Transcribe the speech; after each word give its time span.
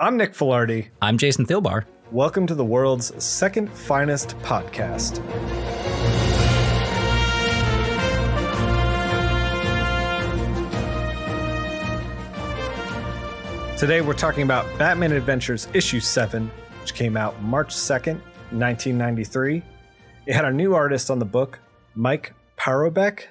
I'm 0.00 0.16
Nick 0.16 0.32
Filardi. 0.32 0.88
I'm 1.00 1.18
Jason 1.18 1.46
Thilbar. 1.46 1.84
Welcome 2.10 2.48
to 2.48 2.56
the 2.56 2.64
world's 2.64 3.22
second 3.22 3.72
finest 3.72 4.36
podcast. 4.38 5.18
Today 13.78 14.00
we're 14.00 14.14
talking 14.14 14.42
about 14.42 14.66
Batman 14.80 15.12
Adventures 15.12 15.68
issue 15.72 16.00
7, 16.00 16.50
which 16.80 16.94
came 16.94 17.16
out 17.16 17.40
March 17.40 17.72
2nd, 17.72 18.20
1993. 18.50 19.62
It 20.26 20.34
had 20.34 20.44
a 20.44 20.50
new 20.50 20.74
artist 20.74 21.08
on 21.08 21.20
the 21.20 21.24
book, 21.24 21.60
Mike 21.94 22.34
Parobeck. 22.58 23.26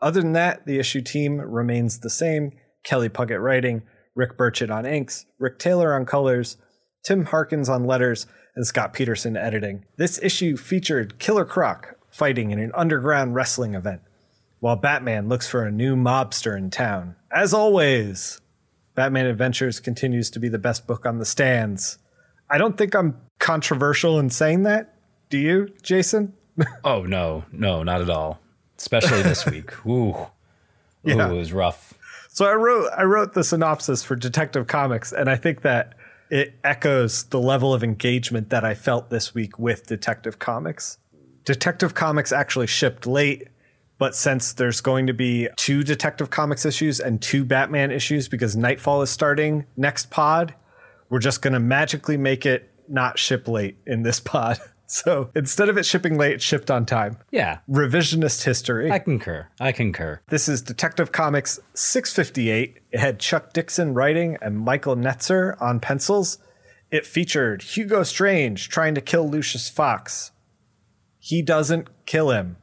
Other 0.00 0.20
than 0.20 0.34
that, 0.34 0.64
the 0.64 0.78
issue 0.78 1.00
team 1.00 1.40
remains 1.40 1.98
the 1.98 2.10
same 2.10 2.52
Kelly 2.84 3.08
Puckett 3.08 3.42
writing, 3.42 3.82
Rick 4.18 4.36
Burchett 4.36 4.68
on 4.68 4.84
inks, 4.84 5.26
Rick 5.38 5.60
Taylor 5.60 5.94
on 5.94 6.04
colors, 6.04 6.56
Tim 7.04 7.26
Harkins 7.26 7.68
on 7.68 7.84
letters, 7.84 8.26
and 8.56 8.66
Scott 8.66 8.92
Peterson 8.92 9.36
editing. 9.36 9.84
This 9.96 10.20
issue 10.20 10.56
featured 10.56 11.20
Killer 11.20 11.44
Croc 11.44 11.94
fighting 12.10 12.50
in 12.50 12.58
an 12.58 12.72
underground 12.74 13.36
wrestling 13.36 13.74
event, 13.74 14.00
while 14.58 14.74
Batman 14.74 15.28
looks 15.28 15.46
for 15.48 15.64
a 15.64 15.70
new 15.70 15.94
mobster 15.94 16.58
in 16.58 16.68
town. 16.68 17.14
As 17.30 17.54
always, 17.54 18.40
Batman 18.96 19.26
Adventures 19.26 19.78
continues 19.78 20.30
to 20.30 20.40
be 20.40 20.48
the 20.48 20.58
best 20.58 20.88
book 20.88 21.06
on 21.06 21.18
the 21.18 21.24
stands. 21.24 21.98
I 22.50 22.58
don't 22.58 22.76
think 22.76 22.96
I'm 22.96 23.20
controversial 23.38 24.18
in 24.18 24.30
saying 24.30 24.64
that. 24.64 24.96
Do 25.30 25.38
you, 25.38 25.68
Jason? 25.82 26.32
oh 26.84 27.04
no, 27.04 27.44
no, 27.52 27.84
not 27.84 28.00
at 28.00 28.10
all. 28.10 28.40
Especially 28.78 29.22
this 29.22 29.46
week. 29.46 29.70
Ooh, 29.86 30.26
yeah. 31.04 31.28
Ooh, 31.28 31.34
it 31.34 31.38
was 31.38 31.52
rough. 31.52 31.87
So 32.38 32.44
I 32.44 32.54
wrote 32.54 32.88
I 32.96 33.02
wrote 33.02 33.34
the 33.34 33.42
synopsis 33.42 34.04
for 34.04 34.14
Detective 34.14 34.68
Comics, 34.68 35.12
and 35.12 35.28
I 35.28 35.34
think 35.34 35.62
that 35.62 35.94
it 36.30 36.54
echoes 36.62 37.24
the 37.24 37.40
level 37.40 37.74
of 37.74 37.82
engagement 37.82 38.50
that 38.50 38.64
I 38.64 38.74
felt 38.74 39.10
this 39.10 39.34
week 39.34 39.58
with 39.58 39.88
Detective 39.88 40.38
Comics. 40.38 40.98
Detective 41.44 41.94
Comics 41.94 42.30
actually 42.30 42.68
shipped 42.68 43.08
late, 43.08 43.48
but 43.98 44.14
since 44.14 44.52
there's 44.52 44.80
going 44.80 45.08
to 45.08 45.12
be 45.12 45.48
two 45.56 45.82
Detective 45.82 46.30
Comics 46.30 46.64
issues 46.64 47.00
and 47.00 47.20
two 47.20 47.44
Batman 47.44 47.90
issues 47.90 48.28
because 48.28 48.54
Knightfall 48.54 49.02
is 49.02 49.10
starting 49.10 49.66
next 49.76 50.08
pod, 50.08 50.54
we're 51.08 51.18
just 51.18 51.42
going 51.42 51.54
to 51.54 51.58
magically 51.58 52.16
make 52.16 52.46
it 52.46 52.72
not 52.86 53.18
ship 53.18 53.48
late 53.48 53.78
in 53.84 54.02
this 54.02 54.20
pod. 54.24 54.60
So 54.90 55.30
instead 55.34 55.68
of 55.68 55.76
it 55.76 55.84
shipping 55.84 56.16
late, 56.16 56.32
it 56.32 56.42
shipped 56.42 56.70
on 56.70 56.86
time. 56.86 57.18
Yeah. 57.30 57.58
Revisionist 57.68 58.44
history. 58.44 58.90
I 58.90 58.98
concur. 58.98 59.46
I 59.60 59.70
concur. 59.70 60.22
This 60.28 60.48
is 60.48 60.62
Detective 60.62 61.12
Comics 61.12 61.60
658. 61.74 62.78
It 62.90 62.98
had 62.98 63.18
Chuck 63.20 63.52
Dixon 63.52 63.92
writing 63.92 64.38
and 64.40 64.58
Michael 64.58 64.96
Netzer 64.96 65.60
on 65.60 65.78
pencils. 65.78 66.38
It 66.90 67.04
featured 67.04 67.60
Hugo 67.60 68.02
Strange 68.02 68.70
trying 68.70 68.94
to 68.94 69.02
kill 69.02 69.28
Lucius 69.28 69.68
Fox. 69.68 70.32
He 71.18 71.42
doesn't 71.42 71.88
kill 72.06 72.30
him. 72.30 72.56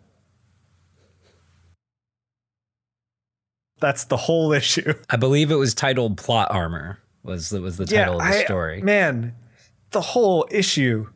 That's 3.79 4.03
the 4.03 4.17
whole 4.17 4.51
issue. 4.51 4.95
I 5.11 5.17
believe 5.17 5.51
it 5.51 5.55
was 5.55 5.75
titled 5.75 6.17
Plot 6.17 6.47
Armor. 6.49 6.99
Was 7.21 7.51
was 7.51 7.77
the 7.77 7.85
title 7.85 8.15
yeah, 8.15 8.27
of 8.27 8.31
the 8.33 8.39
I, 8.39 8.43
story? 8.45 8.81
Man, 8.81 9.35
the 9.91 10.01
whole 10.01 10.47
issue 10.49 11.09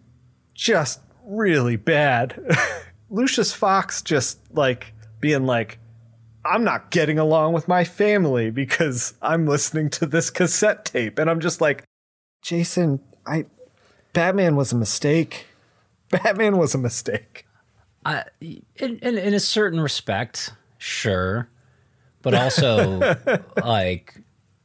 just 0.59 0.99
really 1.23 1.77
bad. 1.77 2.39
Lucius 3.09 3.53
Fox 3.53 4.01
just 4.01 4.39
like 4.53 4.93
being 5.21 5.45
like, 5.45 5.79
I'm 6.45 6.63
not 6.63 6.91
getting 6.91 7.17
along 7.17 7.53
with 7.53 7.67
my 7.67 7.85
family 7.85 8.49
because 8.51 9.13
I'm 9.21 9.47
listening 9.47 9.89
to 9.91 10.05
this 10.05 10.29
cassette 10.29 10.85
tape. 10.85 11.17
And 11.17 11.29
I'm 11.29 11.39
just 11.39 11.61
like, 11.61 11.83
Jason, 12.41 12.99
I 13.25 13.45
Batman 14.13 14.55
was 14.55 14.73
a 14.73 14.75
mistake. 14.75 15.47
Batman 16.11 16.57
was 16.57 16.75
a 16.75 16.77
mistake. 16.77 17.45
Uh, 18.05 18.23
in, 18.41 18.99
in, 19.01 19.17
in 19.17 19.33
a 19.33 19.39
certain 19.39 19.79
respect, 19.79 20.53
sure. 20.77 21.49
But 22.21 22.33
also, 22.33 23.17
like, 23.63 24.15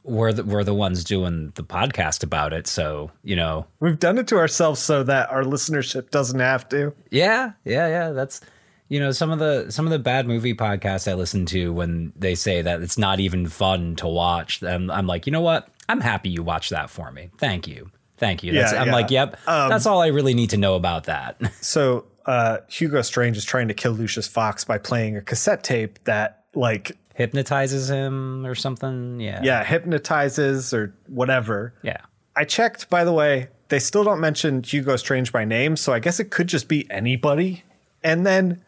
we're 0.05 0.33
the, 0.33 0.43
we're 0.43 0.63
the 0.63 0.73
ones 0.73 1.03
doing 1.03 1.51
the 1.55 1.63
podcast 1.63 2.23
about 2.23 2.53
it. 2.53 2.67
So 2.67 3.11
you 3.23 3.35
know. 3.35 3.65
We've 3.79 3.99
done 3.99 4.17
it 4.17 4.27
to 4.27 4.37
ourselves 4.37 4.79
so 4.79 5.03
that 5.03 5.29
our 5.31 5.43
listenership 5.43 6.11
doesn't 6.11 6.39
have 6.39 6.69
to. 6.69 6.93
Yeah 7.09 7.53
yeah 7.63 7.87
yeah. 7.87 8.09
That's 8.11 8.41
you 8.87 8.99
know 8.99 9.11
some 9.11 9.31
of 9.31 9.39
the 9.39 9.71
some 9.71 9.85
of 9.85 9.91
the 9.91 9.99
bad 9.99 10.27
movie 10.27 10.53
podcasts 10.53 11.09
i 11.09 11.13
listen 11.13 11.45
to 11.45 11.73
when 11.73 12.13
they 12.15 12.35
say 12.35 12.61
that 12.61 12.81
it's 12.81 12.97
not 12.97 13.19
even 13.19 13.47
fun 13.47 13.95
to 13.95 14.07
watch 14.07 14.61
I'm, 14.61 14.91
I'm 14.91 15.07
like 15.07 15.25
you 15.25 15.31
know 15.31 15.41
what? 15.41 15.69
I'm 15.87 16.01
happy 16.01 16.29
you 16.29 16.41
watched 16.41 16.71
that 16.71 16.89
for 16.89 17.11
me. 17.11 17.29
Thank 17.37 17.67
you. 17.67 17.91
Thank 18.17 18.43
you. 18.43 18.53
Yeah, 18.53 18.69
i'm 18.77 18.87
yeah. 18.87 18.93
like 18.93 19.11
yep 19.11 19.39
um, 19.47 19.69
that's 19.69 19.85
all 19.85 20.01
i 20.01 20.07
really 20.07 20.33
need 20.33 20.51
to 20.51 20.57
know 20.57 20.75
about 20.75 21.05
that. 21.05 21.39
So 21.61 22.05
uh, 22.25 22.57
hugo 22.67 23.01
strange 23.03 23.37
is 23.37 23.45
trying 23.45 23.67
to 23.67 23.73
kill 23.73 23.91
lucius 23.91 24.27
fox 24.27 24.63
by 24.63 24.77
playing 24.77 25.15
a 25.15 25.21
cassette 25.21 25.63
tape 25.63 26.03
that 26.05 26.43
like 26.55 26.97
hypnotizes 27.15 27.89
him 27.89 28.45
or 28.45 28.53
something. 28.53 29.19
Yeah. 29.19 29.41
Yeah, 29.41 29.63
hypnotizes 29.63 30.73
or 30.73 30.93
whatever. 31.07 31.73
Yeah. 31.81 32.01
I 32.35 32.43
checked, 32.43 32.89
by 32.89 33.03
the 33.03 33.13
way, 33.13 33.47
they 33.69 33.79
still 33.79 34.03
don't 34.03 34.19
mention 34.19 34.61
Hugo 34.61 34.97
Strange 34.97 35.31
by 35.31 35.45
name, 35.45 35.77
so 35.77 35.93
I 35.93 35.99
guess 35.99 36.19
it 36.19 36.29
could 36.29 36.47
just 36.47 36.67
be 36.67 36.89
anybody. 36.91 37.63
And 38.03 38.25
then 38.25 38.61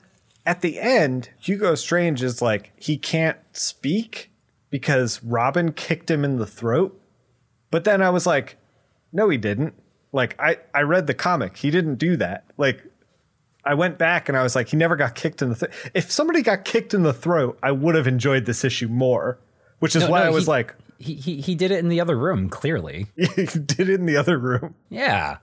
at 0.46 0.62
the 0.62 0.80
end, 0.80 1.30
Hugo 1.40 1.76
Strange 1.76 2.24
is 2.24 2.42
like, 2.42 2.72
he 2.78 2.98
can't 2.98 3.38
speak 3.52 4.32
because 4.70 5.22
Robin 5.24 5.74
kicked 5.74 6.10
him 6.10 6.24
in 6.24 6.38
the 6.38 6.48
throat. 6.48 7.00
But 7.70 7.84
then 7.84 8.02
I 8.02 8.10
was 8.10 8.26
like, 8.26 8.58
no, 9.12 9.28
he 9.28 9.38
didn't. 9.38 9.74
Like, 10.14 10.40
I, 10.40 10.58
I 10.74 10.82
read 10.82 11.06
the 11.06 11.14
comic. 11.14 11.58
He 11.58 11.70
didn't 11.70 11.96
do 11.96 12.16
that. 12.16 12.46
Like, 12.58 12.86
I 13.68 13.74
went 13.74 13.98
back 13.98 14.30
and 14.30 14.38
I 14.38 14.44
was 14.44 14.56
like, 14.56 14.70
he 14.70 14.78
never 14.78 14.96
got 14.96 15.14
kicked 15.14 15.42
in 15.42 15.50
the. 15.50 15.56
Th- 15.56 15.72
if 15.94 16.10
somebody 16.10 16.42
got 16.42 16.64
kicked 16.64 16.94
in 16.94 17.04
the 17.04 17.14
throat, 17.14 17.60
I 17.62 17.72
would 17.72 17.96
have 17.96 18.08
enjoyed 18.08 18.46
this 18.46 18.64
issue 18.64 18.88
more. 18.88 19.38
Which 19.80 19.96
is 19.96 20.04
no, 20.04 20.10
why 20.10 20.22
no, 20.22 20.28
I 20.28 20.30
was 20.30 20.46
he, 20.46 20.50
like, 20.50 20.76
he, 21.00 21.14
he 21.14 21.42
he 21.42 21.54
did 21.54 21.72
it 21.72 21.80
in 21.80 21.90
the 21.90 22.00
other 22.00 22.18
room. 22.18 22.50
Clearly, 22.50 23.08
he 23.16 23.46
did 23.46 23.90
it 23.90 24.00
in 24.00 24.06
the 24.06 24.16
other 24.16 24.38
room. 24.38 24.74
Yeah. 24.90 25.38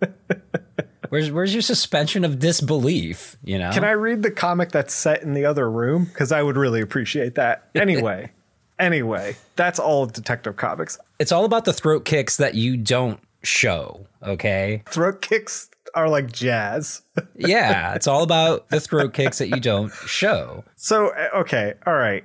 where's 1.11 1.31
where's 1.31 1.53
your 1.53 1.63
suspension 1.63 2.25
of 2.25 2.39
disbelief? 2.39 3.37
You 3.45 3.59
know. 3.59 3.71
Can 3.73 3.85
I 3.85 3.93
read 3.93 4.23
the 4.23 4.31
comic 4.31 4.73
that's 4.73 4.95
set 4.95 5.23
in 5.23 5.35
the 5.35 5.45
other 5.45 5.71
room? 5.71 6.07
Because 6.07 6.33
I 6.33 6.43
would 6.43 6.57
really 6.57 6.81
appreciate 6.81 7.35
that. 7.37 7.69
Anyway. 7.75 8.31
anyway, 8.79 9.37
that's 9.57 9.79
all 9.79 10.03
of 10.03 10.15
Detective 10.15 10.57
Comics. 10.57 10.99
It's 11.19 11.31
all 11.31 11.45
about 11.45 11.67
the 11.67 11.73
throat 11.73 12.07
kicks 12.07 12.39
that 12.39 12.55
you 12.55 12.79
don't 12.79 13.21
show. 13.43 14.07
Okay. 14.23 14.83
Throat 14.89 15.21
kicks 15.21 15.69
are 15.95 16.09
like 16.09 16.33
jazz. 16.33 17.03
yeah, 17.37 17.95
it's 17.95 18.07
all 18.07 18.23
about 18.23 18.69
the 18.69 18.81
throat 18.81 19.15
kicks 19.15 19.39
that 19.39 19.49
you 19.49 19.61
don't 19.61 19.93
show. 20.07 20.65
So 20.77 21.09
eh, 21.11 21.29
okay, 21.37 21.75
all 21.87 21.95
right. 21.95 22.25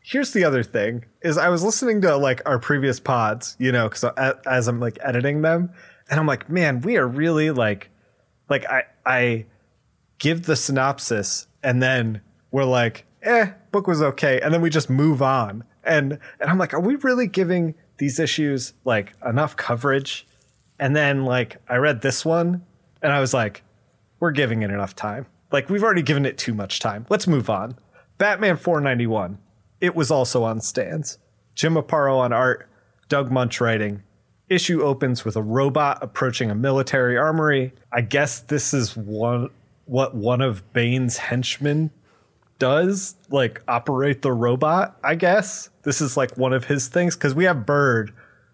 Here's 0.00 0.32
the 0.32 0.44
other 0.44 0.62
thing: 0.62 1.04
is 1.22 1.38
I 1.38 1.48
was 1.48 1.62
listening 1.62 2.00
to 2.02 2.16
like 2.16 2.42
our 2.46 2.58
previous 2.58 3.00
pods, 3.00 3.56
you 3.58 3.72
know, 3.72 3.88
because 3.88 4.04
as 4.46 4.68
I'm 4.68 4.80
like 4.80 4.98
editing 5.02 5.42
them, 5.42 5.70
and 6.10 6.18
I'm 6.18 6.26
like, 6.26 6.50
man, 6.50 6.80
we 6.80 6.96
are 6.96 7.06
really 7.06 7.50
like, 7.50 7.90
like 8.48 8.66
I 8.66 8.84
I 9.06 9.46
give 10.18 10.44
the 10.44 10.56
synopsis, 10.56 11.46
and 11.62 11.82
then 11.82 12.20
we're 12.50 12.64
like, 12.64 13.06
eh, 13.22 13.52
book 13.70 13.86
was 13.86 14.02
okay, 14.02 14.40
and 14.40 14.52
then 14.52 14.60
we 14.60 14.70
just 14.70 14.90
move 14.90 15.22
on, 15.22 15.64
and 15.84 16.18
and 16.40 16.50
I'm 16.50 16.58
like, 16.58 16.74
are 16.74 16.80
we 16.80 16.96
really 16.96 17.28
giving 17.28 17.74
these 17.98 18.18
issues 18.18 18.74
like 18.84 19.14
enough 19.24 19.56
coverage? 19.56 20.26
And 20.80 20.96
then 20.96 21.24
like 21.24 21.58
I 21.68 21.76
read 21.76 22.02
this 22.02 22.24
one 22.24 22.64
and 23.02 23.12
I 23.12 23.20
was 23.20 23.34
like, 23.34 23.62
we're 24.20 24.30
giving 24.30 24.62
it 24.62 24.70
enough 24.70 24.94
time. 24.94 25.26
Like, 25.50 25.68
we've 25.68 25.82
already 25.82 26.02
given 26.02 26.24
it 26.24 26.38
too 26.38 26.54
much 26.54 26.80
time. 26.80 27.06
Let's 27.08 27.26
move 27.26 27.50
on. 27.50 27.76
Batman 28.18 28.56
491. 28.56 29.38
It 29.80 29.94
was 29.94 30.10
also 30.10 30.44
on 30.44 30.60
stands. 30.60 31.18
Jim 31.54 31.74
Aparo 31.74 32.18
on 32.18 32.32
art, 32.32 32.68
Doug 33.08 33.30
Moench 33.30 33.60
writing. 33.60 34.02
Issue 34.48 34.82
opens 34.82 35.24
with 35.24 35.36
a 35.36 35.42
robot 35.42 35.98
approaching 36.02 36.50
a 36.50 36.54
military 36.54 37.18
armory. 37.18 37.72
I 37.92 38.02
guess 38.02 38.40
this 38.40 38.72
is 38.72 38.96
one 38.96 39.50
what 39.86 40.14
one 40.14 40.40
of 40.40 40.72
Bane's 40.72 41.16
henchmen 41.16 41.90
does, 42.58 43.16
like 43.28 43.60
operate 43.66 44.22
the 44.22 44.32
robot, 44.32 44.96
I 45.02 45.16
guess. 45.16 45.70
This 45.82 46.00
is 46.00 46.16
like 46.16 46.36
one 46.36 46.52
of 46.52 46.66
his 46.66 46.88
things 46.88 47.16
cuz 47.16 47.34
we 47.34 47.44
have 47.44 47.66
Bird 47.66 48.12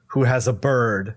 who 0.09 0.25
has 0.25 0.49
a 0.49 0.53
bird 0.53 1.15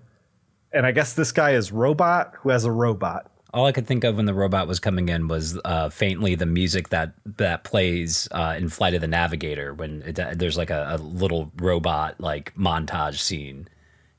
and 0.74 0.86
I 0.86 0.92
guess 0.92 1.14
this 1.14 1.32
guy 1.32 1.52
is 1.52 1.72
Robot 1.72 2.34
who 2.40 2.50
has 2.50 2.66
a 2.66 2.72
robot. 2.72 3.28
All 3.54 3.66
I 3.66 3.74
could 3.74 3.86
think 3.86 4.06
of 4.06 4.16
when 4.16 4.26
the 4.26 4.34
robot 4.34 4.68
was 4.68 4.80
coming 4.80 5.10
in 5.10 5.28
was 5.28 5.60
uh, 5.66 5.90
faintly 5.90 6.36
the 6.36 6.46
music 6.46 6.90
that 6.90 7.14
that 7.38 7.66
plays 7.66 8.30
uh, 8.32 8.56
in 8.58 8.70
Flight 8.70 8.94
of 8.94 9.02
the 9.02 9.08
Navigator 9.08 9.74
when 9.74 10.02
it, 10.04 10.40
there's 10.40 10.58
like 10.58 10.70
a, 10.70 10.96
a, 10.96 10.98
little 10.98 11.52
robot 11.58 12.22
like 12.22 12.56
montage 12.56 13.20
scene, 13.20 13.68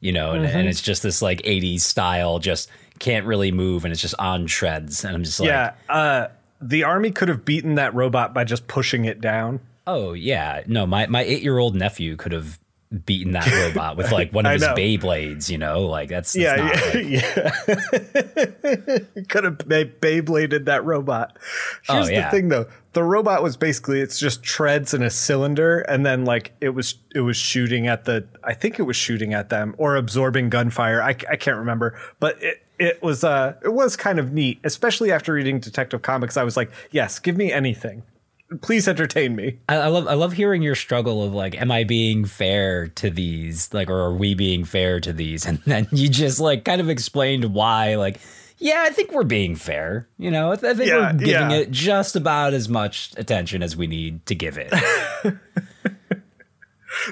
you 0.01 0.13
know, 0.13 0.33
and, 0.33 0.45
mm-hmm. 0.45 0.55
and, 0.59 0.69
it's 0.69 0.83
just 0.83 1.03
this 1.03 1.23
like 1.23 1.41
'80s 1.43 1.81
style, 1.81 2.41
just 2.41 2.69
can't 2.99 3.25
really 3.25 3.53
move, 3.53 3.87
and 3.87 3.93
it's 3.93 4.03
just 4.03 4.15
on 4.19 4.45
treads, 4.45 5.03
and 5.03 5.17
I'm 5.17 5.25
just 5.25 5.41
like, 5.41 5.47
yeah. 5.47 5.73
Uh, 5.89 6.29
the 6.61 6.85
army 6.85 7.11
could 7.11 7.29
have 7.29 7.45
beaten 7.45 7.77
that 7.77 7.95
robot 7.95 8.35
by 8.35 8.45
just 8.45 8.67
pushing 8.69 9.07
it 9.07 9.21
down. 9.21 9.61
Oh 9.87 10.13
yeah, 10.13 10.63
no, 10.67 10.87
my 10.87 11.07
my 11.07 11.23
eight 11.23 11.43
year 11.43 11.57
old 11.57 11.75
nephew 11.75 12.17
could 12.17 12.33
have 12.33 12.59
beaten 13.07 13.33
that 13.33 13.47
robot 13.51 13.97
with 13.97 14.13
like 14.13 14.33
one 14.33 14.45
of 14.47 14.53
his. 14.53 14.63
Beyblades, 14.63 15.49
you 15.49 15.59
know? 15.59 15.81
Like 15.87 16.09
that's, 16.11 16.33
that's 16.33 16.35
Yeah, 16.35 16.57
not, 16.57 17.05
yeah, 17.09 17.53
like- 17.67 19.07
yeah. 19.17 19.23
Could 19.29 19.45
have 19.45 19.59
Bey- 19.69 19.93
Beybladed 20.01 20.65
that 20.67 20.85
robot. 20.85 21.37
Here's 21.89 22.09
Oh, 22.09 22.11
yeah. 22.11 22.25
the 22.31 22.31
thing, 22.37 22.49
though: 22.49 22.67
the 22.93 23.03
robot 23.03 23.43
was 23.43 23.57
basically 23.57 24.01
it's 24.01 24.19
just 24.19 24.43
treads 24.43 24.95
in 24.95 25.03
a 25.03 25.11
cylinder, 25.11 25.81
and 25.81 26.05
then 26.05 26.25
like 26.25 26.53
it 26.61 26.71
was 26.71 26.97
it 27.15 27.21
was 27.21 27.37
shooting 27.37 27.87
at 27.87 28.05
the 28.05 28.27
I 28.45 28.55
think 28.55 28.79
it 28.79 28.83
was 28.83 28.97
shooting 28.97 29.33
at 29.35 29.49
them 29.49 29.75
or 29.79 29.97
absorbing 29.97 30.49
gunfire. 30.51 31.03
I, 31.03 31.11
I 31.31 31.37
can't 31.37 31.57
remember, 31.59 31.99
but 32.21 32.43
it 32.43 32.63
it 32.79 33.03
was 33.03 33.25
uh 33.25 33.55
it 33.63 33.73
was 33.73 33.97
kind 33.97 34.19
of 34.19 34.33
neat, 34.33 34.59
especially 34.65 35.13
after 35.13 35.33
reading 35.33 35.61
Detective 35.61 36.03
Comics. 36.03 36.37
I 36.37 36.43
was 36.43 36.57
like, 36.57 36.71
yes, 36.91 37.19
give 37.19 37.37
me 37.37 37.53
anything, 37.53 38.03
please 38.61 38.87
entertain 38.89 39.35
me. 39.37 39.59
I, 39.69 39.77
I 39.77 39.87
love 39.89 40.07
I 40.09 40.15
love 40.15 40.33
hearing 40.33 40.63
your 40.63 40.75
struggle 40.75 41.23
of 41.25 41.33
like, 41.33 41.61
am 41.61 41.71
I 41.71 41.85
being 41.85 42.25
fair 42.25 42.89
to 42.89 43.11
these? 43.11 43.73
Like, 43.73 43.89
or 43.91 43.99
are 44.01 44.15
we 44.15 44.35
being 44.35 44.65
fair 44.65 45.01
to 45.01 45.13
these? 45.13 45.47
And 45.53 45.59
then 45.67 45.89
you 45.93 46.09
just 46.09 46.41
like 46.41 46.65
kind 46.65 46.81
of 46.81 46.89
explained 46.89 47.55
why, 47.55 47.95
like, 47.97 48.21
yeah, 48.59 48.85
I 48.87 48.91
think 48.91 49.13
we're 49.13 49.25
being 49.25 49.57
fair. 49.57 50.09
You 50.19 50.31
know, 50.31 50.53
I, 50.53 50.57
th- 50.57 50.73
I 50.73 50.77
think 50.77 50.89
Yeah, 50.91 51.13
we're 51.13 51.19
giving 51.19 51.51
yeah. 51.51 51.53
it 51.53 51.71
just 51.71 52.15
about 52.17 52.55
as 52.55 52.69
much 52.69 53.13
attention 53.17 53.63
as 53.63 53.77
we 53.77 53.87
need 53.87 54.25
to 54.27 54.35
give 54.35 54.57
it. 54.59 54.71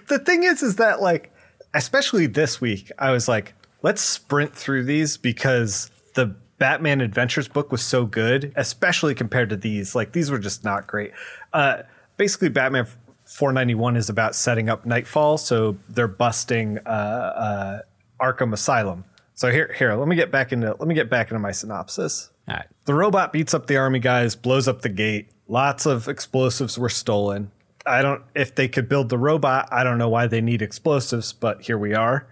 the 0.09 0.19
thing 0.19 0.43
is 0.45 0.63
is 0.63 0.77
that 0.77 1.01
like 1.01 1.33
especially 1.75 2.27
this 2.27 2.61
week 2.61 2.91
i 2.99 3.11
was 3.11 3.27
like 3.29 3.55
let's 3.83 4.03
sprint 4.03 4.55
through 4.55 4.85
these 4.85 5.17
because 5.17 5.91
the 6.15 6.35
batman 6.61 7.01
adventures 7.01 7.49
book 7.49 7.73
was 7.73 7.83
so 7.83 8.07
good 8.07 8.53
especially 8.55 9.15
compared 9.17 9.49
to 9.49 9.57
these 9.57 9.97
like 9.97 10.12
these 10.12 10.31
were 10.31 10.39
just 10.39 10.62
not 10.62 10.87
great 10.87 11.11
uh 11.53 11.83
basically 12.17 12.49
batman 12.49 12.87
491 13.25 13.97
is 13.97 14.09
about 14.09 14.37
setting 14.37 14.69
up 14.69 14.87
knightfall 14.87 15.39
so 15.39 15.77
they're 15.89 16.07
busting 16.07 16.79
uh 16.87 16.91
uh 16.91 17.81
arkham 18.21 18.53
asylum 18.53 19.05
so 19.35 19.51
here 19.51 19.75
here 19.79 19.95
let 19.95 20.07
me 20.07 20.15
get 20.15 20.31
back 20.31 20.53
into 20.53 20.69
let 20.79 20.87
me 20.87 20.95
get 20.95 21.09
back 21.09 21.31
into 21.31 21.39
my 21.41 21.51
synopsis 21.53 22.31
All 22.47 22.55
right. 22.57 22.67
the 22.85 22.95
robot 22.95 23.33
beats 23.33 23.55
up 23.55 23.67
the 23.67 23.77
army 23.79 23.99
guys, 23.99 24.37
blows 24.37 24.69
up 24.69 24.83
the 24.83 24.89
gate. 24.91 25.31
Lots 25.49 25.87
of 25.87 26.09
explosives 26.09 26.79
were 26.79 26.91
stolen. 26.91 27.51
I 27.87 28.03
don't 28.03 28.23
if 28.35 28.55
they 28.55 28.69
could 28.69 28.89
build 28.89 29.09
the 29.09 29.17
robot, 29.17 29.69
I 29.73 29.83
don't 29.83 29.97
know 29.97 30.11
why 30.11 30.27
they 30.27 30.43
need 30.43 30.61
explosives, 30.61 31.33
but 31.33 31.63
here 31.63 31.79
we 31.79 31.95
are. 31.95 32.27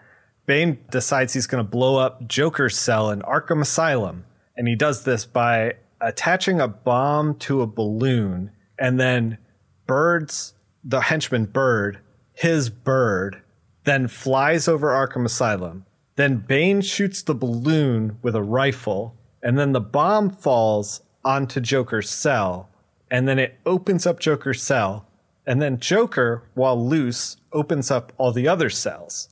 Bane 0.48 0.78
decides 0.90 1.34
he's 1.34 1.46
going 1.46 1.62
to 1.62 1.70
blow 1.70 1.96
up 1.96 2.26
Joker's 2.26 2.78
cell 2.78 3.10
in 3.10 3.20
Arkham 3.20 3.60
Asylum, 3.60 4.24
and 4.56 4.66
he 4.66 4.74
does 4.74 5.04
this 5.04 5.26
by 5.26 5.74
attaching 6.00 6.58
a 6.58 6.66
bomb 6.66 7.34
to 7.40 7.60
a 7.60 7.66
balloon 7.66 8.52
and 8.78 8.98
then 8.98 9.36
birds 9.86 10.54
the 10.82 11.02
henchman 11.02 11.44
bird, 11.44 11.98
his 12.32 12.70
bird, 12.70 13.42
then 13.84 14.08
flies 14.08 14.66
over 14.66 14.88
Arkham 14.88 15.26
Asylum. 15.26 15.84
Then 16.16 16.38
Bane 16.38 16.80
shoots 16.80 17.20
the 17.20 17.34
balloon 17.34 18.16
with 18.22 18.34
a 18.34 18.42
rifle, 18.42 19.18
and 19.42 19.58
then 19.58 19.72
the 19.72 19.82
bomb 19.82 20.30
falls 20.30 21.02
onto 21.26 21.60
Joker's 21.60 22.08
cell, 22.08 22.70
and 23.10 23.28
then 23.28 23.38
it 23.38 23.58
opens 23.66 24.06
up 24.06 24.18
Joker's 24.18 24.62
cell, 24.62 25.06
and 25.46 25.60
then 25.60 25.78
Joker, 25.78 26.44
while 26.54 26.82
loose, 26.82 27.36
opens 27.52 27.90
up 27.90 28.14
all 28.16 28.32
the 28.32 28.48
other 28.48 28.70
cells. 28.70 29.28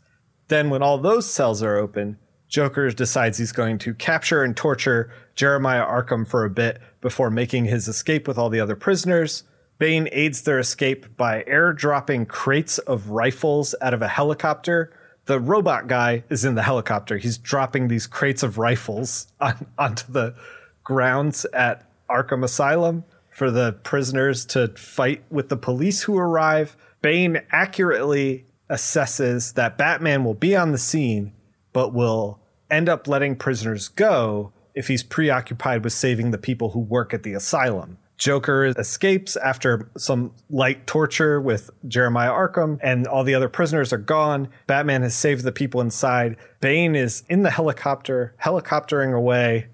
Then, 0.49 0.71
when 0.71 0.83
all 0.83 0.99
those 0.99 1.31
cells 1.31 1.63
are 1.63 1.77
open, 1.77 2.19
Joker 2.49 2.91
decides 2.91 3.39
he's 3.39 3.53
going 3.53 3.79
to 3.79 3.95
capture 3.95 4.45
and 4.45 4.57
torture 4.57 5.13
Jeremiah 5.35 5.85
Arkham 5.85 6.27
for 6.27 6.45
a 6.45 6.51
bit 6.51 6.81
before 7.01 7.31
making 7.31 7.65
his 7.65 7.89
escape 7.89 8.29
with 8.29 8.39
all 8.39 8.49
the 8.49 8.61
other 8.61 8.77
prisoners. 8.77 9.45
Bane 9.79 10.09
aids 10.13 10.43
their 10.43 10.59
escape 10.59 11.17
by 11.17 11.43
airdropping 11.45 12.29
crates 12.29 12.79
of 12.79 13.11
rifles 13.11 13.75
out 13.83 13.93
of 13.93 14.01
a 14.01 14.09
helicopter. 14.09 14.93
The 15.27 15.41
robot 15.41 15.89
guy 15.89 16.25
is 16.31 16.45
in 16.45 16.55
the 16.55 16.63
helicopter. 16.63 17.19
He's 17.19 17.37
dropping 17.37 17.89
these 17.89 18.07
crates 18.07 18.43
of 18.43 18.59
rifles 18.59 19.27
on, 19.41 19.67
onto 19.77 20.11
the 20.11 20.35
grounds 20.85 21.45
at 21.47 21.85
Arkham 22.09 22.45
Asylum 22.45 23.05
for 23.29 23.51
the 23.51 23.73
prisoners 23.83 24.47
to 24.47 24.69
fight 24.69 25.25
with 25.29 25.49
the 25.51 25.57
police 25.57 26.05
who 26.05 26.17
arrive. 26.17 26.77
Bane 27.03 27.43
accurately 27.51 28.46
assesses 28.71 29.55
that 29.55 29.79
Batman 29.79 30.25
will 30.25 30.35
be 30.35 30.57
on 30.57 30.73
the 30.73 30.79
scene, 30.79 31.33
but 31.73 31.93
will 31.93 32.41
end 32.71 32.89
up 32.89 33.07
letting 33.07 33.37
prisoners 33.37 33.89
go 33.89 34.53
if 34.75 34.89
he's 34.89 35.03
preoccupied 35.03 35.85
with 35.85 35.93
saving 35.93 36.31
the 36.31 36.39
people 36.39 36.71
who 36.71 36.81
work 36.81 37.15
at 37.15 37.23
the 37.23 37.33
asylum. 37.33 37.99
Joker 38.19 38.67
escapes 38.67 39.37
after 39.37 39.91
some 39.97 40.33
light 40.49 40.87
torture 40.87 41.41
with 41.41 41.71
Jeremiah 41.87 42.31
Arkham, 42.31 42.79
and 42.83 43.07
all 43.07 43.25
the 43.25 43.35
other 43.35 43.49
prisoners 43.49 43.93
are 43.93 43.99
gone. 43.99 44.49
Batman 44.67 45.03
has 45.03 45.15
saved 45.15 45.45
the 45.45 45.53
people 45.53 45.81
inside. 45.81 46.37
Bane 46.61 46.95
is 46.95 47.25
in 47.29 47.43
the 47.43 47.51
helicopter, 47.51 48.35
helicoptering 48.43 49.15
away. 49.15 49.67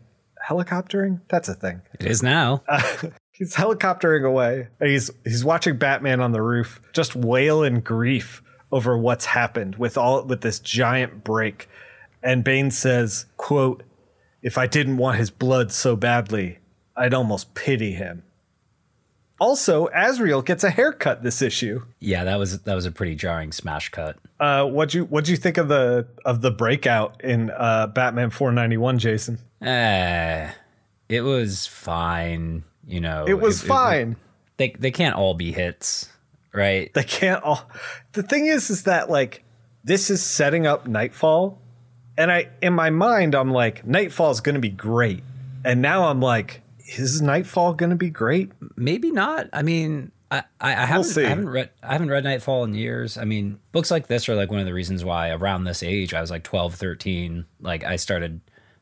Helicoptering? 0.49 1.21
That's 1.29 1.49
a 1.49 1.55
thing. 1.55 1.83
It 2.01 2.07
is 2.07 2.23
now. 2.23 2.63
He's 3.33 3.55
helicoptering 3.55 4.27
away. 4.27 4.69
And 4.79 4.91
he's 4.91 5.11
he's 5.25 5.45
watching 5.45 5.79
Batman 5.79 6.21
on 6.21 6.33
the 6.33 6.43
roof 6.43 6.83
just 6.93 7.17
wail 7.17 7.63
in 7.63 7.81
grief 7.81 8.42
over 8.73 8.97
what's 8.99 9.27
happened 9.27 9.77
with 9.77 9.97
all 9.97 10.25
with 10.25 10.41
this 10.41 10.59
giant 10.59 11.23
break. 11.23 11.69
And 12.23 12.43
Bane 12.43 12.71
says, 12.71 13.27
quote, 13.37 13.83
if 14.43 14.57
I 14.59 14.67
didn't 14.67 14.97
want 14.97 15.19
his 15.19 15.31
blood 15.31 15.71
so 15.73 15.95
badly, 15.95 16.59
I'd 16.97 17.15
almost 17.15 17.55
pity 17.55 17.93
him. 17.93 18.23
Also, 19.41 19.89
Azrael 19.93 20.41
gets 20.43 20.63
a 20.63 20.71
haircut 20.71 21.23
this 21.25 21.43
issue. 21.43 21.83
yeah, 21.99 22.23
that 22.25 22.39
was 22.39 22.61
that 22.61 22.75
was 22.75 22.87
a 22.87 22.93
pretty 22.93 23.17
jarring 23.17 23.51
smash 23.51 23.89
cut. 23.89 24.17
Uh, 24.39 24.65
what'd 24.67 24.95
you 24.95 25.05
what'd 25.07 25.29
you 25.29 25.37
think 25.37 25.59
of 25.59 25.67
the 25.69 26.07
of 26.25 26.43
the 26.43 26.51
breakout 26.53 27.23
in 27.25 27.51
uh, 27.51 27.89
Batman 27.89 28.31
491, 28.31 28.99
Jason? 29.01 29.39
Eh, 29.61 30.49
it 31.09 31.23
was 31.23 31.67
fine. 31.67 32.63
You 32.87 33.01
know, 33.01 33.25
It 33.27 33.35
was 33.41 33.61
fine. 33.63 34.17
they 34.59 34.75
they 34.79 34.93
can't 34.93 35.17
all 35.17 35.35
be 35.35 35.51
hits, 35.51 36.09
right? 36.53 36.93
they 36.95 37.03
can't 37.05 37.43
all 37.43 37.69
the 38.13 38.23
thing 38.23 38.47
is 38.47 38.71
is 38.71 38.85
that 38.85 39.11
like 39.11 39.45
this 39.85 40.11
is 40.11 40.23
setting 40.23 40.67
up 40.67 40.87
knightfall 40.87 41.59
and 42.17 42.31
i 42.31 42.49
in 42.61 42.73
my 42.73 42.91
mind 42.91 43.35
i'm 43.35 43.51
like 43.51 43.87
knightfall's 43.87 44.41
gonna 44.41 44.59
be 44.59 44.71
great 44.71 45.23
and 45.65 45.81
now 45.83 46.05
i'm 46.05 46.21
like 46.21 46.63
is 46.99 47.23
knightfall 47.23 47.75
gonna 47.75 47.97
be 47.97 48.11
great 48.11 48.53
Maybe 48.83 49.13
not. 49.13 49.49
I 49.53 49.63
mean, 49.63 50.11
I, 50.31 50.43
I, 50.61 50.73
I 50.73 50.87
haven't 50.87 51.05
see. 51.05 51.25
I 51.25 51.29
haven't 51.29 51.49
read 51.49 51.71
I 51.83 51.93
haven't 51.93 52.11
read 52.11 52.25
Knightfall 52.25 52.65
in 52.65 52.75
years. 52.75 53.17
I 53.17 53.25
mean, 53.25 53.61
books 53.71 53.91
like 53.91 54.09
this 54.09 54.29
are 54.29 54.35
like 54.35 54.51
one 54.51 54.61
of 54.61 54.67
the 54.67 54.75
reasons 54.75 55.05
why 55.05 55.31
around 55.31 55.65
this 55.65 55.83
age, 55.83 56.15
I 56.15 56.21
was 56.21 56.31
like 56.31 56.43
12, 56.43 56.75
13, 56.75 57.45
like 57.61 57.85
I 57.85 57.97
started 57.97 58.41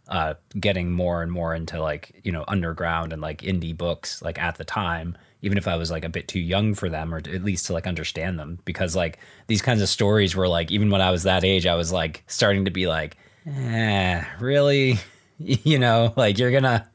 uh, 0.08 0.34
getting 0.58 0.92
more 0.92 1.22
and 1.22 1.30
more 1.30 1.54
into 1.54 1.80
like, 1.80 2.20
you 2.24 2.32
know, 2.32 2.44
underground 2.48 3.12
and 3.12 3.20
like 3.20 3.42
indie 3.42 3.76
books 3.76 4.22
like 4.22 4.38
at 4.38 4.56
the 4.56 4.64
time, 4.64 5.18
even 5.42 5.58
if 5.58 5.66
I 5.66 5.76
was 5.76 5.90
like 5.90 6.04
a 6.04 6.08
bit 6.08 6.28
too 6.28 6.40
young 6.40 6.74
for 6.74 6.88
them 6.88 7.14
or 7.14 7.18
at 7.18 7.44
least 7.44 7.66
to 7.66 7.72
like 7.72 7.86
understand 7.86 8.38
them 8.38 8.58
because 8.64 8.94
like 8.94 9.18
these 9.46 9.62
kinds 9.62 9.82
of 9.82 9.88
stories 9.88 10.36
were 10.36 10.48
like 10.48 10.70
even 10.70 10.90
when 10.90 11.00
I 11.00 11.10
was 11.10 11.24
that 11.24 11.44
age, 11.44 11.66
I 11.66 11.74
was 11.74 11.92
like 11.92 12.24
starting 12.26 12.66
to 12.66 12.70
be 12.70 12.86
like, 12.86 13.16
eh, 13.46 14.24
really? 14.38 14.98
you 15.38 15.78
know, 15.78 16.12
like 16.16 16.38
you're 16.38 16.50
gonna 16.50 16.88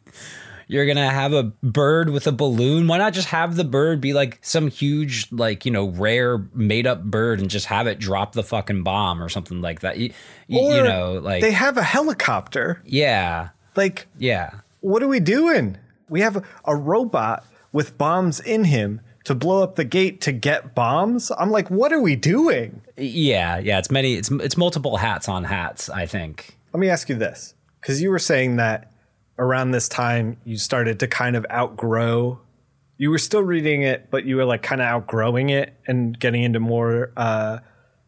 you're 0.67 0.85
gonna 0.85 1.09
have 1.09 1.33
a 1.33 1.43
bird 1.63 2.09
with 2.09 2.27
a 2.27 2.31
balloon. 2.31 2.87
Why 2.87 2.97
not 2.97 3.13
just 3.13 3.29
have 3.29 3.55
the 3.55 3.63
bird 3.63 4.01
be 4.01 4.13
like 4.13 4.39
some 4.41 4.67
huge, 4.67 5.31
like 5.31 5.65
you 5.65 5.71
know, 5.71 5.89
rare 5.89 6.37
made 6.53 6.87
up 6.87 7.03
bird 7.03 7.39
and 7.39 7.49
just 7.49 7.67
have 7.67 7.87
it 7.87 7.99
drop 7.99 8.33
the 8.33 8.43
fucking 8.43 8.83
bomb 8.83 9.21
or 9.21 9.29
something 9.29 9.61
like 9.61 9.81
that? 9.81 9.97
You, 9.97 10.13
you, 10.47 10.83
know, 10.83 11.19
like 11.21 11.41
they 11.41 11.51
have 11.51 11.77
a 11.77 11.83
helicopter 11.83 12.81
yeah, 12.85 13.49
like 13.75 14.07
yeah, 14.17 14.51
what 14.81 15.01
are 15.01 15.07
we 15.07 15.19
doing 15.19 15.77
we 16.09 16.21
have 16.21 16.43
a 16.65 16.75
robot 16.75 17.45
with 17.75 17.97
bombs 17.97 18.39
in 18.39 18.63
him 18.65 19.01
to 19.23 19.35
blow 19.35 19.63
up 19.63 19.75
the 19.75 19.83
gate 19.83 20.21
to 20.21 20.31
get 20.31 20.73
bombs 20.73 21.31
i'm 21.37 21.51
like 21.51 21.69
what 21.69 21.91
are 21.91 22.01
we 22.01 22.15
doing 22.15 22.81
yeah, 22.97 23.57
yeah. 23.57 23.79
It's 23.79 23.91
many. 23.91 24.15
It's 24.15 24.31
it's 24.31 24.57
multiple 24.57 24.97
hats 24.97 25.27
on 25.27 25.43
hats. 25.43 25.89
I 25.89 26.05
think. 26.05 26.57
Let 26.73 26.79
me 26.79 26.89
ask 26.89 27.09
you 27.09 27.15
this, 27.15 27.53
because 27.81 28.01
you 28.01 28.09
were 28.09 28.19
saying 28.19 28.57
that 28.57 28.91
around 29.37 29.71
this 29.71 29.89
time 29.89 30.37
you 30.43 30.57
started 30.57 30.99
to 30.99 31.07
kind 31.07 31.35
of 31.35 31.45
outgrow. 31.51 32.39
You 32.97 33.09
were 33.09 33.17
still 33.17 33.41
reading 33.43 33.81
it, 33.81 34.09
but 34.09 34.25
you 34.25 34.37
were 34.37 34.45
like 34.45 34.63
kind 34.63 34.81
of 34.81 34.87
outgrowing 34.87 35.49
it 35.49 35.73
and 35.85 36.17
getting 36.17 36.43
into 36.43 36.61
more, 36.61 37.11
uh, 37.17 37.59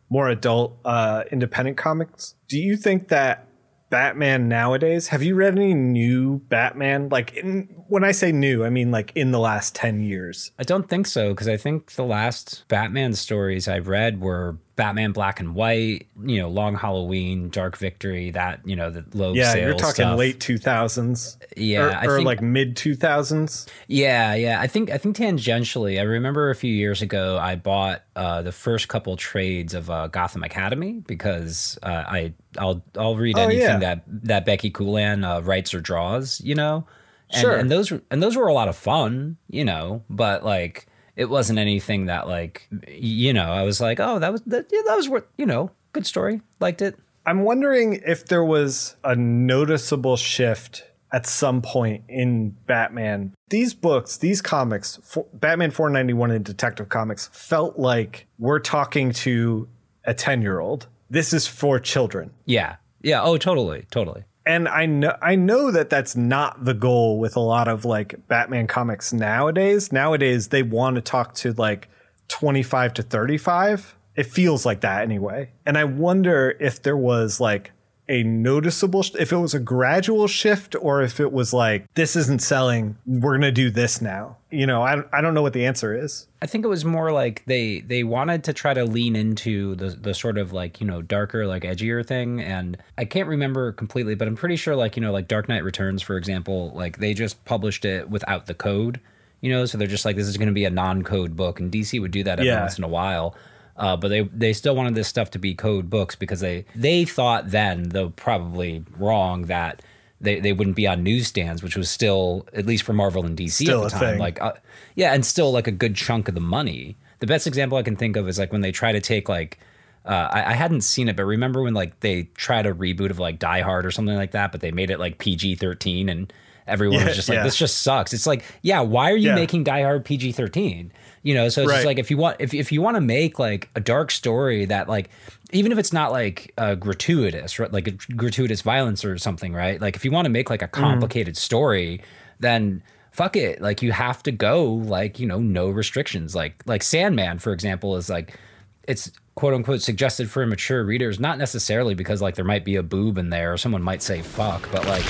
more 0.10 0.30
adult, 0.30 0.78
uh, 0.86 1.24
independent 1.30 1.76
comics. 1.76 2.36
Do 2.48 2.58
you 2.58 2.78
think 2.78 3.10
that 3.10 3.47
Batman 3.89 4.48
nowadays? 4.48 5.08
Have 5.08 5.24
you 5.24 5.36
read 5.36 5.58
any 5.58 5.74
new 5.74 6.39
Batman? 6.50 7.10
Like, 7.10 7.34
in, 7.34 7.70
when 7.88 8.03
I 8.03 8.12
say 8.12 8.32
new, 8.32 8.65
I 8.65 8.70
mean 8.70 8.91
like 8.91 9.12
in 9.15 9.32
the 9.32 9.39
last 9.39 9.75
ten 9.75 10.01
years. 10.01 10.51
I 10.60 10.63
don't 10.63 10.89
think 10.89 11.08
so 11.08 11.29
because 11.29 11.48
I 11.48 11.58
think 11.58 11.94
the 11.94 12.03
last 12.03 12.65
Batman 12.67 13.13
stories 13.13 13.67
I've 13.67 13.88
read 13.88 14.20
were 14.22 14.58
Batman 14.78 15.12
Black 15.12 15.42
and 15.42 15.54
White, 15.56 16.08
you 16.24 16.38
know, 16.40 16.48
Long 16.50 16.76
Halloween, 16.76 17.50
Dark 17.50 17.78
Victory, 17.78 18.32
that 18.32 18.62
you 18.64 18.76
know 18.78 18.90
the 18.90 19.04
low 19.14 19.34
Yeah, 19.34 19.56
you're 19.56 19.74
talking 19.74 20.06
stuff. 20.06 20.18
late 20.18 20.40
2000s. 20.40 21.36
Yeah, 21.58 22.06
or, 22.06 22.12
or 22.12 22.16
think- 22.18 22.26
like 22.28 22.42
mid 22.42 22.78
2000s. 22.78 23.68
Yeah, 23.88 24.36
yeah. 24.36 24.62
I 24.62 24.68
think 24.68 24.90
I 24.92 24.98
think 24.98 25.18
tangentially, 25.18 26.00
I 26.00 26.04
remember 26.04 26.50
a 26.50 26.56
few 26.56 26.74
years 26.74 27.02
ago 27.02 27.38
I 27.38 27.56
bought 27.56 28.04
uh, 28.16 28.42
the 28.44 28.52
first 28.54 28.88
couple 28.88 29.18
trades 29.18 29.74
of 29.74 29.90
uh, 29.90 30.08
Gotham 30.08 30.44
Academy 30.44 31.02
because 31.08 31.78
uh, 31.84 31.88
I 32.08 32.34
I'll 32.58 32.84
I'll 32.98 33.16
read 33.18 33.38
Oh, 33.38 33.42
anything 33.44 33.62
yeah. 33.62 33.80
that 33.80 34.04
that 34.08 34.46
Becky 34.46 34.72
Cloonan 34.72 35.26
uh, 35.26 35.42
writes 35.42 35.74
or 35.74 35.82
draws, 35.82 36.40
you 36.42 36.56
know. 36.56 36.86
And, 37.32 37.42
Sure. 37.42 37.58
and 37.58 37.70
those 37.70 37.92
and 38.12 38.24
those 38.24 38.38
were 38.38 38.48
a 38.48 38.54
lot 38.54 38.68
of 38.70 38.76
fun, 38.78 39.38
you 39.50 39.66
know. 39.66 40.04
But 40.10 40.46
like, 40.46 40.86
it 41.18 41.30
wasn't 41.30 41.60
anything 41.60 42.06
that 42.06 42.28
like, 42.28 42.70
you 42.88 43.34
know, 43.34 43.52
I 43.52 43.64
was 43.64 43.82
like, 43.82 44.00
oh, 44.00 44.20
that 44.20 44.32
was 44.32 44.42
that, 44.44 44.68
yeah, 44.72 44.82
that 44.86 44.96
was 44.96 45.10
worth, 45.10 45.26
you 45.38 45.46
know, 45.46 45.72
good 45.92 46.06
story, 46.06 46.42
liked 46.62 46.82
it. 46.82 46.98
I'm 47.26 47.42
wondering 47.42 48.00
if 48.06 48.28
there 48.28 48.46
was 48.46 48.96
a 49.04 49.16
noticeable 49.16 50.16
shift 50.16 50.84
at 51.12 51.26
some 51.26 51.62
point 51.62 52.04
in 52.08 52.52
Batman. 52.68 53.34
These 53.50 53.74
books, 53.74 54.18
these 54.18 54.42
comics, 54.42 55.00
for, 55.04 55.26
Batman 55.34 55.72
491 55.72 56.32
and 56.32 56.46
Detective 56.46 56.88
Comics 56.88 57.30
felt 57.34 57.78
like 57.78 58.28
we're 58.38 58.60
talking 58.60 59.12
to 59.12 59.68
a 60.06 60.14
10 60.14 60.42
year 60.42 60.60
old. 60.60 60.88
This 61.10 61.34
is 61.34 61.48
for 61.48 61.80
children. 61.80 62.32
Yeah, 62.46 62.76
yeah. 63.02 63.24
Oh, 63.24 63.38
totally, 63.38 63.88
totally. 63.90 64.24
And 64.48 64.70
I 64.70 64.86
know 64.86 65.13
I 65.22 65.36
know 65.36 65.72
that 65.72 65.89
that's 65.89 66.16
not 66.16 66.63
the 66.63 66.74
goal 66.74 67.20
with 67.20 67.36
a 67.36 67.42
lot 67.42 67.68
of 67.68 67.84
like 67.84 68.27
Batman 68.30 68.66
comics 68.66 69.12
nowadays. 69.12 69.92
Nowadays 69.92 70.48
they 70.48 70.63
want 70.63 70.96
to 70.96 71.01
talk 71.01 71.34
to 71.36 71.51
like 71.54 71.89
25 72.30 72.94
to 72.94 73.04
35. 73.04 73.98
It 74.16 74.25
feels 74.25 74.66
like 74.66 74.82
that 74.82 75.01
anyway. 75.01 75.51
And 75.66 75.77
I 75.77 75.84
wonder 75.84 76.56
if 76.62 76.82
there 76.82 76.96
was 76.96 77.42
like 77.42 77.74
a 78.10 78.24
noticeable 78.24 79.04
sh- 79.04 79.12
if 79.20 79.32
it 79.34 79.38
was 79.38 79.54
a 79.54 79.60
gradual 79.60 80.28
shift 80.28 80.76
or 80.80 81.02
if 81.02 81.20
it 81.20 81.32
was 81.32 81.54
like 81.54 81.94
this 81.96 82.16
isn't 82.16 82.42
selling, 82.42 82.96
we're 83.06 83.34
going 83.34 83.42
to 83.42 83.52
do 83.52 83.70
this 83.70 84.02
now. 84.02 84.38
You 84.50 84.66
know, 84.66 84.82
I 84.82 85.04
I 85.12 85.20
don't 85.22 85.34
know 85.34 85.42
what 85.42 85.52
the 85.54 85.66
answer 85.66 85.94
is. 85.94 86.26
I 86.42 86.46
think 86.46 86.64
it 86.64 86.70
was 86.70 86.86
more 86.86 87.12
like 87.12 87.44
they 87.48 87.82
they 87.82 88.04
wanted 88.04 88.46
to 88.46 88.54
try 88.54 88.74
to 88.74 88.86
lean 88.86 89.16
into 89.18 89.76
the 89.76 89.90
the 89.90 90.14
sort 90.14 90.38
of 90.38 90.54
like 90.54 90.80
you 90.80 90.88
know 90.88 91.02
darker 91.02 91.46
like 91.46 91.64
edgier 91.64 92.06
thing, 92.06 92.40
and 92.42 92.78
I 92.98 93.04
can't 93.06 93.28
remember 93.28 93.74
completely, 93.74 94.16
but 94.16 94.28
I'm 94.28 94.36
pretty 94.38 94.56
sure 94.56 94.76
like 94.76 94.96
you 94.96 95.02
know 95.02 95.12
like 95.12 95.28
Dark 95.28 95.50
Knight 95.50 95.64
Returns 95.66 96.02
for 96.02 96.16
example, 96.16 96.72
like 96.74 97.00
they 97.00 97.14
just 97.14 97.44
published 97.44 97.84
it 97.84 98.10
without 98.10 98.46
the 98.46 98.54
code, 98.54 99.02
you 99.42 99.52
know, 99.52 99.66
so 99.66 99.78
they're 99.78 99.86
just 99.88 100.06
like 100.06 100.16
this 100.16 100.28
is 100.28 100.38
going 100.38 100.48
to 100.48 100.54
be 100.54 100.64
a 100.64 100.70
non-code 100.70 101.36
book, 101.36 101.60
and 101.60 101.70
DC 101.70 102.00
would 102.00 102.12
do 102.12 102.24
that 102.24 102.40
every 102.40 102.48
Yeah. 102.50 102.62
once 102.62 102.78
in 102.78 102.86
a 102.86 102.88
while. 102.88 103.36
Uh, 103.78 103.96
but 103.96 104.08
they 104.08 104.22
they 104.24 104.54
still 104.54 104.76
wanted 104.76 104.96
this 104.96 105.08
stuff 105.08 105.30
to 105.32 105.40
be 105.40 105.54
code 105.54 105.90
books 105.90 106.16
because 106.16 106.40
they 106.40 106.66
they 106.76 107.06
thought 107.06 107.52
then, 107.52 107.90
though 107.90 108.10
probably 108.10 108.84
wrong, 108.98 109.44
that 109.44 109.82
they, 110.20 110.40
they 110.40 110.52
wouldn't 110.52 110.76
be 110.76 110.88
on 110.88 111.04
newsstands, 111.04 111.62
which 111.62 111.78
was 111.78 111.88
still 111.90 112.48
at 112.54 112.66
least 112.66 112.84
for 112.84 112.94
Marvel 112.94 113.24
and 113.24 113.38
DC 113.38 113.52
Still 113.52 113.84
at 113.86 113.92
the 113.92 113.96
a 113.96 114.00
time, 114.00 114.10
thing. 114.14 114.20
like 114.20 114.42
uh, 114.42 114.54
yeah, 114.96 115.14
and 115.14 115.24
still 115.24 115.52
like 115.52 115.68
a 115.68 115.72
good 115.72 115.96
chunk 115.96 116.28
of 116.28 116.34
the 116.34 116.42
money. 116.42 116.96
The 117.20 117.28
best 117.28 117.46
example 117.46 117.78
I 117.78 117.84
can 117.84 117.96
think 117.96 118.16
of 118.16 118.28
is 118.28 118.40
like 118.40 118.52
when 118.52 118.62
they 118.62 118.72
try 118.72 118.92
to 118.92 119.00
take 119.00 119.30
like 119.30 119.60
uh, 120.06 120.28
I, 120.32 120.52
I 120.52 120.54
hadn't 120.54 120.82
seen 120.82 121.08
it, 121.10 121.16
but 121.16 121.26
remember 121.26 121.62
when 121.62 121.76
like 121.76 122.00
they 122.00 122.24
tried 122.36 122.66
a 122.66 122.74
reboot 122.74 123.12
of 123.12 123.20
like 123.20 123.38
Die 123.38 123.62
Hard 123.62 123.86
or 123.86 123.92
something 123.92 124.16
like 124.16 124.32
that, 124.32 124.52
but 124.52 124.62
they 124.62 124.72
made 124.72 124.90
it 124.90 125.00
like 125.00 125.20
PG 125.20 125.56
thirteen 125.56 126.10
and 126.10 126.34
everyone 126.66 127.00
Yeah, 127.00 127.06
was 127.08 127.16
just 127.16 127.30
like, 127.30 127.38
yeah. 127.38 127.44
"This 127.44 127.56
just 127.56 127.82
sucks." 127.82 128.12
It's 128.12 128.26
like, 128.26 128.44
yeah, 128.64 128.80
why 128.82 129.12
are 129.12 129.16
you 129.18 129.30
Yeah. 129.30 129.36
making 129.36 129.66
Die 129.66 129.82
Hard 129.84 130.04
PG 130.04 130.32
thirteen? 130.32 130.92
You 131.28 131.34
know, 131.34 131.50
so 131.50 131.64
it's 131.64 131.72
just 131.72 131.80
Right. 131.80 131.86
like 131.88 132.00
if 132.00 132.10
you 132.10 132.16
want 132.16 132.38
if 132.40 132.54
if 132.54 132.72
you 132.72 132.82
want 132.82 132.96
to 132.96 133.02
make 133.02 133.38
like 133.38 133.70
a 133.76 133.82
dark 133.82 134.12
story 134.12 134.64
that 134.66 134.88
like 134.88 135.10
even 135.52 135.74
if 135.74 135.78
it's 135.78 135.92
not 135.92 136.14
like 136.14 136.54
uh, 136.58 136.76
gratuitous, 136.76 137.60
right? 137.60 137.74
Like 137.74 137.88
a 137.88 137.92
gratuitous 138.14 138.62
violence 138.62 139.04
or 139.04 139.18
something, 139.18 139.54
right? 139.54 139.82
Like 139.82 139.98
if 139.98 140.06
you 140.06 140.12
want 140.12 140.24
to 140.24 140.30
make 140.30 140.50
like 140.50 140.62
a 140.62 140.70
complicated 140.70 141.36
story, 141.36 142.02
then 142.40 142.82
fuck 143.12 143.36
it. 143.36 143.62
Like 143.62 143.82
you 143.82 143.92
have 143.92 144.24
to 144.24 144.32
go 144.32 144.64
like, 144.72 145.20
you 145.20 145.28
know, 145.28 145.40
no 145.40 145.70
restrictions. 145.70 146.34
Like 146.34 146.62
like 146.66 146.82
Sandman, 146.82 147.40
for 147.40 147.52
example, 147.52 147.98
is 147.98 148.10
like 148.10 148.40
it's 148.88 149.12
quote 149.36 149.54
unquote 149.54 149.82
suggested 149.82 150.30
for 150.30 150.46
mature 150.46 150.82
readers, 150.86 151.20
not 151.20 151.38
necessarily 151.38 151.94
because 151.94 152.22
like 152.22 152.36
there 152.36 152.46
might 152.46 152.64
be 152.64 152.78
a 152.78 152.84
boob 152.84 153.18
in 153.18 153.32
there 153.32 153.52
or 153.52 153.58
someone 153.58 153.82
might 153.82 154.02
say 154.02 154.22
fuck, 154.22 154.70
but 154.72 154.86
like 154.86 155.04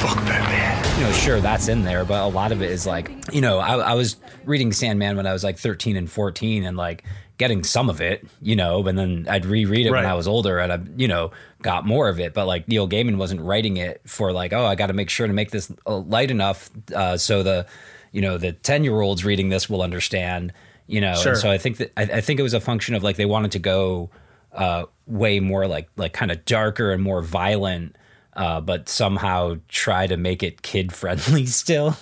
you 0.00 1.04
know, 1.04 1.12
sure, 1.12 1.40
that's 1.40 1.68
in 1.68 1.84
there, 1.84 2.04
but 2.04 2.22
a 2.22 2.28
lot 2.28 2.52
of 2.52 2.62
it 2.62 2.70
is 2.70 2.86
like, 2.86 3.10
you 3.32 3.40
know, 3.40 3.58
I, 3.58 3.76
I 3.76 3.94
was 3.94 4.16
reading 4.44 4.72
Sandman 4.72 5.16
when 5.16 5.26
I 5.26 5.32
was 5.32 5.44
like 5.44 5.58
13 5.58 5.96
and 5.96 6.10
14 6.10 6.64
and 6.64 6.76
like 6.76 7.04
getting 7.38 7.64
some 7.64 7.88
of 7.88 8.00
it, 8.02 8.26
you 8.42 8.54
know, 8.54 8.86
and 8.86 8.98
then 8.98 9.26
I'd 9.28 9.46
reread 9.46 9.86
it 9.86 9.90
when 9.90 10.04
I 10.04 10.12
was 10.14 10.28
older 10.28 10.58
and 10.58 10.72
I, 10.72 10.78
you 10.96 11.08
know, 11.08 11.30
got 11.62 11.86
more 11.86 12.08
of 12.08 12.20
it. 12.20 12.34
But 12.34 12.46
like 12.46 12.68
Neil 12.68 12.86
Gaiman 12.88 13.16
wasn't 13.16 13.40
writing 13.40 13.78
it 13.78 14.02
for 14.06 14.32
like, 14.32 14.52
oh, 14.52 14.66
I 14.66 14.74
got 14.74 14.88
to 14.88 14.92
make 14.92 15.08
sure 15.08 15.26
to 15.26 15.32
make 15.32 15.50
this 15.50 15.72
uh, 15.86 15.96
light 15.98 16.30
enough 16.30 16.70
uh, 16.94 17.16
so 17.16 17.42
the, 17.42 17.66
you 18.12 18.20
know, 18.20 18.36
the 18.36 18.52
10 18.52 18.84
year 18.84 19.00
olds 19.00 19.24
reading 19.24 19.48
this 19.48 19.70
will 19.70 19.80
understand, 19.80 20.52
you 20.86 21.00
know. 21.00 21.14
Sure. 21.14 21.32
And 21.32 21.40
so 21.40 21.50
I 21.50 21.56
think 21.56 21.78
that, 21.78 21.92
I, 21.96 22.02
I 22.02 22.20
think 22.20 22.40
it 22.40 22.42
was 22.42 22.54
a 22.54 22.60
function 22.60 22.94
of 22.94 23.02
like 23.02 23.16
they 23.16 23.26
wanted 23.26 23.52
to 23.52 23.58
go 23.58 24.10
uh, 24.52 24.84
way 25.06 25.40
more 25.40 25.66
like, 25.66 25.88
like 25.96 26.12
kind 26.12 26.30
of 26.30 26.44
darker 26.44 26.92
and 26.92 27.02
more 27.02 27.22
violent 27.22 27.96
uh, 28.34 28.60
but 28.60 28.88
somehow 28.88 29.56
try 29.68 30.06
to 30.06 30.16
make 30.16 30.42
it 30.42 30.62
kid 30.62 30.92
friendly 30.92 31.46
still, 31.62 31.92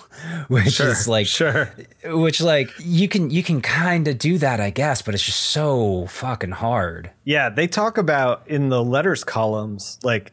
which 0.47 0.73
Sure, 0.73 0.89
is 0.89 1.07
like, 1.07 1.27
sure. 1.27 1.73
which 2.05 2.39
like 2.41 2.69
you 2.79 3.07
can 3.07 3.29
you 3.29 3.41
can 3.43 3.61
kind 3.61 4.07
of 4.07 4.17
do 4.17 4.37
that, 4.37 4.59
I 4.59 4.69
guess, 4.69 5.01
but 5.01 5.13
it's 5.15 5.23
just 5.25 5.39
so 5.41 6.05
fucking 6.07 6.51
hard. 6.51 7.11
Yeah, 7.23 7.49
they 7.49 7.67
talk 7.67 7.97
about 7.97 8.47
in 8.47 8.69
the 8.69 8.83
letters 8.83 9.23
columns, 9.23 9.97
like 10.03 10.31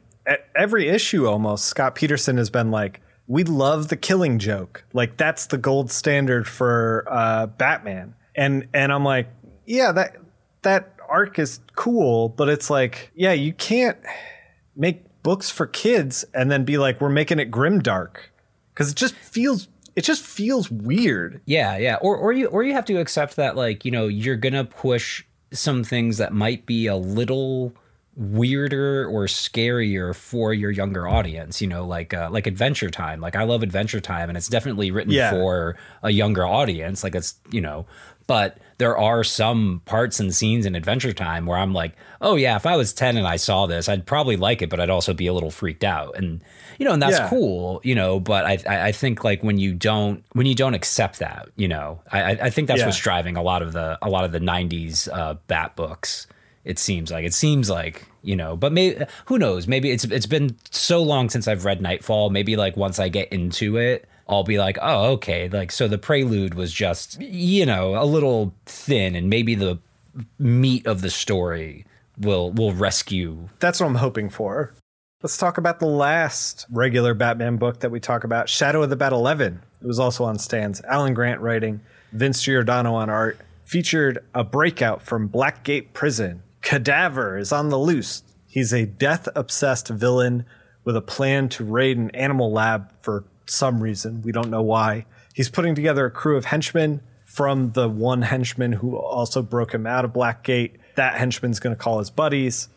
every 0.55 0.89
issue 0.89 1.27
almost, 1.27 1.67
Scott 1.67 1.95
Peterson 1.95 2.37
has 2.37 2.51
been 2.51 2.71
like, 2.71 3.01
we 3.29 3.45
love 3.45 3.89
the 3.89 3.97
killing 3.97 4.39
joke. 4.39 4.85
Like 4.93 5.17
that's 5.17 5.47
the 5.47 5.59
gold 5.59 5.91
standard 5.91 6.47
for 6.47 7.05
uh, 7.09 7.47
Batman. 7.47 8.15
And 8.35 8.69
and 8.75 8.93
I'm 8.93 9.05
like, 9.05 9.29
yeah, 9.65 9.93
that 9.93 10.17
that 10.63 10.93
arc 11.09 11.39
is 11.39 11.61
cool, 11.75 12.29
but 12.29 12.49
it's 12.49 12.69
like, 12.69 13.11
yeah, 13.15 13.33
you 13.33 13.53
can't 13.53 13.97
make 14.77 15.06
books 15.27 15.51
for 15.51 15.67
kids 15.67 16.25
and 16.33 16.53
then 16.53 16.65
be 16.65 16.79
like, 16.79 17.01
we're 17.01 17.09
making 17.09 17.41
it 17.41 17.47
grim 17.51 17.81
dark. 17.81 18.31
Cause 18.77 18.93
it 18.93 18.97
just 18.97 19.15
feels 19.17 19.67
it 19.97 20.05
just 20.05 20.23
feels 20.25 20.71
weird. 20.71 21.41
Yeah, 21.47 21.77
yeah. 21.79 21.97
Or 22.01 22.17
or 22.17 22.33
you 22.33 22.47
or 22.47 22.63
you 22.63 22.75
have 22.75 22.85
to 22.85 22.99
accept 23.01 23.35
that 23.37 23.57
like, 23.57 23.85
you 23.85 23.91
know, 23.91 24.07
you're 24.07 24.37
gonna 24.37 24.65
push 24.65 25.25
some 25.53 25.83
things 25.83 26.19
that 26.19 26.33
might 26.33 26.65
be 26.67 26.87
a 26.87 26.95
little 26.97 27.73
weirder 28.15 29.07
or 29.09 29.25
scarier 29.27 30.15
for 30.15 30.55
your 30.55 30.71
younger 30.71 31.09
audience, 31.09 31.61
you 31.61 31.67
know, 31.69 31.85
like 31.85 32.15
uh, 32.15 32.29
like 32.31 32.47
Adventure 32.47 32.91
Time. 32.91 33.21
Like 33.21 33.37
I 33.37 33.45
love 33.45 33.63
Adventure 33.63 34.01
Time 34.01 34.29
and 34.29 34.37
it's 34.39 34.49
definitely 34.49 34.91
written 34.91 35.13
Yeah. 35.13 35.31
for 35.31 35.77
a 36.03 36.11
younger 36.11 36.47
audience. 36.47 37.03
Like 37.05 37.15
it's, 37.15 37.35
you 37.51 37.61
know, 37.61 37.87
but 38.27 38.59
there 38.79 38.97
are 38.97 39.25
some 39.25 39.81
parts 39.87 40.21
and 40.21 40.35
scenes 40.35 40.67
in 40.67 40.75
Adventure 40.75 41.13
Time 41.13 41.47
where 41.47 41.57
I'm 41.59 41.73
like, 41.73 41.95
oh 42.21 42.37
yeah, 42.37 42.57
if 42.57 42.67
I 42.67 42.77
was 42.77 42.93
10 42.93 43.17
and 43.17 43.27
I 43.27 43.37
saw 43.37 43.67
this, 43.67 43.89
I'd 43.89 44.05
probably 44.07 44.37
like 44.37 44.61
it, 44.63 44.69
but 44.71 44.81
I'd 44.81 44.91
also 44.91 45.15
be 45.15 45.27
a 45.27 45.33
little 45.33 45.51
freaked 45.51 45.85
out. 45.85 46.17
And 46.19 46.43
you 46.79 46.85
know, 46.85 46.93
and 46.93 47.01
that's 47.03 47.19
Yeah. 47.19 47.29
cool, 47.31 47.81
you 47.85 47.95
know, 47.95 48.21
but 48.21 48.45
I 48.45 48.59
I 48.69 48.87
I 48.89 48.93
think 48.93 49.25
like 49.25 49.43
when 49.43 49.59
you 49.59 49.73
don't 49.75 50.23
when 50.33 50.47
you 50.47 50.55
don't 50.55 50.75
accept 50.75 51.19
that, 51.21 51.49
you 51.57 51.69
know, 51.69 52.01
I 52.13 52.23
I- 52.23 52.39
I 52.43 52.51
think 52.51 52.69
that's 52.69 52.81
Yeah. 52.81 52.87
what's 52.87 52.99
driving 52.99 53.37
a 53.37 53.43
lot 53.43 53.63
of 53.63 53.73
the 53.73 53.99
a 54.03 54.11
lot 54.11 54.25
of 54.25 54.33
the 54.33 54.41
90s 54.41 55.09
uh 55.13 55.35
bat 55.47 55.75
books. 55.77 56.27
It 56.65 56.79
seems 56.79 57.11
like 57.13 57.25
it 57.25 57.33
seems 57.33 57.71
like, 57.71 58.07
you 58.23 58.35
know, 58.37 58.57
but 58.57 58.73
maybe 58.73 59.05
who 59.27 59.39
knows, 59.39 59.67
maybe 59.67 59.91
it's 59.91 60.05
it's 60.05 60.27
been 60.27 60.57
so 60.71 61.03
long 61.03 61.31
since 61.31 61.49
I've 61.49 61.65
read 61.65 61.81
Knightfall, 61.81 62.29
maybe 62.31 62.57
like 62.57 62.77
once 62.77 62.99
I 62.99 63.09
get 63.09 63.29
into 63.33 63.77
it, 63.79 64.07
I'll 64.29 64.45
be 64.45 64.59
like, 64.59 64.79
"Oh, 64.83 65.13
okay, 65.13 65.49
like 65.49 65.71
so 65.71 65.89
the 65.89 65.99
prelude 65.99 66.55
was 66.55 66.73
just, 66.73 67.21
you 67.21 67.65
know, 67.67 68.01
a 68.01 68.05
little 68.05 68.55
thin 68.67 69.15
and 69.15 69.31
maybe 69.31 69.55
the 69.55 69.79
meat 70.39 70.87
of 70.87 71.03
the 71.03 71.11
story 71.11 71.85
will 72.19 72.51
will 72.51 72.73
rescue 72.73 73.49
That's 73.61 73.81
what 73.81 73.87
I'm 73.87 73.97
hoping 73.97 74.31
for. 74.31 74.75
Let's 75.23 75.37
talk 75.39 75.59
about 75.59 75.81
the 75.81 75.87
last 75.87 76.67
regular 76.71 77.15
Batman 77.15 77.57
book 77.57 77.81
that 77.81 77.91
we 77.91 78.01
talk 78.01 78.23
about, 78.23 78.49
Shadow 78.49 78.83
of 78.83 78.91
the 78.91 78.97
Bat 78.97 79.13
11. 79.13 79.63
It 79.81 79.87
was 79.87 79.99
also 79.99 80.25
on 80.25 80.39
stands. 80.39 80.83
Alan 80.83 81.15
Grant 81.15 81.41
writing, 81.41 81.81
Vince 82.13 82.43
Giarrano 82.43 82.93
on 82.93 83.09
art. 83.09 83.39
Featured 83.65 84.19
a 84.35 84.45
breakout 84.45 85.03
from 85.03 85.29
Blackgate 85.29 85.93
Prison. 85.93 86.43
Cadaver 86.63 87.39
is 87.39 87.51
on 87.51 87.71
the 87.71 87.79
loose. 87.79 88.23
He's 88.47 88.73
a 88.73 88.87
death 88.87 89.29
obsessed 89.35 89.89
villain 89.89 90.45
with 90.85 90.97
a 90.97 91.03
plan 91.03 91.49
to 91.49 91.65
raid 91.65 91.97
an 91.97 92.11
animal 92.11 92.53
lab 92.53 92.93
for 93.01 93.25
some 93.49 93.83
reason. 93.83 94.23
We 94.23 94.33
don't 94.33 94.51
know 94.51 94.63
why. 94.63 95.07
He's 95.35 95.51
putting 95.51 95.75
together 95.75 96.07
a 96.07 96.11
crew 96.11 96.37
of 96.37 96.47
henchmen 96.47 97.03
from 97.25 97.73
the 97.73 97.89
one 97.89 98.23
henchman 98.23 98.73
who 98.73 98.97
also 98.97 99.43
broke 99.43 99.75
him 99.75 99.87
out 99.87 100.05
of 100.05 100.13
Blackgate. 100.13 100.77
That 100.95 101.17
henchman's 101.17 101.61
going 101.61 101.77
to 101.77 101.81
call 101.81 101.99
his 101.99 102.11
buddies. 102.11 102.69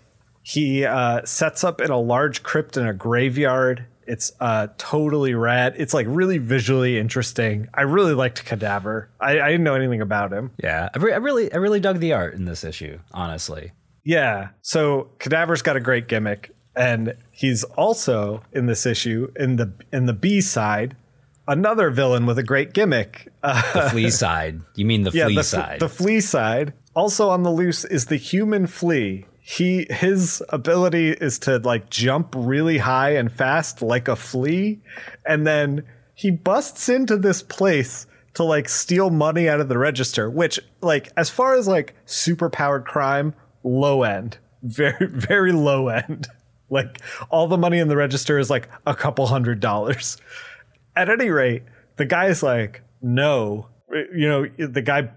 He 0.43 0.85
uh, 0.85 1.23
sets 1.25 1.63
up 1.63 1.79
in 1.79 1.91
a 1.91 1.97
large 1.99 2.43
crypt 2.43 2.75
in 2.75 2.85
a 2.85 2.93
graveyard. 2.93 3.85
It's 4.07 4.31
uh, 4.39 4.67
totally 4.77 5.35
rad. 5.35 5.75
It's 5.77 5.93
like 5.93 6.07
really 6.09 6.39
visually 6.39 6.97
interesting. 6.97 7.67
I 7.73 7.83
really 7.83 8.13
liked 8.15 8.43
Cadaver. 8.43 9.09
I, 9.21 9.39
I 9.39 9.51
didn't 9.51 9.63
know 9.63 9.75
anything 9.75 10.01
about 10.01 10.33
him. 10.33 10.51
Yeah, 10.61 10.89
I, 10.93 10.97
re- 10.97 11.13
I 11.13 11.17
really, 11.17 11.53
I 11.53 11.57
really 11.57 11.79
dug 11.79 11.99
the 11.99 12.13
art 12.13 12.33
in 12.33 12.45
this 12.45 12.63
issue. 12.63 12.99
Honestly, 13.11 13.71
Yeah. 14.03 14.49
So 14.63 15.11
Cadaver's 15.19 15.61
got 15.61 15.77
a 15.77 15.79
great 15.79 16.07
gimmick, 16.07 16.51
and 16.79 17.13
he's 17.31 17.63
also 17.65 18.41
in 18.53 18.65
this 18.65 18.85
issue 18.85 19.31
in 19.35 19.57
the 19.57 19.71
in 19.91 20.05
the 20.05 20.13
B 20.13 20.39
side, 20.41 20.95
another 21.47 21.89
villain 21.91 22.25
with 22.25 22.39
a 22.39 22.43
great 22.43 22.73
gimmick. 22.73 23.27
Uh, 23.43 23.61
The 23.73 23.89
flea 23.89 24.09
side. 24.09 24.61
You 24.75 24.85
mean 24.85 25.03
the 25.03 25.11
yeah, 25.13 25.25
flea 25.25 25.35
the, 25.35 25.43
side? 25.43 25.79
the 25.79 25.89
flea 25.89 26.21
side. 26.21 26.73
Also 26.95 27.29
on 27.29 27.43
the 27.43 27.51
loose 27.51 27.83
is 27.85 28.05
the 28.05 28.15
human 28.15 28.65
flea. 28.65 29.25
He 29.41 29.87
his 29.89 30.41
ability 30.49 31.09
is 31.11 31.37
to 31.39 31.57
like 31.57 31.89
jump 31.89 32.33
really 32.37 32.77
high 32.79 33.11
and 33.15 33.31
fast 33.31 33.81
like 33.81 34.07
a 34.07 34.15
flea, 34.15 34.79
and 35.25 35.45
then 35.45 35.83
he 36.13 36.31
busts 36.31 36.87
into 36.87 37.17
this 37.17 37.41
place 37.41 38.05
to 38.35 38.43
like 38.43 38.69
steal 38.69 39.09
money 39.09 39.49
out 39.49 39.59
of 39.59 39.67
the 39.67 39.77
register. 39.77 40.29
Which 40.29 40.59
like 40.81 41.09
as 41.17 41.29
far 41.29 41.55
as 41.55 41.67
like 41.67 41.95
super 42.05 42.49
powered 42.49 42.85
crime, 42.85 43.33
low 43.63 44.03
end, 44.03 44.37
very 44.63 45.07
very 45.07 45.51
low 45.51 45.87
end. 45.89 46.27
Like 46.71 47.01
all 47.29 47.47
the 47.47 47.57
money 47.57 47.79
in 47.79 47.87
the 47.87 47.97
register 47.97 48.37
is 48.37 48.49
like 48.49 48.69
a 48.85 48.93
couple 48.93 49.25
hundred 49.27 49.59
dollars. 49.59 50.17
At 50.95 51.09
any 51.09 51.29
rate, 51.29 51.63
the 51.95 52.05
guy's 52.05 52.43
like, 52.43 52.81
no. 53.01 53.67
You 53.91 54.27
know, 54.29 54.47
the 54.67 54.81
guy 54.81 55.09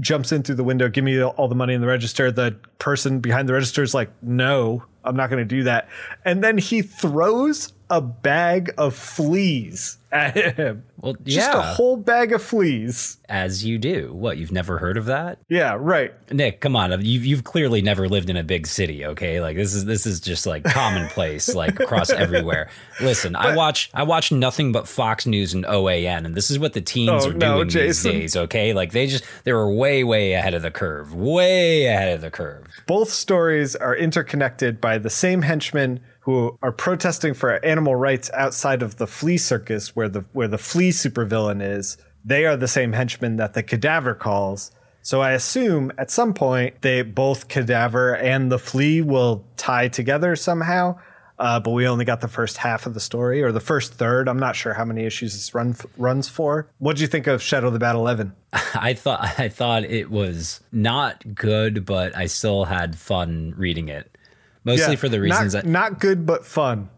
jumps 0.00 0.32
in 0.32 0.42
through 0.42 0.56
the 0.56 0.64
window, 0.64 0.88
give 0.88 1.04
me 1.04 1.22
all 1.22 1.48
the 1.48 1.54
money 1.54 1.74
in 1.74 1.80
the 1.80 1.86
register. 1.86 2.30
The 2.30 2.56
person 2.78 3.20
behind 3.20 3.48
the 3.48 3.54
register 3.54 3.82
is 3.82 3.94
like, 3.94 4.10
no, 4.22 4.84
I'm 5.04 5.16
not 5.16 5.30
going 5.30 5.40
to 5.40 5.46
do 5.46 5.62
that. 5.64 5.88
And 6.24 6.44
then 6.44 6.58
he 6.58 6.82
throws 6.82 7.72
a 7.90 8.00
bag 8.00 8.72
of 8.76 8.94
fleas 8.94 9.96
at 10.10 10.36
him. 10.56 10.84
Well, 11.00 11.14
Just 11.22 11.52
a 11.54 11.60
whole 11.62 11.96
bag 11.96 12.32
of 12.32 12.42
fleas. 12.42 13.18
As 13.28 13.64
you 13.64 13.78
do. 13.78 14.12
What, 14.12 14.36
you've 14.38 14.50
never 14.52 14.78
heard 14.78 14.96
of 14.96 15.04
that? 15.06 15.38
Yeah, 15.48 15.76
right. 15.78 16.12
Nick, 16.32 16.60
come 16.60 16.74
on. 16.74 16.90
You've 17.04 17.24
you've 17.24 17.44
clearly 17.44 17.82
never 17.82 18.08
lived 18.08 18.28
in 18.30 18.36
a 18.36 18.42
big 18.42 18.66
city, 18.66 19.04
okay? 19.06 19.40
Like 19.40 19.56
this 19.56 19.74
is 19.74 19.84
this 19.84 20.06
is 20.06 20.18
just 20.20 20.46
like 20.46 20.64
commonplace, 20.64 21.54
like 21.54 21.78
across 21.78 22.10
everywhere. 22.24 22.68
Listen, 23.00 23.36
I 23.36 23.54
watch 23.54 23.90
I 23.94 24.02
watch 24.02 24.32
nothing 24.32 24.72
but 24.72 24.88
Fox 24.88 25.24
News 25.26 25.54
and 25.54 25.64
OAN, 25.66 26.24
and 26.24 26.34
this 26.34 26.50
is 26.50 26.58
what 26.58 26.72
the 26.72 26.80
teens 26.80 27.24
Oh, 27.26 27.30
are 27.30 27.34
no, 27.34 27.56
doing 27.58 27.68
Jason. 27.68 28.12
these 28.12 28.20
days, 28.20 28.36
okay? 28.36 28.72
Like 28.72 28.92
they 28.92 29.06
just 29.06 29.24
they 29.44 29.52
were 29.52 29.70
way, 29.72 30.02
way 30.04 30.32
ahead 30.32 30.54
of 30.54 30.62
the 30.62 30.70
curve. 30.70 31.14
Way 31.14 31.86
ahead 31.86 32.14
of 32.14 32.22
the 32.22 32.30
curve. 32.30 32.66
Both 32.86 33.10
stories 33.10 33.76
are 33.76 33.94
interconnected 33.94 34.80
by 34.80 34.98
the 34.98 35.10
same 35.10 35.42
henchmen 35.42 36.00
who 36.28 36.58
are 36.60 36.72
protesting 36.72 37.32
for 37.32 37.64
animal 37.64 37.96
rights 37.96 38.30
outside 38.34 38.82
of 38.82 38.96
the 38.96 39.06
flea 39.06 39.38
circus 39.38 39.96
where 39.96 40.10
the 40.10 40.20
where 40.34 40.46
the 40.46 40.58
flea 40.58 40.90
supervillain 40.90 41.62
is. 41.62 41.96
They 42.22 42.44
are 42.44 42.54
the 42.54 42.68
same 42.68 42.92
henchmen 42.92 43.36
that 43.36 43.54
the 43.54 43.62
cadaver 43.62 44.14
calls. 44.14 44.70
So 45.00 45.22
I 45.22 45.32
assume 45.32 45.90
at 45.96 46.10
some 46.10 46.34
point 46.34 46.82
they 46.82 47.00
both 47.00 47.48
cadaver 47.48 48.14
and 48.14 48.52
the 48.52 48.58
flea 48.58 49.00
will 49.00 49.46
tie 49.56 49.88
together 49.88 50.36
somehow. 50.36 50.98
Uh, 51.38 51.60
but 51.60 51.70
we 51.70 51.88
only 51.88 52.04
got 52.04 52.20
the 52.20 52.28
first 52.28 52.58
half 52.58 52.84
of 52.84 52.92
the 52.92 53.00
story 53.00 53.42
or 53.42 53.50
the 53.50 53.58
first 53.58 53.94
third. 53.94 54.28
I'm 54.28 54.38
not 54.38 54.54
sure 54.54 54.74
how 54.74 54.84
many 54.84 55.06
issues 55.06 55.32
this 55.32 55.54
run 55.54 55.76
runs 55.96 56.28
for. 56.28 56.68
What 56.76 56.96
do 56.96 57.02
you 57.02 57.08
think 57.08 57.26
of 57.26 57.40
Shadow 57.40 57.68
of 57.68 57.72
the 57.72 57.78
Bat 57.78 57.94
11? 57.94 58.34
I 58.74 58.92
thought 58.92 59.38
I 59.38 59.48
thought 59.48 59.84
it 59.84 60.10
was 60.10 60.60
not 60.72 61.34
good, 61.34 61.86
but 61.86 62.14
I 62.14 62.26
still 62.26 62.66
had 62.66 62.98
fun 62.98 63.54
reading 63.56 63.88
it. 63.88 64.17
Mostly 64.64 64.96
for 64.96 65.08
the 65.08 65.20
reasons 65.20 65.54
not, 65.54 65.64
that 65.64 65.70
not 65.70 66.00
good 66.00 66.26
but 66.26 66.44
fun 66.44 66.88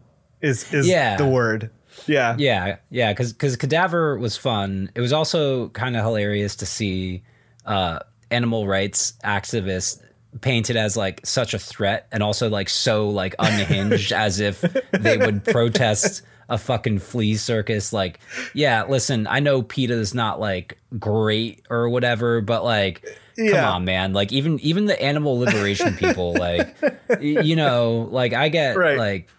is 0.41 0.71
is 0.73 0.87
Yeah. 0.87 1.17
the 1.17 1.25
word. 1.27 1.69
Yeah. 2.07 2.35
Yeah, 2.37 2.77
yeah, 2.89 3.11
because 3.11 3.33
because 3.33 3.55
Cadaver 3.57 4.17
was 4.17 4.37
fun. 4.37 4.89
It 4.95 5.01
was 5.01 5.13
also 5.13 5.69
kind 5.69 5.95
of 5.95 6.03
hilarious 6.03 6.55
to 6.57 6.65
see 6.65 7.23
uh, 7.65 7.99
animal 8.31 8.65
rights 8.67 9.13
activists 9.23 10.01
painted 10.39 10.77
as 10.77 10.95
like 10.95 11.25
such 11.25 11.53
a 11.53 11.59
threat, 11.59 12.07
and 12.11 12.23
also 12.23 12.49
like 12.49 12.69
so 12.69 13.09
like 13.09 13.35
unhinged, 13.39 14.11
as 14.25 14.39
if 14.39 14.61
they 14.91 15.17
would 15.17 15.43
protest 15.43 16.21
a 16.51 16.57
fucking 16.57 16.99
flea 16.99 17.35
circus. 17.35 17.91
Like, 17.93 18.19
yeah, 18.53 18.83
listen, 18.83 19.25
I 19.27 19.39
know 19.39 19.61
PETA's 19.63 20.13
not 20.13 20.39
like 20.39 20.77
great 20.99 21.61
or 21.69 21.89
whatever, 21.89 22.41
but 22.41 22.63
like. 22.63 23.05
Come 23.37 23.63
on, 23.63 23.85
man! 23.85 24.13
Like 24.13 24.31
even 24.33 24.59
even 24.59 24.85
the 24.85 25.01
animal 25.01 25.39
liberation 25.39 25.95
people, 25.95 26.33
like 26.37 26.75
you 27.21 27.55
know, 27.55 28.07
like 28.11 28.33
I 28.33 28.49
get 28.49 28.77
Right. 28.77 28.97
like 28.97 29.29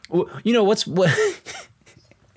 you 0.42 0.52
know 0.52 0.64
what's 0.64 0.86
what 0.86 1.10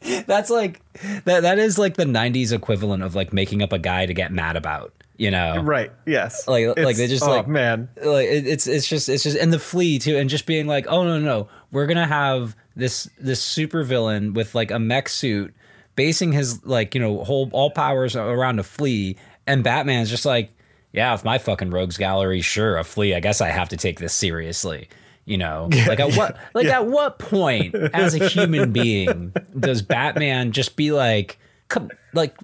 that's 0.27 0.50
like 0.51 0.82
that 1.24 1.41
that 1.41 1.58
is 1.58 1.79
like 1.79 1.96
the 1.96 2.03
90s 2.05 2.51
equivalent 2.53 3.02
of 3.04 3.15
like 3.15 3.34
making 3.34 3.63
up 3.63 3.73
a 3.73 3.80
guy 3.80 4.06
to 4.06 4.13
get 4.13 4.32
mad 4.32 4.56
about 4.58 4.93
you 5.17 5.32
know 5.32 5.62
Right. 5.63 5.91
Yes. 6.06 6.47
Like- 6.47 6.67
like 6.67 6.78
It's- 6.78 6.97
they 6.97 7.08
just, 7.08 7.23
oh, 7.23 7.32
like- 7.32 7.47
man. 7.47 7.89
like 8.04 8.28
it, 8.28 8.45
it's 8.45 8.67
it's 8.67 8.88
just 8.88 9.10
it's 9.10 9.23
just 9.23 9.38
and 9.38 9.52
the 9.52 9.58
flea 9.60 9.97
too 9.97 10.17
and 10.17 10.30
just 10.30 10.45
being 10.45 10.67
like 10.67 10.86
oh 10.88 11.04
no 11.04 11.17
no 11.19 11.26
no 11.26 11.47
we're 11.76 11.86
gonna 11.86 12.08
have 12.08 12.56
this 12.76 13.08
this 13.20 13.42
super 13.44 13.84
villain 13.84 14.34
with 14.34 14.56
like 14.56 14.72
a 14.72 14.80
mech 14.80 15.08
suit 15.10 15.54
basing 15.96 16.32
his 16.32 16.66
like 16.66 16.96
you 16.96 17.02
know 17.02 17.24
whole 17.24 17.50
all 17.52 17.70
powers 17.70 18.16
around 18.16 18.58
a 18.60 18.64
flea 18.64 19.16
and 19.46 19.64
batman's 19.64 20.10
just 20.10 20.26
like 20.26 20.52
yeah 20.94 21.14
if 21.14 21.24
my 21.24 21.38
fucking 21.38 21.70
rogues 21.70 21.98
gallery 21.98 22.42
sure 22.42 22.78
a 22.78 22.84
flea 22.84 23.14
i 23.14 23.20
guess 23.20 23.42
i 23.42 23.50
have 23.50 23.70
to 23.70 23.78
take 23.78 24.00
this 24.00 24.14
seriously 24.14 24.88
you 25.26 25.38
know 25.38 25.70
like 25.88 26.00
at 26.00 26.16
what 26.16 26.38
like 26.54 26.68
at 26.68 26.86
what 26.88 27.20
point 27.20 27.76
as 27.76 28.16
a 28.16 28.28
human 28.28 28.72
being 28.72 29.34
does 29.60 29.82
batman 29.82 30.52
just 30.52 30.76
be 30.76 30.92
like 30.92 31.38
come 31.68 31.90
like 32.14 32.36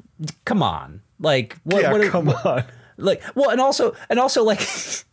come 0.45 0.61
on 0.63 1.01
like 1.19 1.57
what 1.63 1.81
Yeah. 1.83 1.91
what 1.91 2.07
come 2.09 2.29
on. 2.29 2.63
like 2.97 3.21
well 3.35 3.49
and 3.49 3.61
also 3.61 3.95
and 4.09 4.19
also 4.19 4.43
like 4.43 4.59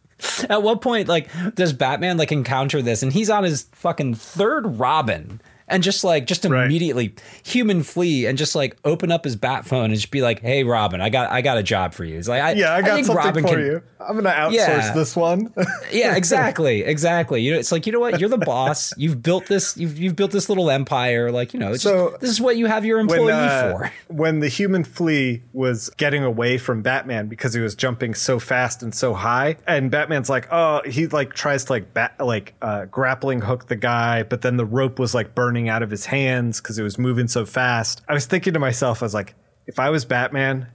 at 0.49 0.63
what 0.63 0.81
point 0.81 1.09
like 1.09 1.29
does 1.55 1.73
batman 1.73 2.17
like 2.17 2.33
encounter 2.33 2.83
this? 2.83 3.03
And 3.03 3.13
he's 3.13 3.31
on 3.31 3.45
his 3.45 3.69
fucking 3.73 4.15
third 4.15 4.79
robin 4.79 5.41
and 5.69 5.83
just 5.83 6.05
like 6.05 6.27
just 6.27 6.45
Right. 6.45 6.65
immediately 6.67 7.15
human 7.45 7.83
flea 7.83 8.27
and 8.27 8.39
just 8.39 8.55
like 8.55 8.77
open 8.85 9.11
up 9.13 9.25
his 9.25 9.37
bat 9.37 9.67
phone 9.67 9.87
and 9.87 9.95
just 9.95 10.11
be 10.11 10.23
like 10.23 10.41
hey 10.41 10.65
robin 10.65 11.01
i 11.01 11.11
got 11.11 11.31
i 11.31 11.41
got 11.43 11.59
a 11.59 11.63
job 11.63 11.93
for 11.95 12.05
you 12.05 12.17
it's 12.19 12.29
like 12.29 12.43
I, 12.43 12.53
Yeah, 12.53 12.75
I 12.75 12.81
got 12.83 12.95
think 12.95 13.07
something 13.07 13.25
robin 13.25 13.43
for 13.45 13.49
can, 13.51 13.59
you. 13.61 13.83
I'm 14.01 14.15
gonna 14.17 14.31
outsource 14.31 14.53
Yeah. 14.55 14.93
this 14.95 15.17
one. 15.17 15.53
yeah 15.93 16.17
exactly 16.17 16.83
exactly 16.83 17.43
you 17.43 17.53
know 17.53 17.59
it's 17.59 17.73
like 17.73 17.87
you 17.87 17.93
know 17.93 18.01
what 18.01 18.21
you're 18.21 18.29
the 18.29 18.39
boss 18.39 18.93
you've 18.99 19.23
built 19.23 19.47
this 19.47 19.77
you've, 19.77 19.99
you've 19.99 20.17
built 20.17 20.31
this 20.31 20.49
little 20.49 20.71
empire 20.71 21.31
like 21.33 21.53
you 21.53 21.61
know 21.61 21.73
it's 21.73 21.83
So, 21.83 22.11
just, 22.11 22.21
this 22.21 22.31
is 22.31 22.41
what 22.41 22.57
you 22.57 22.67
have 22.67 22.85
your 22.85 22.99
employee 23.01 23.25
when 23.27 23.35
uh, 23.35 23.73
for 23.79 23.93
when 24.09 24.41
the 24.41 24.49
human 24.49 24.85
flea 24.85 25.43
was 25.53 25.91
getting 25.97 26.23
away 26.25 26.57
from 26.59 26.83
Batman 26.83 27.27
because 27.29 27.53
he 27.55 27.61
was 27.61 27.75
jumping 27.75 28.15
so 28.15 28.39
fast 28.39 28.83
and 28.83 28.95
so 28.95 29.15
high, 29.15 29.57
and 29.67 29.91
Batman's 29.91 30.31
like, 30.31 30.47
oh, 30.51 30.81
he 30.87 31.07
like 31.09 31.35
tries 31.35 31.65
to 31.67 31.73
like 31.73 31.93
bat 31.93 32.15
like 32.21 32.55
uh, 32.63 32.85
grappling 32.87 33.41
hook 33.43 33.67
the 33.69 33.77
guy, 33.77 34.23
but 34.23 34.43
then 34.43 34.57
the 34.57 34.65
rope 34.65 34.99
was 34.99 35.15
like 35.15 35.35
burning 35.35 35.58
out 35.67 35.83
of 35.83 35.89
his 35.89 36.05
hands 36.05 36.61
because 36.61 36.79
it 36.79 36.83
was 36.83 36.99
moving 36.99 37.27
so 37.27 37.47
fast. 37.47 38.03
I 38.07 38.13
was 38.13 38.27
thinking 38.27 38.53
to 38.53 38.59
myself, 38.59 39.03
I 39.03 39.07
was 39.07 39.15
like, 39.15 39.35
if 39.67 39.79
I 39.79 39.89
was 39.89 40.05
Batman 40.05 40.67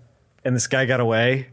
and 0.44 0.56
this 0.56 0.66
guy 0.66 0.86
got 0.88 1.00
away, 1.00 1.50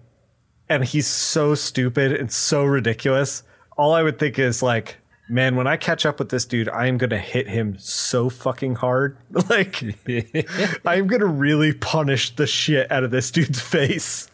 and 0.71 0.85
he's 0.85 1.07
so 1.07 1.55
stupid 1.55 2.13
and 2.13 2.33
so 2.33 2.65
ridiculous, 2.65 3.43
all 3.77 3.93
I 3.93 4.03
would 4.03 4.19
think 4.19 4.39
is 4.39 4.63
like. 4.63 4.97
Man, 5.29 5.55
when 5.55 5.69
I 5.69 5.77
catch 5.77 6.05
up 6.05 6.19
with 6.19 6.31
this 6.31 6.45
dude, 6.45 6.69
I 6.69 6.87
am 6.87 6.99
gonna 6.99 7.17
hit 7.17 7.47
him 7.47 7.79
so 7.79 8.31
fucking 8.31 8.75
hard. 8.75 9.17
Like, 9.49 9.81
I'm 10.85 11.07
gonna 11.07 11.27
really 11.27 11.73
punish 11.73 12.35
the 12.35 12.49
shit 12.49 12.91
out 12.91 13.05
of 13.05 13.13
this 13.13 13.31
dude's 13.31 13.61
face. 13.61 14.29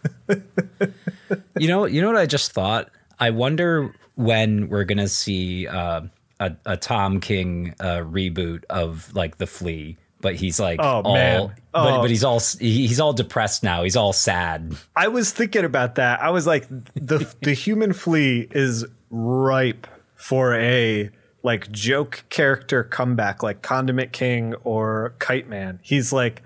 You 1.59 1.69
know, 1.69 1.85
you 1.85 2.01
know 2.01 2.09
what 2.09 2.17
I 2.17 2.25
just 2.25 2.53
thought. 2.53 2.89
I 3.19 3.29
wonder 3.29 3.95
when 4.15 4.71
we're 4.71 4.85
gonna 4.85 5.09
see 5.09 5.67
uh, 5.67 6.03
a 6.41 6.53
a 6.65 6.77
Tom 6.77 7.21
King 7.21 7.75
uh, 7.81 7.99
reboot 7.99 8.65
of 8.71 9.15
like 9.15 9.39
the 9.39 9.47
Flea, 9.47 9.97
but 10.21 10.35
he's 10.35 10.59
like 10.61 10.79
Oh, 10.81 11.03
all, 11.03 11.15
man. 11.15 11.55
but 11.73 11.97
Oh. 11.99 12.01
but 12.03 12.11
he's 12.11 12.25
all 12.25 12.41
he's 12.61 13.01
all 13.01 13.13
depressed 13.13 13.63
now. 13.63 13.83
He's 13.85 13.97
all 13.97 14.13
sad. 14.13 14.77
I 14.95 15.09
was 15.09 15.31
thinking 15.33 15.65
about 15.65 15.95
that. 15.97 16.21
I 16.23 16.31
was 16.31 16.47
like, 16.47 16.67
the 16.95 17.33
the 17.43 17.53
human 17.53 17.93
flea 17.93 18.49
is 18.51 18.85
ripe 19.11 19.87
for 20.15 20.55
a 20.55 21.11
like 21.43 21.71
joke 21.71 22.25
character 22.29 22.83
comeback, 22.83 23.43
like 23.43 23.63
Condiment 23.63 24.13
King 24.13 24.55
or 24.65 25.15
Kite 25.19 25.49
Man. 25.49 25.79
He's 25.83 26.13
like, 26.13 26.43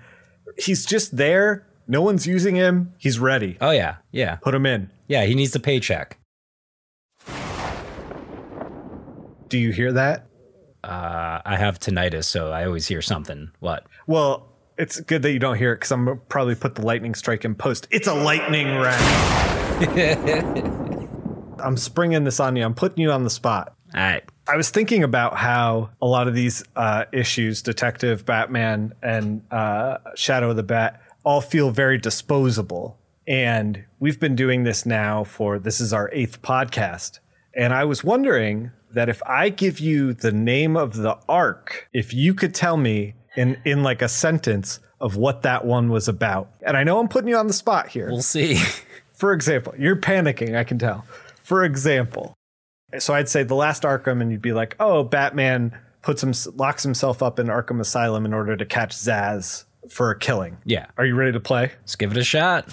he's 0.57 0.85
just 0.85 1.17
there. 1.17 1.65
No 1.87 2.01
one's 2.01 2.27
using 2.27 2.55
him. 2.55 2.93
He's 2.97 3.19
ready. 3.19 3.57
Oh 3.59 3.71
yeah, 3.71 3.95
yeah, 4.11 4.35
Put 4.35 4.53
him 4.55 4.65
in. 4.65 4.89
yeah. 5.07 5.25
He 5.25 5.33
needs 5.35 5.51
the 5.51 5.59
paycheck. 5.59 6.17
Do 9.51 9.59
you 9.59 9.71
hear 9.73 9.91
that? 9.91 10.27
Uh, 10.81 11.41
I 11.45 11.57
have 11.57 11.77
tinnitus, 11.77 12.23
so 12.23 12.53
I 12.53 12.65
always 12.65 12.87
hear 12.87 13.01
something. 13.01 13.51
What? 13.59 13.85
Well, 14.07 14.47
it's 14.77 15.01
good 15.01 15.23
that 15.23 15.33
you 15.33 15.39
don't 15.39 15.57
hear 15.57 15.73
it 15.73 15.75
because 15.75 15.91
I'm 15.91 16.05
gonna 16.05 16.21
probably 16.29 16.55
put 16.55 16.75
the 16.75 16.85
lightning 16.85 17.13
strike 17.15 17.43
in 17.43 17.55
post. 17.55 17.85
It's 17.91 18.07
a 18.07 18.13
lightning 18.13 18.67
round. 18.67 19.03
I'm 21.59 21.75
springing 21.75 22.23
this 22.23 22.39
on 22.39 22.55
you. 22.55 22.63
I'm 22.63 22.73
putting 22.73 22.99
you 23.03 23.11
on 23.11 23.25
the 23.25 23.29
spot. 23.29 23.75
All 23.93 23.99
right. 23.99 24.23
I 24.47 24.55
was 24.55 24.69
thinking 24.69 25.03
about 25.03 25.35
how 25.35 25.89
a 26.01 26.05
lot 26.05 26.29
of 26.29 26.33
these 26.33 26.63
uh, 26.77 27.03
issues, 27.11 27.61
Detective, 27.61 28.25
Batman, 28.25 28.93
and 29.03 29.43
uh, 29.51 29.97
Shadow 30.15 30.51
of 30.51 30.55
the 30.55 30.63
Bat, 30.63 31.01
all 31.25 31.41
feel 31.41 31.71
very 31.71 31.97
disposable. 31.97 32.97
And 33.27 33.83
we've 33.99 34.17
been 34.17 34.37
doing 34.37 34.63
this 34.63 34.85
now 34.85 35.25
for 35.25 35.59
this 35.59 35.81
is 35.81 35.91
our 35.91 36.09
eighth 36.13 36.41
podcast. 36.41 37.19
And 37.53 37.73
I 37.73 37.83
was 37.83 38.01
wondering 38.01 38.71
that 38.93 39.09
if 39.09 39.21
I 39.25 39.49
give 39.49 39.79
you 39.79 40.13
the 40.13 40.31
name 40.31 40.75
of 40.75 40.95
the 40.95 41.17
arc, 41.27 41.87
if 41.93 42.13
you 42.13 42.33
could 42.33 42.53
tell 42.53 42.77
me 42.77 43.15
in 43.35 43.57
in 43.65 43.83
like 43.83 44.01
a 44.01 44.09
sentence 44.09 44.79
of 44.99 45.15
what 45.15 45.41
that 45.41 45.65
one 45.65 45.89
was 45.89 46.07
about. 46.07 46.49
And 46.61 46.77
I 46.77 46.83
know 46.83 46.99
I'm 46.99 47.07
putting 47.07 47.29
you 47.29 47.37
on 47.37 47.47
the 47.47 47.53
spot 47.53 47.89
here. 47.89 48.07
We'll 48.07 48.21
see. 48.21 48.61
For 49.13 49.33
example, 49.33 49.73
you're 49.77 49.95
panicking, 49.95 50.55
I 50.55 50.63
can 50.63 50.77
tell. 50.79 51.05
For 51.43 51.63
example, 51.63 52.35
so 52.97 53.13
I'd 53.13 53.29
say 53.29 53.43
the 53.43 53.55
last 53.55 53.83
Arkham, 53.83 54.21
and 54.21 54.31
you'd 54.31 54.41
be 54.41 54.53
like, 54.53 54.75
"Oh, 54.79 55.03
Batman 55.03 55.77
puts 56.01 56.23
him 56.23 56.33
locks 56.55 56.83
himself 56.83 57.21
up 57.21 57.39
in 57.39 57.47
Arkham 57.47 57.79
Asylum 57.79 58.25
in 58.25 58.33
order 58.33 58.57
to 58.57 58.65
catch 58.65 58.95
Zsasz 58.95 59.65
for 59.89 60.11
a 60.11 60.17
killing." 60.17 60.57
Yeah. 60.65 60.87
Are 60.97 61.05
you 61.05 61.15
ready 61.15 61.31
to 61.31 61.39
play? 61.39 61.71
Let's 61.81 61.95
give 61.95 62.11
it 62.11 62.17
a 62.17 62.23
shot. 62.23 62.67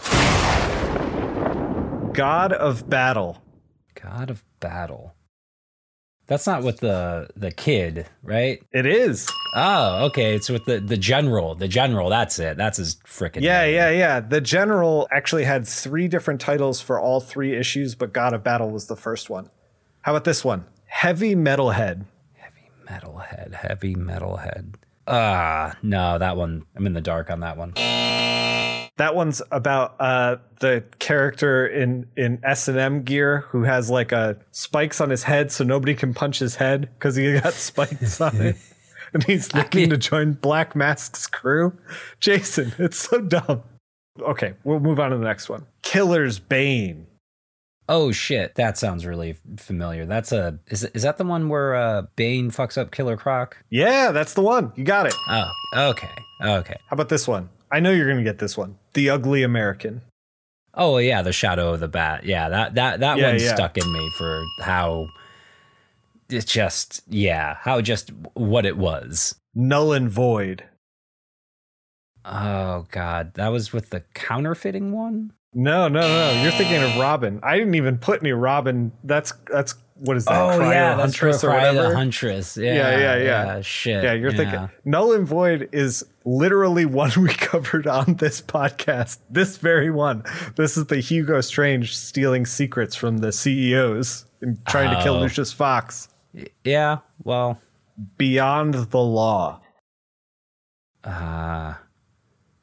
God 2.15 2.53
of 2.53 2.89
Battle. 2.89 3.43
God 3.95 4.31
of 4.31 4.45
Battle. 4.61 5.15
That's 6.29 6.47
not 6.47 6.63
with 6.63 6.81
the 6.81 7.29
the 7.37 7.51
kid, 7.51 8.07
right? 8.23 8.63
It 8.71 8.85
is. 8.85 9.27
Oh, 9.57 10.05
okay. 10.07 10.35
It's 10.35 10.51
with 10.51 10.67
the 10.67 10.79
the 10.79 10.99
general. 10.99 11.55
The 11.55 11.69
general. 11.69 12.11
That's 12.11 12.39
it. 12.39 12.59
That's 12.59 12.77
his 12.77 12.97
freaking. 13.07 13.41
Yeah, 13.41 13.63
name. 13.63 13.75
yeah, 13.75 13.91
yeah. 13.91 14.21
The 14.21 14.43
general 14.43 15.09
actually 15.11 15.45
had 15.45 15.67
three 15.67 16.07
different 16.07 16.41
titles 16.41 16.83
for 16.83 17.01
all 17.01 17.21
three 17.21 17.57
issues, 17.57 17.95
but 17.95 18.13
God 18.13 18.35
of 18.35 18.45
Battle 18.45 18.71
was 18.71 18.87
the 18.87 18.97
first 18.97 19.31
one. 19.31 19.49
How 20.03 20.13
about 20.13 20.25
this 20.25 20.45
one? 20.45 20.67
Heavy 20.85 21.35
Metalhead. 21.35 22.05
Heavy 22.35 22.71
metalhead. 22.87 23.55
Heavy 23.55 23.95
metalhead. 23.95 24.75
Ah, 25.11 25.75
no, 25.83 26.19
that 26.19 26.37
one. 26.37 26.65
I'm 26.77 26.87
in 26.87 26.93
the 26.93 27.01
dark 27.01 27.31
on 27.31 27.41
that 27.41 27.57
one. 27.57 27.73
That 28.99 29.15
one's 29.15 29.41
about 29.51 29.95
uh, 30.01 30.37
the 30.61 30.85
character 30.99 31.67
in 31.67 32.07
in 32.17 32.41
S 32.43 32.69
and 32.69 32.77
M 32.79 33.03
gear 33.05 33.45
who 33.49 33.63
has 33.63 33.89
like 33.89 34.13
a 34.13 34.37
spikes 34.51 35.01
on 35.01 35.09
his 35.11 35.23
head, 35.23 35.51
so 35.53 35.65
nobody 35.65 35.95
can 35.95 36.15
punch 36.15 36.39
his 36.41 36.57
head 36.57 36.91
because 36.99 37.17
he 37.17 37.41
got 37.41 37.53
spikes 37.55 38.21
on 38.21 38.37
it, 38.41 38.57
and 39.15 39.23
he's 39.25 39.55
looking 39.55 39.83
mean- 39.83 39.91
to 39.91 39.97
join 39.99 40.33
Black 40.35 40.77
Mask's 40.77 41.27
crew. 41.27 41.73
Jason, 42.21 42.75
it's 42.79 42.99
so 42.99 43.21
dumb. 43.21 43.63
Okay, 44.21 44.55
we'll 44.65 44.81
move 44.81 44.99
on 45.01 45.11
to 45.11 45.17
the 45.17 45.25
next 45.25 45.49
one. 45.49 45.65
Killer's 45.83 46.39
Bane. 46.41 47.07
Oh 47.91 48.13
shit, 48.13 48.55
that 48.57 48.77
sounds 48.77 49.07
really 49.07 49.37
familiar. 49.57 50.05
That's 50.05 50.31
a 50.33 50.59
is 50.67 50.85
is 50.85 51.03
that 51.03 51.17
the 51.17 51.25
one 51.25 51.49
where 51.49 51.75
uh, 51.75 52.03
Bane 52.17 52.51
fucks 52.51 52.77
up 52.77 52.91
Killer 52.91 53.17
Croc? 53.17 53.57
Yeah, 53.71 54.11
that's 54.13 54.35
the 54.35 54.43
one. 54.43 54.73
You 54.77 54.85
got 54.85 55.07
it. 55.07 55.15
Oh, 55.29 55.51
okay, 55.75 56.11
okay. 56.43 56.77
How 56.89 56.95
about 56.95 57.09
this 57.09 57.27
one? 57.27 57.49
I 57.73 57.81
know 57.81 57.91
you're 57.91 58.07
going 58.07 58.19
to 58.19 58.25
get 58.25 58.39
this 58.39 58.57
one. 58.57 58.77
The 58.95 59.09
Ugly 59.11 59.43
American. 59.43 60.03
Oh 60.75 60.99
yeah, 60.99 61.23
the 61.23 61.33
Shadow 61.33 61.73
of 61.73 61.81
the 61.81 61.89
Bat. 61.89 62.25
Yeah, 62.25 62.49
that 62.51 62.75
that 62.75 63.01
that 63.01 63.19
Yeah, 63.19 63.33
one 63.33 63.41
yeah. 63.41 63.55
stuck 63.55 63.79
in 63.79 63.91
me 63.93 64.11
for 64.19 64.45
how 64.61 65.09
it's 66.29 66.45
just 66.45 67.01
yeah, 67.09 67.57
how 67.63 67.81
just 67.81 68.11
what 68.35 68.67
it 68.67 68.77
was. 68.77 69.35
Null 69.55 69.95
and 69.95 70.11
Void. 70.11 70.65
Oh 72.25 72.87
god, 72.91 73.35
that 73.35 73.49
was 73.49 73.73
with 73.73 73.91
the 73.91 74.01
counterfeiting 74.15 74.93
one. 74.93 75.33
No, 75.55 75.89
no, 75.89 76.01
no. 76.01 76.43
You're 76.43 76.53
thinking 76.53 76.83
of 76.83 76.97
Robin. 76.97 77.41
I 77.43 77.57
didn't 77.59 77.75
even 77.75 77.99
put 77.99 78.21
any 78.23 78.33
Robin. 78.33 78.93
That's 79.03 79.33
that's 79.51 79.75
what 79.95 80.17
is 80.17 80.27
that? 80.27 80.57
Cry 80.59 80.91
the 80.95 81.03
Huntress 81.03 81.43
or 81.43 81.49
Cry 81.49 81.57
whatever. 81.73 81.89
the 81.89 81.97
Huntress. 81.97 82.57
Yeah, 82.57 82.75
Yeah, 82.75 82.99
yeah, 82.99 83.17
yeah. 83.25 83.61
Shit. 83.63 84.05
yeah, 84.05 84.13
you're 84.13 84.31
thinking 84.33 84.71
Null 84.85 85.13
and 85.15 85.27
Void 85.27 85.69
is 85.73 86.05
literally 86.25 86.85
one 86.87 87.11
we 87.21 87.29
covered 87.35 87.87
on 87.89 88.15
this 88.15 88.41
podcast. 88.41 89.19
This 89.31 89.57
very 89.57 89.91
one. 89.91 90.23
This 90.57 90.77
is 90.77 90.87
the 90.87 90.99
Hugo 91.01 91.41
Strange 91.41 91.97
stealing 91.97 92.47
secrets 92.47 92.95
from 92.95 93.19
the 93.19 93.33
CEOs 93.33 94.27
and 94.41 94.65
trying 94.67 94.97
to 94.97 95.03
kill 95.03 95.17
Oh. 95.17 95.21
Lucius 95.21 95.53
Fox. 95.53 96.09
Yeah. 96.63 96.99
Well, 97.25 97.59
Beyond 98.19 98.75
the 98.75 99.01
Law. 99.01 99.63
uh, 101.03 101.75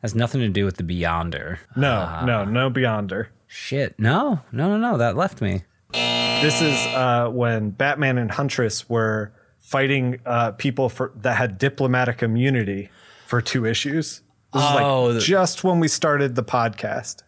has 0.06 0.16
nothing 0.16 0.42
to 0.42 0.50
do 0.50 0.66
with 0.66 0.78
the 0.78 0.84
Beyonder. 0.84 1.58
No, 1.76 2.08
Ah. 2.08 2.24
no, 2.26 2.46
no 2.46 2.70
Beyonder. 2.70 3.28
Shit. 3.48 3.98
No, 4.00 4.42
no, 4.52 4.70
no, 4.70 4.78
no. 4.78 4.98
That 4.98 5.16
left 5.16 5.42
me. 5.42 5.64
This 5.94 6.62
is 6.62 6.76
uh, 6.94 7.30
when 7.32 7.72
Batman 7.72 8.18
and 8.18 8.30
Huntress 8.32 8.88
were 8.90 9.34
fighting 9.58 10.20
uh, 10.26 10.52
people 10.52 10.90
for 10.90 11.12
that 11.16 11.38
had 11.38 11.58
diplomatic 11.58 12.22
immunity 12.22 12.90
for 13.26 13.42
two 13.42 13.66
issues. 13.66 14.22
This 14.54 14.62
is 14.64 14.70
Oh, 14.72 15.06
like 15.06 15.14
the- 15.16 15.20
just 15.22 15.64
when 15.64 15.80
we 15.80 15.88
started 15.88 16.36
the 16.36 16.44
podcast. 16.44 17.24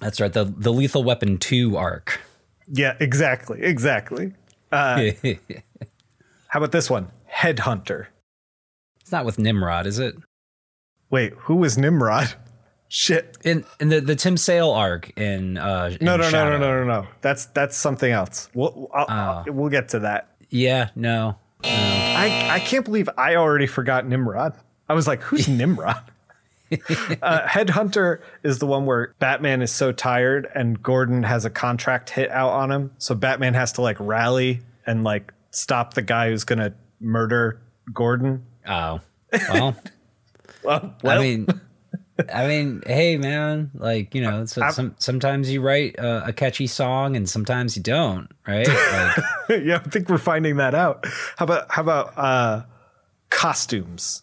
That's 0.00 0.20
right. 0.20 0.32
The 0.32 0.44
the 0.44 0.72
Lethal 0.72 1.04
Weapon 1.04 1.38
two 1.38 1.76
arc. 1.76 2.20
Yeah, 2.68 2.96
exactly, 3.00 3.60
exactly. 3.62 4.32
Uh, 4.70 5.10
how 6.48 6.58
about 6.60 6.72
this 6.72 6.88
one? 6.88 7.08
Headhunter. 7.32 8.06
it's 9.00 9.12
not 9.12 9.24
with 9.24 9.38
Nimrod, 9.38 9.86
is 9.86 9.98
it? 9.98 10.14
Wait, 11.12 11.34
who 11.34 11.54
was 11.56 11.78
Nimrod? 11.78 12.34
Shit. 12.88 13.38
In 13.44 13.64
in 13.78 13.88
the, 13.90 14.00
the 14.00 14.16
Tim 14.16 14.36
Sale 14.36 14.70
arc 14.70 15.16
in 15.16 15.56
uh 15.58 15.88
No, 15.88 15.94
in 15.94 15.98
no, 16.00 16.16
no, 16.16 16.28
Shadow. 16.30 16.50
no, 16.50 16.58
no, 16.58 16.84
no, 16.84 17.02
no. 17.02 17.08
That's 17.20 17.46
that's 17.46 17.76
something 17.76 18.10
else. 18.10 18.48
We'll 18.54 18.88
I'll, 18.92 19.06
I'll- 19.08 19.44
Oh. 19.48 19.52
we'll 19.52 19.70
get 19.70 19.90
to 19.90 20.00
that. 20.00 20.30
Yeah, 20.50 20.90
no. 20.96 21.36
no. 21.62 21.68
I 21.70 22.48
I 22.54 22.58
can't 22.60 22.84
believe 22.84 23.08
I 23.16 23.36
already 23.36 23.66
forgot 23.68 24.06
Nimrod. 24.06 24.54
I 24.88 24.94
was 24.94 25.06
like, 25.06 25.20
who's 25.22 25.48
Nimrod? 25.60 26.02
uh, 26.72 26.76
Headhunter 27.46 28.20
is 28.42 28.58
the 28.58 28.66
one 28.66 28.86
where 28.86 29.14
Batman 29.18 29.60
is 29.62 29.70
so 29.70 29.92
tired 29.92 30.48
and 30.54 30.82
Gordon 30.82 31.22
has 31.22 31.44
a 31.44 31.50
contract 31.50 32.08
hit 32.10 32.30
out 32.30 32.50
on 32.50 32.70
him, 32.72 32.92
so 32.98 33.14
Batman 33.14 33.52
has 33.54 33.72
to 33.72 33.82
like 33.82 33.96
rally 34.00 34.62
and 34.86 35.04
like 35.04 35.32
stop 35.50 35.94
the 35.94 36.02
guy 36.02 36.30
who's 36.30 36.44
gonna 36.44 36.74
murder 37.00 37.60
Gordon. 37.92 38.44
Oh. 38.66 39.00
Well, 39.50 39.76
Well, 40.62 40.94
I 41.04 41.18
mean 41.18 41.46
I 42.32 42.46
mean, 42.46 42.82
hey 42.86 43.16
man, 43.16 43.70
like, 43.74 44.14
you 44.14 44.22
know, 44.22 44.44
so, 44.44 44.68
some 44.70 44.94
sometimes 44.98 45.50
you 45.50 45.60
write 45.60 45.96
a, 45.98 46.26
a 46.26 46.32
catchy 46.32 46.66
song 46.66 47.16
and 47.16 47.28
sometimes 47.28 47.76
you 47.76 47.82
don't, 47.82 48.28
right? 48.46 48.68
Like 48.68 49.16
yeah, 49.64 49.76
I 49.84 49.88
think 49.88 50.08
we're 50.08 50.18
finding 50.18 50.56
that 50.56 50.74
out. 50.74 51.06
How 51.36 51.44
about 51.44 51.66
how 51.70 51.82
about 51.82 52.18
uh, 52.18 52.62
costumes? 53.30 54.22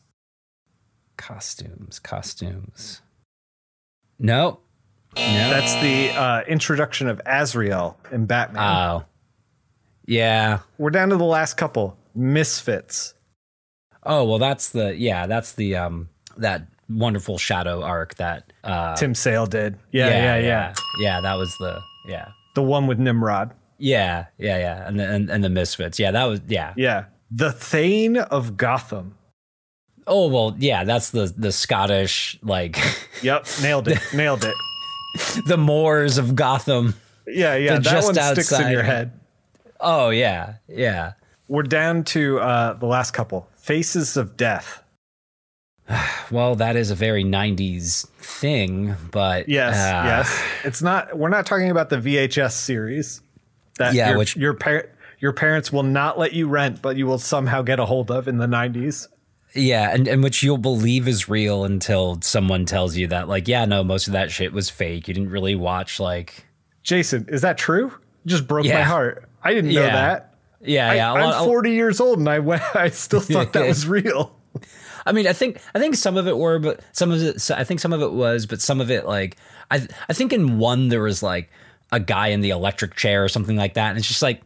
costumes, 1.18 2.00
costumes. 2.00 3.02
No. 4.18 4.60
No. 5.18 5.50
That's 5.50 5.74
the 5.82 6.12
uh, 6.12 6.42
introduction 6.48 7.10
of 7.10 7.20
Azrael 7.26 7.98
in 8.10 8.26
Batman. 8.26 8.64
Oh. 8.64 9.06
Yeah. 10.06 10.60
we're 10.78 10.92
down 10.92 11.10
to 11.10 11.18
the 11.18 11.26
last 11.26 11.58
couple. 11.58 11.98
Misfits. 12.16 13.16
Oh, 14.04 14.24
well 14.24 14.40
that's 14.40 14.70
the 14.70 14.96
yeah, 14.96 15.28
that's 15.28 15.54
the 15.54 15.76
um 15.76 16.10
that 16.40 16.64
wonderful 16.90 17.38
shadow 17.38 17.84
arc 17.84 18.16
that 18.16 18.52
uh 18.64 18.96
Tim 18.96 19.14
Sale 19.16 19.46
did. 19.46 19.78
Yeah, 19.92 20.08
yeah, 20.08 20.38
yeah. 20.38 20.40
yeah. 20.40 20.74
Yeah, 21.00 21.22
that 21.22 21.36
was 21.36 21.56
the 21.60 21.80
yeah. 22.08 22.30
The 22.56 22.64
one 22.64 22.88
with 22.88 23.00
Nimrod. 23.00 23.54
Yeah, 23.78 24.26
yeah, 24.38 24.58
yeah. 24.58 24.88
And 24.88 25.00
the 25.00 25.10
and, 25.10 25.30
and 25.30 25.44
the 25.44 25.50
misfits. 25.50 26.00
Yeah, 26.00 26.12
that 26.12 26.26
was 26.26 26.42
yeah. 26.48 26.74
Yeah. 26.76 27.06
The 27.32 27.52
Thane 27.52 28.18
of 28.18 28.58
Gotham. 28.58 29.16
Oh 30.08 30.28
well, 30.28 30.56
yeah, 30.58 30.84
that's 30.84 31.12
the 31.12 31.34
the 31.38 31.52
Scottish 31.52 32.40
like 32.42 32.78
Yep, 33.22 33.48
nailed 33.62 33.88
it. 33.88 34.00
nailed 34.14 34.44
it. 34.44 34.56
the 35.48 35.58
Moors 35.58 36.18
of 36.18 36.36
Gotham. 36.36 36.96
Yeah, 37.28 37.56
yeah. 37.56 37.76
That 37.76 37.84
just 37.84 38.08
one 38.08 38.16
sticks 38.16 38.52
in 38.52 38.58
outside. 38.58 38.72
your 38.72 38.84
head. 38.84 39.20
Oh 39.80 40.10
yeah, 40.10 40.56
yeah. 40.68 41.14
We're 41.48 41.64
down 41.64 42.04
to 42.06 42.40
uh, 42.40 42.74
the 42.74 42.86
last 42.86 43.12
couple. 43.12 43.48
Faces 43.52 44.18
of 44.18 44.38
Death. 44.38 44.84
Well, 46.32 46.56
that 46.56 46.76
is 46.76 46.92
a 46.92 46.96
very 46.96 47.24
'90s 47.24 48.08
thing, 48.20 48.96
but 49.12 49.50
Yes, 49.50 49.76
uh, 49.76 50.04
yes. 50.06 50.44
It's 50.64 50.82
not. 50.84 51.18
We're 51.18 51.30
not 51.30 51.46
talking 51.48 51.72
about 51.72 51.90
the 51.90 51.98
VHS 51.98 52.52
series. 52.52 53.22
That 53.80 53.94
Yeah, 53.96 54.10
your, 54.10 54.18
which- 54.20 54.36
your 54.38 54.54
par- 54.54 54.90
your 55.20 55.34
parents 55.34 55.72
will 55.74 55.84
not 55.84 56.20
let 56.20 56.34
you 56.34 56.48
rent, 56.48 56.82
but 56.84 56.96
you 56.98 57.08
will 57.08 57.18
somehow 57.18 57.62
get 57.64 57.80
a 57.80 57.86
hold 57.86 58.12
of 58.12 58.28
in 58.28 58.38
the 58.38 58.46
'90s. 58.46 59.08
yeah, 59.56 59.90
and 59.92 60.08
and 60.08 60.22
which 60.24 60.44
you'll 60.44 60.60
believe 60.60 61.08
is 61.08 61.28
real 61.28 61.66
until 61.66 62.20
someone 62.22 62.66
tells 62.66 62.96
you 62.96 63.08
that, 63.08 63.28
like, 63.28 63.48
yeah, 63.48 63.66
no, 63.66 63.84
most 63.84 64.06
of 64.06 64.14
that 64.14 64.30
shit 64.32 64.54
was 64.54 64.70
fake. 64.70 65.08
You 65.08 65.16
didn't 65.16 65.32
really 65.32 65.56
watch, 65.56 66.00
like, 66.00 66.46
Jason, 66.84 67.26
is 67.30 67.42
that 67.42 67.58
true? 67.58 67.86
You 68.26 68.30
just 68.30 68.48
broke 68.48 68.66
my 68.68 68.84
heart. 68.84 69.28
I 69.44 69.54
didn't 69.56 69.74
know 69.74 69.82
that. 69.82 70.36
yeah, 70.62 70.94
yeah. 70.94 71.14
I, 71.14 71.22
lot- 71.24 71.36
I'm 71.42 71.46
40 71.46 71.72
years 71.72 72.00
old 72.00 72.20
and 72.20 72.30
I 72.30 72.38
went. 72.40 72.62
I 72.76 72.90
still 72.90 73.22
thought 73.22 73.54
that 73.54 73.66
was 73.68 73.88
real. 73.88 74.39
I 75.06 75.12
mean, 75.12 75.28
I 75.28 75.34
think 75.34 75.60
I 75.74 75.80
think 75.80 75.96
some 75.96 76.18
of 76.18 76.28
it 76.28 76.38
were, 76.38 76.60
but 76.60 76.82
some 76.92 77.12
of 77.12 77.22
it, 77.22 77.52
I 77.52 77.64
think 77.64 77.80
some 77.80 77.94
of 77.94 78.02
it 78.02 78.12
was, 78.12 78.46
but 78.46 78.62
some 78.62 78.82
of 78.82 78.92
it, 78.92 79.06
like, 79.06 79.38
I 79.72 79.88
I 80.08 80.14
think 80.14 80.34
in 80.34 80.58
one 80.58 80.90
there 80.90 81.02
was 81.02 81.24
like 81.24 81.50
a 81.92 82.00
guy 82.00 82.28
in 82.28 82.42
the 82.42 82.52
electric 82.52 82.96
chair 82.96 83.24
or 83.24 83.30
something 83.30 83.58
like 83.58 83.74
that, 83.76 83.90
and 83.90 83.98
it's 83.98 84.08
just 84.08 84.22
like 84.22 84.42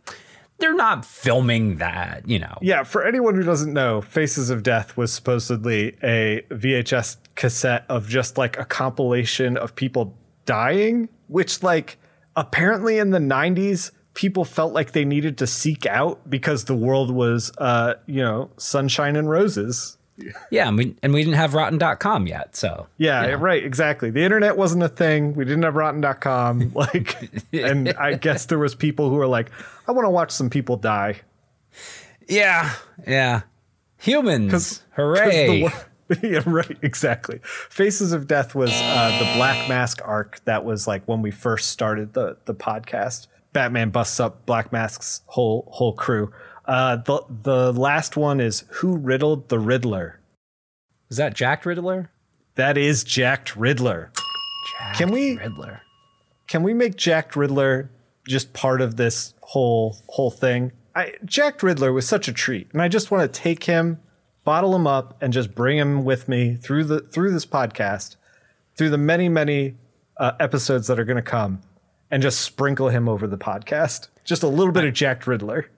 they're 0.60 0.74
not 0.74 1.06
filming 1.06 1.78
that, 1.78 2.28
you 2.28 2.40
know. 2.40 2.58
Yeah, 2.62 2.84
for 2.84 3.04
anyone 3.06 3.36
who 3.36 3.44
doesn't 3.44 3.74
know, 3.74 4.02
Faces 4.02 4.50
of 4.50 4.64
Death 4.64 4.96
was 4.96 5.12
supposedly 5.12 5.98
a 6.02 6.46
VHS 6.50 7.18
cassette 7.36 7.86
of 7.90 8.08
just 8.08 8.38
like 8.38 8.58
a 8.58 8.66
compilation 8.66 9.58
of 9.58 9.76
people 9.76 10.16
dying, 10.46 11.10
which 11.28 11.64
like 11.64 11.98
apparently 12.36 12.98
in 12.98 13.10
the 13.10 13.20
90s 13.20 13.92
people 14.14 14.46
felt 14.46 14.74
like 14.74 14.92
they 14.92 15.06
needed 15.06 15.38
to 15.40 15.48
seek 15.48 15.86
out 15.86 16.30
because 16.30 16.66
the 16.66 16.76
world 16.76 17.12
was, 17.12 17.52
uh, 17.58 17.96
you 18.06 18.22
know, 18.22 18.50
sunshine 18.58 19.16
and 19.16 19.30
roses. 19.30 19.98
Yeah, 20.52 20.68
and 20.68 20.78
we, 20.78 20.96
and 21.02 21.14
we 21.14 21.24
didn't 21.24 21.38
have 21.38 21.54
rotten.com 21.56 22.28
yet. 22.28 22.56
So, 22.56 22.88
Yeah, 22.98 23.24
you 23.26 23.32
know. 23.32 23.38
right, 23.38 23.64
exactly. 23.64 24.10
The 24.12 24.24
internet 24.24 24.56
wasn't 24.58 24.84
a 24.84 24.90
thing. 24.90 25.34
We 25.34 25.44
didn't 25.46 25.64
have 25.64 25.76
rotten.com. 25.76 26.72
Like, 26.76 27.32
and 27.52 27.90
I 27.94 28.14
guess 28.16 28.46
there 28.46 28.60
was 28.60 28.76
people 28.76 29.10
who 29.10 29.16
were 29.16 29.28
like, 29.28 29.50
I 29.88 29.92
want 29.92 30.06
to 30.06 30.10
watch 30.12 30.32
some 30.32 30.50
people 30.50 30.78
die. 30.78 31.22
Yeah. 32.28 32.74
Yeah. 33.08 33.42
Humans. 34.00 34.52
'Cause 34.52 34.82
Hooray. 34.96 35.70
the 36.10 36.20
yeah, 36.22 36.42
right, 36.46 36.78
exactly. 36.82 37.40
Faces 37.44 38.12
of 38.12 38.28
Death 38.28 38.54
was 38.54 38.72
uh, 38.72 39.18
the 39.20 39.34
Black 39.38 39.68
Mask 39.70 40.00
arc 40.04 40.44
that 40.46 40.64
was 40.66 40.86
like 40.88 41.04
when 41.08 41.22
we 41.22 41.32
first 41.32 41.70
started 41.72 42.14
the 42.14 42.38
the 42.46 42.54
podcast. 42.54 43.28
Batman 43.54 43.90
busts 43.90 44.20
up 44.20 44.46
Black 44.46 44.72
Mask's 44.74 45.22
whole 45.28 45.68
whole 45.72 45.94
crew. 45.94 46.32
Uh, 46.66 46.98
the 46.98 47.22
the 47.30 47.74
last 47.74 48.16
one 48.16 48.40
is 48.40 48.64
Who 48.76 48.96
Riddled 48.98 49.50
the 49.50 49.60
Riddler? 49.60 50.20
Is 51.10 51.18
that 51.18 51.34
Jack 51.34 51.66
Riddler? 51.66 52.10
That 52.56 52.78
is 52.78 53.04
Jack 53.04 53.50
Riddler. 53.56 54.12
Jack 54.80 54.96
Can 54.96 55.12
we- 55.12 55.38
Riddler. 55.38 55.82
Can 56.48 56.64
we 56.64 56.74
make 56.74 56.96
Jack 56.96 57.36
Riddler 57.36 57.90
just 58.28 58.54
part 58.54 58.80
of 58.82 58.96
this 58.96 59.34
whole 59.42 59.98
whole 60.10 60.32
thing? 60.32 60.72
I 60.96 61.14
Jacked 61.26 61.64
Riddler 61.64 61.92
was 61.92 62.08
such 62.08 62.28
a 62.28 62.34
treat, 62.34 62.72
and 62.72 62.82
I 62.82 62.88
just 62.88 63.10
want 63.12 63.32
to 63.32 63.42
take 63.42 63.64
him, 63.64 64.00
bottle 64.46 64.76
him 64.76 64.86
up, 64.86 65.18
and 65.22 65.34
just 65.34 65.56
bring 65.56 65.78
him 65.78 66.04
with 66.06 66.30
me 66.30 66.56
through 66.56 66.84
the 66.86 67.00
through 67.02 67.32
this 67.32 67.46
podcast, 67.46 68.16
through 68.78 68.90
the 68.92 68.98
many 68.98 69.28
many 69.30 69.76
uh, 70.18 70.34
episodes 70.40 70.88
that 70.88 71.00
are 71.00 71.06
going 71.06 71.18
to 71.18 71.22
come, 71.24 71.62
and 72.12 72.22
just 72.22 72.40
sprinkle 72.42 72.90
him 72.90 73.10
over 73.10 73.26
the 73.26 73.38
podcast. 73.38 74.08
Just 74.24 74.44
a 74.44 74.48
little 74.48 74.72
bit 74.74 74.86
of 74.86 74.94
Jack 74.94 75.26
Riddler. 75.26 75.70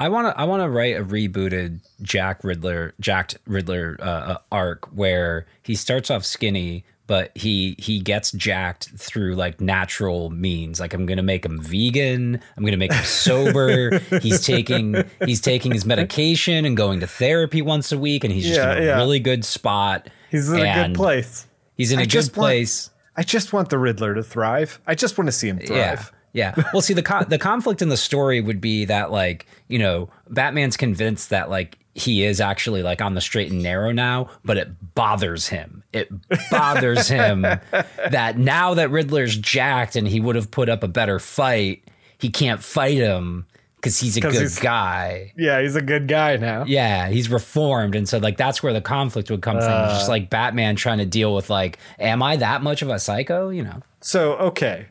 I 0.00 0.08
want 0.08 0.28
to 0.28 0.40
I 0.40 0.44
want 0.44 0.62
to 0.62 0.68
write 0.68 0.96
a 0.96 1.04
rebooted 1.04 1.80
Jack 2.02 2.44
Riddler 2.44 2.94
Jacked 3.00 3.38
Riddler 3.46 3.96
uh, 4.00 4.04
uh, 4.04 4.38
arc 4.52 4.86
where 4.86 5.46
he 5.62 5.74
starts 5.74 6.10
off 6.10 6.24
skinny 6.24 6.84
but 7.06 7.32
he 7.34 7.74
he 7.78 8.00
gets 8.00 8.30
jacked 8.32 8.90
through 8.96 9.34
like 9.34 9.60
natural 9.60 10.28
means 10.30 10.78
like 10.78 10.92
I'm 10.94 11.06
going 11.06 11.16
to 11.16 11.22
make 11.22 11.44
him 11.44 11.60
vegan 11.62 12.40
I'm 12.56 12.62
going 12.62 12.72
to 12.72 12.76
make 12.78 12.92
him 12.92 13.02
sober 13.04 13.98
he's 14.20 14.44
taking 14.44 15.04
he's 15.24 15.40
taking 15.40 15.72
his 15.72 15.84
medication 15.86 16.64
and 16.64 16.76
going 16.76 17.00
to 17.00 17.06
therapy 17.06 17.62
once 17.62 17.90
a 17.92 17.98
week 17.98 18.24
and 18.24 18.32
he's 18.32 18.46
just 18.46 18.58
Yeah, 18.58 18.72
in 18.76 18.82
a 18.82 18.86
yeah. 18.86 18.96
really 18.96 19.20
good 19.20 19.44
spot 19.44 20.08
He's 20.30 20.50
in 20.52 20.60
a 20.60 20.86
good 20.88 20.94
place. 20.94 21.46
he's 21.76 21.90
in 21.92 21.98
a 21.98 22.02
I 22.02 22.04
good 22.04 22.10
just 22.10 22.36
want- 22.36 22.46
place 22.48 22.90
I 23.16 23.22
just 23.24 23.52
want 23.52 23.68
the 23.70 23.78
Riddler 23.78 24.14
to 24.14 24.22
thrive. 24.22 24.78
I 24.86 24.94
just 24.94 25.18
want 25.18 25.26
to 25.26 25.32
see 25.32 25.48
him 25.48 25.58
thrive. 25.58 26.12
Yeah. 26.32 26.54
Well, 26.72 26.82
see, 26.82 26.94
the 26.94 27.02
con- 27.02 27.26
the 27.28 27.38
conflict 27.38 27.82
in 27.82 27.88
the 27.88 27.96
story 27.96 28.40
would 28.40 28.60
be 28.60 28.84
that 28.84 29.10
like 29.10 29.46
you 29.68 29.78
know 29.78 30.08
Batman's 30.28 30.76
convinced 30.76 31.30
that 31.30 31.50
like 31.50 31.78
he 31.94 32.24
is 32.24 32.40
actually 32.40 32.82
like 32.82 33.02
on 33.02 33.14
the 33.14 33.20
straight 33.20 33.50
and 33.50 33.62
narrow 33.62 33.92
now, 33.92 34.28
but 34.44 34.56
it 34.56 34.94
bothers 34.94 35.48
him. 35.48 35.82
It 35.92 36.08
bothers 36.50 37.08
him 37.08 37.42
that 38.10 38.38
now 38.38 38.74
that 38.74 38.90
Riddler's 38.90 39.36
jacked 39.36 39.96
and 39.96 40.06
he 40.06 40.20
would 40.20 40.36
have 40.36 40.50
put 40.50 40.68
up 40.68 40.82
a 40.84 40.88
better 40.88 41.18
fight, 41.18 41.84
he 42.18 42.30
can't 42.30 42.62
fight 42.62 42.98
him 42.98 43.46
because 43.76 43.98
he's 43.98 44.16
a 44.16 44.20
good 44.20 44.34
he's- 44.34 44.58
guy. 44.58 45.32
Yeah, 45.36 45.60
he's 45.60 45.76
a 45.76 45.82
good 45.82 46.08
guy 46.08 46.36
now. 46.36 46.64
Yeah, 46.66 47.08
he's 47.08 47.30
reformed, 47.30 47.94
and 47.94 48.08
so 48.08 48.18
like 48.18 48.36
that's 48.36 48.62
where 48.62 48.72
the 48.72 48.80
conflict 48.80 49.30
would 49.30 49.42
come 49.42 49.58
from. 49.58 49.84
It's 49.84 49.94
just 49.94 50.08
uh. 50.08 50.12
like 50.12 50.30
Batman 50.30 50.76
trying 50.76 50.98
to 50.98 51.06
deal 51.06 51.34
with 51.34 51.50
like, 51.50 51.78
am 51.98 52.22
I 52.22 52.36
that 52.36 52.62
much 52.62 52.82
of 52.82 52.90
a 52.90 52.98
psycho? 52.98 53.48
You 53.48 53.64
know. 53.64 53.82
So 54.00 54.34
okay, 54.36 54.86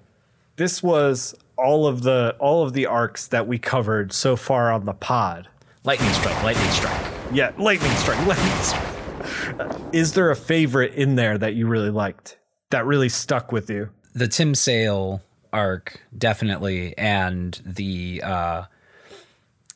this 0.58 0.84
was 0.84 1.36
all 1.58 1.88
of 1.88 2.04
the 2.04 2.36
all 2.39 2.63
of 2.63 2.74
the 2.74 2.86
arcs 2.86 3.28
that 3.28 3.48
we 3.48 3.58
covered 3.58 4.12
so 4.13 4.36
far 4.36 4.72
on 4.72 4.86
the 4.86 4.93
pod. 4.93 5.48
Lightning 5.84 6.12
strike, 6.13 6.43
lightning 6.43 6.70
strike. 6.72 7.12
Yeah, 7.32 7.52
lightning 7.58 7.91
strike, 7.91 8.17
lightning 8.28 8.62
strike. 8.62 9.93
Is 9.93 10.13
there 10.13 10.30
a 10.30 10.36
favorite 10.36 10.93
in 10.93 11.15
there 11.15 11.38
that 11.38 11.56
you 11.56 11.67
really 11.67 11.89
liked 11.89 12.38
that 12.70 12.86
really 12.86 13.10
stuck 13.10 13.52
with 13.52 13.70
you? 13.70 13.89
the 14.13 14.28
Tim 14.28 14.56
Sale 14.56 15.22
arc 15.54 16.02
definitely, 16.17 16.98
and 16.98 17.60
the 17.65 18.22
uh, 18.24 18.63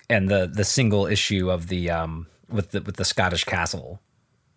and 0.10 0.30
the 0.30 0.48
the 0.48 0.64
single 0.64 1.06
issue 1.08 1.50
of 1.52 1.68
the 1.68 1.90
um 1.92 2.28
with 2.50 2.72
the 2.72 2.82
with 2.82 2.96
the 2.98 3.06
Scottish 3.06 3.44
castle. 3.44 4.00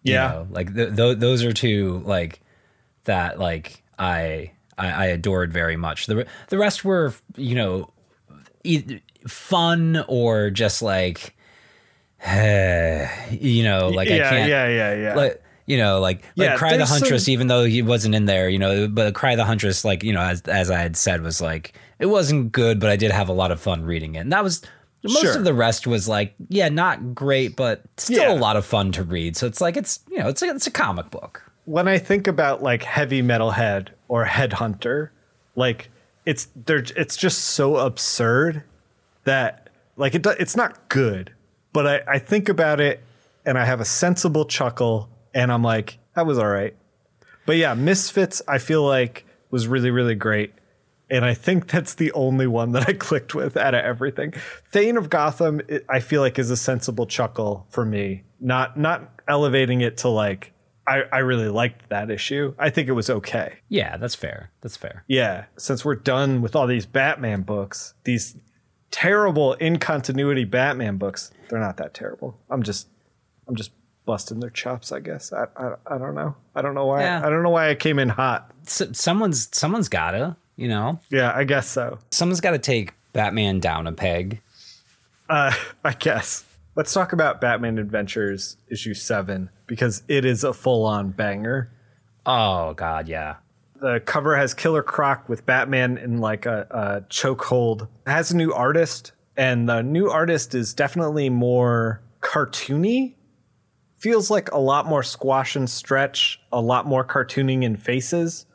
you 0.03 0.15
Yeah. 0.15 0.29
know, 0.29 0.47
like 0.51 0.75
th- 0.75 0.97
th- 0.97 1.19
those 1.19 1.45
are 1.45 1.53
two 1.53 2.03
like 2.05 2.41
that 3.05 3.39
like 3.39 3.83
I, 3.99 4.53
I 4.79 4.91
I 4.91 5.07
adored 5.07 5.53
very 5.53 5.77
much. 5.77 6.07
The 6.07 6.27
the 6.49 6.59
rest 6.59 6.85
were 6.85 7.13
you 7.37 7.55
know 7.55 7.91
e- 8.65 9.01
fun 9.27 10.05
or 10.09 10.51
just 10.51 10.83
like 10.83 11.35
you 12.27 13.63
know 13.65 13.89
like 13.95 14.09
I 14.09 14.19
can't 14.19 14.49
yeah, 14.51 14.69
yeah, 14.69 14.95
yeah. 14.95 15.15
like 15.15 15.43
you 15.67 15.77
know 15.79 16.01
like 16.01 16.23
like 16.37 16.51
Yeah, 16.51 16.57
cry 16.57 16.77
the 16.77 16.87
huntress 16.87 17.25
some- 17.27 17.33
even 17.33 17.47
though 17.49 17.65
he 17.65 17.83
wasn't 17.83 18.15
in 18.15 18.25
there 18.27 18.49
you 18.49 18.59
know 18.59 18.89
but 18.89 19.15
cry 19.15 19.37
the 19.37 19.45
huntress 19.45 19.85
like 19.85 20.03
you 20.03 20.13
know 20.13 20.21
as 20.21 20.43
as 20.43 20.71
i 20.71 20.79
had 20.79 20.97
said 20.97 21.23
was 21.23 21.41
like 21.41 21.73
it 21.99 22.07
wasn't 22.07 22.53
good 22.53 22.81
but 22.81 22.91
i 22.91 22.97
did 22.97 23.11
have 23.11 23.29
a 23.29 23.33
lot 23.33 23.51
of 23.51 23.61
fun 23.61 23.85
reading 23.85 24.15
it 24.15 24.19
and 24.21 24.33
that 24.33 24.43
was 24.45 24.63
most 25.03 25.21
Sure. 25.21 25.37
of 25.39 25.45
the 25.45 25.55
rest 25.55 25.87
was 25.87 26.09
like 26.09 26.35
yeah 26.49 26.69
not 26.69 27.15
great 27.15 27.57
but 27.57 27.83
still 27.97 28.23
Yeah. 28.23 28.33
a 28.33 28.39
lot 28.41 28.57
of 28.57 28.65
fun 28.67 28.93
to 28.93 29.03
read 29.05 29.37
so 29.37 29.47
it's 29.47 29.61
like 29.61 29.77
it's 29.77 30.01
you 30.11 30.19
know 30.19 30.29
it's 30.29 30.43
a, 30.43 30.47
it's 30.51 30.67
a 30.67 30.71
comic 30.71 31.11
book 31.11 31.43
when 31.67 31.89
I 31.89 31.97
think 31.97 32.27
about 32.27 32.63
like 32.63 32.83
heavy 32.83 33.23
metal 33.23 33.51
head 33.53 33.91
or 34.15 34.25
headhunter, 34.27 35.09
like 35.57 35.91
it's 36.25 36.47
it's 36.69 37.17
just 37.17 37.39
so 37.39 37.79
absurd 37.79 38.63
that 39.25 39.71
like 39.97 40.15
it 40.15 40.23
do- 40.23 40.37
it's 40.39 40.55
not 40.55 40.89
good, 40.89 41.33
but 41.73 41.85
I 41.85 42.03
I 42.07 42.19
think 42.21 42.49
about 42.49 42.81
it 42.81 43.03
and 43.45 43.59
I 43.59 43.65
have 43.65 43.81
a 43.81 43.85
sensible 43.85 44.45
chuckle 44.45 45.09
and 45.35 45.51
I'm 45.51 45.65
like 45.65 45.99
that 46.15 46.27
was 46.27 46.39
all 46.39 46.49
right. 46.49 46.77
But 47.45 47.57
yeah, 47.57 47.75
Misfits 47.75 48.41
I 48.47 48.59
feel 48.59 48.85
like 48.85 49.27
was 49.51 49.67
really 49.67 49.91
really 49.91 50.15
great. 50.15 50.53
And 51.11 51.25
I 51.25 51.35
think 51.35 51.67
that's 51.67 51.95
the 51.95 52.13
only 52.13 52.47
one 52.47 52.71
that 52.71 52.89
I 52.89 52.93
clicked 53.07 53.35
with 53.35 53.57
out 53.57 53.75
of 53.75 53.85
everything. 53.85 54.33
Thane 54.71 54.97
of 54.97 55.11
Gotham, 55.11 55.61
I 55.89 55.99
feel 55.99 56.21
like 56.21 56.39
is 56.39 56.53
a 56.53 56.57
sensible 56.57 57.07
chuckle 57.07 57.67
for 57.69 57.85
me. 57.85 58.23
Not 58.39 58.79
not 58.79 59.11
elevating 59.27 59.81
it 59.81 59.97
to 59.99 60.09
like 60.09 60.54
I, 60.87 61.03
I 61.13 61.19
really 61.19 61.49
liked 61.49 61.89
that 61.89 62.11
issue. 62.11 62.55
I 62.59 62.71
think 62.71 62.89
it 62.89 62.93
was 62.93 63.09
okay. 63.11 63.59
yeah 63.69 63.97
that's 63.97 64.15
fair 64.15 64.51
that's 64.61 64.77
fair 64.77 65.05
Yeah, 65.07 65.47
since 65.57 65.85
we're 65.85 65.95
done 65.95 66.43
with 66.43 66.55
all 66.55 66.67
these 66.67 66.87
Batman 66.87 67.43
books, 67.43 67.95
these 68.05 68.37
terrible 68.91 69.55
in 69.55 69.79
continuity 69.79 70.45
Batman 70.45 70.97
books, 70.99 71.31
they're 71.49 71.59
not 71.61 71.77
that 71.79 71.95
terrible. 71.95 72.39
I'm 72.51 72.63
just 72.63 72.89
I'm 73.49 73.57
just 73.57 73.73
busting 74.07 74.41
their 74.41 74.51
chops, 74.51 74.93
I 74.93 75.01
guess. 75.01 75.33
I 75.33 75.47
I, 75.57 75.75
I 75.87 75.99
don't 75.99 76.15
know. 76.15 76.37
I 76.55 76.63
don't 76.63 76.75
know 76.75 76.87
why. 76.87 77.03
Yeah. 77.03 77.27
I 77.27 77.31
don't 77.31 77.43
know 77.43 77.51
why 77.51 77.71
I 77.71 77.75
came 77.75 77.99
in 77.99 78.11
hot. 78.11 78.51
so, 78.65 78.93
someone's 78.93 79.49
someone's 79.57 79.89
gotta 79.89 80.37
you 80.57 80.69
know 80.69 81.01
Yeah, 81.11 81.33
I 81.35 81.45
guess 81.45 81.67
so. 81.69 81.99
someone's 82.11 82.41
gotta 82.41 82.59
take 82.59 82.93
batman 83.13 83.59
down 83.61 83.87
a 83.87 83.93
peg 83.93 84.41
Uh, 85.29 85.53
I 85.85 85.93
guess. 85.93 86.45
Let's 86.77 86.93
talk 86.93 87.13
about 87.13 87.41
Batman 87.41 87.79
Adventures 87.79 88.57
issue 88.69 88.95
7 88.95 89.51
because 89.67 90.03
it 90.09 90.25
is 90.25 90.43
a 90.43 90.53
full-on 90.53 91.11
banger. 91.11 91.71
oh 92.27 92.75
god 92.75 93.09
yeah 93.09 93.37
The 93.81 94.01
cover 94.01 94.37
has 94.37 94.55
Killer 94.55 94.83
Croc 94.83 95.29
with 95.29 95.47
Batman 95.47 95.97
in 95.99 96.19
like 96.19 96.47
a, 96.47 96.67
a 96.71 97.01
chokehold. 97.13 97.89
Has 98.07 98.31
a 98.33 98.37
new 98.37 98.53
artist, 98.53 99.13
and 99.37 99.69
the 99.69 99.83
new 99.83 100.09
artist 100.11 100.55
is 100.55 100.75
definitely 100.75 101.29
more 101.31 102.03
cartoony. 102.21 103.15
Feels 103.99 104.31
like 104.31 104.51
a 104.53 104.59
lot 104.59 104.87
more 104.87 105.03
squash 105.03 105.57
and 105.57 105.69
stretch, 105.69 106.41
a 106.53 106.61
lot 106.61 106.87
more 106.87 107.05
cartooning 107.07 107.63
in 107.63 107.77
faces, 107.77 108.47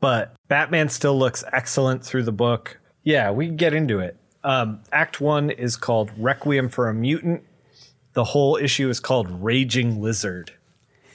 but 0.00 0.34
Batman 0.48 0.88
still 0.88 1.18
looks 1.18 1.44
excellent 1.52 2.04
through 2.04 2.22
the 2.22 2.32
book. 2.32 2.78
Yeah, 3.02 3.30
we 3.30 3.46
can 3.46 3.56
get 3.56 3.74
into 3.74 3.98
it. 3.98 4.18
Um, 4.44 4.80
Act 4.92 5.20
one 5.20 5.50
is 5.50 5.76
called 5.76 6.10
Requiem 6.16 6.68
for 6.68 6.88
a 6.88 6.94
Mutant. 6.94 7.42
The 8.14 8.24
whole 8.24 8.56
issue 8.56 8.88
is 8.88 9.00
called 9.00 9.28
Raging 9.30 10.00
Lizard 10.00 10.52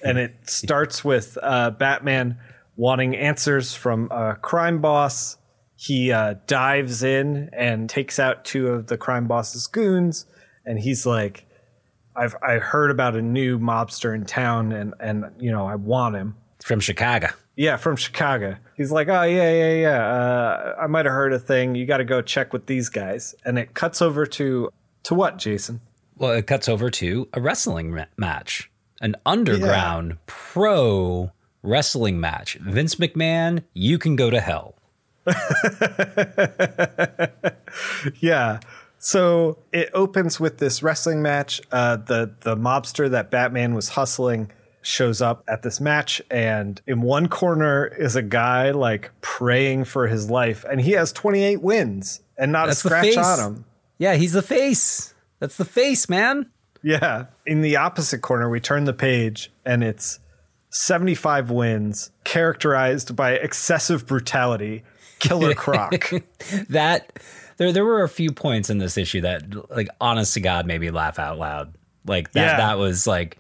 and 0.04 0.18
it 0.18 0.50
starts 0.50 1.04
with 1.04 1.38
uh, 1.42 1.72
Batman 1.72 2.38
wanting 2.76 3.16
answers 3.16 3.74
from 3.74 4.10
a 4.12 4.36
crime 4.36 4.82
boss. 4.82 5.38
He 5.76 6.12
uh, 6.12 6.36
dives 6.48 7.04
in 7.04 7.50
and 7.54 7.90
takes 7.90 8.20
out 8.20 8.46
two 8.46 8.68
of 8.68 8.88
the 8.88 8.98
crime 8.98 9.28
boss's 9.28 9.68
goons, 9.68 10.26
and 10.66 10.80
he's 10.80 11.06
like, 11.06 11.46
"I've 12.16 12.36
I 12.42 12.56
heard 12.56 12.92
about 12.92 13.16
a 13.16 13.22
new 13.22 13.58
mobster 13.60 14.14
in 14.14 14.26
town, 14.26 14.72
and 14.72 14.94
and 15.00 15.26
you 15.40 15.52
know 15.52 15.66
I 15.66 15.76
want 15.76 16.16
him." 16.16 16.36
from 16.62 16.82
chicago 16.82 17.30
Yeah, 17.56 17.78
from 17.78 17.96
Chicago. 17.96 18.58
He's 18.76 18.92
like, 18.92 19.08
"Oh 19.08 19.24
yeah, 19.24 19.52
yeah, 19.52 19.74
yeah. 19.76 20.08
Uh, 20.08 20.76
I 20.82 20.88
might 20.88 21.06
have 21.06 21.14
heard 21.14 21.32
a 21.32 21.40
thing. 21.40 21.76
You 21.76 21.86
got 21.86 21.98
to 21.98 22.04
go 22.04 22.22
check 22.22 22.52
with 22.52 22.66
these 22.66 22.90
guys." 22.90 23.34
And 23.46 23.58
it 23.58 23.74
cuts 23.74 24.02
over 24.02 24.26
to 24.26 24.70
to 25.04 25.16
what, 25.16 25.38
Jason? 25.38 25.80
Well, 26.20 26.32
it 26.32 26.48
cuts 26.48 26.68
over 26.68 26.90
to 26.92 27.30
a 27.34 27.40
wrestling 27.40 27.96
ma- 27.96 28.06
match, 28.18 28.70
an 29.00 29.16
underground 29.26 30.18
pro 30.26 31.32
wrestling 31.64 32.20
match. 32.20 32.56
Vince 32.56 32.96
McMahon, 32.96 33.64
you 33.74 33.98
can 33.98 34.18
go 34.18 34.30
to 34.30 34.42
hell. 34.42 34.76
yeah. 38.20 38.60
So 38.98 39.60
it 39.72 39.90
opens 39.94 40.42
with 40.42 40.58
this 40.58 40.84
wrestling 40.84 41.22
match. 41.22 41.62
Uh, 41.72 41.96
the 41.96 42.36
the 42.42 42.58
mobster 42.58 43.10
that 43.10 43.32
Batman 43.32 43.74
was 43.74 43.90
hustling 43.90 44.52
shows 44.82 45.22
up 45.22 45.46
at 45.48 45.62
this 45.62 45.80
match, 45.80 46.22
and 46.30 46.82
in 46.86 47.02
one 47.02 47.30
corner 47.30 47.86
is 47.86 48.18
a 48.18 48.22
guy 48.22 48.72
like 48.72 49.12
praying 49.22 49.86
for 49.86 50.08
his 50.08 50.30
life, 50.30 50.66
and 50.70 50.82
he 50.82 50.92
has 50.92 51.14
28 51.14 51.62
wins 51.62 52.20
and 52.38 52.52
not 52.52 52.66
That's 52.66 52.84
a 52.84 52.90
scratch 52.90 53.18
on 53.18 53.40
him. 53.40 53.66
Yeah, 53.98 54.16
he's 54.16 54.34
the 54.34 54.42
face. 54.42 55.14
That's 55.40 55.58
the 55.58 55.66
face, 55.66 56.10
man. 56.10 56.50
Yeah. 56.84 57.26
In 57.46 57.62
the 57.62 57.76
opposite 57.78 58.22
corner, 58.22 58.50
we 58.50 58.60
turn 58.60 58.86
the 58.86 58.94
page, 58.94 59.52
and 59.66 59.84
it's 59.84 60.20
75 60.70 61.52
wins, 61.52 62.12
characterized 62.24 63.16
by 63.16 63.32
excessive 63.34 64.06
brutality. 64.08 64.84
Killer 65.20 65.54
Croc. 65.54 66.12
That 66.70 67.20
there 67.58 67.74
there 67.74 67.84
were 67.84 68.04
a 68.04 68.10
few 68.10 68.32
points 68.32 68.70
in 68.70 68.78
this 68.78 68.98
issue 68.98 69.22
that 69.22 69.70
like 69.70 69.90
honest 70.00 70.34
to 70.36 70.40
God 70.40 70.66
made 70.66 70.80
me 70.80 70.92
laugh 70.92 71.20
out 71.20 71.38
loud. 71.38 71.74
Like 72.06 72.32
that 72.32 72.42
Yeah. 72.42 72.58
that 72.58 72.78
was 72.78 73.06
like 73.06 73.38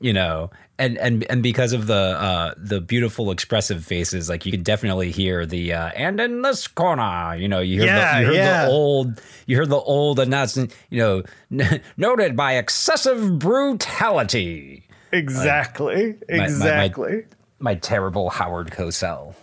you 0.00 0.12
know 0.14 0.50
and 0.78 0.98
and 0.98 1.24
and 1.30 1.42
because 1.42 1.72
of 1.72 1.86
the 1.86 1.94
uh 1.94 2.52
the 2.56 2.80
beautiful 2.80 3.30
expressive 3.30 3.84
faces 3.84 4.28
like 4.28 4.44
you 4.44 4.52
could 4.52 4.64
definitely 4.64 5.10
hear 5.10 5.46
the 5.46 5.72
uh 5.72 5.88
and 5.96 6.20
in 6.20 6.42
this 6.42 6.66
corner 6.68 7.34
you 7.36 7.48
know 7.48 7.60
you 7.60 7.78
hear 7.80 7.86
Yeah, 7.86 8.14
the, 8.14 8.20
you 8.20 8.26
heard 8.26 8.34
yeah. 8.36 8.64
the 8.66 8.70
old 8.70 9.20
you 9.46 9.56
hear 9.56 9.66
the 9.66 9.76
old 9.76 10.18
announcement 10.18 10.74
you 10.90 10.98
know 10.98 11.22
n- 11.50 11.80
noted 11.96 12.36
by 12.36 12.56
excessive 12.56 13.38
brutality 13.38 14.84
exactly. 15.12 16.16
my- 16.28 16.36
my- 16.38 16.44
exactly. 16.44 17.24
my 17.58 17.74
terrible 17.76 18.28
Howard 18.30 18.70
Cosell 18.70 19.34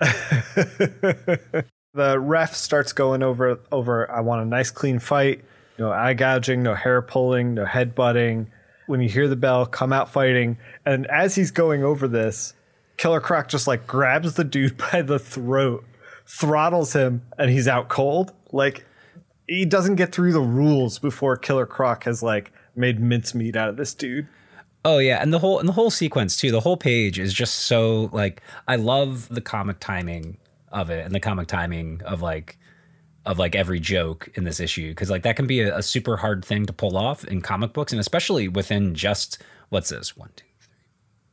the 1.94 2.18
ref 2.20 2.54
starts 2.54 2.92
going 2.92 3.22
over 3.22 3.58
over 3.72 4.10
I 4.10 4.20
want 4.20 4.42
a 4.42 4.44
nice 4.44 4.70
clean 4.70 4.98
fight, 4.98 5.42
no 5.78 5.90
eye 5.90 6.14
gouging, 6.14 6.62
no 6.62 6.74
hair 6.74 7.00
pulling, 7.02 7.54
no 7.54 7.64
head 7.64 7.94
butting. 7.94 8.48
When 8.86 9.00
you 9.00 9.08
hear 9.08 9.28
the 9.28 9.36
bell, 9.36 9.66
come 9.66 9.92
out 9.92 10.12
fighting. 10.12 10.58
And 10.84 11.06
as 11.06 11.34
he's 11.34 11.50
going 11.50 11.82
over 11.82 12.06
this, 12.06 12.54
Killer 12.96 13.20
Croc 13.20 13.48
just 13.48 13.66
like 13.66 13.86
grabs 13.86 14.34
the 14.34 14.44
dude 14.44 14.76
by 14.92 15.02
the 15.02 15.18
throat, 15.18 15.84
throttles 16.26 16.92
him, 16.92 17.22
and 17.38 17.50
he's 17.50 17.68
out 17.68 17.88
cold. 17.88 18.32
Like 18.52 18.86
he 19.48 19.64
doesn't 19.64 19.96
get 19.96 20.12
through 20.12 20.32
the 20.32 20.40
rules 20.40 20.98
before 20.98 21.36
Killer 21.36 21.66
Croc 21.66 22.04
has 22.04 22.22
like 22.22 22.52
made 22.74 23.00
mincemeat 23.00 23.56
out 23.56 23.68
of 23.68 23.76
this 23.76 23.94
dude. 23.94 24.28
Oh 24.84 24.98
yeah, 24.98 25.20
and 25.20 25.32
the 25.32 25.38
whole 25.40 25.58
and 25.58 25.68
the 25.68 25.72
whole 25.72 25.90
sequence 25.90 26.36
too. 26.36 26.50
The 26.50 26.60
whole 26.60 26.76
page 26.76 27.18
is 27.18 27.34
just 27.34 27.54
so 27.54 28.08
like 28.12 28.42
I 28.68 28.76
love 28.76 29.28
the 29.28 29.40
comic 29.40 29.80
timing 29.80 30.38
of 30.70 30.90
it 30.90 31.04
and 31.04 31.14
the 31.14 31.20
comic 31.20 31.48
timing 31.48 32.02
of 32.04 32.22
like 32.22 32.58
of 33.26 33.38
like 33.38 33.54
every 33.54 33.80
joke 33.80 34.28
in 34.34 34.44
this 34.44 34.60
issue 34.60 34.90
because 34.90 35.10
like 35.10 35.22
that 35.24 35.36
can 35.36 35.46
be 35.46 35.60
a, 35.60 35.76
a 35.76 35.82
super 35.82 36.16
hard 36.16 36.44
thing 36.44 36.64
to 36.64 36.72
pull 36.72 36.96
off 36.96 37.24
in 37.24 37.42
comic 37.42 37.72
books 37.74 37.92
and 37.92 38.00
especially 38.00 38.48
within 38.48 38.94
just 38.94 39.42
what's 39.68 39.90
this? 39.90 40.16
One 40.16 40.30
two 40.36 40.46
three 40.58 40.74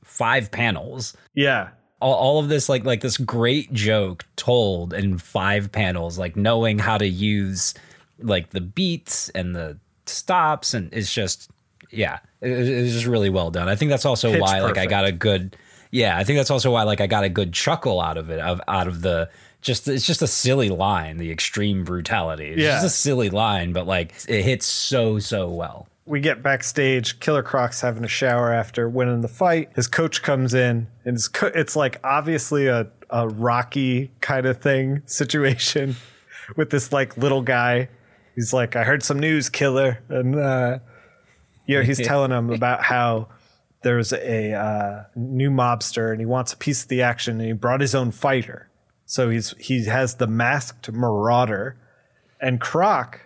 five 0.03 0.51
panels. 0.51 1.15
Yeah. 1.34 1.69
all, 2.01 2.15
all 2.15 2.39
of 2.39 2.49
this 2.49 2.67
like 2.67 2.84
like 2.84 3.01
this 3.01 3.17
great 3.17 3.71
joke 3.71 4.25
told 4.36 4.93
in 4.93 5.17
five 5.17 5.71
panels 5.71 6.19
like 6.19 6.36
knowing 6.36 6.79
how 6.79 6.97
to 6.97 7.08
use 7.08 7.73
like 8.19 8.49
the 8.49 8.62
beats 8.62 9.29
and 9.29 9.56
the 9.56 9.77
stops 10.06 10.73
and 10.73 10.93
it's 10.93 11.13
just 11.13 11.49
yeah 11.91 12.19
it, 12.41 12.51
it 12.51 12.82
was 12.82 12.93
just 12.93 13.06
really 13.06 13.29
well 13.29 13.51
done. 13.51 13.69
I 13.69 13.75
think 13.75 13.89
that's 13.89 14.06
also 14.06 14.32
Pitch 14.32 14.41
why 14.41 14.60
like 14.62 14.77
i 14.77 14.86
got 14.86 15.06
a 15.06 15.12
good 15.12 15.56
yeah 15.91 16.17
i 16.17 16.23
think 16.23 16.38
that's 16.38 16.51
also 16.51 16.71
why 16.71 16.84
like 16.84 16.99
i 17.01 17.08
got 17.08 17.23
a 17.23 17.29
good 17.29 17.53
chuckle 17.53 18.01
out 18.01 18.17
of 18.17 18.29
it 18.29 18.39
of 18.39 18.60
out 18.67 18.88
of 18.88 19.01
the 19.01 19.29
just 19.63 19.88
it's 19.88 20.06
just 20.06 20.21
a 20.21 20.28
silly 20.28 20.69
line 20.69 21.17
the 21.17 21.32
extreme 21.32 21.84
brutality 21.84 22.49
it's 22.49 22.62
Yeah. 22.62 22.73
just 22.73 22.86
a 22.86 22.89
silly 22.89 23.30
line 23.30 23.73
but 23.73 23.88
like 23.88 24.13
it 24.28 24.43
hits 24.43 24.65
so 24.65 25.17
so 25.19 25.49
well 25.49 25.88
we 26.06 26.19
get 26.19 26.43
backstage. 26.43 27.21
Killer 27.21 27.41
Croc's 27.43 27.80
having 27.80 28.04
a 28.04 28.10
shower 28.10 28.52
after 28.52 28.89
winning 28.89 29.21
the 29.21 29.30
fight. 29.30 29.69
His 29.73 29.88
coach 29.88 30.21
comes 30.21 30.54
in, 30.54 30.88
and 31.06 31.15
his 31.15 31.30
co- 31.30 31.47
it's 31.56 31.78
like 31.78 31.97
obviously 32.04 32.67
a, 32.67 32.88
a 33.10 33.30
Rocky 33.30 34.12
kind 34.19 34.45
of 34.45 34.58
thing 34.62 35.02
situation 35.06 35.95
with 36.58 36.71
this 36.71 36.91
like 36.91 37.15
little 37.15 37.41
guy. 37.41 37.88
He's 38.36 38.52
like, 38.52 38.76
I 38.76 38.84
heard 38.84 39.02
some 39.02 39.17
news, 39.17 39.47
Killer, 39.47 39.99
and 40.10 40.36
uh, 40.36 40.80
you 41.67 41.78
know 41.78 41.84
he's 41.86 41.99
telling 42.06 42.32
him 42.32 42.49
about 42.49 42.84
how 42.84 43.30
there's 43.84 44.12
a 44.12 44.52
uh, 44.52 45.04
new 45.15 45.49
mobster 45.49 46.12
and 46.12 46.19
he 46.19 46.26
wants 46.26 46.52
a 46.52 46.58
piece 46.58 46.84
of 46.84 46.89
the 46.89 47.02
action, 47.02 47.39
and 47.39 47.47
he 47.47 47.54
brought 47.54 47.80
his 47.80 47.95
own 47.95 48.12
fighter. 48.12 48.67
So 49.06 49.30
he's 49.30 49.54
he 49.60 49.86
has 49.86 50.16
the 50.16 50.28
masked 50.28 50.92
marauder, 50.92 51.78
and 52.42 52.60
Croc 52.60 53.22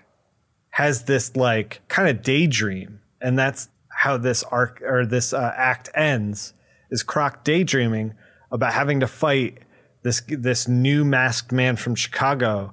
has 0.72 1.04
this 1.06 1.36
like 1.36 1.82
kind 1.88 2.08
of 2.08 2.22
daydream 2.22 3.00
and 3.20 3.38
that's 3.38 3.70
how 3.90 4.16
this 4.16 4.44
arc 4.44 4.80
or 4.84 5.08
this 5.08 5.34
uh, 5.34 5.52
act 5.56 5.90
ends 5.96 6.54
is 6.92 7.02
croc 7.02 7.44
daydreaming 7.44 8.14
about 8.52 8.74
having 8.74 9.00
to 9.00 9.08
fight 9.08 9.58
this 10.04 10.22
this 10.28 10.68
new 10.68 11.04
masked 11.04 11.52
man 11.52 11.76
from 11.76 11.96
chicago 11.96 12.72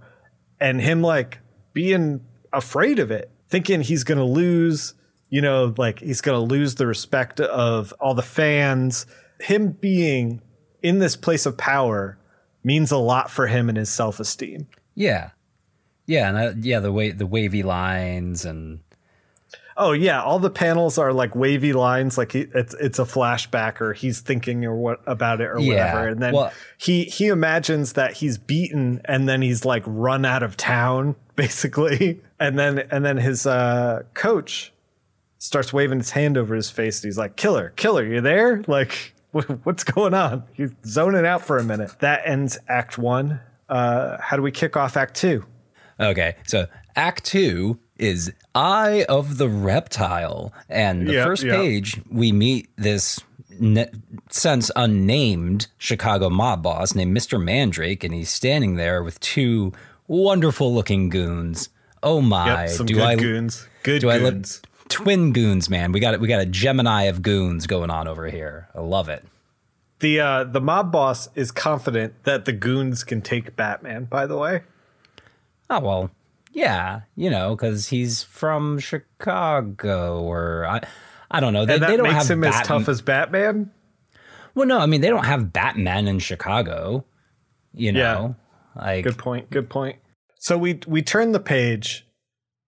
and 0.60 0.82
him 0.82 1.00
like 1.00 1.38
being 1.72 2.20
afraid 2.52 2.98
of 2.98 3.10
it 3.10 3.30
thinking 3.48 3.80
he's 3.80 4.04
gonna 4.04 4.24
lose 4.24 4.94
you 5.30 5.40
know 5.40 5.74
like 5.76 6.00
he's 6.00 6.20
gonna 6.20 6.40
lose 6.40 6.76
the 6.76 6.86
respect 6.86 7.40
of 7.40 7.92
all 8.00 8.14
the 8.14 8.22
fans. 8.22 9.06
Him 9.40 9.72
being 9.72 10.40
in 10.82 11.00
this 11.00 11.16
place 11.16 11.44
of 11.44 11.56
power 11.58 12.18
means 12.64 12.90
a 12.90 12.96
lot 12.96 13.30
for 13.30 13.46
him 13.46 13.68
and 13.68 13.78
his 13.78 13.90
self-esteem. 13.90 14.66
Yeah. 14.94 15.30
Yeah 16.06 16.28
and 16.28 16.36
that, 16.36 16.56
yeah 16.64 16.80
the 16.80 16.92
way 16.92 17.10
the 17.12 17.26
wavy 17.26 17.62
lines 17.62 18.44
and 18.44 18.80
Oh 19.76 19.90
yeah, 19.90 20.22
all 20.22 20.38
the 20.38 20.50
panels 20.50 20.98
are 20.98 21.12
like 21.12 21.34
wavy 21.34 21.72
lines, 21.72 22.16
like 22.16 22.30
he, 22.30 22.42
it's 22.54 22.74
it's 22.74 23.00
a 23.00 23.04
flashback 23.04 23.80
or 23.80 23.92
he's 23.92 24.20
thinking 24.20 24.64
or 24.64 24.76
what 24.76 25.00
about 25.04 25.40
it 25.40 25.46
or 25.46 25.58
Yeah, 25.58 25.68
whatever, 25.94 26.08
and 26.08 26.22
then 26.22 26.32
well- 26.34 26.52
he 26.78 27.02
he 27.04 27.26
imagines 27.26 27.94
that 27.94 28.12
he's 28.12 28.38
beaten 28.38 29.00
and 29.06 29.28
then 29.28 29.42
he's 29.42 29.64
like 29.64 29.82
run 29.84 30.24
out 30.24 30.44
of 30.44 30.56
town 30.56 31.16
basically, 31.36 32.20
and 32.38 32.56
then 32.56 32.78
and 32.92 33.04
then 33.04 33.16
his 33.16 33.46
uh, 33.48 34.02
coach 34.14 34.72
starts 35.38 35.72
waving 35.72 35.98
his 35.98 36.10
hand 36.12 36.36
over 36.38 36.54
his 36.54 36.70
face 36.70 37.02
and 37.02 37.08
he's 37.08 37.18
like, 37.18 37.34
"Killer, 37.34 37.70
killer, 37.74 38.04
you 38.06 38.20
there?" 38.20 38.62
Like, 38.68 38.92
"Wh- 38.92 39.13
what's 39.64 39.84
going 39.84 40.14
on? 40.14 40.44
He's 40.52 40.70
zoning 40.86 41.26
out 41.26 41.42
for 41.42 41.58
a 41.58 41.64
minute. 41.64 41.98
That 42.00 42.22
ends 42.24 42.58
Act 42.68 42.98
One. 42.98 43.40
Uh, 43.68 44.18
how 44.20 44.36
do 44.36 44.42
we 44.42 44.50
kick 44.52 44.76
off 44.76 44.96
Act 44.96 45.14
Two? 45.16 45.44
Okay, 45.98 46.36
so 46.46 46.66
Act 46.96 47.24
Two 47.24 47.78
is 47.98 48.32
Eye 48.54 49.04
of 49.08 49.38
the 49.38 49.48
Reptile, 49.48 50.52
and 50.68 51.06
the 51.06 51.14
Yeah, 51.14 51.24
first 51.24 51.42
yeah. 51.44 51.56
page 51.56 52.00
we 52.10 52.32
meet 52.32 52.68
this 52.76 53.20
ne- 53.58 53.90
since 54.30 54.70
unnamed 54.76 55.66
Chicago 55.78 56.28
mob 56.30 56.62
boss 56.62 56.94
named 56.94 57.12
Mister 57.12 57.38
Mandrake, 57.38 58.04
and 58.04 58.12
he's 58.14 58.30
standing 58.30 58.76
there 58.76 59.02
with 59.02 59.18
two 59.20 59.72
wonderful-looking 60.06 61.08
goons. 61.08 61.68
Oh 62.02 62.20
my! 62.20 62.62
Yep, 62.64 62.68
some 62.70 62.86
do 62.86 62.94
good 62.94 63.02
I 63.02 63.16
goons. 63.16 63.66
Good 63.82 64.00
do 64.00 64.10
I 64.10 64.18
look 64.18 64.34
goons. 64.34 64.62
Twin 64.88 65.32
goons, 65.32 65.68
man? 65.70 65.92
We 65.92 66.00
got 66.00 66.14
it. 66.14 66.20
we 66.20 66.28
got 66.28 66.40
a 66.40 66.46
Gemini 66.46 67.04
of 67.04 67.22
goons 67.22 67.66
going 67.66 67.90
on 67.90 68.08
over 68.08 68.28
here. 68.28 68.68
I 68.74 68.80
love 68.80 69.08
it. 69.08 69.24
The 70.00 70.20
uh, 70.20 70.44
the 70.44 70.60
mob 70.60 70.92
boss 70.92 71.28
is 71.34 71.50
confident 71.50 72.24
that 72.24 72.44
the 72.44 72.52
goons 72.52 73.04
can 73.04 73.22
take 73.22 73.56
Batman. 73.56 74.04
By 74.04 74.26
the 74.26 74.36
way, 74.36 74.62
Oh 75.70 75.80
well, 75.80 76.10
yeah, 76.52 77.02
you 77.16 77.30
know, 77.30 77.56
because 77.56 77.88
he's 77.88 78.22
from 78.22 78.78
Chicago, 78.78 80.22
or 80.22 80.66
I, 80.66 80.80
I 81.30 81.40
don't 81.40 81.52
know. 81.52 81.64
They, 81.64 81.74
and 81.74 81.82
that 81.82 81.90
they 81.90 81.96
don't 81.96 82.04
makes 82.04 82.28
have 82.28 82.30
him 82.30 82.44
as 82.44 82.66
tough 82.66 82.88
as 82.88 83.02
Batman. 83.02 83.70
Well, 84.54 84.66
no, 84.66 84.78
I 84.78 84.86
mean 84.86 85.00
they 85.00 85.08
don't 85.08 85.24
have 85.24 85.52
Batman 85.52 86.06
in 86.06 86.18
Chicago. 86.18 87.04
You 87.72 87.92
know, 87.92 88.36
like 88.76 89.04
Good 89.04 89.18
point. 89.18 89.50
Good 89.50 89.68
point. 89.68 89.96
So 90.38 90.58
we 90.58 90.80
we 90.86 91.02
turn 91.02 91.32
the 91.32 91.40
page, 91.40 92.06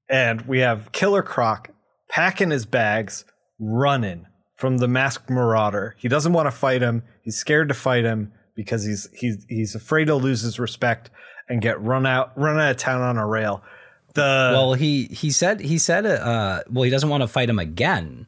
and 0.09 0.41
we 0.43 0.61
have 0.61 0.91
Killer 0.93 1.23
Croc 1.23 1.71
packing 2.17 2.51
his 2.51 2.65
bags, 2.65 3.27
running 3.59 4.25
from 4.55 4.79
the 4.79 4.89
masked 4.89 5.29
marauder. 5.29 5.95
He 5.99 6.09
doesn't 6.09 6.33
want 6.33 6.47
to 6.47 6.51
fight 6.51 6.81
him. 6.81 7.03
He's 7.21 7.37
scared 7.37 7.69
to 7.69 7.75
fight 7.75 8.05
him 8.05 8.33
because 8.55 8.85
he's 8.85 9.07
he's 9.13 9.45
he's 9.51 9.75
afraid 9.75 10.07
to 10.07 10.15
lose 10.15 10.41
his 10.41 10.59
respect 10.59 11.11
and 11.47 11.61
get 11.61 11.79
run 11.83 12.07
out 12.07 12.33
run 12.35 12.59
out 12.59 12.71
of 12.71 12.77
town 12.79 13.03
on 13.03 13.19
a 13.19 13.27
rail. 13.27 13.63
The 14.15 14.23
well, 14.55 14.73
he 14.73 15.05
he 15.05 15.31
said 15.31 15.61
he 15.61 15.77
said 15.77 16.07
uh, 16.07 16.63
well, 16.71 16.85
he 16.85 16.91
doesn't 16.91 17.11
want 17.11 17.21
to 17.21 17.29
fight 17.29 17.51
him 17.51 17.59
again. 17.59 18.27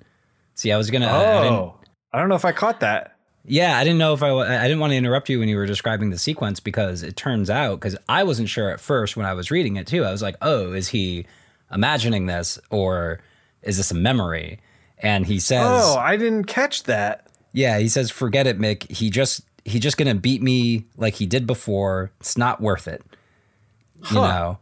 See, 0.55 0.71
I 0.71 0.77
was 0.77 0.91
gonna. 0.91 1.07
I 1.07 1.49
oh, 1.49 1.81
I 2.13 2.19
don't 2.19 2.29
know 2.29 2.35
if 2.35 2.45
I 2.45 2.53
caught 2.53 2.81
that. 2.81 3.17
Yeah, 3.47 3.79
I 3.79 3.85
didn't 3.85 3.99
know 3.99 4.13
if 4.13 4.23
I, 4.23 4.29
I 4.29 4.65
didn't 4.65 4.81
want 4.81 4.91
to 4.91 4.99
interrupt 4.99 5.31
you 5.31 5.39
when 5.39 5.49
you 5.49 5.57
were 5.57 5.65
describing 5.65 6.11
the 6.11 6.19
sequence 6.19 6.61
because 6.61 7.03
it 7.03 7.17
turns 7.17 7.49
out 7.49 7.81
because 7.81 7.97
I 8.07 8.25
wasn't 8.25 8.51
sure 8.51 8.71
at 8.71 8.81
first 8.81 9.17
when 9.17 9.25
I 9.25 9.33
was 9.33 9.51
reading 9.51 9.77
it 9.77 9.87
too. 9.87 10.05
I 10.05 10.11
was 10.11 10.21
like, 10.21 10.37
oh, 10.43 10.73
is 10.73 10.89
he 10.89 11.25
imagining 11.73 12.27
this 12.27 12.59
or 12.69 13.21
is 13.63 13.77
this 13.77 13.91
a 13.91 13.95
memory? 13.95 14.61
And 14.99 15.27
he 15.27 15.39
says, 15.39 15.67
Oh, 15.85 15.97
I 15.99 16.17
didn't 16.17 16.45
catch 16.45 16.85
that. 16.85 17.27
yeah, 17.53 17.79
he 17.79 17.89
says, 17.89 18.11
forget 18.11 18.47
it, 18.47 18.59
Mick. 18.59 18.91
He 18.91 19.11
just 19.11 19.43
he's 19.65 19.81
just 19.81 19.97
gonna 19.97 20.15
beat 20.15 20.43
me 20.43 20.87
like 20.97 21.15
he 21.15 21.27
did 21.27 21.47
before. 21.47 22.11
It's 22.21 22.37
not 22.39 22.61
worth 22.61 22.89
it. 22.89 23.03
You 24.11 24.17
know. 24.17 24.59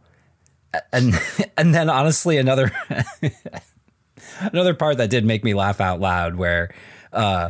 And 0.93 1.19
and 1.57 1.73
then 1.73 1.89
honestly 1.89 2.37
another 2.37 2.71
another 4.39 4.73
part 4.73 4.97
that 4.97 5.09
did 5.09 5.25
make 5.25 5.43
me 5.43 5.53
laugh 5.53 5.79
out 5.81 5.99
loud 5.99 6.35
where 6.35 6.73
uh 7.13 7.49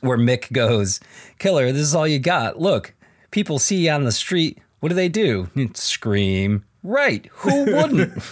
where 0.00 0.18
Mick 0.18 0.50
goes, 0.52 1.00
Killer, 1.38 1.70
this 1.70 1.82
is 1.82 1.94
all 1.94 2.06
you 2.08 2.18
got. 2.18 2.58
Look, 2.58 2.94
people 3.30 3.58
see 3.58 3.86
you 3.86 3.90
on 3.90 4.04
the 4.04 4.12
street. 4.12 4.58
What 4.80 4.88
do 4.88 4.94
they 4.94 5.08
do? 5.08 5.48
Scream. 5.74 6.64
Right. 6.82 7.26
Who 7.32 7.64
wouldn't? 7.64 8.12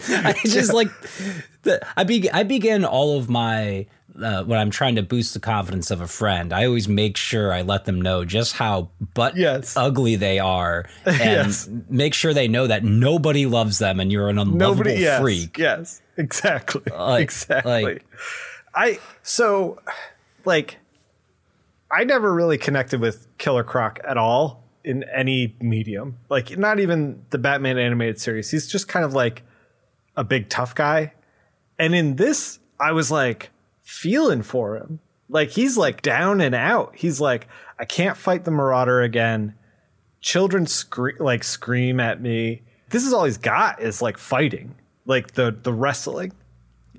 I 0.08 0.34
just 0.44 0.72
like 0.72 0.88
the, 1.62 1.84
I 1.96 2.04
be 2.04 2.30
I 2.30 2.42
begin 2.42 2.84
all 2.84 3.16
of 3.18 3.28
my 3.30 3.86
uh, 4.20 4.44
when 4.44 4.58
I'm 4.58 4.70
trying 4.70 4.94
to 4.96 5.02
boost 5.02 5.34
the 5.34 5.40
confidence 5.40 5.90
of 5.90 6.00
a 6.00 6.06
friend. 6.06 6.52
I 6.52 6.66
always 6.66 6.86
make 6.88 7.16
sure 7.16 7.52
I 7.52 7.62
let 7.62 7.84
them 7.84 8.00
know 8.00 8.24
just 8.24 8.54
how 8.54 8.90
butt 9.14 9.36
Yes. 9.36 9.76
ugly 9.76 10.16
they 10.16 10.38
are, 10.38 10.84
and 11.04 11.18
Yes. 11.18 11.68
make 11.88 12.14
sure 12.14 12.32
they 12.34 12.46
know 12.48 12.66
that 12.66 12.84
nobody 12.84 13.46
loves 13.46 13.78
them 13.78 13.98
and 14.00 14.12
you're 14.12 14.28
an 14.28 14.38
unlovable 14.38 14.84
Nobody, 14.84 14.94
yes, 15.00 15.20
freak. 15.20 15.58
Yes, 15.58 16.00
exactly, 16.16 16.82
Like- 16.96 17.22
exactly. 17.22 17.82
like- 17.84 18.04
I 18.74 18.98
so 19.22 19.80
like 20.44 20.78
I 21.90 22.02
never 22.04 22.32
really 22.34 22.58
connected 22.58 23.00
with 23.00 23.28
Killer 23.38 23.62
Croc 23.62 24.00
at 24.04 24.16
all 24.16 24.64
in 24.82 25.04
any 25.04 25.54
medium. 25.60 26.18
Like 26.28 26.58
not 26.58 26.80
even 26.80 27.24
the 27.30 27.38
Batman 27.38 27.78
animated 27.78 28.20
series. 28.20 28.50
He's 28.50 28.66
just 28.66 28.88
kind 28.88 29.04
of 29.04 29.14
like 29.14 29.42
a 30.16 30.24
big 30.24 30.48
tough 30.48 30.74
guy. 30.74 31.12
And 31.78 31.94
in 31.94 32.16
this, 32.16 32.58
I 32.80 32.92
was 32.92 33.10
like 33.10 33.50
feeling 33.82 34.42
for 34.42 34.76
him. 34.76 35.00
Like 35.28 35.50
he's 35.50 35.76
like 35.76 36.02
down 36.02 36.40
and 36.40 36.54
out. 36.54 36.94
He's 36.96 37.20
like, 37.20 37.48
I 37.78 37.84
can't 37.84 38.16
fight 38.16 38.44
the 38.44 38.50
Marauder 38.50 39.02
again. 39.02 39.54
Children 40.20 40.66
scream 40.66 41.16
like 41.18 41.44
scream 41.44 42.00
at 42.00 42.20
me. 42.20 42.62
This 42.90 43.04
is 43.04 43.12
all 43.12 43.24
he's 43.24 43.38
got 43.38 43.80
is 43.82 44.00
like 44.00 44.16
fighting, 44.18 44.74
like 45.06 45.32
the 45.32 45.50
the 45.50 45.72
wrestling. 45.72 46.32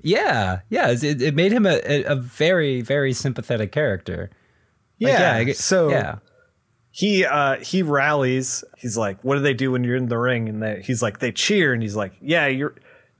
Yeah, 0.02 0.60
yeah. 0.68 0.90
It, 0.90 1.22
it 1.22 1.34
made 1.34 1.50
him 1.52 1.66
a, 1.66 1.80
a, 2.04 2.14
very, 2.14 2.80
very 2.82 3.12
sympathetic 3.12 3.72
character. 3.72 4.30
Like, 5.00 5.12
Yeah. 5.12 5.42
Get- 5.44 5.56
so 5.56 5.88
yeah, 5.88 6.18
he 6.92 7.24
uh 7.24 7.56
he 7.56 7.82
rallies. 7.82 8.62
He's 8.78 8.96
like, 8.96 9.22
"What 9.24 9.34
do 9.34 9.40
they 9.40 9.54
do 9.54 9.72
when 9.72 9.82
you're 9.82 9.96
in 9.96 10.08
the 10.08 10.18
ring?" 10.18 10.48
And 10.48 10.62
they, 10.62 10.82
he's 10.82 11.02
like, 11.02 11.18
"They 11.18 11.32
cheer." 11.32 11.72
And 11.72 11.82
he's 11.82 11.96
like, 11.96 12.12
"Yeah, 12.20 12.46
you're 12.46 12.74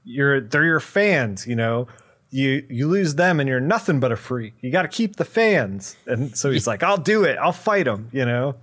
you're 0.07 0.41
they're 0.41 0.63
your 0.63 0.79
fans. 0.79 1.45
You 1.45 1.55
know, 1.55 1.87
you 2.31 2.65
you 2.69 2.87
lose 2.87 3.15
them 3.15 3.39
and 3.39 3.47
you're 3.47 3.59
nothing 3.59 3.99
but 3.99 4.11
a 4.11 4.15
freak. 4.15 4.53
You 4.61 4.71
got 4.71 4.83
to 4.83 4.87
keep 4.87 5.17
the 5.17 5.25
fans." 5.25 5.95
And 6.05 6.35
so 6.37 6.49
he's 6.49 6.65
like, 6.65 6.81
"I'll 6.81 6.97
do 6.97 7.23
it. 7.23 7.37
I'll 7.37 7.51
fight 7.51 7.85
them." 7.85 8.09
You 8.11 8.25
know. 8.25 8.55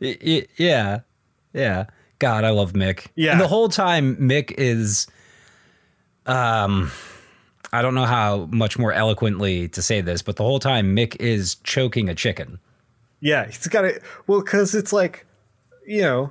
Yeah, 0.00 1.00
yeah. 1.52 1.86
God, 2.18 2.44
I 2.44 2.50
love 2.50 2.72
Mick. 2.74 3.08
Yeah. 3.16 3.32
And 3.32 3.40
the 3.40 3.48
whole 3.48 3.68
time 3.68 4.16
Mick 4.16 4.52
is, 4.56 5.08
um, 6.26 6.92
I 7.72 7.82
don't 7.82 7.96
know 7.96 8.04
how 8.04 8.48
much 8.52 8.78
more 8.78 8.92
eloquently 8.92 9.66
to 9.70 9.82
say 9.82 10.00
this, 10.02 10.22
but 10.22 10.36
the 10.36 10.44
whole 10.44 10.60
time 10.60 10.94
Mick 10.94 11.16
is 11.16 11.56
choking 11.64 12.08
a 12.08 12.14
chicken. 12.14 12.60
Yeah, 13.20 13.46
he's 13.46 13.66
got 13.66 13.84
it. 13.84 14.02
Well, 14.28 14.40
because 14.40 14.74
it's 14.76 14.92
like, 14.92 15.26
you 15.84 16.02
know, 16.02 16.30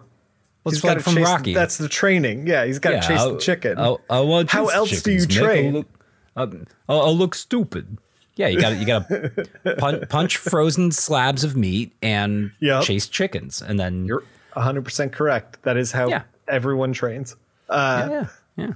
Let's 0.64 0.76
he's 0.78 0.82
play 0.82 0.90
got 0.92 0.94
to 0.96 1.04
from 1.04 1.16
chase. 1.16 1.26
Rocky. 1.26 1.54
That's 1.54 1.78
the 1.78 1.90
training. 1.90 2.46
Yeah, 2.48 2.66
he's 2.66 2.80
got 2.80 2.90
to 2.92 2.96
Yeah, 2.98 3.02
chase 3.08 3.20
I- 3.22 3.32
the 3.32 3.38
chicken. 3.38 3.80
I, 3.80 3.96
I 4.10 4.20
want 4.22 4.50
How 4.52 4.68
else 4.68 5.02
do 5.02 5.12
you 5.12 5.26
chickens. 5.26 5.28
Make 5.30 5.38
'em 5.40 5.46
train? 5.46 5.74
Look, 5.74 5.88
um, 6.36 6.68
I'll, 6.88 7.02
I'll 7.02 7.18
look 7.18 7.34
stupid. 7.36 7.98
Yeah, 8.36 8.48
you 8.48 8.60
got 8.62 8.78
you 8.78 8.86
got 8.86 9.08
to 9.10 9.48
punch, 9.78 10.08
punch 10.10 10.38
frozen 10.38 10.92
slabs 10.92 11.44
of 11.44 11.56
meat 11.58 11.94
and 12.02 12.52
Yep. 12.60 12.84
chase 12.84 13.08
chickens, 13.08 13.62
and 13.62 13.80
then 13.80 14.06
You're 14.06 14.24
100 14.54 14.84
percent 14.86 15.12
correct. 15.12 15.62
That 15.64 15.78
is 15.78 15.92
how 15.92 16.08
Yeah. 16.08 16.24
everyone 16.48 16.94
trains. 16.94 17.36
yeah, 17.70 18.10
yeah, 18.10 18.28
yeah. 18.56 18.74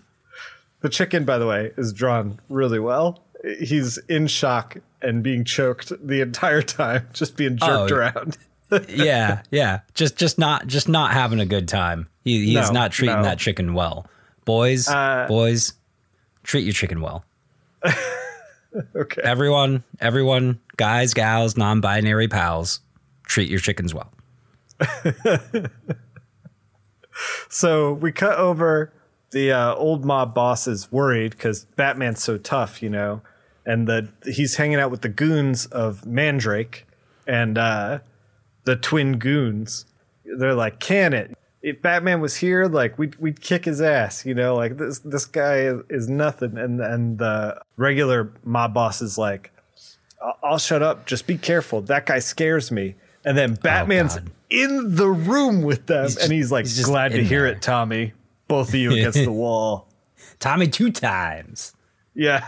The 0.82 0.90
chicken, 0.90 1.24
by 1.24 1.38
the 1.38 1.48
way, 1.48 1.72
is 1.78 1.94
drawn 1.94 2.40
really 2.50 2.80
well. 2.80 3.24
He's 3.60 3.98
in 4.10 4.28
shock 4.28 4.78
and 5.02 5.24
being 5.24 5.44
choked 5.46 5.92
the 6.06 6.22
entire 6.22 6.62
time, 6.64 7.08
just 7.14 7.38
being 7.38 7.58
jerked 7.58 7.92
Oh, 7.92 7.96
around. 7.96 8.38
Yeah, 8.90 9.42
yeah. 9.52 9.82
Just 9.94 10.18
just 10.18 10.38
not 10.40 10.68
just 10.68 10.88
not 10.90 11.12
having 11.14 11.40
a 11.40 11.46
good 11.46 11.68
time. 11.68 12.08
He 12.24 12.46
he's 12.46 12.68
No, 12.68 12.72
not 12.72 12.92
treating 12.92 13.18
no. 13.18 13.24
that 13.24 13.38
chicken 13.40 13.74
well. 13.74 14.08
Boys, 14.46 14.88
Uh, 14.88 15.26
boys, 15.28 15.74
treat 16.44 16.64
your 16.64 16.74
chicken 16.74 17.02
well. 17.02 17.24
Okay. 18.94 19.22
Everyone, 19.24 19.86
everyone, 20.02 20.60
guys, 20.76 21.14
gals, 21.14 21.56
non-binary 21.56 22.28
pals, 22.28 22.82
treat 23.24 23.50
your 23.50 23.60
chickens 23.62 23.94
well. 23.94 24.12
So 27.50 27.94
we 27.94 28.12
cut 28.12 28.38
over. 28.38 28.92
The 29.32 29.52
uh, 29.52 29.76
old 29.76 30.04
mob 30.04 30.34
boss 30.34 30.68
is 30.68 30.92
worried 30.92 31.32
because 31.32 31.64
Batman's 31.78 32.22
so 32.22 32.38
tough, 32.38 32.84
you 32.84 32.90
know, 32.90 33.22
and 33.66 33.88
the 33.88 34.10
he's 34.26 34.58
hanging 34.58 34.80
out 34.80 34.92
with 34.92 35.02
the 35.02 35.10
goons 35.10 35.66
of 35.68 36.06
Mandrake 36.06 36.86
and 37.26 37.58
uh, 37.58 38.00
the 38.66 38.76
twin 38.76 39.18
goons. 39.18 39.86
They're 40.26 40.54
like, 40.56 40.80
"Can 40.80 41.14
it? 41.14 41.38
If 41.62 41.82
Batman 41.82 42.20
was 42.22 42.36
here, 42.38 42.66
like 42.68 42.98
we'd 43.00 43.16
we'd 43.16 43.42
kick 43.42 43.66
his 43.66 43.82
ass, 43.82 44.26
you 44.26 44.34
know. 44.36 44.56
Like 44.56 44.78
this 44.78 45.00
this 45.00 45.26
guy 45.26 45.58
is, 45.62 45.82
is 45.90 46.10
nothing." 46.10 46.58
And 46.58 46.80
and 46.82 47.18
the 47.18 47.60
regular 47.78 48.32
mob 48.44 48.74
boss 48.74 49.02
is 49.02 49.18
like, 49.18 49.52
"I'll- 50.22 50.38
"I'll 50.44 50.58
shut 50.60 50.84
up. 50.84 51.06
Just 51.06 51.26
be 51.28 51.38
careful. 51.38 51.82
That 51.82 52.06
guy 52.06 52.20
scares 52.20 52.72
me." 52.72 52.96
And 53.24 53.38
then 53.38 53.54
oh, 53.54 53.62
Batman's 53.62 54.16
God. 54.16 54.32
in 54.52 54.96
the 54.96 55.08
room 55.10 55.64
with 55.64 55.88
them, 55.88 56.04
He's 56.06 56.18
and 56.18 56.32
he's 56.32 56.52
like, 56.52 56.66
he's 56.66 56.84
"Glad 56.86 57.12
to 57.14 57.24
hear 57.24 57.44
there. 57.44 57.54
it, 57.54 57.62
Tommy. 57.62 58.14
Both 58.48 58.70
of 58.70 58.76
you 58.76 58.92
against 58.94 59.24
the 59.24 59.32
wall." 59.32 59.88
Tommy 60.40 60.68
two 60.68 60.92
times. 60.92 61.74
Yeah. 62.14 62.46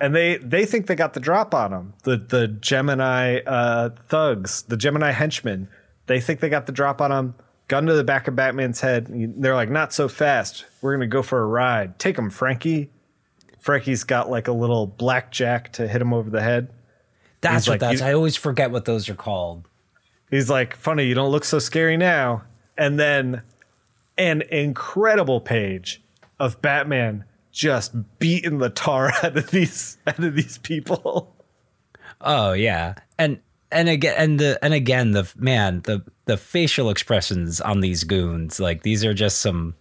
And 0.00 0.14
they 0.14 0.36
they 0.36 0.64
think 0.64 0.86
they 0.86 0.94
got 0.94 1.14
the 1.14 1.20
drop 1.20 1.54
on 1.54 1.72
him. 1.72 1.94
The 2.04 2.16
the 2.16 2.48
Gemini 2.48 3.40
uh, 3.40 3.90
thugs, 4.08 4.62
the 4.62 4.76
Gemini 4.76 5.10
henchmen. 5.10 5.68
They 6.06 6.20
think 6.20 6.40
they 6.40 6.48
got 6.48 6.66
the 6.66 6.72
drop 6.72 7.00
on 7.00 7.12
him. 7.12 7.34
Gun 7.66 7.86
to 7.86 7.94
the 7.94 8.04
back 8.04 8.28
of 8.28 8.36
Batman's 8.36 8.80
head. 8.80 9.08
They're 9.10 9.54
like, 9.54 9.70
"Not 9.70 9.92
so 9.92 10.08
fast. 10.08 10.64
We're 10.80 10.94
gonna 10.94 11.06
go 11.06 11.22
for 11.22 11.40
a 11.40 11.46
ride. 11.46 11.98
Take 11.98 12.16
him, 12.16 12.30
Frankie." 12.30 12.90
Frankie's 13.58 14.04
got 14.04 14.30
like 14.30 14.48
a 14.48 14.52
little 14.52 14.86
blackjack 14.86 15.72
to 15.74 15.88
hit 15.88 16.00
him 16.00 16.14
over 16.14 16.30
the 16.30 16.40
head. 16.40 16.70
That's 17.40 17.64
He's 17.64 17.68
what 17.68 17.72
like, 17.74 17.80
that's. 17.80 18.02
I 18.02 18.12
always 18.14 18.36
forget 18.36 18.70
what 18.70 18.84
those 18.84 19.08
are 19.08 19.14
called. 19.14 19.68
He's 20.30 20.48
like, 20.48 20.76
"Funny, 20.76 21.04
you 21.04 21.14
don't 21.14 21.30
look 21.30 21.44
so 21.44 21.58
scary 21.58 21.96
now." 21.96 22.44
And 22.76 22.98
then 22.98 23.42
an 24.16 24.42
incredible 24.42 25.40
page 25.40 26.00
of 26.38 26.62
Batman 26.62 27.24
just 27.58 27.92
beating 28.20 28.58
the 28.58 28.70
tar 28.70 29.10
out 29.24 29.36
of 29.36 29.50
these 29.50 29.98
out 30.06 30.20
of 30.20 30.36
these 30.36 30.58
people. 30.58 31.34
Oh 32.20 32.52
yeah, 32.52 32.94
and 33.18 33.40
and 33.72 33.88
again 33.88 34.14
and 34.16 34.38
the 34.38 34.58
and 34.62 34.72
again 34.72 35.10
the 35.10 35.28
man 35.36 35.80
the 35.82 36.02
the 36.26 36.36
facial 36.36 36.88
expressions 36.88 37.60
on 37.60 37.80
these 37.80 38.04
goons 38.04 38.60
like 38.60 38.82
these 38.82 39.04
are 39.04 39.12
just 39.14 39.40
some 39.40 39.74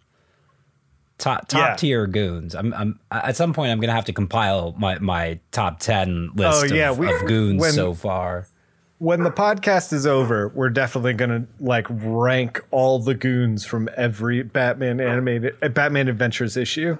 top 1.19 1.47
top 1.47 1.59
Yeah. 1.71 1.75
tier 1.75 2.07
goons. 2.07 2.55
I'm 2.55 2.73
I'm 2.73 2.99
at 3.11 3.35
some 3.35 3.53
point 3.53 3.71
I'm 3.71 3.79
gonna 3.79 3.93
have 3.93 4.05
to 4.05 4.13
compile 4.13 4.73
my 4.77 4.97
my 4.99 5.39
top 5.51 5.79
ten 5.79 6.31
list 6.35 6.63
Oh, 6.71 6.75
yeah, 6.75 6.89
of, 6.91 6.97
we- 6.99 7.13
of 7.13 7.25
goons 7.25 7.61
when- 7.61 7.71
so 7.73 7.93
far. 7.93 8.47
when 8.99 9.21
the 9.23 9.31
podcast 9.31 9.93
is 9.93 10.07
over, 10.07 10.47
we're 10.49 10.69
definitely 10.71 11.13
gonna 11.13 11.45
like 11.59 11.85
rank 11.89 12.63
all 12.71 12.97
the 12.99 13.13
goons 13.15 13.65
from 13.65 13.87
every 13.95 14.41
Batman 14.43 14.99
animated 14.99 15.55
uh, 15.61 15.69
Batman 15.69 16.07
Adventures 16.07 16.57
issue. 16.57 16.97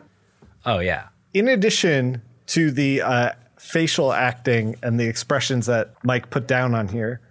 Oh 0.68 0.80
yeah, 0.80 1.08
In 1.34 1.48
addition 1.48 2.22
to 2.48 2.72
the 2.72 3.02
uh, 3.02 3.32
facial 3.58 4.12
acting 4.12 4.76
and 4.84 5.00
the 5.00 5.08
expressions 5.08 5.66
that 5.68 5.94
Mike 6.04 6.30
put 6.30 6.46
down 6.46 6.76
on 6.76 6.90
here, 6.90 7.22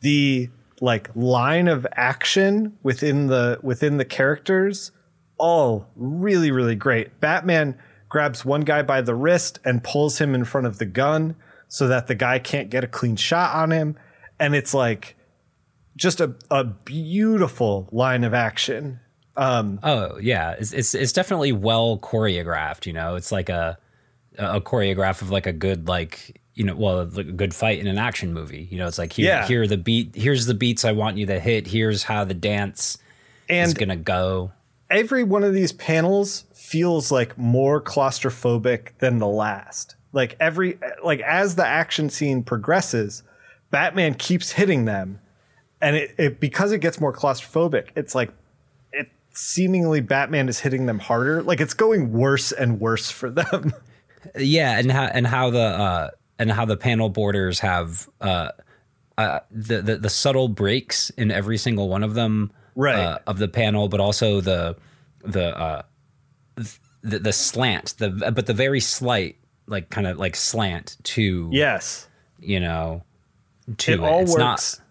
the 0.00 0.48
like 0.80 1.10
line 1.14 1.68
of 1.68 1.86
action 1.92 2.78
within 2.82 3.26
the 3.26 3.58
within 3.62 3.98
the 3.98 4.06
characters, 4.06 4.90
all 5.36 5.86
really 5.96 6.50
really 6.50 6.74
great. 6.74 7.20
Batman 7.20 7.76
grabs 8.08 8.42
one 8.44 8.62
guy 8.62 8.80
by 8.80 9.02
the 9.02 9.14
wrist 9.14 9.58
and 9.66 9.84
pulls 9.84 10.18
him 10.18 10.34
in 10.34 10.44
front 10.44 10.66
of 10.66 10.78
the 10.78 10.86
gun 10.86 11.36
so 11.68 11.86
that 11.88 12.06
the 12.06 12.14
guy 12.14 12.38
can't 12.38 12.70
get 12.70 12.84
a 12.84 12.88
clean 12.88 13.16
shot 13.16 13.54
on 13.54 13.70
him, 13.70 13.98
and 14.40 14.54
it's 14.54 14.72
like 14.72 15.14
just 15.94 16.22
a, 16.22 16.34
a 16.50 16.64
beautiful 16.64 17.86
line 17.92 18.24
of 18.24 18.32
action. 18.32 19.00
Um, 19.38 19.78
oh 19.82 20.18
yeah. 20.18 20.52
It's 20.58 20.72
it's 20.72 20.94
it's 20.94 21.12
definitely 21.12 21.52
well 21.52 21.96
choreographed. 21.98 22.84
You 22.86 22.92
know, 22.92 23.14
it's 23.14 23.32
like 23.32 23.48
a 23.48 23.78
a 24.36 24.60
choreograph 24.60 25.22
of 25.22 25.30
like 25.30 25.46
a 25.46 25.52
good 25.52 25.88
like 25.88 26.40
you 26.54 26.64
know 26.64 26.74
well 26.76 27.00
a 27.00 27.06
good 27.24 27.54
fight 27.54 27.78
in 27.78 27.86
an 27.86 27.98
action 27.98 28.34
movie. 28.34 28.68
You 28.70 28.78
know, 28.78 28.86
it's 28.86 28.98
like 28.98 29.12
here 29.12 29.26
Yeah. 29.26 29.46
here 29.46 29.62
are 29.62 29.66
the 29.66 29.76
beat 29.78 30.14
here's 30.14 30.46
the 30.46 30.54
beats 30.54 30.84
I 30.84 30.92
want 30.92 31.16
you 31.16 31.26
to 31.26 31.38
hit. 31.40 31.68
Here's 31.68 32.02
how 32.02 32.24
the 32.24 32.34
dance 32.34 32.98
is 33.48 33.72
gonna 33.74 33.96
go. 33.96 34.52
every 34.90 35.22
one 35.24 35.44
of 35.44 35.54
these 35.54 35.72
panels 35.72 36.44
feels 36.52 37.10
like 37.12 37.38
more 37.38 37.80
claustrophobic 37.80 38.88
than 38.98 39.18
the 39.18 39.26
last. 39.26 39.94
like 40.12 40.36
every 40.40 40.78
like 41.04 41.20
as 41.20 41.54
the 41.56 41.64
action 41.66 42.10
scene 42.10 42.42
progresses, 42.42 43.22
Batman 43.70 44.14
keeps 44.14 44.52
hitting 44.52 44.84
them, 44.84 45.20
and 45.80 45.94
it, 45.96 46.14
it 46.18 46.40
because 46.40 46.72
it 46.72 46.78
gets 46.80 47.00
more 47.00 47.12
claustrophobic. 47.12 47.88
It's 47.96 48.14
like 48.14 48.30
seemingly 49.38 50.00
Batman 50.00 50.48
is 50.48 50.60
hitting 50.60 50.86
them 50.86 50.98
harder. 50.98 51.42
Like 51.42 51.60
it's 51.60 51.74
going 51.74 52.12
worse 52.12 52.50
and 52.52 52.80
worse 52.80 53.10
for 53.10 53.30
them. 53.30 53.72
Yeah, 54.36 54.76
and 54.78 54.90
how 54.90 55.04
and 55.04 55.26
how 55.26 55.50
the 55.50 55.60
uh, 55.60 56.10
and 56.40 56.50
how 56.50 56.64
the 56.64 56.76
panel 56.76 57.08
borders 57.08 57.60
have 57.60 58.08
uh, 58.20 58.50
uh, 59.16 59.40
the, 59.50 59.80
the 59.80 59.96
the 59.96 60.10
subtle 60.10 60.48
breaks 60.48 61.10
in 61.10 61.30
every 61.30 61.56
single 61.56 61.88
one 61.88 62.02
of 62.02 62.14
them 62.14 62.50
Right. 62.74 62.98
uh, 62.98 63.18
of 63.28 63.38
the 63.38 63.46
panel, 63.48 63.88
but 63.88 64.00
also 64.00 64.40
the 64.40 64.76
the 65.22 65.56
uh, 65.56 65.82
the, 67.02 67.18
the 67.20 67.32
slant, 67.32 67.94
the 67.98 68.10
but 68.34 68.46
the 68.46 68.52
very 68.54 68.80
slight 68.80 69.36
like 69.68 69.88
kind 69.88 70.06
of 70.08 70.18
like 70.18 70.34
slant 70.34 70.96
to 71.04 71.48
yes, 71.52 72.08
you 72.40 72.58
know 72.58 73.04
to 73.78 73.92
it 73.92 74.00
all 74.00 74.22
It's 74.22 74.32
works. 74.32 74.80
Not, 74.80 74.86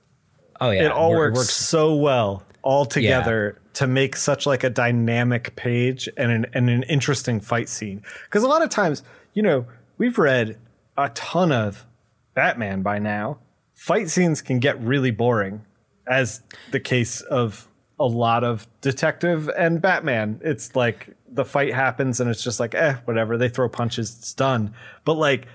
oh 0.62 0.70
yeah, 0.72 0.86
it 0.86 0.92
all 0.92 1.12
wor- 1.12 1.34
works, 1.34 1.50
so 1.54 1.96
well 1.96 2.44
all 2.64 2.86
together 2.86 3.60
to 3.78 3.86
make 3.86 4.16
such 4.16 4.48
like 4.48 4.64
a 4.64 4.72
dynamic 4.72 5.56
page 5.56 6.10
and 6.18 6.32
an 6.32 6.46
and 6.54 6.68
an 6.68 6.82
interesting 6.84 7.40
fight 7.40 7.70
scene. 7.70 8.02
Because 8.26 8.42
a 8.42 8.48
lot 8.48 8.64
of 8.64 8.72
times, 8.72 9.04
you 9.36 9.44
know, 9.44 9.68
we've 10.00 10.18
read 10.18 10.58
a 10.98 11.10
ton 11.10 11.52
of 11.52 11.86
Batman 12.34 12.82
by 12.82 12.98
now. 12.98 13.38
Fight 13.74 14.10
scenes 14.10 14.42
can 14.42 14.58
get 14.58 14.82
really 14.82 15.12
boring, 15.12 15.62
as 16.08 16.42
the 16.72 16.80
case 16.80 17.22
of 17.22 17.68
a 18.00 18.06
lot 18.08 18.44
of 18.44 18.68
detective 18.82 19.48
and 19.56 19.80
Batman. 19.80 20.42
It's 20.44 20.76
like 20.76 21.16
the 21.30 21.46
fight 21.46 21.76
happens 21.76 22.20
and 22.20 22.32
it's 22.32 22.44
just 22.44 22.60
like, 22.60 22.74
eh, 22.74 22.96
whatever. 23.06 23.38
They 23.38 23.50
throw 23.50 23.70
punches, 23.70 24.18
it's 24.18 24.34
done. 24.34 24.74
But 25.06 25.14
like 25.14 25.46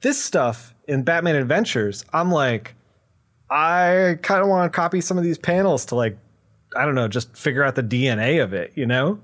this 0.00 0.22
stuff 0.24 0.74
in 0.88 1.02
Batman 1.02 1.36
Adventures, 1.36 2.06
I'm 2.10 2.30
like, 2.30 2.74
I 3.50 4.18
kind 4.22 4.40
of 4.42 4.48
want 4.48 4.72
to 4.72 4.74
copy 4.74 5.02
some 5.02 5.18
of 5.18 5.24
these 5.24 5.36
panels 5.36 5.84
to 5.86 5.94
like, 5.94 6.16
I 6.76 6.84
don't 6.84 6.94
know, 6.94 7.08
just 7.08 7.36
figure 7.36 7.64
out 7.64 7.74
the 7.74 7.82
DNA 7.82 8.42
of 8.42 8.52
it, 8.52 8.72
you 8.74 8.86
know? 8.86 9.20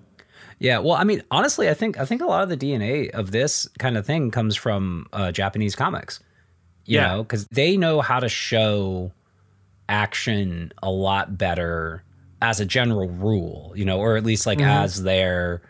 Yeah, 0.59 0.79
well, 0.79 0.95
I 0.95 1.05
mean, 1.05 1.23
honestly, 1.31 1.69
I 1.69 1.75
think 1.75 1.99
I 1.99 2.05
think 2.05 2.23
a 2.23 2.27
lot 2.27 2.43
of 2.43 2.49
the 2.49 2.57
DNA 2.57 3.11
of 3.11 3.31
this 3.33 3.69
kind 3.79 3.97
of 3.97 4.07
thing 4.07 4.31
comes 4.31 4.55
from 4.57 5.07
uh, 5.13 5.33
Japanese 5.33 5.75
comics. 5.75 6.21
You 6.85 6.99
Yeah. 6.99 7.09
know, 7.09 7.23
because 7.25 7.47
they 7.49 7.77
know 7.77 8.01
how 8.01 8.21
to 8.21 8.29
show 8.29 9.13
action 9.89 10.73
a 10.83 10.91
lot 10.91 11.37
better 11.39 12.03
as 12.41 12.61
a 12.61 12.65
general 12.65 13.09
rule. 13.09 13.73
You 13.77 13.85
know, 13.85 13.99
or 13.99 14.17
at 14.17 14.25
least 14.25 14.47
like 14.47 14.61
as 14.61 15.03
their 15.03 15.63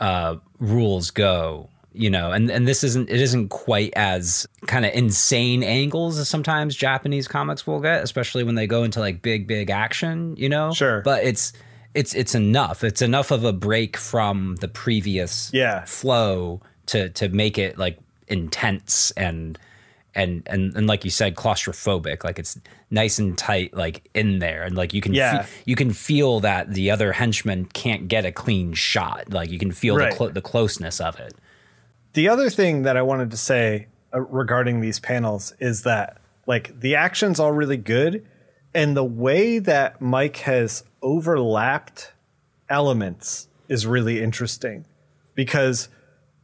uh, 0.00 0.36
rules 0.58 1.10
go. 1.10 1.68
You 1.96 2.10
know, 2.10 2.30
and 2.32 2.50
and 2.50 2.68
this 2.68 2.84
isn't 2.84 3.08
it 3.08 3.20
isn't 3.20 3.48
quite 3.48 3.92
as 3.96 4.46
kind 4.66 4.84
of 4.84 4.92
insane 4.92 5.62
angles 5.62 6.18
as 6.18 6.28
sometimes 6.28 6.76
Japanese 6.76 7.26
comics 7.26 7.66
will 7.66 7.80
get, 7.80 8.02
especially 8.02 8.44
when 8.44 8.54
they 8.54 8.66
go 8.66 8.82
into 8.84 9.00
like 9.00 9.22
big 9.22 9.46
big 9.46 9.70
action. 9.70 10.34
You 10.36 10.48
know, 10.50 10.72
Sure. 10.72 11.00
but 11.00 11.24
it's 11.24 11.52
it's 11.94 12.14
it's 12.14 12.34
enough. 12.34 12.84
It's 12.84 13.00
enough 13.00 13.30
of 13.30 13.44
a 13.44 13.52
break 13.52 13.96
from 13.96 14.56
the 14.56 14.68
previous 14.68 15.50
Yeah. 15.54 15.84
flow 15.86 16.60
to 16.86 17.08
to 17.10 17.28
make 17.30 17.56
it 17.56 17.78
like 17.78 17.98
intense 18.28 19.10
and 19.16 19.58
and 20.14 20.42
and 20.46 20.76
and 20.76 20.86
like 20.86 21.04
you 21.04 21.10
said, 21.10 21.34
claustrophobic. 21.34 22.24
Like 22.24 22.38
it's 22.38 22.58
nice 22.90 23.18
and 23.18 23.36
tight, 23.36 23.74
like 23.74 24.08
in 24.14 24.38
there, 24.38 24.62
and 24.64 24.76
like 24.76 24.92
you 24.94 25.00
can 25.00 25.14
Yeah. 25.14 25.42
fe- 25.42 25.52
you 25.64 25.76
can 25.76 25.92
feel 25.92 26.40
that 26.40 26.72
the 26.74 26.90
other 26.90 27.12
henchmen 27.12 27.64
can't 27.66 28.08
get 28.08 28.24
a 28.26 28.32
clean 28.32 28.74
shot. 28.74 29.30
Like 29.30 29.50
you 29.50 29.58
can 29.58 29.72
feel 29.72 29.96
Right. 29.96 30.10
the 30.10 30.16
clo- 30.16 30.28
the 30.30 30.42
closeness 30.42 31.00
of 31.00 31.18
it. 31.18 31.34
The 32.16 32.30
other 32.30 32.48
thing 32.48 32.84
that 32.84 32.96
I 32.96 33.02
wanted 33.02 33.30
to 33.32 33.36
say 33.36 33.88
uh, 34.14 34.22
regarding 34.22 34.80
these 34.80 34.98
panels 34.98 35.52
is 35.58 35.82
that 35.82 36.16
like 36.46 36.80
the 36.80 36.94
action's 36.94 37.38
all 37.38 37.52
really 37.52 37.76
good 37.76 38.26
and 38.72 38.96
the 38.96 39.04
way 39.04 39.58
that 39.58 40.00
Mike 40.00 40.38
has 40.38 40.82
overlapped 41.02 42.14
elements 42.70 43.48
is 43.68 43.86
really 43.86 44.22
interesting 44.22 44.86
because 45.34 45.90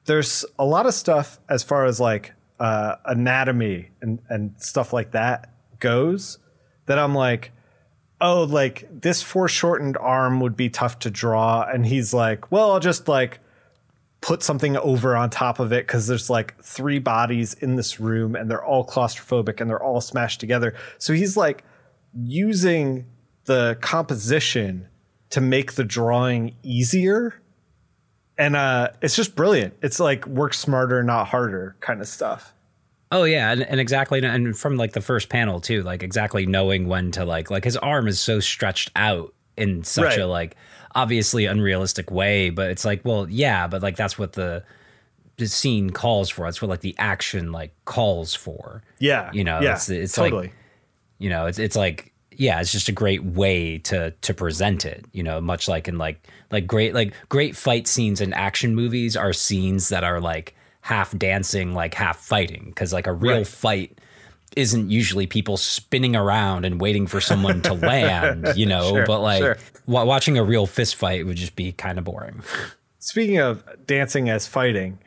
there's 0.05 0.45
a 0.59 0.67
lot 0.67 0.85
of 0.85 0.93
stuff 0.93 1.41
as 1.49 1.63
far 1.63 1.87
as 1.87 1.99
like 1.99 2.35
uh, 2.61 2.97
anatomy 3.07 3.93
and, 4.03 4.19
and 4.29 4.53
stuff 4.59 4.93
like 4.93 5.13
that 5.13 5.55
goes 5.79 6.37
that 6.85 6.99
I'm 6.99 7.15
like, 7.15 7.51
oh, 8.21 8.43
like 8.43 8.87
this 8.91 9.23
foreshortened 9.23 9.97
arm 9.97 10.39
would 10.41 10.55
be 10.55 10.69
tough 10.69 10.99
to 10.99 11.11
draw. 11.11 11.63
And 11.63 11.87
he's 11.87 12.13
like, 12.13 12.53
well, 12.53 12.73
I'll 12.73 12.79
just 12.79 13.09
like 13.09 13.41
put 14.23 14.43
something 14.43 14.77
over 14.79 15.15
on 15.17 15.29
top 15.29 15.59
of 15.59 15.73
it 15.73 15.87
because 15.87 16.07
there's 16.07 16.31
like 16.31 16.59
three 16.63 16.99
bodies 17.01 17.53
in 17.55 17.77
this 17.77 18.01
room 18.01 18.35
and 18.37 18.51
they're 18.51 18.65
all 18.65 18.87
claustrophobic 18.87 19.61
and 19.61 19.69
they're 19.69 19.83
all 19.83 20.01
smashed 20.01 20.41
together. 20.41 20.75
So 20.97 21.13
he's 21.13 21.37
like 21.37 21.65
using 22.25 23.05
the 23.45 23.77
composition 23.81 24.87
to 25.31 25.41
make 25.41 25.73
the 25.73 25.85
drawing 25.85 26.55
easier. 26.63 27.43
And 28.39 28.57
uh, 28.57 28.91
it's 29.03 29.17
just 29.17 29.35
brilliant. 29.35 29.75
It's 29.83 29.99
like 30.01 30.27
work 30.27 30.55
smarter, 30.55 31.03
not 31.03 31.29
harder 31.29 31.77
kind 31.81 32.01
of 32.01 32.09
stuff. 32.09 32.55
Oh 33.11 33.25
yeah, 33.25 33.53
and, 33.53 33.63
and 33.63 33.79
exactly, 33.79 34.25
and 34.25 34.57
from 34.57 34.77
like 34.77 34.93
the 34.93 35.03
first 35.03 35.29
panel 35.29 35.61
too, 35.61 35.83
like 35.83 36.03
exactly 36.03 36.47
knowing 36.47 36.89
when 36.89 37.11
to 37.13 37.27
like 37.27 37.51
like 37.51 37.63
his 37.65 37.77
arm 37.77 38.09
is 38.09 38.19
so 38.19 38.41
stretched 38.41 38.91
out 38.97 39.35
in 39.57 39.85
such 39.85 40.05
Right. 40.05 40.21
a 40.21 40.27
like 40.27 40.57
obviously 40.95 41.47
unrealistic 41.47 42.11
way, 42.11 42.51
but 42.51 42.71
it's 42.71 42.85
like, 42.85 43.05
well, 43.05 43.29
yeah, 43.29 43.67
but 43.67 43.83
like 43.83 43.97
that's 43.97 44.19
what 44.19 44.33
the 44.35 44.65
the 45.39 45.47
scene 45.47 45.91
calls 45.91 46.29
for. 46.31 46.45
That's 46.47 46.61
what 46.61 46.69
like 46.69 46.81
the 46.81 46.95
action 46.99 47.53
like 47.53 47.75
calls 47.85 48.35
for. 48.35 48.83
Yeah. 49.01 49.31
You 49.33 49.45
know, 49.45 49.57
yeah, 49.61 49.71
it's- 49.77 49.89
it's 49.89 50.19
like- 50.19 50.53
You 51.19 51.31
know, 51.31 51.47
it's 51.47 51.59
it's 51.59 51.77
like 51.77 52.13
yeah, 52.35 52.61
it's 52.61 52.73
just 52.73 52.89
a 52.89 52.93
great 52.93 53.23
way 53.25 53.79
to 53.79 54.11
to 54.23 54.35
present 54.35 54.85
it. 54.85 55.05
You 55.13 55.23
know, 55.23 55.41
much 55.41 55.69
like 55.69 55.87
in 55.89 55.99
like 55.99 56.27
like 56.51 56.67
great 56.67 56.95
like 56.95 57.15
great 57.29 57.57
fight 57.57 57.87
scenes 57.87 58.21
in 58.21 58.33
action 58.33 58.75
movies 58.75 59.17
are 59.17 59.33
scenes 59.33 59.89
that 59.91 60.03
are 60.05 60.21
like 60.21 60.55
half 60.81 61.17
dancing, 61.17 61.75
like 61.75 61.95
half 61.95 62.19
fighting, 62.19 62.65
because 62.67 62.93
like 62.93 63.07
a 63.07 63.13
real 63.13 63.37
Right. 63.39 63.47
fight 63.47 63.99
isn't 64.57 64.91
usually 64.91 65.27
people 65.27 65.57
spinning 65.57 66.15
around 66.17 66.65
and 66.65 66.81
waiting 66.81 67.07
for 67.07 67.21
someone 67.21 67.63
to 67.63 67.73
land. 67.75 68.53
You 68.57 68.67
know, 68.67 68.91
Sure, 68.91 69.07
but 69.07 69.21
like 69.21 69.43
sure. 69.43 69.57
wa- 69.87 70.05
watching 70.05 70.37
a 70.39 70.45
real 70.45 70.67
fist 70.67 70.97
fight 70.97 71.27
would 71.27 71.37
just 71.37 71.57
be 71.57 71.73
kind 71.73 71.99
of 71.99 72.05
boring. 72.05 72.43
Speaking 72.99 73.39
of 73.39 73.65
dancing 73.87 74.29
as 74.29 74.47
fighting, 74.47 74.99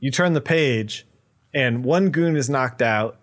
you 0.00 0.10
turn 0.10 0.32
the 0.32 0.40
page 0.40 1.06
and 1.52 1.84
one 1.84 2.10
goon 2.10 2.36
is 2.36 2.48
knocked 2.50 2.82
out. 2.82 3.18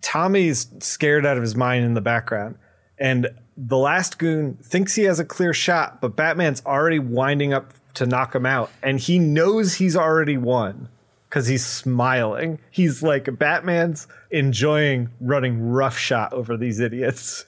Tommy's 0.00 0.68
scared 0.80 1.24
out 1.26 1.36
of 1.36 1.42
his 1.42 1.56
mind 1.56 1.84
in 1.84 1.94
the 1.94 2.00
background. 2.00 2.56
And 2.98 3.28
the 3.56 3.76
last 3.78 4.18
goon 4.18 4.58
thinks 4.62 4.94
he 4.94 5.04
has 5.04 5.18
a 5.18 5.24
clear 5.24 5.52
shot, 5.54 6.00
but 6.00 6.14
Batman's 6.16 6.62
already 6.66 6.98
winding 6.98 7.52
up 7.52 7.72
to 7.94 8.06
knock 8.06 8.34
him 8.34 8.46
out. 8.46 8.70
And 8.82 8.98
he 9.00 9.18
knows 9.18 9.74
he's 9.74 9.96
already 9.96 10.36
won 10.36 10.88
because 11.34 11.48
he's 11.48 11.66
smiling. 11.66 12.60
He's 12.70 13.02
like, 13.02 13.40
Batman's 13.40 14.06
enjoying 14.30 15.10
running 15.20 15.60
roughshod 15.60 16.32
over 16.32 16.56
these 16.56 16.78
idiots. 16.78 17.44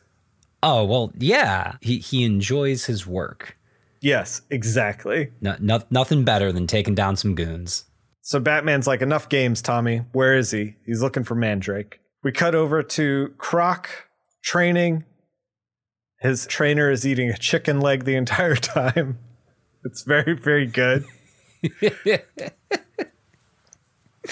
Oh 0.60 0.84
well, 0.84 1.12
yeah, 1.16 1.76
he 1.80 1.98
he 1.98 2.24
enjoys 2.24 2.86
his 2.86 3.06
work. 3.06 3.56
Yes, 4.02 4.42
exactly. 4.50 5.30
No, 5.40 5.54
no, 5.60 5.82
nothing 5.88 6.24
better 6.24 6.50
than 6.50 6.66
taking 6.66 6.96
down 6.96 7.14
some 7.14 7.36
goons. 7.36 7.84
So 8.22 8.40
Batman's 8.40 8.88
like, 8.88 9.02
enough 9.02 9.28
games, 9.28 9.62
Tommy. 9.62 9.98
Where 10.10 10.36
is 10.36 10.50
he? 10.50 10.74
He's 10.84 11.00
looking 11.00 11.22
for 11.22 11.36
Mandrake. 11.36 12.00
We 12.24 12.32
cut 12.32 12.56
over 12.56 12.82
to 12.82 13.34
Croc 13.38 13.88
training. 14.42 15.04
His 16.18 16.44
trainer 16.48 16.90
is 16.90 17.06
eating 17.06 17.30
a 17.30 17.38
chicken 17.38 17.80
leg 17.80 18.04
the 18.04 18.16
entire 18.16 18.56
time. 18.56 19.20
It's 19.84 20.02
very, 20.02 20.32
very 20.34 20.66
good. 20.66 21.04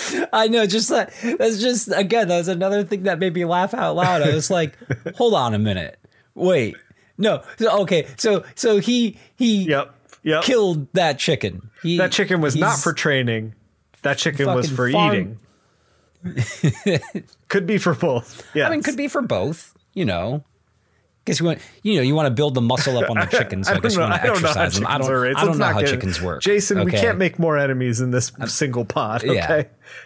I 0.32 0.48
know, 0.48 0.66
just 0.66 0.88
that. 0.90 1.12
That's 1.38 1.60
just 1.60 1.88
again. 1.94 2.28
That 2.28 2.38
was 2.38 2.48
another 2.48 2.84
thing 2.84 3.04
that 3.04 3.18
made 3.18 3.34
me 3.34 3.44
laugh 3.44 3.74
out 3.74 3.96
loud. 3.96 4.22
I 4.22 4.34
was 4.34 4.50
like, 4.50 4.76
"Hold 5.16 5.34
on 5.34 5.54
a 5.54 5.58
minute, 5.58 5.98
wait, 6.34 6.76
no, 7.18 7.42
so, 7.58 7.80
okay, 7.82 8.06
so 8.16 8.44
so 8.54 8.78
he 8.78 9.18
he 9.36 9.64
Yep. 9.64 9.94
Yep. 10.22 10.42
killed 10.44 10.92
that 10.94 11.18
chicken. 11.18 11.70
He, 11.82 11.98
that 11.98 12.10
chicken 12.12 12.40
was 12.40 12.56
not 12.56 12.78
for 12.78 12.92
training. 12.92 13.54
That 14.02 14.18
chicken 14.18 14.46
was 14.46 14.70
for 14.70 14.90
farm- 14.90 15.14
eating. 15.14 15.38
could 17.48 17.66
be 17.66 17.78
for 17.78 17.94
both. 17.94 18.46
Yeah. 18.54 18.66
I 18.68 18.70
mean, 18.70 18.82
could 18.82 18.96
be 18.96 19.08
for 19.08 19.22
both. 19.22 19.74
You 19.92 20.04
know, 20.06 20.44
because 21.24 21.40
you 21.40 21.46
want 21.46 21.58
you 21.82 21.96
know 21.96 22.02
you 22.02 22.14
want 22.14 22.26
to 22.26 22.30
build 22.34 22.54
the 22.54 22.60
muscle 22.60 22.98
up 22.98 23.08
on 23.08 23.16
the 23.18 23.26
chickens. 23.30 23.66
so 23.66 23.72
I, 23.72 23.76
I 23.76 23.80
guess 23.80 23.94
don't 23.94 24.02
you 24.02 24.08
know. 24.08 24.08
want 24.10 24.12
I 24.14 24.18
to 24.18 24.26
don't 24.32 24.42
know 24.42 24.48
exercise 24.48 24.74
them. 24.74 24.86
I 24.86 24.98
don't. 24.98 25.36
I 25.36 25.44
don't 25.44 25.58
know 25.58 25.64
how 25.64 25.80
get- 25.80 25.88
chickens 25.90 26.20
work. 26.22 26.42
Jason, 26.42 26.84
we 26.84 26.92
can't 26.92 27.18
make 27.18 27.38
more 27.38 27.56
enemies 27.58 28.00
in 28.00 28.10
this 28.10 28.32
single 28.46 28.84
pod. 28.84 29.24
Okay. 29.24 29.34
yeah. 29.34 29.62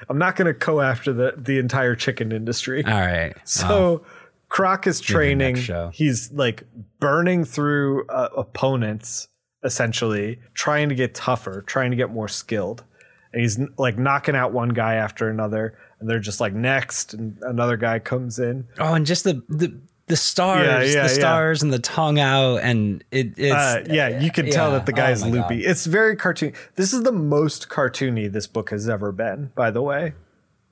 I'm 0.08 0.18
not 0.18 0.36
going 0.36 0.46
to 0.46 0.52
go 0.52 0.80
after 0.80 1.12
the 1.12 1.34
the 1.36 1.58
entire 1.58 1.94
chicken 1.96 2.32
industry. 2.32 2.84
All 2.84 2.92
right. 2.92 3.34
So 3.44 4.04
Croc 4.48 4.86
is 4.86 5.00
training. 5.00 5.56
He's 5.92 6.30
like 6.32 6.62
burning 7.00 7.44
through 7.44 8.06
uh, 8.06 8.28
opponents, 8.36 9.28
essentially, 9.64 10.38
trying 10.54 10.88
to 10.88 10.94
get 10.94 11.14
tougher, 11.14 11.62
trying 11.66 11.90
to 11.90 11.96
get 11.96 12.10
more 12.10 12.28
skilled. 12.28 12.84
and 13.32 13.42
he's 13.42 13.58
like 13.76 13.98
knocking 13.98 14.34
out 14.34 14.52
one 14.52 14.70
guy 14.70 14.94
after 14.94 15.28
another, 15.28 15.76
and 16.00 16.08
they're 16.08 16.18
just 16.18 16.40
like 16.40 16.54
next, 16.54 17.12
and 17.14 17.36
another 17.42 17.76
guy 17.76 17.98
comes 17.98 18.38
in. 18.38 18.66
Oh, 18.78 18.94
and 18.94 19.04
just 19.06 19.24
the 19.24 19.42
the 19.48 19.78
the 20.08 20.16
stars, 20.16 20.66
Yeah, 20.66 20.80
yeah, 21.02 21.06
the 21.06 21.14
yeah. 21.14 21.18
stars, 21.18 21.62
and 21.62 21.72
the 21.72 21.78
tongue 21.78 22.18
out, 22.18 22.56
and 22.58 23.02
it, 23.10 23.34
it's 23.38 23.52
Uh, 23.54 23.84
yeah, 23.90 24.20
you 24.20 24.30
can 24.30 24.50
tell 24.50 24.70
yeah. 24.70 24.78
that 24.78 24.86
the 24.86 24.92
Oh 24.92 24.96
guy's 24.96 25.22
my 25.22 25.30
loopy. 25.30 25.62
God. 25.62 25.70
It's 25.70 25.86
very 25.86 26.16
cartoon. 26.16 26.52
This 26.76 26.92
is 26.92 27.02
the 27.02 27.12
most 27.12 27.68
cartoony 27.68 28.30
this 28.30 28.46
book 28.46 28.70
has 28.70 28.88
ever 28.88 29.12
been, 29.12 29.52
by 29.54 29.70
the 29.70 29.82
way, 29.82 30.14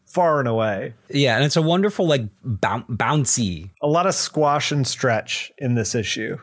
far 0.07 0.39
and 0.41 0.49
away. 0.49 0.95
Yeah, 1.11 1.37
and 1.37 1.45
it's 1.45 1.57
a 1.57 1.63
wonderful 1.63 2.07
like 2.07 2.23
boun- 2.43 2.85
bouncy. 2.89 3.71
A 3.83 3.87
lot 3.89 4.07
of 4.07 4.15
squash 4.15 4.73
and 4.73 4.87
stretch 4.87 5.53
in 5.59 5.75
this 5.75 5.95
issue. 5.95 6.39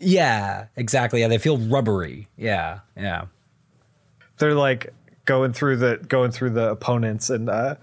Yeah, 0.00 0.66
exactly. 0.76 1.20
Yeah, 1.20 1.28
they 1.28 1.38
feel 1.38 1.58
rubbery. 1.58 2.28
Yeah, 2.36 2.80
yeah. 2.96 3.26
they're 4.38 4.54
like 4.54 4.92
going 5.24 5.52
through 5.52 5.76
the 5.76 5.98
going 6.08 6.32
through 6.32 6.50
the 6.50 6.68
opponents 6.70 7.30
and 7.30 7.48
uh 7.48 7.76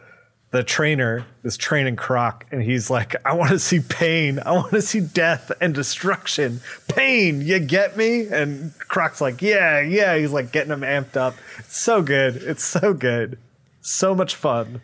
the 0.51 0.63
trainer 0.63 1.25
is 1.43 1.57
training 1.57 1.95
Croc 1.95 2.45
and 2.51 2.61
he's 2.63 2.89
like, 2.89 3.15
I 3.25 3.33
want 3.33 3.51
to 3.51 3.59
see 3.59 3.79
pain. 3.79 4.39
I 4.39 4.51
want 4.53 4.71
to 4.71 4.81
see 4.81 4.99
death 4.99 5.51
and 5.61 5.73
destruction. 5.75 6.61
Pain, 6.87 7.41
you 7.41 7.59
get 7.59 7.95
me? 7.95 8.27
And 8.27 8.73
Croc's 8.79 9.21
like, 9.21 9.41
Yeah, 9.41 9.79
yeah. 9.79 10.17
He's 10.17 10.31
like 10.31 10.51
getting 10.51 10.71
him 10.73 10.81
amped 10.81 11.15
up. 11.15 11.35
It's 11.59 11.77
so 11.77 12.01
good. 12.01 12.37
It's 12.37 12.63
so 12.63 12.93
good. 12.93 13.37
So 13.81 14.15
much 14.15 14.35
fun. 14.35 14.81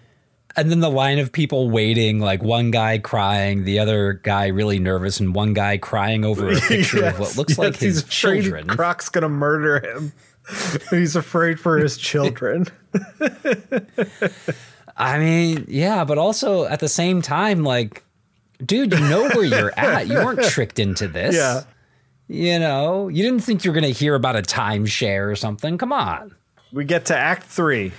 And 0.58 0.72
then 0.72 0.80
the 0.80 0.90
line 0.90 1.20
of 1.20 1.34
people 1.34 1.70
waiting, 1.70 2.20
like 2.20 2.42
one 2.42 2.72
guy 2.72 2.98
crying, 2.98 3.66
the 3.66 3.80
other 3.80 4.14
guy 4.14 4.48
really 4.48 4.80
nervous, 4.80 5.20
and 5.20 5.36
one 5.36 5.54
guy 5.54 5.78
crying 5.78 6.24
over 6.24 6.50
a 6.50 6.56
picture 6.62 7.04
of 7.06 7.20
what 7.20 7.28
Yes, 7.30 7.38
looks 7.38 7.58
like 7.58 7.76
his 7.76 8.04
children. 8.04 8.68
Croc's 8.68 9.10
gonna 9.10 9.28
murder 9.28 9.80
him. 9.86 10.14
he's 10.92 11.16
afraid 11.16 11.60
for 11.60 11.78
his 11.78 11.98
children. 11.98 12.68
I 14.98 15.20
mean, 15.20 15.66
yeah, 15.68 16.04
but 16.06 16.18
also 16.18 16.66
at 16.66 16.80
the 16.80 16.88
same 16.90 17.22
time, 17.22 17.64
like, 17.64 18.04
dude, 18.64 18.94
you 18.94 19.00
know 19.00 19.24
where 19.30 19.44
you're 19.44 19.74
at. 19.78 20.08
You 20.08 20.16
weren't 20.16 20.44
tricked 20.44 20.80
into 20.80 21.08
this. 21.08 21.36
yeah. 21.36 21.64
You 22.28 22.58
know, 22.58 23.08
you 23.08 23.22
didn't 23.24 23.42
think 23.42 23.64
you 23.64 23.72
were 23.72 23.80
going 23.80 23.94
to 23.94 23.98
hear 24.00 24.16
about 24.16 24.36
a 24.36 24.42
timeshare 24.42 25.30
or 25.32 25.36
something. 25.36 25.78
Come 25.78 25.92
on. 25.94 26.34
We 26.74 26.84
get 26.84 27.06
to 27.06 27.16
Act 27.18 27.44
Three, 27.44 27.92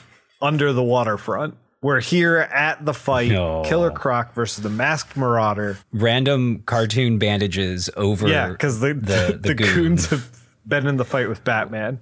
under 0.43 0.73
the 0.73 0.83
waterfront. 0.83 1.55
We're 1.81 2.01
here 2.01 2.39
at 2.39 2.85
the 2.85 2.93
fight, 2.93 3.31
No. 3.31 3.63
Killer 3.65 3.93
Croc 3.93 4.35
versus 4.35 4.65
the 4.65 4.69
Masked 4.71 5.17
Marauder. 5.17 5.79
Random 5.93 6.61
cartoon 6.67 7.19
bandages 7.19 7.89
over. 7.97 8.27
Yeah, 8.27 8.49
because 8.49 8.81
the 8.81 8.95
the, 8.95 9.39
the, 9.41 9.55
goon. 9.55 9.75
goons 9.75 10.07
have 10.07 10.29
been 10.67 10.89
in 10.89 10.97
the 10.97 11.05
fight 11.05 11.29
with 11.29 11.45
Batman. 11.45 12.01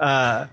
Uh, 0.00 0.46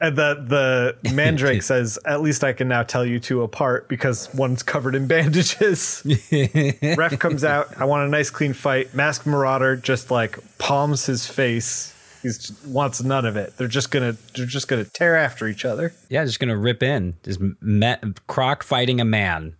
and 0.00 0.16
the 0.16 0.96
the 1.02 1.12
Mandrake 1.12 1.62
says, 1.72 1.98
"At 2.06 2.20
least 2.20 2.44
I 2.44 2.52
can 2.52 2.68
now 2.68 2.82
tell 2.82 3.04
you 3.04 3.18
two 3.18 3.42
apart 3.42 3.88
because 3.88 4.32
one's 4.34 4.62
covered 4.62 4.94
in 4.94 5.06
bandages." 5.06 6.02
Ref 6.82 7.18
comes 7.18 7.44
out. 7.44 7.80
I 7.80 7.84
want 7.84 8.06
a 8.06 8.10
nice 8.10 8.30
clean 8.30 8.52
fight. 8.52 8.94
Masked 8.94 9.26
Marauder 9.26 9.76
just 9.76 10.10
like 10.10 10.38
palms 10.58 11.06
his 11.06 11.26
face. 11.26 11.92
He 12.22 12.30
wants 12.66 13.02
none 13.02 13.24
of 13.24 13.36
it. 13.36 13.56
They're 13.56 13.68
just 13.68 13.90
gonna 13.90 14.16
they're 14.34 14.46
just 14.46 14.68
gonna 14.68 14.84
tear 14.84 15.16
after 15.16 15.46
each 15.46 15.64
other. 15.64 15.92
Yeah, 16.10 16.24
just 16.24 16.40
going 16.40 16.48
to 16.48 16.56
rip 16.56 16.82
in. 16.82 17.14
Just 17.22 17.40
me- 17.60 17.94
Croc 18.26 18.62
fighting 18.62 19.00
a 19.00 19.04
man. 19.04 19.56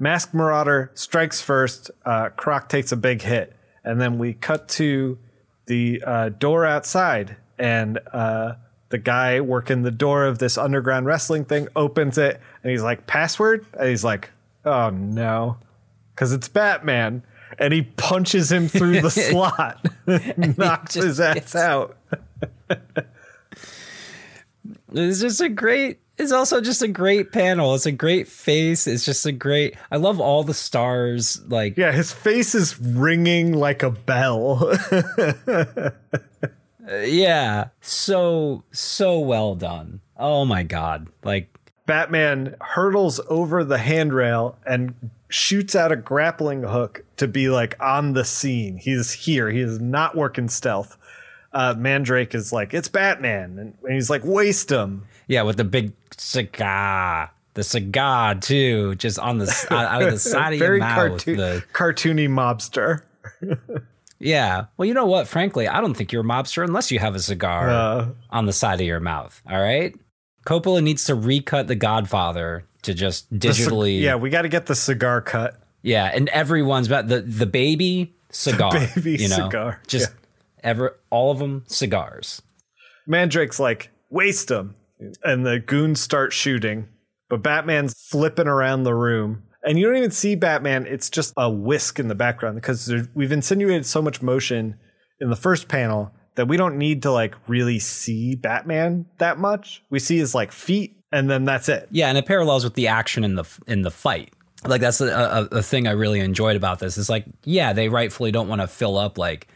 Masked 0.00 0.34
Marauder 0.34 0.90
strikes 0.94 1.40
first. 1.40 1.90
Uh, 2.04 2.28
Croc 2.30 2.68
takes 2.68 2.92
a 2.92 2.96
big 2.96 3.22
hit, 3.22 3.54
and 3.84 4.00
then 4.00 4.18
we 4.18 4.32
cut 4.34 4.68
to 4.70 5.18
the 5.66 6.02
uh, 6.06 6.28
door 6.30 6.64
outside, 6.64 7.36
and 7.58 7.98
uh, 8.12 8.54
the 8.90 8.98
guy 8.98 9.40
working 9.40 9.82
the 9.82 9.90
door 9.90 10.24
of 10.24 10.38
this 10.38 10.56
underground 10.58 11.06
wrestling 11.06 11.44
thing 11.44 11.68
opens 11.76 12.16
it, 12.18 12.40
and 12.62 12.70
he's 12.70 12.82
like, 12.82 13.06
"Password," 13.06 13.66
and 13.78 13.88
he's 13.88 14.04
like, 14.04 14.30
"Oh 14.64 14.90
no," 14.90 15.58
because 16.14 16.32
it's 16.32 16.48
Batman, 16.48 17.22
and 17.58 17.72
he 17.72 17.82
punches 17.82 18.50
him 18.50 18.68
through 18.68 19.00
the 19.00 19.10
slot, 19.30 19.86
knocks 20.58 20.94
his 20.94 21.20
ass 21.20 21.34
gets- 21.34 21.54
out. 21.56 21.96
It's 24.92 25.20
just 25.20 25.40
a 25.40 25.48
great. 25.48 26.00
It's 26.16 26.32
also 26.32 26.60
just 26.60 26.82
a 26.82 26.88
great 26.88 27.30
panel. 27.30 27.74
It's 27.76 27.86
a 27.86 27.92
great 27.92 28.26
face. 28.26 28.86
It's 28.88 29.04
just 29.04 29.24
a 29.26 29.30
great. 29.32 29.76
I 29.90 29.98
love 29.98 30.18
all 30.18 30.42
the 30.42 30.54
stars. 30.54 31.40
Like, 31.46 31.76
Yeah, 31.76 31.92
his 31.92 32.10
face 32.10 32.54
is 32.56 32.76
ringing 32.80 33.52
like 33.52 33.82
a 33.84 33.90
bell. 33.90 34.72
yeah, 36.88 37.68
so 37.80 38.62
so 38.72 39.18
well 39.18 39.54
done. 39.54 40.00
Oh 40.16 40.44
my 40.44 40.62
god! 40.62 41.08
Like, 41.22 41.48
Batman 41.86 42.56
hurdles 42.60 43.20
over 43.28 43.64
the 43.64 43.78
handrail 43.78 44.56
and 44.66 44.94
shoots 45.28 45.74
out 45.76 45.92
a 45.92 45.96
grappling 45.96 46.62
hook 46.62 47.04
to 47.18 47.28
be 47.28 47.48
like 47.48 47.76
on 47.82 48.14
the 48.14 48.24
scene. 48.24 48.78
He's 48.78 49.12
here. 49.12 49.50
He 49.50 49.60
is 49.60 49.80
not 49.80 50.16
working 50.16 50.48
stealth. 50.48 50.96
Uh, 51.52 51.74
Mandrake 51.76 52.34
is 52.34 52.52
like, 52.52 52.72
it's 52.74 52.88
Batman. 52.88 53.58
And, 53.58 53.74
and 53.82 53.92
he's 53.94 54.10
like, 54.10 54.22
waste 54.24 54.70
him. 54.70 55.06
yeah, 55.28 55.42
with 55.42 55.56
the 55.56 55.64
big 55.64 55.92
cigar, 56.16 57.30
the 57.54 57.62
cigar 57.64 58.34
too, 58.34 58.94
just 58.96 59.18
on 59.18 59.38
the 59.38 59.66
out 59.70 60.02
of 60.02 60.12
the 60.12 60.18
side 60.18 60.52
of 60.54 60.58
your 60.58 60.68
Very 60.68 60.80
mouth. 60.80 60.94
cartoon, 60.96 61.36
the- 61.36 61.64
cartoony 61.72 62.28
mobster. 62.28 63.02
yeah. 64.20 64.66
Well, 64.76 64.86
you 64.86 64.94
know 64.94 65.06
what? 65.06 65.28
Frankly, 65.28 65.68
I 65.68 65.80
don't 65.80 65.94
think 65.94 66.12
you're 66.12 66.22
a 66.22 66.24
mobster 66.24 66.64
unless 66.64 66.90
you 66.90 66.98
have 66.98 67.14
a 67.14 67.20
cigar 67.20 67.68
Uh, 67.70 68.08
on 68.30 68.46
the 68.46 68.52
side 68.52 68.80
of 68.80 68.86
your 68.86 69.00
mouth. 69.00 69.40
All 69.48 69.60
right. 69.60 69.94
Coppola 70.46 70.82
needs 70.82 71.04
to 71.04 71.14
recut 71.14 71.68
The 71.68 71.74
Godfather 71.74 72.64
to 72.82 72.94
just 72.94 73.28
the 73.30 73.36
digitally. 73.36 74.00
yeah, 74.00 74.14
we 74.16 74.30
got 74.30 74.42
to 74.42 74.48
get 74.48 74.66
the 74.66 74.74
cigar 74.74 75.20
cut. 75.20 75.60
Yeah, 75.82 76.10
and 76.12 76.28
everyone's 76.30 76.86
about 76.86 77.08
the 77.08 77.20
the 77.20 77.46
baby 77.46 78.14
cigar. 78.30 78.72
baby 78.94 79.16
you 79.22 79.28
know? 79.28 79.36
cigar, 79.48 79.80
Just 79.86 80.10
ever 80.64 80.98
all 81.10 81.30
of 81.30 81.38
them 81.38 81.64
cigars. 81.66 82.40
Mandrake's 83.06 83.58
like, 83.60 83.90
waste 84.10 84.48
them, 84.48 84.74
And 85.22 85.46
the 85.46 85.58
goons 85.60 86.00
start 86.00 86.32
shooting, 86.32 86.88
but 87.28 87.42
Batman's 87.42 87.94
flipping 88.10 88.48
around 88.48 88.82
the 88.82 88.94
room. 88.94 89.44
And 89.64 89.78
you 89.78 89.86
don't 89.86 89.96
even 89.96 90.10
see 90.10 90.34
Batman. 90.34 90.86
It's 90.86 91.10
just 91.10 91.32
a 91.36 91.50
whisk 91.50 91.98
in 91.98 92.08
the 92.08 92.14
background 92.14 92.54
because 92.54 92.86
there, 92.86 93.08
we've 93.14 93.32
insinuated 93.32 93.86
so 93.86 94.00
much 94.00 94.22
motion 94.22 94.76
in 95.20 95.30
the 95.30 95.36
first 95.36 95.68
panel 95.68 96.12
that 96.36 96.46
we 96.46 96.56
don't 96.56 96.78
need 96.78 97.02
to 97.02 97.10
like 97.10 97.34
really 97.48 97.80
see 97.80 98.36
Batman 98.36 99.06
that 99.18 99.38
much. 99.38 99.82
We 99.90 99.98
see 99.98 100.18
his 100.18 100.34
like 100.34 100.52
feet 100.52 100.98
and 101.10 101.28
then 101.28 101.44
that's 101.44 101.68
it. 101.68 101.88
Yeah, 101.90 102.08
and 102.08 102.18
it 102.18 102.26
parallels 102.26 102.64
with 102.64 102.74
the 102.74 102.88
action 102.88 103.24
in 103.24 103.34
the 103.34 103.44
in 103.66 103.82
the 103.82 103.90
fight. 103.90 104.32
Like 104.64 104.80
that's 104.80 105.00
a, 105.00 105.06
a, 105.52 105.56
a 105.56 105.62
thing 105.62 105.86
I 105.86 105.92
really 105.92 106.20
enjoyed 106.20 106.56
about 106.56 106.78
this. 106.78 106.98
Is 106.98 107.08
like, 107.08 107.24
yeah, 107.44 107.72
they 107.72 107.88
rightfully 107.88 108.30
don't 108.30 108.48
want 108.48 108.60
to 108.60 108.66
fill 108.66 108.98
up 108.98 109.18
like, 109.18 109.48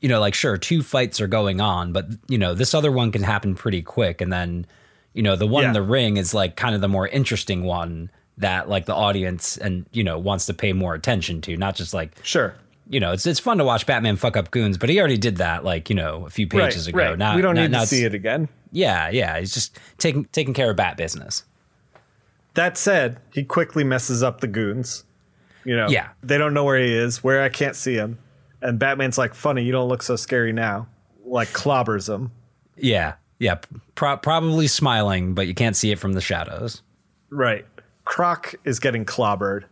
you 0.00 0.08
know, 0.08 0.20
like 0.20 0.34
sure, 0.34 0.56
two 0.56 0.82
fights 0.82 1.20
are 1.20 1.26
going 1.26 1.60
on, 1.60 1.92
but 1.92 2.06
you 2.28 2.38
know, 2.38 2.54
this 2.54 2.74
other 2.74 2.90
one 2.90 3.12
can 3.12 3.22
happen 3.22 3.54
pretty 3.54 3.82
quick, 3.82 4.20
and 4.20 4.32
then, 4.32 4.66
you 5.12 5.22
know, 5.22 5.36
the 5.36 5.46
one 5.46 5.64
in 5.64 5.72
the 5.72 5.82
ring 5.82 6.16
is 6.16 6.32
like 6.32 6.56
kind 6.56 6.74
of 6.74 6.80
the 6.80 6.88
more 6.88 7.06
interesting 7.08 7.64
one 7.64 8.10
that 8.40 8.68
like 8.68 8.86
the 8.86 8.94
audience 8.94 9.56
and 9.56 9.86
you 9.92 10.04
know 10.04 10.18
wants 10.18 10.46
to 10.46 10.54
pay 10.54 10.72
more 10.72 10.94
attention 10.94 11.40
to, 11.42 11.56
not 11.56 11.74
just 11.76 11.94
like 11.94 12.12
Sure. 12.22 12.54
you 12.88 13.00
know, 13.00 13.12
it's 13.12 13.26
it's 13.26 13.40
fun 13.40 13.58
to 13.58 13.64
watch 13.64 13.86
Batman 13.86 14.16
fuck 14.16 14.36
up 14.36 14.50
goons, 14.50 14.76
but 14.78 14.88
he 14.88 14.98
already 14.98 15.18
did 15.18 15.36
that 15.36 15.64
like 15.64 15.88
you 15.88 15.96
know 15.96 16.26
a 16.26 16.30
few 16.30 16.46
pages 16.46 16.86
right, 16.86 17.02
ago. 17.04 17.10
right. 17.10 17.18
Now 17.18 17.36
we 17.36 17.42
don't 17.42 17.54
now- 17.54 17.62
need 17.62 17.70
now 17.70 17.80
to 17.82 17.86
see 17.86 18.04
it 18.04 18.14
again. 18.14 18.48
Yeah, 18.72 19.08
yeah, 19.10 19.38
he's 19.40 19.52
just 19.54 19.78
taking 19.98 20.24
taking 20.26 20.54
care 20.54 20.70
of 20.70 20.76
bat 20.76 20.96
business. 20.96 21.44
That 22.54 22.76
said, 22.76 23.18
he 23.32 23.44
quickly 23.44 23.84
messes 23.84 24.22
up 24.22 24.40
the 24.40 24.46
goons. 24.48 25.04
You 25.64 25.76
know, 25.76 25.88
Yeah. 25.88 26.08
they 26.22 26.38
don't 26.38 26.54
know 26.54 26.64
where 26.64 26.78
he 26.78 26.92
is, 26.94 27.22
where 27.22 27.42
I 27.42 27.48
can't 27.48 27.76
see 27.76 27.94
him. 27.94 28.18
And 28.62 28.78
Batman's 28.78 29.18
like, 29.18 29.34
funny, 29.34 29.62
you 29.62 29.72
don't 29.72 29.88
look 29.88 30.02
so 30.02 30.16
scary 30.16 30.52
now. 30.52 30.88
Like, 31.24 31.48
clobbers 31.48 32.12
him. 32.12 32.32
Yeah, 32.76 33.14
yeah, 33.38 33.56
pro- 33.94 34.16
probably 34.16 34.66
smiling, 34.66 35.34
but 35.34 35.46
you 35.46 35.54
can't 35.54 35.76
see 35.76 35.92
it 35.92 35.98
from 35.98 36.14
the 36.14 36.20
shadows. 36.20 36.82
Right. 37.30 37.64
Croc 38.10 38.56
is 38.64 38.80
getting 38.80 39.04
clobbered. 39.04 39.66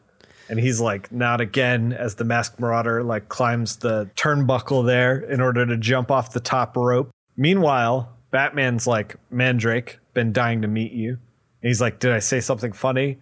And 0.49 0.61
he's 0.61 0.81
like, 0.81 1.11
not 1.11 1.41
again, 1.41 1.93
as 1.93 2.15
the 2.15 2.25
masked 2.25 2.61
marauder 2.61 3.03
like 3.03 3.29
climbs 3.29 3.79
the 3.79 4.09
turnbuckle 4.15 4.87
there 4.87 5.19
in 5.19 5.41
order 5.41 5.67
to 5.67 5.77
jump 5.77 6.13
off 6.13 6.33
the 6.33 6.39
top 6.39 6.77
rope. 6.77 7.11
Meanwhile, 7.37 8.17
Batman's 8.31 8.87
like, 8.87 9.17
Mandrake, 9.29 9.99
been 10.15 10.33
dying 10.33 10.63
to 10.63 10.69
meet 10.69 10.93
you. 10.93 11.19
And 11.63 11.69
he's 11.69 11.81
like, 11.81 11.99
Did 11.99 12.13
I 12.13 12.21
say 12.21 12.39
something 12.39 12.73
funny? 12.73 13.19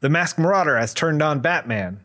The 0.00 0.10
masked 0.10 0.38
marauder 0.38 0.78
has 0.78 0.92
turned 0.92 1.22
on 1.22 1.40
Batman. 1.40 2.00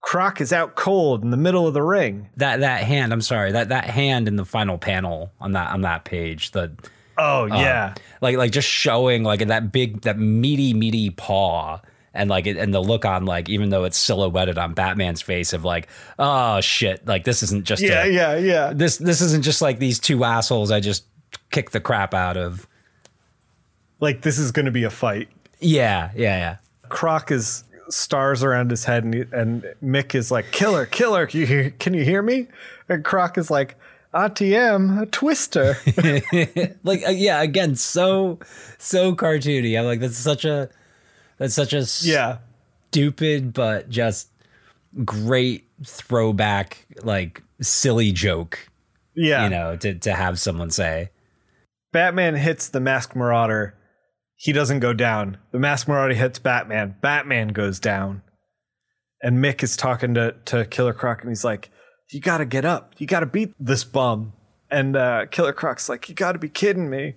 Croc 0.00 0.40
is 0.40 0.52
out 0.52 0.74
cold 0.74 1.22
in 1.22 1.30
the 1.30 1.36
middle 1.36 1.68
of 1.68 1.74
the 1.74 1.82
ring. 1.82 2.28
That 2.36 2.58
that 2.58 2.82
hand, 2.82 3.12
I'm 3.12 3.20
sorry, 3.20 3.52
that 3.52 3.68
that 3.68 3.84
hand 3.84 4.26
in 4.26 4.34
the 4.34 4.44
final 4.44 4.78
panel 4.78 5.30
on 5.40 5.52
that 5.52 5.70
on 5.70 5.82
that 5.82 6.04
page, 6.04 6.50
the 6.50 6.72
Oh 7.18 7.44
um, 7.44 7.50
yeah. 7.50 7.94
like 8.20 8.36
like 8.36 8.52
just 8.52 8.68
showing 8.68 9.24
like 9.24 9.46
that 9.46 9.72
big 9.72 10.02
that 10.02 10.18
meaty 10.18 10.72
meaty 10.72 11.10
paw 11.10 11.80
and 12.14 12.30
like 12.30 12.46
it, 12.46 12.56
and 12.56 12.72
the 12.72 12.80
look 12.80 13.04
on 13.04 13.26
like 13.26 13.48
even 13.48 13.70
though 13.70 13.84
it's 13.84 13.98
silhouetted 13.98 14.56
on 14.58 14.74
Batman's 14.74 15.20
face 15.20 15.52
of 15.52 15.64
like 15.64 15.88
oh 16.18 16.60
shit 16.60 17.06
like 17.06 17.24
this 17.24 17.42
isn't 17.42 17.64
just 17.64 17.82
yeah, 17.82 18.04
a, 18.04 18.08
yeah, 18.08 18.36
yeah. 18.36 18.72
this 18.72 18.98
this 18.98 19.20
isn't 19.20 19.44
just 19.44 19.60
like 19.60 19.78
these 19.78 19.98
two 19.98 20.24
assholes 20.24 20.70
I 20.70 20.80
just 20.80 21.04
kicked 21.50 21.72
the 21.72 21.80
crap 21.80 22.14
out 22.14 22.36
of 22.36 22.66
Like 24.00 24.22
this 24.22 24.38
is 24.38 24.52
going 24.52 24.66
to 24.66 24.72
be 24.72 24.84
a 24.84 24.90
fight. 24.90 25.28
Yeah, 25.60 26.10
yeah, 26.14 26.36
yeah. 26.36 26.56
Croc 26.88 27.30
is 27.30 27.64
stars 27.90 28.42
around 28.44 28.70
his 28.70 28.84
head, 28.84 29.04
and, 29.04 29.14
and 29.32 29.62
Mick 29.82 30.14
is 30.14 30.30
like, 30.30 30.52
"Killer, 30.52 30.86
killer, 30.86 31.26
can 31.26 31.40
you 31.40 31.46
hear, 31.46 31.70
can 31.70 31.94
you 31.94 32.04
hear 32.04 32.22
me?" 32.22 32.46
And 32.88 33.04
Croc 33.04 33.36
is 33.36 33.50
like, 33.50 33.76
"Auntie 34.14 34.56
Em, 34.56 34.98
a 34.98 35.06
twister." 35.06 35.76
like 36.84 37.06
uh, 37.06 37.10
yeah, 37.10 37.42
again, 37.42 37.76
so 37.76 38.38
so 38.78 39.14
cartoony. 39.14 39.78
I'm 39.78 39.86
like 39.86 40.00
that's 40.00 40.16
such 40.16 40.44
a 40.44 40.68
that's 41.38 41.54
such 41.54 41.72
a 41.72 41.84
yeah, 42.02 42.38
stupid 42.90 43.52
but 43.52 43.88
just 43.88 44.28
great 45.04 45.66
throwback 45.84 46.86
like 47.02 47.42
silly 47.60 48.12
joke. 48.12 48.68
yeah. 49.14 49.44
You 49.44 49.50
know, 49.50 49.76
to 49.76 49.94
to 49.94 50.14
have 50.14 50.38
someone 50.38 50.70
say. 50.70 51.10
Batman 51.92 52.34
hits 52.34 52.68
the 52.68 52.80
Masked 52.80 53.16
Marauder. 53.16 53.74
He 54.36 54.52
doesn't 54.52 54.80
go 54.80 54.92
down. 54.92 55.38
The 55.52 55.58
Masked 55.58 55.88
Marauder 55.88 56.14
hits 56.14 56.38
Batman. 56.38 56.96
Batman 57.00 57.48
goes 57.48 57.80
down. 57.80 58.22
And 59.22 59.42
Mick 59.42 59.62
is 59.62 59.76
talking 59.76 60.14
to, 60.14 60.34
to 60.44 60.64
Killer 60.66 60.92
Croc 60.92 61.22
and 61.22 61.30
he's 61.30 61.44
like, 61.44 61.70
You 62.10 62.20
gotta 62.20 62.44
get 62.44 62.64
up. 62.64 62.94
You 62.98 63.06
gotta 63.06 63.26
beat 63.26 63.52
this 63.60 63.84
bum. 63.84 64.32
And 64.70 64.96
uh, 64.96 65.26
Killer 65.26 65.52
Croc's 65.52 65.88
like, 65.88 66.08
You 66.08 66.14
gotta 66.14 66.38
be 66.38 66.48
kidding 66.48 66.88
me. 66.88 67.14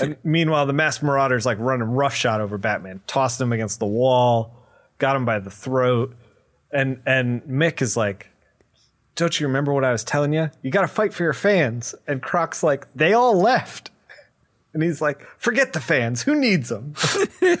And 0.00 0.16
meanwhile, 0.22 0.66
the 0.66 0.72
Masked 0.72 1.02
Marauder's 1.02 1.44
like 1.46 1.58
running 1.58 1.88
roughshod 1.88 2.40
over 2.40 2.58
Batman, 2.58 3.00
tossed 3.06 3.40
him 3.40 3.52
against 3.52 3.80
the 3.80 3.86
wall, 3.86 4.54
got 4.98 5.16
him 5.16 5.24
by 5.24 5.38
the 5.38 5.50
throat. 5.50 6.14
And 6.72 7.02
and 7.06 7.42
Mick 7.42 7.82
is 7.82 7.96
like, 7.96 8.30
Don't 9.14 9.38
you 9.38 9.46
remember 9.46 9.72
what 9.72 9.84
I 9.84 9.92
was 9.92 10.04
telling 10.04 10.32
you? 10.32 10.50
You 10.62 10.70
gotta 10.70 10.88
fight 10.88 11.14
for 11.14 11.22
your 11.22 11.32
fans. 11.32 11.94
And 12.06 12.22
Croc's 12.22 12.62
like, 12.62 12.92
They 12.94 13.12
all 13.12 13.38
left. 13.38 13.90
And 14.74 14.82
he's 14.82 15.00
like, 15.00 15.26
forget 15.38 15.72
the 15.72 15.80
fans. 15.80 16.22
Who 16.22 16.34
needs 16.34 16.70
them? 16.70 16.94
and 17.42 17.58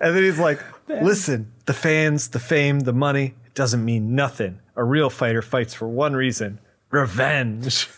then 0.00 0.22
he's 0.22 0.38
like, 0.38 0.62
listen, 0.88 1.52
the 1.66 1.74
fans, 1.74 2.28
the 2.28 2.38
fame, 2.38 2.80
the 2.80 2.92
money, 2.92 3.34
it 3.44 3.54
doesn't 3.54 3.84
mean 3.84 4.14
nothing. 4.14 4.60
A 4.76 4.84
real 4.84 5.10
fighter 5.10 5.42
fights 5.42 5.74
for 5.74 5.88
one 5.88 6.14
reason 6.14 6.58
revenge. 6.90 7.88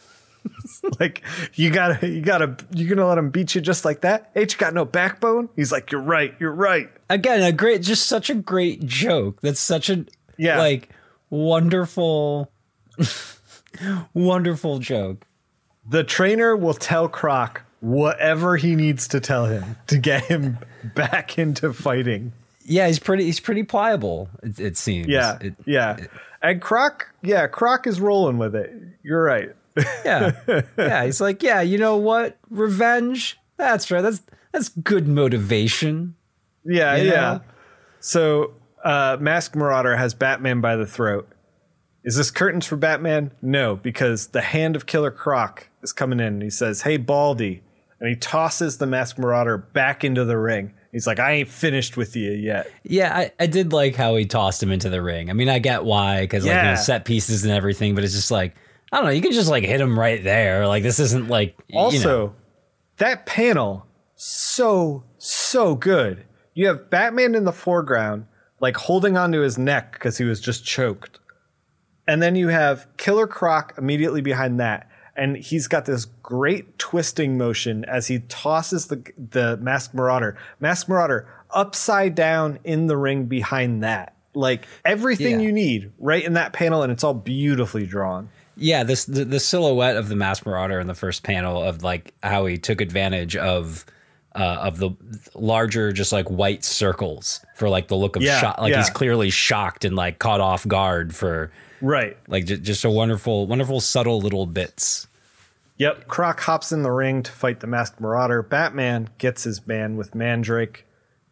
like, 1.00 1.22
you 1.54 1.70
gotta, 1.70 2.08
you 2.08 2.20
gotta, 2.22 2.56
you're 2.72 2.88
gonna 2.88 3.06
let 3.06 3.18
him 3.18 3.30
beat 3.30 3.54
you 3.54 3.60
just 3.60 3.84
like 3.84 4.00
that? 4.02 4.30
h 4.34 4.56
got 4.58 4.72
no 4.74 4.84
backbone? 4.84 5.48
He's 5.56 5.72
like, 5.72 5.90
you're 5.92 6.00
right, 6.00 6.34
you're 6.38 6.54
right. 6.54 6.88
Again, 7.10 7.42
a 7.42 7.52
great 7.52 7.82
just 7.82 8.06
such 8.06 8.30
a 8.30 8.34
great 8.34 8.84
joke. 8.86 9.40
That's 9.40 9.60
such 9.60 9.90
a 9.90 10.06
Yeah. 10.36 10.58
like 10.58 10.88
wonderful 11.30 12.50
wonderful 14.14 14.78
joke. 14.78 15.24
The 15.88 16.04
trainer 16.04 16.56
will 16.56 16.74
tell 16.74 17.08
Croc 17.08 17.62
whatever 17.80 18.56
he 18.56 18.74
needs 18.74 19.08
to 19.08 19.20
tell 19.20 19.46
him 19.46 19.76
to 19.86 19.98
get 19.98 20.24
him 20.24 20.58
back 20.94 21.38
into 21.38 21.72
fighting. 21.72 22.32
Yeah, 22.64 22.86
he's 22.86 22.98
pretty 22.98 23.24
he's 23.24 23.40
pretty 23.40 23.62
pliable, 23.62 24.28
it, 24.42 24.58
it 24.60 24.76
seems. 24.76 25.08
Yeah, 25.08 25.38
It- 25.40 25.54
yeah. 25.64 25.96
And 26.42 26.60
Croc, 26.60 27.14
yeah, 27.22 27.46
Croc 27.46 27.86
is 27.86 28.00
rolling 28.00 28.38
with 28.38 28.54
it. 28.54 28.72
You're 29.02 29.22
right. 29.22 29.50
yeah. 30.04 30.32
Yeah, 30.76 31.04
he's 31.04 31.20
like, 31.20 31.42
"Yeah, 31.42 31.60
you 31.60 31.78
know 31.78 31.96
what? 31.96 32.36
Revenge? 32.50 33.38
That's 33.56 33.90
right. 33.90 34.02
That's 34.02 34.22
that's 34.52 34.68
good 34.70 35.06
motivation." 35.08 36.14
yeah, 36.64 36.96
You 36.96 37.10
yeah. 37.10 37.14
know? 37.14 37.40
So, 38.00 38.54
uh, 38.84 39.16
Masked 39.20 39.56
Marauder 39.56 39.96
has 39.96 40.14
Batman 40.14 40.60
by 40.60 40.76
the 40.76 40.86
throat. 40.86 41.28
Is 42.04 42.16
this 42.16 42.30
curtains 42.30 42.64
for 42.66 42.76
Batman? 42.76 43.32
No, 43.42 43.76
because 43.76 44.28
the 44.28 44.40
hand 44.40 44.76
of 44.76 44.86
Killer 44.86 45.10
Croc 45.10 45.68
is 45.82 45.92
coming 45.92 46.20
in. 46.20 46.26
And 46.34 46.42
he 46.42 46.50
says, 46.50 46.82
"Hey, 46.82 46.96
Baldy," 46.96 47.62
and 48.00 48.08
he 48.08 48.16
tosses 48.16 48.78
the 48.78 48.86
Masked 48.86 49.18
Marauder 49.18 49.58
back 49.58 50.04
into 50.04 50.24
the 50.24 50.38
ring. 50.38 50.72
He's 50.92 51.06
like, 51.06 51.18
"I 51.20 51.32
ain't 51.32 51.48
finished 51.48 51.96
with 51.96 52.16
you 52.16 52.30
yet." 52.32 52.70
Yeah, 52.82 53.14
I, 53.14 53.32
I 53.38 53.46
did 53.46 53.72
like 53.72 53.94
how 53.94 54.16
he 54.16 54.24
tossed 54.24 54.62
him 54.62 54.72
into 54.72 54.88
the 54.88 55.02
ring. 55.02 55.28
I 55.30 55.32
mean, 55.34 55.48
I 55.48 55.58
get 55.58 55.84
why 55.84 56.22
because 56.22 56.44
like 56.44 56.54
you 56.54 56.62
know, 56.62 56.74
set 56.76 57.04
pieces 57.04 57.44
and 57.44 57.52
everything, 57.52 57.94
but 57.94 58.04
it's 58.04 58.14
just 58.14 58.30
like 58.30 58.54
I 58.92 58.96
don't 58.96 59.06
know. 59.06 59.12
You 59.12 59.20
can 59.20 59.32
just 59.32 59.50
like 59.50 59.64
hit 59.64 59.80
him 59.80 59.98
right 59.98 60.22
there. 60.24 60.66
Like 60.66 60.82
this 60.82 60.98
isn't 60.98 61.28
like 61.28 61.56
you 61.68 61.78
Also, 61.78 62.26
know. 62.28 62.34
that 62.98 63.26
panel 63.26 63.86
so 64.16 65.04
so 65.18 65.74
good. 65.74 66.24
You 66.54 66.66
have 66.68 66.88
Batman 66.90 67.34
in 67.34 67.44
the 67.44 67.52
foreground, 67.52 68.26
like 68.60 68.76
holding 68.76 69.16
onto 69.16 69.40
his 69.40 69.58
neck 69.58 69.92
because 69.92 70.18
he 70.18 70.24
was 70.24 70.40
just 70.40 70.64
choked, 70.64 71.18
and 72.06 72.22
then 72.22 72.34
you 72.34 72.48
have 72.48 72.86
Killer 72.96 73.26
Croc 73.26 73.74
immediately 73.76 74.22
behind 74.22 74.58
that, 74.58 74.88
and 75.14 75.36
he's 75.36 75.68
got 75.68 75.84
this 75.84 76.06
great 76.28 76.78
twisting 76.78 77.38
motion 77.38 77.86
as 77.86 78.08
he 78.08 78.18
tosses 78.28 78.88
the 78.88 79.02
the 79.30 79.56
Masked 79.56 79.94
Marauder, 79.94 80.36
Masked 80.60 80.90
Marauder 80.90 81.26
upside 81.52 82.14
down 82.14 82.58
in 82.64 82.86
the 82.86 82.98
ring 82.98 83.24
behind 83.24 83.82
that. 83.82 84.14
Like 84.34 84.66
everything 84.84 85.40
Yeah. 85.40 85.46
you 85.46 85.52
need 85.52 85.90
right 85.98 86.22
in 86.22 86.34
that 86.34 86.52
panel, 86.52 86.82
and 86.82 86.92
it's 86.92 87.02
all 87.02 87.14
beautifully 87.14 87.86
drawn. 87.86 88.28
Yeah, 88.58 88.84
this 88.84 89.06
the, 89.06 89.24
the 89.24 89.40
silhouette 89.40 89.96
of 89.96 90.08
the 90.10 90.16
Masked 90.16 90.44
Marauder 90.44 90.78
in 90.80 90.86
the 90.86 90.94
first 90.94 91.22
panel 91.22 91.62
of 91.62 91.82
like 91.82 92.12
how 92.22 92.44
he 92.44 92.58
took 92.58 92.82
advantage 92.82 93.34
of 93.34 93.86
uh, 94.34 94.58
of 94.60 94.78
the 94.78 94.90
larger 95.34 95.92
just 95.92 96.12
like 96.12 96.28
white 96.28 96.62
circles 96.62 97.40
for 97.56 97.70
like 97.70 97.88
the 97.88 97.96
look 97.96 98.16
of 98.16 98.22
Yeah, 98.22 98.38
shock. 98.38 98.58
Like 98.60 98.74
he's 98.74 98.90
clearly 98.90 99.30
shocked 99.30 99.86
and 99.86 99.96
like 99.96 100.18
caught 100.18 100.40
off 100.40 100.68
guard 100.68 101.14
for 101.14 101.50
Right. 101.80 102.16
like 102.28 102.44
j- 102.44 102.58
just 102.58 102.84
a 102.84 102.90
wonderful, 102.90 103.46
wonderful 103.46 103.80
subtle 103.80 104.20
little 104.20 104.44
bits. 104.46 105.06
Yep. 105.78 106.08
Croc 106.08 106.40
hops 106.40 106.72
in 106.72 106.82
the 106.82 106.90
ring 106.90 107.22
to 107.22 107.32
fight 107.32 107.60
the 107.60 107.66
Masked 107.66 108.00
Marauder. 108.00 108.42
Batman 108.42 109.08
gets 109.18 109.44
his 109.44 109.66
man 109.66 109.96
with 109.96 110.14
Mandrake. 110.14 110.84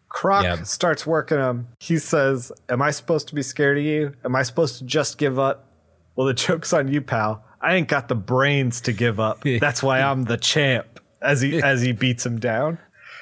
Croc 0.09 0.45
Yep. 0.45 0.67
starts 0.67 1.07
working 1.07 1.39
him. 1.39 1.67
He 1.81 1.99
says, 1.99 2.53
Am 2.69 2.81
I 2.81 2.91
supposed 2.93 3.29
to 3.29 3.35
be 3.35 3.43
scared 3.43 3.77
of 3.79 3.85
you? 3.85 4.15
Am 4.25 4.35
I 4.37 4.43
supposed 4.45 4.79
to 4.79 4.85
just 4.85 5.19
give 5.19 5.39
up? 5.39 5.73
Well, 6.15 6.27
the 6.27 6.35
joke's 6.35 6.73
on 6.73 6.89
you, 6.89 7.03
pal. 7.03 7.45
I 7.61 7.75
ain't 7.75 7.89
got 7.89 8.09
the 8.09 8.15
brains 8.15 8.81
to 8.83 8.93
give 8.93 9.19
up. 9.21 9.43
That's 9.61 9.83
why 9.83 10.01
I'm 10.01 10.25
the 10.25 10.37
champ. 10.39 11.01
As 11.21 11.41
he 11.41 11.61
as 11.63 11.83
he 11.83 11.93
beats 11.93 12.25
him 12.25 12.39
down. 12.39 12.79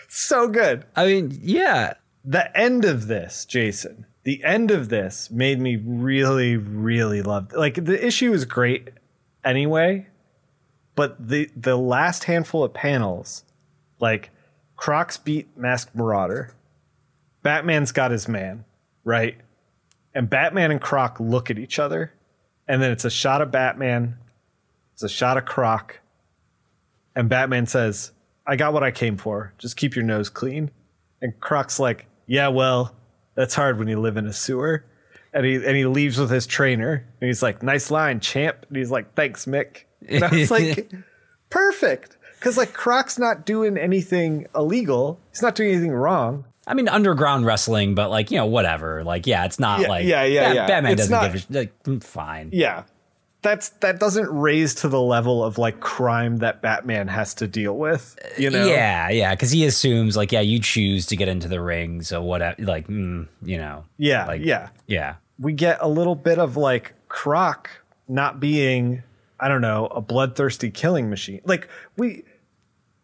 So 0.08 0.46
good. 0.48 0.84
I 0.94 1.06
mean, 1.06 1.38
yeah, 1.42 1.94
The 2.24 2.54
end 2.56 2.84
of 2.84 3.06
this, 3.06 3.44
Jason, 3.46 4.06
the 4.24 4.42
end 4.44 4.70
of 4.70 4.88
this 4.88 5.30
made 5.30 5.58
me 5.60 5.76
really, 5.76 6.56
really 6.56 7.22
love 7.22 7.52
like 7.54 7.82
the 7.84 8.04
issue 8.06 8.32
is 8.32 8.44
great 8.44 8.90
anyway, 9.44 10.06
but 10.95 11.28
the 11.28 11.51
the 11.57 11.76
last 11.76 12.24
handful 12.24 12.64
of 12.64 12.74
panels, 12.74 13.45
like 14.01 14.30
Crocs 14.76 15.16
beat 15.16 15.57
Masked 15.57 15.95
Marauder, 15.95 16.55
Batman's 17.42 17.92
got 17.92 18.11
his 18.11 18.28
man, 18.28 18.64
right? 19.05 19.36
And 20.14 20.30
Batman 20.30 20.70
and 20.70 20.80
Croc 20.80 21.18
look 21.18 21.51
at 21.51 21.59
each 21.59 21.78
other, 21.78 22.12
and 22.68 22.80
then 22.80 22.92
it's 22.92 23.05
a 23.05 23.11
shot 23.11 23.42
of 23.42 23.51
Batman, 23.51 24.16
it's 24.92 25.03
a 25.03 25.09
shot 25.09 25.36
of 25.36 25.45
Croc, 25.45 26.01
and 27.16 27.28
Batman 27.28 27.66
says, 27.66 28.12
I 28.47 28.57
got 28.57 28.72
what 28.72 28.82
I 28.82 28.90
came 28.90 29.16
for. 29.16 29.55
Just 29.59 29.76
keep 29.76 29.95
your 29.95 30.05
nose 30.05 30.28
clean. 30.28 30.70
And 31.22 31.38
Croc's 31.40 31.78
like, 31.78 32.07
Yeah, 32.26 32.49
well, 32.49 32.95
that's 33.34 33.55
hard 33.55 33.78
when 33.78 33.88
you 33.88 34.01
live 34.01 34.16
in 34.16 34.26
a 34.26 34.32
sewer. 34.32 34.84
And 35.32 35.45
he 35.45 35.55
and 35.55 35.76
he 35.76 35.86
leaves 35.86 36.18
with 36.18 36.30
his 36.30 36.47
trainer. 36.47 37.07
And 37.20 37.28
he's 37.28 37.42
like, 37.42 37.62
Nice 37.62 37.90
line, 37.90 38.20
champ. 38.20 38.66
And 38.68 38.76
he's 38.76 38.90
like, 38.90 39.14
Thanks, 39.14 39.47
Mick. 39.47 39.84
And 40.09 40.24
I 40.24 40.30
was 40.30 40.50
like, 40.50 40.90
Perfect. 41.50 42.16
Because 42.38 42.57
like 42.57 42.72
Croc's 42.72 43.18
not 43.18 43.46
doing 43.46 43.76
anything 43.78 44.46
illegal. 44.55 45.18
He's 45.30 45.42
not 45.42 45.55
doing 45.55 45.70
anything 45.72 45.92
wrong. 45.92 46.44
I 46.66 46.74
mean, 46.74 46.88
underground 46.88 47.46
wrestling, 47.46 47.94
but 47.94 48.11
like 48.11 48.30
you 48.30 48.38
know, 48.38 48.46
whatever. 48.46 49.05
Like, 49.05 49.26
yeah, 49.26 49.44
it's 49.44 49.59
not 49.59 49.80
Yeah, 49.80 49.88
like 49.88 50.05
yeah, 50.07 50.24
yeah, 50.24 50.52
yeah. 50.52 50.66
Batman 50.66 50.92
It's 50.92 51.02
doesn't 51.02 51.12
not- 51.12 51.22
give 51.26 51.34
a 51.34 51.38
sh- 51.38 51.46
like 51.50 51.82
mm, 51.84 52.02
fine. 52.02 52.50
Yeah. 52.52 52.84
That's 53.42 53.68
that 53.80 54.00
doesn't 54.00 54.30
raise 54.30 54.74
to 54.76 54.88
the 54.88 55.00
level 55.00 55.44
of 55.44 55.59
like 55.59 55.80
crime 55.80 56.38
that 56.38 56.62
Batman 56.62 57.09
has 57.09 57.34
to 57.34 57.46
deal 57.46 57.76
with. 57.76 58.16
You 58.38 58.48
know? 58.48 58.66
Yeah, 58.66 59.11
yeah, 59.11 59.34
because 59.34 59.50
he 59.50 59.66
assumes 59.66 60.16
like, 60.16 60.32
yeah, 60.32 60.40
you 60.40 60.59
choose 60.61 61.05
to 61.07 61.16
get 61.16 61.28
into 61.28 61.48
the 61.48 61.61
ring, 61.61 62.00
so 62.00 62.22
whatever. 62.22 62.57
Like, 62.62 62.88
mm, 62.88 63.28
you 63.42 63.59
know, 63.59 63.84
Yeah. 63.98 64.24
Like- 64.26 64.40
yeah. 64.42 64.70
yeah, 64.86 65.16
we 65.38 65.52
get 65.52 65.76
a 65.82 65.88
little 65.88 66.14
bit 66.14 66.38
of 66.38 66.57
like 66.57 66.94
Croc 67.09 67.68
not 68.09 68.40
being, 68.40 69.02
I 69.45 69.49
don't 69.49 69.61
know, 69.61 69.88
a 69.88 70.01
bloodthirsty 70.01 70.70
killing 70.70 71.11
machine. 71.11 71.42
Like 71.45 71.68
we, 71.99 72.24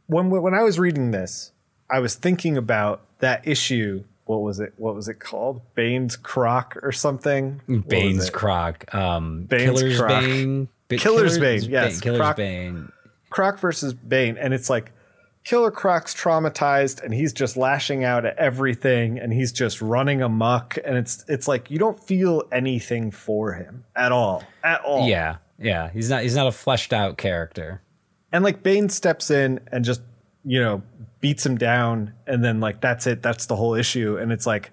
when 0.07 0.31
when 0.31 0.55
I 0.55 0.63
was 0.63 0.79
reading 0.79 1.11
this, 1.11 1.53
I 1.91 1.99
was 1.99 2.15
thinking 2.15 2.57
about 2.57 3.03
that 3.19 3.47
issue. 3.47 4.05
What 4.25 4.41
was 4.41 4.59
it? 4.59 4.73
What 4.79 4.95
was 4.95 5.07
it 5.07 5.21
called? 5.21 5.61
Bane's 5.75 6.17
Croc 6.17 6.79
or 6.83 6.93
something? 6.93 7.61
Bane's? 7.87 8.31
Croc, 8.31 8.95
um, 8.95 9.43
Bane's 9.45 9.81
Killer's 9.81 9.99
Croc. 9.99 10.09
Bane, 10.09 10.69
Ba- 10.89 10.97
Killer's 10.97 11.39
Bane, 11.39 11.63
yes, 11.65 12.01
Killer's 12.01 12.21
Croc- 12.21 12.37
Bane. 12.37 12.91
Croc 13.29 13.59
versus 13.59 13.93
Bane, 13.93 14.39
and 14.39 14.55
it's 14.55 14.71
like 14.71 14.93
Killer 15.45 15.71
Croc's 15.71 16.15
traumatized, 16.15 17.03
and 17.03 17.13
he's 17.13 17.35
just 17.35 17.59
lashing 17.59 18.03
out 18.03 18.25
at 18.25 18.37
everything, 18.39 19.19
and 19.19 19.31
he's 19.31 19.53
just 19.53 19.83
running 19.83 20.23
amok, 20.23 20.79
and 20.85 20.97
it's 20.97 21.23
it's 21.29 21.47
like 21.47 21.71
you 21.71 21.79
don't 21.79 21.99
feel 22.01 22.45
anything 22.51 23.11
for 23.11 23.53
him 23.53 23.85
at 23.95 24.11
all, 24.11 24.43
at 24.65 24.81
all. 24.81 25.07
Yeah, 25.07 25.37
yeah, 25.61 25.91
he's 25.91 26.11
not 26.11 26.23
he's 26.23 26.35
not 26.37 26.47
a 26.47 26.53
fleshed 26.53 26.93
out 26.93 27.17
character. 27.19 27.83
And 28.33 28.45
like 28.45 28.63
Bane 28.63 28.89
steps 28.89 29.31
in 29.31 29.61
and 29.73 29.85
just, 29.85 30.03
you 30.45 30.61
know, 30.61 30.83
beats 31.21 31.45
him 31.45 31.59
down, 31.59 32.15
and 32.27 32.43
then 32.45 32.61
like 32.61 32.81
that's 32.81 33.07
it. 33.07 33.23
That's 33.23 33.47
the 33.47 33.57
whole 33.57 33.75
issue. 33.75 34.17
And 34.17 34.33
it's 34.33 34.47
like 34.47 34.73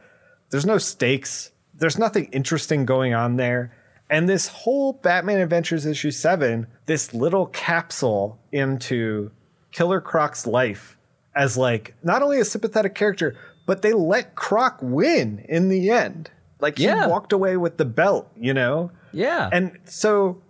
there's 0.50 0.66
no 0.66 0.78
stakes. 0.78 1.52
There's 1.76 1.98
nothing 2.00 2.26
interesting 2.32 2.86
going 2.86 3.14
on 3.14 3.36
there. 3.36 3.74
And 4.10 4.30
this 4.30 4.48
whole 4.48 4.94
Batman 4.94 5.40
Adventures 5.42 5.86
issue 5.86 6.12
seven, 6.12 6.68
this 6.86 7.14
little 7.14 7.48
capsule 7.48 8.40
into 8.54 9.32
Killer 9.72 10.00
Croc's 10.00 10.48
life 10.48 10.98
as 11.36 11.58
like 11.58 11.94
not 12.04 12.22
only 12.22 12.40
a 12.40 12.46
sympathetic 12.46 12.96
character, 12.96 13.36
but 13.66 13.82
they 13.82 13.92
let 13.94 14.34
Croc 14.36 14.78
win 14.82 15.46
in 15.50 15.68
the 15.68 15.90
end. 15.90 16.32
Like 16.62 16.78
he 16.78 16.86
Yeah. 16.86 17.08
walked 17.08 17.34
away 17.34 17.58
with 17.58 17.78
the 17.78 17.86
belt, 17.86 18.32
you 18.38 18.54
know? 18.54 18.92
Yeah. 19.12 19.50
And 19.52 19.78
so 19.86 20.42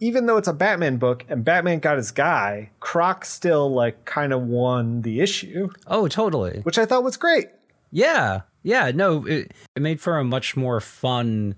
even 0.00 0.26
though 0.26 0.36
it's 0.36 0.48
a 0.48 0.52
Batman 0.52 0.96
book 0.98 1.24
and 1.28 1.44
Batman 1.44 1.78
got 1.78 1.96
his 1.96 2.10
guy, 2.10 2.70
Croc 2.80 3.24
still 3.24 3.70
like 3.72 4.04
kind 4.04 4.32
of 4.32 4.42
won 4.42 5.02
the 5.02 5.20
issue, 5.20 5.68
oh, 5.86 6.08
totally. 6.08 6.60
which 6.60 6.78
I 6.78 6.84
thought 6.84 7.02
was 7.04 7.16
great. 7.16 7.48
Yeah, 7.90 8.42
yeah, 8.62 8.90
no, 8.94 9.26
it, 9.26 9.52
it 9.74 9.82
made 9.82 10.00
for 10.00 10.18
a 10.18 10.24
much 10.24 10.56
more 10.56 10.80
fun 10.80 11.56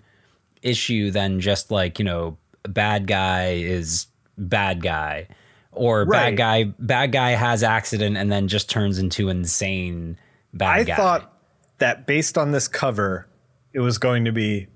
issue 0.63 1.11
than 1.11 1.41
just 1.41 1.71
like 1.71 1.99
you 1.99 2.05
know, 2.05 2.37
bad 2.65 3.07
guy 3.07 3.53
is 3.55 4.07
bad 4.37 4.83
guy, 4.83 5.29
or 5.73 6.05
Right. 6.05 6.31
bad 6.31 6.37
guy 6.37 6.65
bad 6.79 7.13
guy 7.13 7.31
has 7.31 7.63
accident 7.63 8.17
and 8.17 8.31
then 8.31 8.47
just 8.49 8.69
turns 8.71 8.99
into 8.99 9.29
insane 9.29 10.19
bad 10.53 10.81
I 10.81 10.85
guy. 10.85 10.93
I 10.95 10.97
thought 10.97 11.33
that 11.79 12.07
based 12.07 12.37
on 12.37 12.53
this 12.53 12.69
cover, 12.69 13.27
it 13.73 13.81
was 13.81 13.99
going 13.99 14.25
to 14.27 14.33
be 14.33 14.67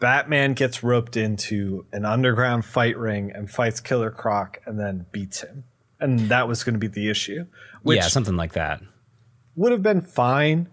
Batman 0.00 0.54
gets 0.54 0.82
roped 0.82 1.16
into 1.16 1.86
an 1.92 2.04
underground 2.04 2.64
fight 2.64 2.96
ring 2.98 3.30
and 3.32 3.50
fights 3.50 3.80
Killer 3.80 4.10
Croc 4.10 4.58
and 4.66 4.80
then 4.80 5.06
beats 5.12 5.42
him. 5.42 5.64
And 6.00 6.20
that 6.30 6.48
was 6.48 6.64
going 6.64 6.72
to 6.74 6.78
be 6.78 6.86
the 6.88 7.10
issue, 7.10 7.44
which 7.82 7.98
yeah, 7.98 8.08
something 8.08 8.36
like 8.36 8.54
that. 8.54 8.80
would 9.54 9.70
have 9.72 9.82
been 9.82 10.00
fine. 10.00 10.68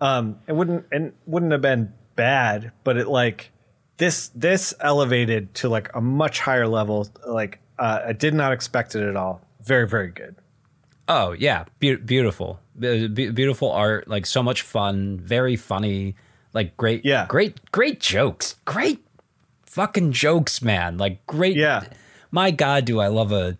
Um, 0.00 0.40
it 0.48 0.54
wouldn't 0.54 0.86
and 0.90 1.12
wouldn't 1.24 1.52
have 1.52 1.62
been 1.62 1.94
bad, 2.16 2.72
but 2.82 2.96
it 2.96 3.06
like 3.06 3.52
this 3.98 4.28
this 4.34 4.74
elevated 4.80 5.54
to 5.54 5.68
like 5.68 5.94
a 5.94 6.00
much 6.00 6.40
higher 6.40 6.66
level. 6.66 7.08
Like 7.24 7.60
uh, 7.78 8.00
I 8.08 8.12
did 8.12 8.34
not 8.34 8.52
expect 8.52 8.96
it 8.96 9.04
at 9.08 9.14
all. 9.14 9.40
Very 9.62 9.86
very 9.86 10.10
good. 10.10 10.34
Oh 11.06 11.30
yeah, 11.32 11.66
Be- 11.78 11.94
beautiful, 11.96 12.58
Be- 12.76 13.06
be- 13.06 13.30
beautiful 13.30 13.70
art. 13.70 14.08
Like 14.08 14.26
so 14.26 14.42
much 14.42 14.62
fun, 14.62 15.20
very 15.20 15.54
funny. 15.54 16.16
Like 16.54 16.76
great, 16.76 17.04
Yeah. 17.04 17.26
great, 17.26 17.70
great 17.72 18.00
jokes. 18.00 18.56
Great 18.64 19.04
fucking 19.66 20.12
jokes, 20.12 20.60
man. 20.62 20.98
Like 20.98 21.24
great. 21.26 21.56
Yeah. 21.56 21.84
My 22.30 22.50
God, 22.50 22.84
do 22.84 23.00
I 23.00 23.08
love 23.08 23.32
a 23.32 23.56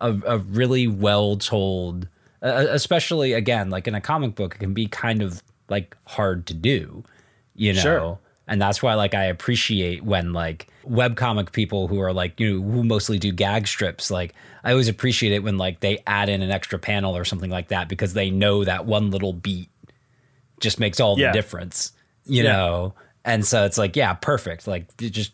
a, 0.00 0.12
a 0.26 0.38
really 0.38 0.86
well 0.86 1.36
told, 1.36 2.06
uh, 2.40 2.66
especially 2.70 3.32
again, 3.32 3.68
like 3.70 3.88
in 3.88 3.94
a 3.96 4.00
comic 4.00 4.36
book, 4.36 4.54
it 4.54 4.58
can 4.58 4.72
be 4.72 4.86
kind 4.86 5.22
of 5.22 5.42
like 5.68 5.96
hard 6.06 6.46
to 6.46 6.54
do, 6.54 7.02
you 7.56 7.72
know. 7.72 7.80
Sure. 7.80 8.18
And 8.46 8.62
that's 8.62 8.82
why, 8.82 8.94
like, 8.94 9.12
I 9.12 9.24
appreciate 9.24 10.04
when 10.04 10.32
like 10.32 10.68
webcomic 10.88 11.52
people 11.52 11.86
who 11.88 12.00
are 12.00 12.12
like, 12.14 12.38
you 12.40 12.60
know, 12.60 12.70
who 12.72 12.82
mostly 12.84 13.18
do 13.18 13.30
gag 13.32 13.66
strips. 13.66 14.10
Like, 14.10 14.34
I 14.64 14.70
always 14.70 14.88
appreciate 14.88 15.32
it 15.32 15.42
when 15.42 15.58
like 15.58 15.80
they 15.80 15.98
add 16.06 16.28
in 16.30 16.40
an 16.42 16.50
extra 16.50 16.78
panel 16.78 17.14
or 17.16 17.24
something 17.26 17.50
like 17.50 17.68
that 17.68 17.88
because 17.88 18.14
they 18.14 18.30
know 18.30 18.64
that 18.64 18.86
one 18.86 19.10
little 19.10 19.32
beat 19.34 19.68
just 20.60 20.80
makes 20.80 20.98
all 21.00 21.18
Yeah. 21.18 21.26
the 21.28 21.32
difference, 21.34 21.92
you 22.28 22.44
Yeah. 22.44 22.52
know. 22.52 22.94
And 23.24 23.44
so 23.44 23.64
it's 23.64 23.76
like, 23.78 23.96
yeah, 23.96 24.14
perfect. 24.14 24.66
Like, 24.66 24.96
just 24.96 25.32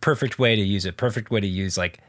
perfect 0.00 0.38
way 0.38 0.56
to 0.56 0.62
use 0.62 0.84
it. 0.84 0.96
Perfect 0.96 1.30
way 1.30 1.40
to 1.40 1.46
use 1.46 1.78
like 1.78 2.00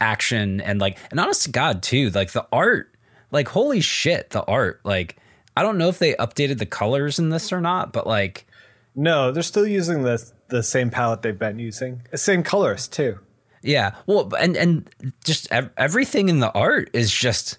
action 0.00 0.60
and 0.60 0.80
like, 0.80 0.98
and 1.10 1.20
honest 1.20 1.44
to 1.44 1.50
God 1.50 1.82
too, 1.82 2.10
like 2.10 2.32
the 2.32 2.46
art. 2.52 2.92
Like, 3.32 3.48
holy 3.48 3.80
shit, 3.80 4.30
the 4.30 4.42
art. 4.44 4.80
Like, 4.84 5.16
I 5.56 5.62
don't 5.62 5.78
know 5.78 5.88
if 5.88 5.98
they 5.98 6.14
updated 6.14 6.58
the 6.58 6.66
colors 6.66 7.18
in 7.18 7.30
this 7.30 7.52
or 7.52 7.60
not, 7.60 7.92
but 7.92 8.06
like. 8.06 8.46
No, 8.94 9.30
they're 9.30 9.42
still 9.42 9.66
using 9.66 10.02
the 10.02 10.22
the 10.48 10.62
same 10.62 10.90
palette 10.90 11.22
they've 11.22 11.38
been 11.38 11.58
using. 11.58 12.02
The 12.12 12.18
same 12.18 12.42
colors 12.42 12.88
too. 12.88 13.18
Yeah. 13.62 13.94
Well, 14.06 14.32
and 14.38 14.56
and 14.56 14.88
just 15.24 15.48
ev- 15.50 15.70
everything 15.76 16.28
in 16.28 16.38
the 16.40 16.50
art 16.52 16.88
is 16.92 17.10
just 17.12 17.58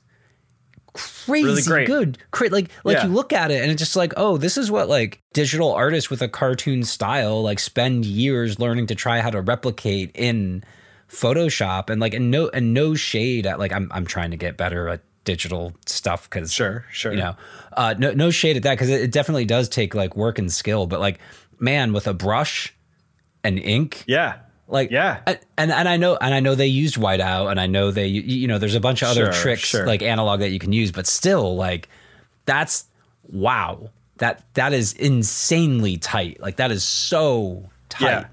crazy 0.98 1.70
great. 1.70 1.88
good. 1.88 2.18
Cra- 2.32 2.50
like 2.50 2.70
like 2.84 2.98
Yeah. 2.98 3.06
you 3.08 3.14
look 3.14 3.32
at 3.34 3.52
it 3.52 3.62
and 3.62 3.72
it's 3.72 3.80
just 3.82 3.96
like, 3.96 4.14
oh, 4.18 4.38
this 4.38 4.58
is 4.58 4.70
what 4.72 4.90
like 4.90 5.22
digital 5.34 5.72
artists 5.74 6.10
with 6.10 6.22
a 6.22 6.28
cartoon 6.28 6.84
style 6.84 7.42
like 7.44 7.60
spend 7.60 8.06
years 8.06 8.60
learning 8.60 8.88
to 8.88 8.96
try 8.96 9.20
how 9.22 9.30
to 9.30 9.42
replicate 9.42 10.12
in 10.16 10.64
Photoshop 11.10 11.90
and 11.90 12.02
like 12.02 12.14
and 12.14 12.30
no 12.32 12.50
and 12.50 12.74
no 12.74 12.94
shade 12.96 13.46
at 13.46 13.60
like 13.60 13.72
I'm 13.72 13.90
I'm 13.94 14.06
trying 14.06 14.32
to 14.32 14.38
get 14.38 14.58
better 14.58 14.90
at 14.90 15.02
digital 15.24 15.74
stuff 15.86 16.30
because 16.30 16.52
Sure, 16.54 16.86
sure. 16.92 17.12
you 17.14 17.20
know 17.20 17.36
uh 17.74 17.96
no 17.98 18.12
no 18.14 18.30
shade 18.30 18.58
at 18.58 18.64
that 18.64 18.74
because 18.76 18.90
it, 18.90 19.02
it 19.02 19.12
definitely 19.12 19.46
does 19.46 19.68
take 19.70 19.94
like 19.96 20.16
work 20.16 20.38
and 20.40 20.52
skill 20.52 20.86
but 20.88 21.00
like 21.00 21.20
man 21.60 21.94
with 21.94 22.08
a 22.08 22.14
brush 22.14 22.74
and 23.44 23.58
ink 23.60 24.04
Yeah. 24.08 24.36
Like 24.68 24.92
Yeah. 24.92 25.22
and 25.26 25.40
and 25.58 25.72
and 25.72 25.88
I 25.90 25.98
know 25.98 26.18
and 26.18 26.34
I 26.34 26.40
know 26.40 26.56
they 26.56 26.68
used 26.68 26.96
whiteout 26.96 27.50
and 27.52 27.60
I 27.60 27.68
know 27.68 27.92
they 27.92 28.08
you- 28.08 28.48
know 28.48 28.58
there's 28.60 28.76
a 28.76 28.80
bunch 28.80 29.02
of 29.02 29.10
other 29.10 29.32
Sure, 29.32 29.42
tricks 29.42 29.62
sure. 29.62 29.86
like 29.88 30.02
analog 30.02 30.40
that 30.42 30.50
you 30.50 30.60
can 30.60 30.74
use 30.74 30.92
but 30.92 31.08
still 31.08 31.56
like 31.56 31.88
that's 32.46 32.86
wow 33.30 33.90
that 34.18 34.44
that 34.56 34.74
is 34.74 34.94
insanely 34.94 35.98
tight 35.98 36.40
like 36.42 36.58
that 36.58 36.72
is 36.72 36.84
so 36.84 37.70
tight 37.90 38.02
Yeah. 38.10 38.26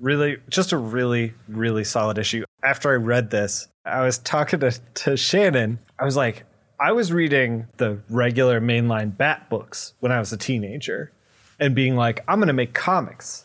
Really, 0.00 0.38
just 0.48 0.72
a 0.72 0.76
really, 0.76 1.32
really 1.46 1.84
solid 1.84 2.18
issue. 2.18 2.44
After 2.64 2.90
I 2.90 2.94
read 2.94 3.30
this, 3.30 3.68
I 3.84 4.00
was 4.04 4.18
talking 4.18 4.58
to, 4.58 4.72
to 4.72 5.16
Shannon. 5.16 5.78
I 5.96 6.04
was 6.04 6.16
like, 6.16 6.42
I 6.80 6.90
was 6.90 7.12
reading 7.12 7.68
the 7.76 8.00
regular 8.10 8.60
mainline 8.60 9.16
Bat 9.16 9.48
books 9.48 9.92
when 10.00 10.10
I 10.10 10.18
was 10.18 10.32
a 10.32 10.36
teenager 10.36 11.12
and 11.60 11.72
being 11.76 11.94
like, 11.94 12.24
I'm 12.26 12.40
going 12.40 12.48
to 12.48 12.52
make 12.52 12.74
comics. 12.74 13.44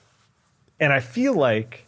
And 0.80 0.92
I 0.92 1.00
feel 1.00 1.36
like 1.36 1.86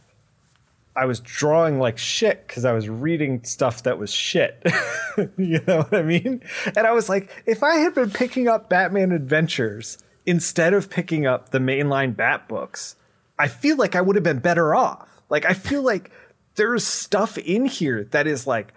I 1.00 1.06
was 1.06 1.22
drawing 1.22 1.80
like 1.80 1.98
shit 1.98 2.46
because 2.46 2.66
I 2.66 2.74
was 2.74 2.90
reading 2.90 3.42
stuff 3.46 3.84
that 3.84 3.98
was 3.98 4.12
shit. 4.12 4.62
you 5.38 5.62
know 5.66 5.84
what 5.84 5.94
I 5.94 6.02
mean? 6.02 6.44
And 6.76 6.86
I 6.86 6.92
was 6.92 7.08
like, 7.08 7.44
if 7.46 7.64
I 7.64 7.76
had 7.76 7.96
been 7.96 8.12
picking 8.12 8.50
up 8.50 8.70
Batman 8.70 9.14
Adventures 9.14 9.98
instead 10.26 10.74
of 10.74 10.90
picking 10.90 11.26
up 11.26 11.52
the 11.52 11.60
mainline 11.60 12.18
Bat 12.18 12.50
books, 12.50 12.98
I 13.40 13.48
feel 13.48 13.78
like 13.78 13.96
I 13.96 14.02
would 14.02 14.18
have 14.18 14.24
been 14.24 14.40
better 14.40 14.76
off. 14.76 15.22
Like, 15.30 15.46
I 15.46 15.54
feel 15.54 15.84
like 15.84 16.12
there's 16.56 16.84
stuff 16.84 17.38
in 17.38 17.66
here 17.66 18.04
that 18.12 18.28
is 18.28 18.46
like 18.46 18.74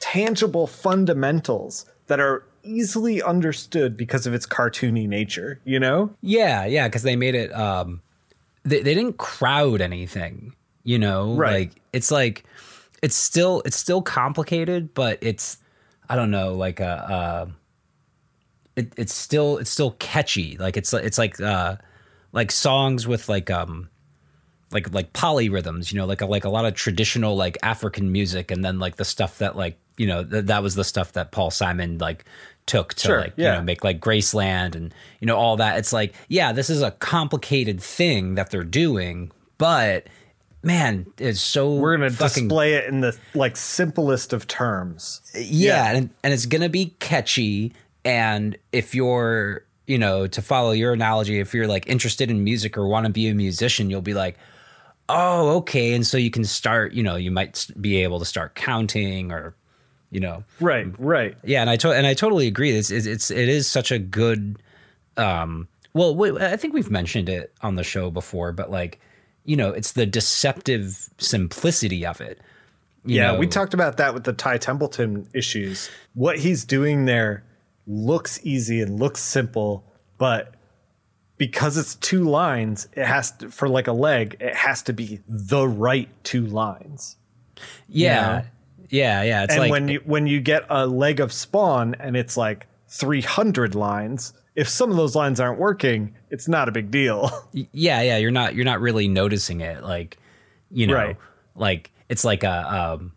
tangible 0.00 0.66
fundamentals 0.66 1.86
that 2.08 2.18
are 2.18 2.44
easily 2.64 3.22
understood 3.22 3.96
because 3.96 4.26
of 4.26 4.34
its 4.34 4.46
cartoony 4.46 5.06
nature, 5.06 5.60
you 5.64 5.78
know? 5.78 6.12
yeah 6.22 6.64
yeah 6.64 6.88
because 6.88 7.02
they 7.04 7.14
made 7.14 7.36
it 7.36 7.52
um 7.52 8.02
they, 8.64 8.82
they 8.82 8.94
didn't 8.94 9.16
crowd 9.16 9.80
anything 9.80 10.54
you 10.84 10.98
know 10.98 11.34
Right. 11.34 11.52
like 11.70 11.82
it's 11.92 12.10
like 12.10 12.44
it's 13.02 13.16
still 13.16 13.62
it's 13.64 13.76
still 13.76 14.02
complicated 14.02 14.94
but 14.94 15.18
it's 15.20 15.58
I 16.08 16.16
don't 16.16 16.30
know 16.30 16.54
like 16.54 16.80
a 16.80 16.86
uh 16.86 17.46
it, 18.76 18.92
it's 18.96 19.14
still 19.14 19.58
it's 19.58 19.70
still 19.70 19.92
catchy 19.98 20.56
like 20.58 20.76
it's 20.76 20.92
it's 20.94 21.18
like 21.18 21.40
uh 21.40 21.76
like 22.32 22.50
songs 22.50 23.06
with 23.06 23.28
like 23.28 23.50
um 23.50 23.88
like 24.70 24.92
like 24.94 25.12
polyrhythms 25.12 25.92
you 25.92 25.98
know 25.98 26.06
like 26.06 26.22
a, 26.22 26.26
like 26.26 26.44
a 26.44 26.48
lot 26.48 26.64
of 26.64 26.72
traditional 26.74 27.36
like 27.36 27.58
african 27.62 28.10
music 28.10 28.50
and 28.50 28.64
then 28.64 28.78
like 28.78 28.96
the 28.96 29.04
stuff 29.04 29.38
that 29.38 29.54
like 29.56 29.78
you 29.98 30.06
know 30.06 30.24
th- 30.24 30.46
that 30.46 30.62
was 30.62 30.74
the 30.74 30.84
stuff 30.84 31.12
that 31.12 31.30
paul 31.32 31.50
simon 31.50 31.98
like 31.98 32.24
took 32.64 32.94
to 32.94 33.08
Sure, 33.08 33.20
like 33.20 33.34
yeah. 33.36 33.52
you 33.52 33.58
know 33.58 33.62
make 33.64 33.84
like 33.84 34.00
graceland 34.00 34.74
and 34.74 34.94
you 35.20 35.26
know 35.26 35.36
all 35.36 35.56
that 35.58 35.76
it's 35.76 35.92
like 35.92 36.14
yeah 36.28 36.52
this 36.52 36.70
is 36.70 36.80
a 36.80 36.92
complicated 36.92 37.82
thing 37.82 38.36
that 38.36 38.48
they're 38.50 38.64
doing 38.64 39.30
but 39.58 40.06
man 40.62 41.06
it's 41.18 41.40
so 41.40 41.74
We're 41.74 41.96
going 41.96 42.10
to 42.10 42.16
fucking 42.16 42.44
display 42.48 42.74
it 42.74 42.86
in 42.86 43.00
the 43.00 43.16
like 43.34 43.56
simplest 43.56 44.32
of 44.32 44.46
terms. 44.46 45.20
yeah, 45.34 45.90
And, 45.92 46.10
and 46.22 46.32
it's 46.32 46.46
gonna 46.46 46.68
be 46.68 46.94
catchy 47.00 47.72
and 48.04 48.56
if 48.72 48.94
you're 48.94 49.64
you 49.86 49.98
know 49.98 50.26
to 50.28 50.40
follow 50.42 50.70
your 50.72 50.92
analogy 50.92 51.40
if 51.40 51.52
you're 51.54 51.66
like 51.66 51.88
interested 51.88 52.30
in 52.30 52.44
music 52.44 52.76
or 52.78 52.86
want 52.86 53.06
to 53.06 53.12
be 53.12 53.28
a 53.28 53.34
musician 53.34 53.90
you'll 53.90 54.00
be 54.00 54.14
like 54.14 54.38
oh 55.08 55.56
okay 55.56 55.92
and 55.94 56.06
so 56.06 56.16
you 56.16 56.30
can 56.30 56.44
start 56.44 56.92
you 56.92 57.02
know 57.02 57.16
you 57.16 57.30
might 57.30 57.66
be 57.80 57.96
able 58.02 58.18
to 58.20 58.24
start 58.24 58.54
counting 58.54 59.32
or 59.32 59.54
you 60.10 60.20
know 60.20 60.44
Right, 60.60 60.86
right. 60.98 61.36
yeah 61.42 61.60
and 61.60 61.68
i 61.70 61.76
to- 61.76 61.90
and 61.92 62.06
i 62.06 62.14
totally 62.14 62.46
agree 62.46 62.70
it's, 62.70 62.90
it's 62.90 63.06
it's 63.06 63.30
it 63.30 63.48
is 63.48 63.66
such 63.66 63.90
a 63.90 63.98
good 63.98 64.58
um 65.16 65.66
well 65.92 66.40
i 66.42 66.56
think 66.56 66.72
we've 66.74 66.90
mentioned 66.90 67.28
it 67.28 67.52
on 67.62 67.74
the 67.74 67.84
show 67.84 68.10
before 68.10 68.52
but 68.52 68.70
like 68.70 69.00
you 69.44 69.56
know 69.56 69.70
it's 69.70 69.92
the 69.92 70.06
deceptive 70.06 71.08
simplicity 71.18 72.04
of 72.06 72.20
it 72.20 72.40
you 73.04 73.16
Yeah, 73.16 73.32
know? 73.32 73.38
we 73.38 73.46
talked 73.48 73.74
about 73.74 73.96
that 73.96 74.14
with 74.14 74.22
the 74.24 74.32
Ty 74.32 74.58
Templeton 74.58 75.26
issues. 75.34 75.90
What 76.14 76.38
he's 76.38 76.64
doing 76.64 77.04
there 77.06 77.42
looks 77.84 78.38
easy 78.44 78.80
and 78.80 79.00
looks 79.00 79.20
simple, 79.20 79.84
but 80.18 80.54
because 81.36 81.76
it's 81.76 81.96
two 81.96 82.22
lines, 82.22 82.86
it 82.92 83.04
has 83.04 83.32
to, 83.38 83.50
for 83.50 83.68
like 83.68 83.88
a 83.88 83.92
leg, 83.92 84.36
it 84.38 84.54
has 84.54 84.82
to 84.82 84.92
be 84.92 85.20
the 85.26 85.66
right 85.66 86.08
two 86.22 86.46
lines. 86.46 87.16
yeah 87.88 88.44
yeah 88.88 89.22
yeah 89.22 89.42
it's 89.44 89.52
and 89.54 89.60
like 89.62 89.70
when 89.72 89.88
you 89.88 90.00
when 90.04 90.26
you 90.26 90.40
get 90.40 90.64
a 90.68 90.86
leg 90.86 91.18
of 91.18 91.32
spawn 91.32 91.96
and 91.98 92.16
it's 92.16 92.36
like 92.36 92.66
300 92.88 93.74
lines. 93.74 94.34
If 94.54 94.68
some 94.68 94.90
of 94.90 94.96
those 94.96 95.16
lines 95.16 95.40
aren't 95.40 95.58
working, 95.58 96.14
it's 96.32 96.48
not 96.48 96.68
a 96.68 96.72
big 96.72 96.90
deal. 96.90 97.30
yeah, 97.52 98.02
yeah, 98.02 98.16
you're 98.16 98.32
not 98.32 98.56
you're 98.56 98.64
not 98.64 98.80
really 98.80 99.06
noticing 99.06 99.60
it. 99.60 99.84
Like, 99.84 100.18
you 100.70 100.88
know, 100.88 100.94
Right. 100.94 101.16
like 101.54 101.92
it's 102.08 102.24
like 102.24 102.42
a 102.42 102.74
um, 102.98 103.12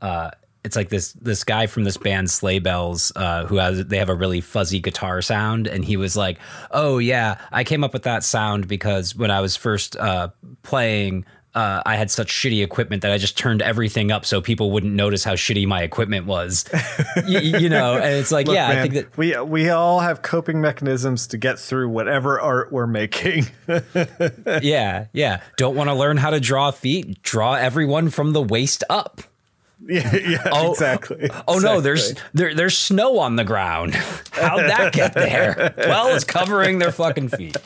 uh, 0.00 0.30
it's 0.64 0.76
like 0.76 0.90
this 0.90 1.12
this 1.14 1.42
guy 1.42 1.66
from 1.66 1.82
this 1.84 1.96
band 1.96 2.30
Sleigh 2.30 2.60
Bells, 2.60 3.10
uh, 3.16 3.46
who 3.46 3.56
has 3.56 3.84
they 3.86 3.98
have 3.98 4.08
a 4.08 4.14
really 4.14 4.40
fuzzy 4.40 4.78
guitar 4.78 5.20
sound, 5.22 5.66
and 5.66 5.84
he 5.84 5.96
was 5.96 6.16
like, 6.16 6.38
"Oh 6.70 6.98
yeah, 6.98 7.38
I 7.50 7.64
came 7.64 7.82
up 7.82 7.92
with 7.92 8.04
that 8.04 8.22
sound 8.22 8.68
because 8.68 9.16
when 9.16 9.30
I 9.32 9.40
was 9.40 9.56
first 9.56 9.96
uh, 9.96 10.28
playing." 10.62 11.24
Uh, 11.54 11.82
I 11.84 11.96
had 11.96 12.10
such 12.10 12.28
shitty 12.32 12.64
equipment 12.64 13.02
that 13.02 13.12
I 13.12 13.18
just 13.18 13.36
turned 13.36 13.60
everything 13.60 14.10
up 14.10 14.24
so 14.24 14.40
people 14.40 14.70
wouldn't 14.70 14.94
notice 14.94 15.22
how 15.22 15.34
shitty 15.34 15.66
my 15.66 15.82
equipment 15.82 16.24
was. 16.24 16.64
Y- 17.16 17.40
you 17.58 17.68
know, 17.68 17.94
and 17.96 18.14
it's 18.14 18.32
like, 18.32 18.46
Look, 18.46 18.54
yeah, 18.56 18.68
I 18.68 18.80
think 18.80 18.94
that 18.94 19.18
we 19.18 19.38
we 19.42 19.68
all 19.68 20.00
have 20.00 20.22
coping 20.22 20.62
mechanisms 20.62 21.26
to 21.26 21.36
get 21.36 21.58
through 21.58 21.90
whatever 21.90 22.40
art 22.40 22.72
we're 22.72 22.86
making. 22.86 23.48
yeah, 24.62 25.06
yeah. 25.12 25.42
Don't 25.58 25.76
want 25.76 25.88
to 25.90 25.94
learn 25.94 26.16
how 26.16 26.30
to 26.30 26.40
draw 26.40 26.70
feet? 26.70 27.22
Draw 27.22 27.54
everyone 27.54 28.08
from 28.08 28.32
the 28.32 28.42
waist 28.42 28.82
up. 28.88 29.20
yeah, 29.86 30.14
yeah, 30.14 30.48
Oh, 30.52 30.72
exactly. 30.72 31.28
Oh 31.48 31.58
no, 31.58 31.80
there's 31.82 32.14
there, 32.32 32.54
there's 32.54 32.78
snow 32.78 33.18
on 33.18 33.36
the 33.36 33.44
ground. 33.44 33.94
How'd 34.30 34.60
that 34.70 34.92
get 34.94 35.12
there? 35.12 35.74
Well, 35.76 36.14
it's 36.14 36.24
covering 36.24 36.78
their 36.78 36.92
fucking 36.92 37.28
feet. 37.28 37.56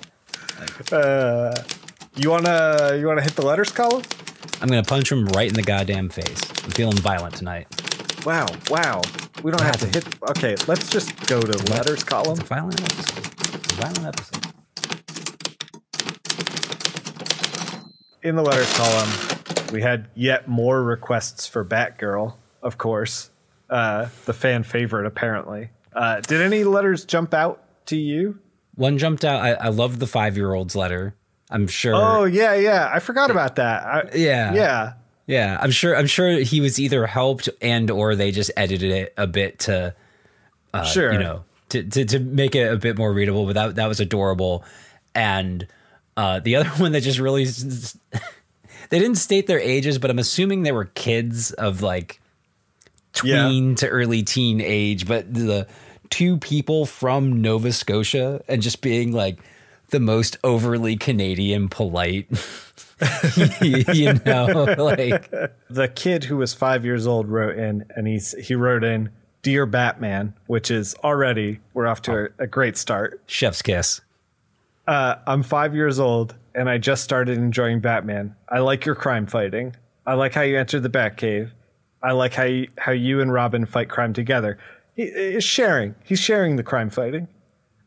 You 2.17 2.31
wanna 2.31 2.97
you 2.99 3.07
wanna 3.07 3.23
hit 3.23 3.35
the 3.35 3.45
letters 3.45 3.71
column? 3.71 4.03
I'm 4.61 4.69
gonna 4.69 4.83
punch 4.83 5.12
him 5.12 5.27
right 5.29 5.49
in 5.49 5.55
the 5.55 5.62
goddamn 5.62 6.09
face. 6.09 6.41
I'm 6.64 6.71
feeling 6.71 6.97
violent 6.97 7.35
tonight. 7.35 7.67
Wow, 8.25 8.47
wow. 8.71 9.03
We 9.43 9.51
don't 9.51 9.61
have 9.61 9.77
to 9.79 9.87
hit. 9.87 10.07
Okay, 10.31 10.57
let's 10.67 10.89
just 10.89 11.27
go 11.27 11.41
to 11.41 11.73
letters 11.73 12.03
column. 12.03 12.39
Violent 12.39 12.81
episode. 12.81 13.27
Violent 13.75 14.07
episode. 14.07 14.47
In 18.23 18.35
the 18.35 18.43
letters 18.43 18.73
column, 18.73 19.11
we 19.73 19.83
had 19.83 20.09
yet 20.14 20.49
more 20.49 20.83
requests 20.83 21.47
for 21.47 21.64
Batgirl. 21.64 22.35
Of 22.62 22.79
course, 22.79 23.31
uh, 23.69 24.09
the 24.25 24.33
fan 24.33 24.62
favorite 24.62 25.07
apparently. 25.07 25.71
Uh, 25.93 26.21
did 26.21 26.41
any 26.41 26.64
letters 26.64 27.05
jump 27.05 27.35
out 27.35 27.62
to 27.87 27.97
you? 27.97 28.39
One 28.75 28.99
jumped 28.99 29.25
out. 29.25 29.43
I, 29.43 29.53
I 29.53 29.69
love 29.69 29.99
the 29.99 30.07
five 30.07 30.37
year 30.37 30.53
old's 30.55 30.75
letter. 30.75 31.14
I'm 31.51 31.66
sure. 31.68 31.94
Oh 31.94 32.24
yeah, 32.24 32.55
yeah. 32.55 32.90
I 32.92 32.99
forgot 32.99 33.30
about 33.30 33.57
that. 33.57 33.84
I, 33.84 34.03
Yeah. 34.14 34.55
yeah. 34.55 34.92
Yeah, 35.28 35.59
I'm 35.61 35.72
sure. 35.72 35.97
I'm 35.97 36.07
sure 36.07 36.30
he 36.38 36.61
was 36.61 36.78
either 36.78 37.05
helped 37.07 37.49
and 37.61 37.90
or 37.90 38.14
they 38.14 38.30
just 38.30 38.51
edited 38.57 38.92
it 38.92 39.12
a 39.16 39.26
bit 39.26 39.59
to, 39.61 39.92
uh, 40.72 40.84
Sure. 40.84 41.12
you 41.12 41.18
know, 41.18 41.42
to, 41.70 41.82
to 41.82 42.05
to 42.05 42.18
make 42.20 42.55
it 42.55 42.72
a 42.72 42.76
bit 42.76 42.97
more 42.97 43.12
readable. 43.12 43.44
But 43.44 43.55
that 43.55 43.74
that 43.74 43.86
was 43.88 43.99
adorable. 43.99 44.64
And 45.16 45.66
uh, 46.16 46.38
the 46.40 46.55
other 46.57 46.68
one 46.78 46.92
that 46.92 47.01
just 47.03 47.18
really, 47.18 47.44
they 48.90 48.99
didn't 49.01 49.16
state 49.16 49.49
their 49.49 49.59
ages, 49.59 49.99
but 49.99 50.11
I'm 50.11 50.18
assuming 50.20 50.62
they 50.62 50.70
were 50.72 50.84
kids 50.84 51.51
of 51.53 51.82
like 51.82 52.20
tween 53.12 53.74
to 53.76 53.88
early 53.88 54.22
teen 54.22 54.61
age. 54.61 55.09
But 55.09 55.32
the 55.32 55.66
two 56.09 56.38
people 56.38 56.86
from 56.86 57.42
Nova 57.42 57.72
Scotia 57.72 58.42
and 58.47 58.62
just 58.62 58.80
being 58.80 59.11
like 59.12 59.40
the 59.91 60.01
most 60.01 60.37
overly 60.45 60.97
Canadian 60.97 61.68
polite. 61.68 62.28
you 63.62 64.14
know, 64.24 64.74
like 64.78 65.30
the 65.68 65.89
kid 65.95 66.24
who 66.24 66.37
was 66.39 66.55
five 66.55 66.84
years 66.84 67.07
old 67.07 67.28
wrote 67.28 67.59
in 67.59 67.84
and 67.95 68.07
he's 68.07 68.32
he 68.47 68.55
wrote 68.55 68.84
in 68.84 69.11
dear 69.43 69.66
batman 69.66 70.34
which 70.47 70.70
is 70.70 70.95
already 71.05 71.61
we're 71.74 71.87
off 71.87 72.03
to 72.03 72.24
a, 72.24 72.28
a 72.41 72.47
great 72.49 72.76
start 72.76 73.20
chef's 73.26 73.62
kiss. 73.62 74.01
uh, 74.89 75.16
i'm 75.26 75.43
five 75.43 75.72
years 75.74 76.01
old 76.01 76.34
and 76.55 76.68
i 76.68 76.78
just 76.78 77.05
started 77.05 77.37
enjoying 77.39 77.78
batman 77.78 78.34
i 78.49 78.59
like 78.59 78.84
your 78.84 78.95
crime 78.97 79.24
fighting 79.26 79.76
i 80.07 80.14
like 80.14 80.32
how 80.32 80.41
you 80.41 80.59
entered 80.59 80.82
the 80.82 80.89
batcave 80.91 81.53
i 82.03 82.11
like 82.11 82.32
how 82.34 82.43
you, 82.45 82.66
how 82.78 82.91
you 82.93 83.20
and 83.20 83.32
robin 83.32 83.64
fight 83.66 83.89
crime 83.89 84.12
together 84.12 84.59
he 84.97 85.03
is 85.05 85.45
sharing 85.45 85.95
he's 86.03 86.18
sharing 86.18 86.57
the 86.57 86.64
crime 86.64 86.91
fighting 86.91 87.28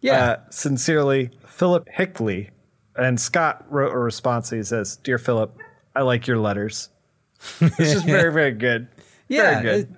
Yeah. 0.02 0.24
uh, 0.24 0.38
sincerely 0.52 1.30
philip 1.60 1.88
hickley 1.89 2.49
and 2.95 3.20
scott 3.20 3.66
wrote 3.70 3.93
a 3.93 3.97
response 3.97 4.49
he 4.49 4.64
says 4.64 4.97
dear 5.03 5.18
philip 5.18 5.55
i 5.95 6.01
like 6.01 6.26
your 6.26 6.39
letters 6.39 6.89
it's 7.62 7.78
just 7.93 8.05
very 8.05 8.34
very 8.34 8.51
good 8.51 8.88
yeah. 9.28 9.62
very 9.62 9.64
good. 9.64 9.91
it- 9.91 9.95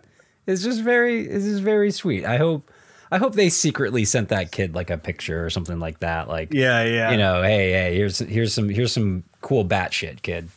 it's 0.48 0.64
just 0.64 0.82
very 0.82 1.22
it's 1.28 1.46
just 1.46 1.62
very 1.62 1.92
sweet. 1.92 2.26
I 2.26 2.38
hope 2.38 2.70
I 3.12 3.18
hope 3.20 3.36
they 3.36 3.50
secretly 3.50 4.06
sent 4.06 4.30
that 4.30 4.52
kid 4.52 4.74
like 4.74 4.90
a 4.90 4.98
picture 4.98 5.46
or 5.46 5.50
something 5.50 5.80
like 5.80 6.00
that. 6.00 6.28
Like 6.28 6.52
Yeah, 6.52 6.84
yeah. 6.84 7.12
you 7.12 7.18
know, 7.18 7.44
hey, 7.44 7.72
hey, 7.72 7.96
here's 7.96 8.20
here's 8.20 8.54
some 8.54 8.68
here's 8.68 8.92
some 8.92 9.24
cool 9.42 9.64
bat 9.64 9.94
shit, 9.94 10.24
kid. 10.24 10.50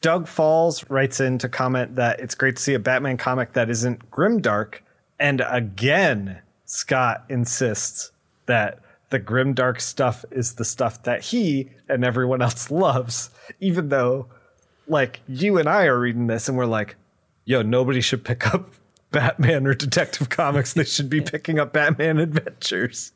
Doug 0.00 0.28
Falls 0.28 0.88
writes 0.88 1.20
in 1.20 1.38
to 1.38 1.48
comment 1.48 1.96
that 1.96 2.20
it's 2.20 2.34
great 2.34 2.56
to 2.56 2.62
see 2.62 2.74
a 2.74 2.78
Batman 2.78 3.16
comic 3.16 3.52
that 3.54 3.68
isn't 3.68 4.10
grimdark. 4.10 4.76
And 5.18 5.42
again, 5.46 6.40
Scott 6.64 7.24
insists 7.28 8.12
that 8.46 8.78
the 9.12 9.20
grim 9.20 9.54
dark 9.54 9.80
stuff 9.80 10.24
is 10.32 10.54
the 10.54 10.64
stuff 10.64 11.04
that 11.04 11.22
he 11.26 11.70
and 11.88 12.04
everyone 12.04 12.42
else 12.42 12.70
loves, 12.72 13.30
even 13.60 13.90
though, 13.90 14.26
like, 14.88 15.20
you 15.28 15.58
and 15.58 15.68
I 15.68 15.84
are 15.84 16.00
reading 16.00 16.26
this 16.26 16.48
and 16.48 16.58
we're 16.58 16.66
like, 16.66 16.96
yo, 17.44 17.62
nobody 17.62 18.00
should 18.00 18.24
pick 18.24 18.52
up 18.52 18.70
Batman 19.12 19.66
or 19.66 19.74
Detective 19.74 20.30
Comics. 20.30 20.72
They 20.72 20.84
should 20.84 21.10
be 21.10 21.20
picking 21.32 21.60
up 21.60 21.72
Batman 21.72 22.18
Adventures. 22.18 23.12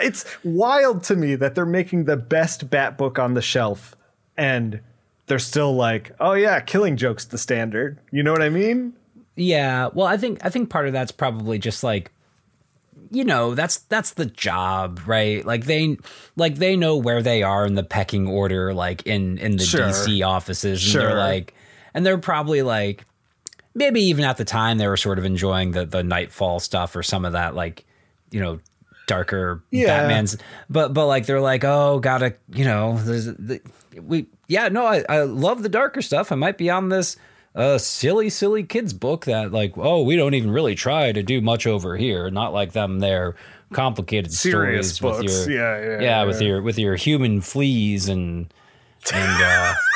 It's 0.00 0.24
wild 0.44 1.02
to 1.04 1.16
me 1.16 1.34
that 1.34 1.54
they're 1.54 1.66
making 1.66 2.04
the 2.04 2.16
best 2.16 2.70
Bat 2.70 2.96
book 2.96 3.18
on 3.18 3.34
the 3.34 3.42
shelf 3.42 3.96
and 4.36 4.80
they're 5.26 5.38
still 5.38 5.74
like, 5.74 6.12
oh 6.20 6.34
yeah, 6.34 6.60
killing 6.60 6.96
joke's 6.96 7.24
the 7.24 7.38
standard. 7.38 7.98
You 8.12 8.22
know 8.22 8.32
what 8.32 8.42
I 8.42 8.50
mean? 8.50 8.92
Yeah, 9.34 9.88
well, 9.92 10.06
I 10.06 10.16
think 10.16 10.44
I 10.44 10.50
think 10.50 10.70
part 10.70 10.86
of 10.86 10.92
that's 10.92 11.10
probably 11.10 11.58
just 11.58 11.82
like 11.82 12.12
you 13.10 13.24
know, 13.24 13.54
that's 13.54 13.78
that's 13.78 14.12
the 14.12 14.26
job, 14.26 15.00
right? 15.06 15.44
Like 15.44 15.64
they 15.66 15.96
like 16.36 16.56
they 16.56 16.76
know 16.76 16.96
where 16.96 17.22
they 17.22 17.42
are 17.42 17.64
in 17.66 17.74
the 17.74 17.82
pecking 17.84 18.26
order 18.26 18.72
like 18.74 19.06
in 19.06 19.38
in 19.38 19.56
the 19.56 19.64
Sure. 19.64 19.88
DC 19.88 20.26
offices 20.26 20.82
and 20.84 20.92
Sure. 20.92 21.02
they're 21.08 21.16
like 21.18 21.54
and 21.94 22.04
they're 22.04 22.18
probably 22.18 22.62
like 22.62 23.04
maybe 23.74 24.00
even 24.02 24.24
at 24.24 24.36
the 24.36 24.44
time 24.44 24.78
they 24.78 24.86
were 24.88 24.96
sort 24.96 25.18
of 25.18 25.24
enjoying 25.24 25.72
the 25.72 25.84
the 25.86 26.02
Knightfall 26.02 26.60
stuff 26.60 26.94
or 26.96 27.02
some 27.02 27.24
of 27.24 27.32
that 27.32 27.54
like, 27.54 27.84
you 28.30 28.40
know, 28.40 28.58
darker 29.06 29.62
Yeah. 29.70 29.86
Batman's 29.86 30.36
but 30.68 30.92
but 30.94 31.06
like 31.06 31.26
they're 31.26 31.40
like, 31.40 31.64
"Oh, 31.64 31.98
got 32.00 32.18
to, 32.18 32.34
you 32.52 32.64
know, 32.64 32.98
there's 32.98 33.26
the, 33.26 33.60
we 34.00 34.26
yeah, 34.48 34.68
no, 34.68 34.86
I 34.86 35.04
I 35.08 35.22
love 35.22 35.62
the 35.62 35.68
darker 35.68 36.02
stuff. 36.02 36.30
I 36.32 36.34
might 36.36 36.58
be 36.58 36.70
on 36.70 36.88
this 36.88 37.16
a 37.56 37.78
silly, 37.78 38.28
silly 38.28 38.62
kids 38.62 38.92
book 38.92 39.24
that 39.24 39.50
like, 39.50 39.76
oh, 39.76 40.02
we 40.02 40.14
don't 40.14 40.34
even 40.34 40.50
really 40.50 40.74
try 40.74 41.10
to 41.10 41.22
do 41.22 41.40
much 41.40 41.66
over 41.66 41.96
here. 41.96 42.30
Not 42.30 42.52
like 42.52 42.72
them, 42.72 43.00
they're 43.00 43.34
complicated 43.72 44.32
Serious 44.32 44.94
stories 44.94 45.22
with 45.22 45.48
your 45.48 45.58
Yeah, 45.58 46.00
yeah, 46.00 46.24
with 46.24 46.40
yeah. 46.40 46.48
your 46.48 46.62
with 46.62 46.78
your 46.78 46.94
human 46.96 47.40
fleas 47.40 48.08
and 48.08 48.52
and 49.12 49.42
uh, 49.42 49.74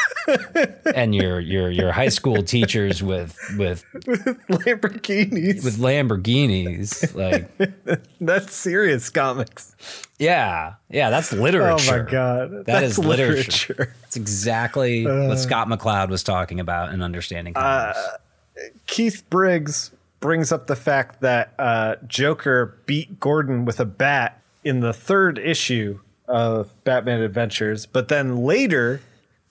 and 0.94 1.14
your 1.14 1.40
your 1.40 1.70
your 1.70 1.92
high 1.92 2.08
school 2.08 2.42
teachers 2.42 3.02
with 3.02 3.36
with 3.58 3.84
with 4.06 4.24
Lamborghinis. 4.48 5.64
with 5.64 5.78
Lamborghinis. 5.78 7.14
Like, 7.14 8.00
That's 8.20 8.54
serious 8.54 9.08
comics. 9.10 9.74
yeah, 10.18 10.74
yeah, 10.88 11.10
that's 11.10 11.32
literature. 11.32 11.92
Oh 11.92 11.98
my 12.04 12.10
god. 12.10 12.50
That 12.50 12.66
That's 12.66 12.86
is 12.92 12.98
literature. 12.98 13.74
literature. 13.74 13.94
It's 14.04 14.16
exactly 14.16 15.04
what 15.06 15.38
Scott 15.38 15.68
McCloud 15.68 16.08
was 16.10 16.22
talking 16.22 16.60
about 16.60 16.92
in 16.92 17.02
understanding 17.02 17.54
comics. 17.54 17.98
Keith 18.86 19.22
Briggs 19.30 19.90
brings 20.20 20.52
up 20.52 20.66
the 20.66 20.76
fact 20.76 21.20
that 21.20 21.54
uh, 21.58 21.96
Joker 22.06 22.76
beat 22.86 23.18
Gordon 23.20 23.64
with 23.64 23.80
a 23.80 23.86
bat 23.86 24.40
in 24.64 24.80
the 24.80 24.92
third 24.92 25.38
issue 25.38 26.00
of 26.28 26.68
Batman 26.84 27.22
Adventures, 27.22 27.86
but 27.86 28.08
then 28.08 28.36
later 28.44 29.00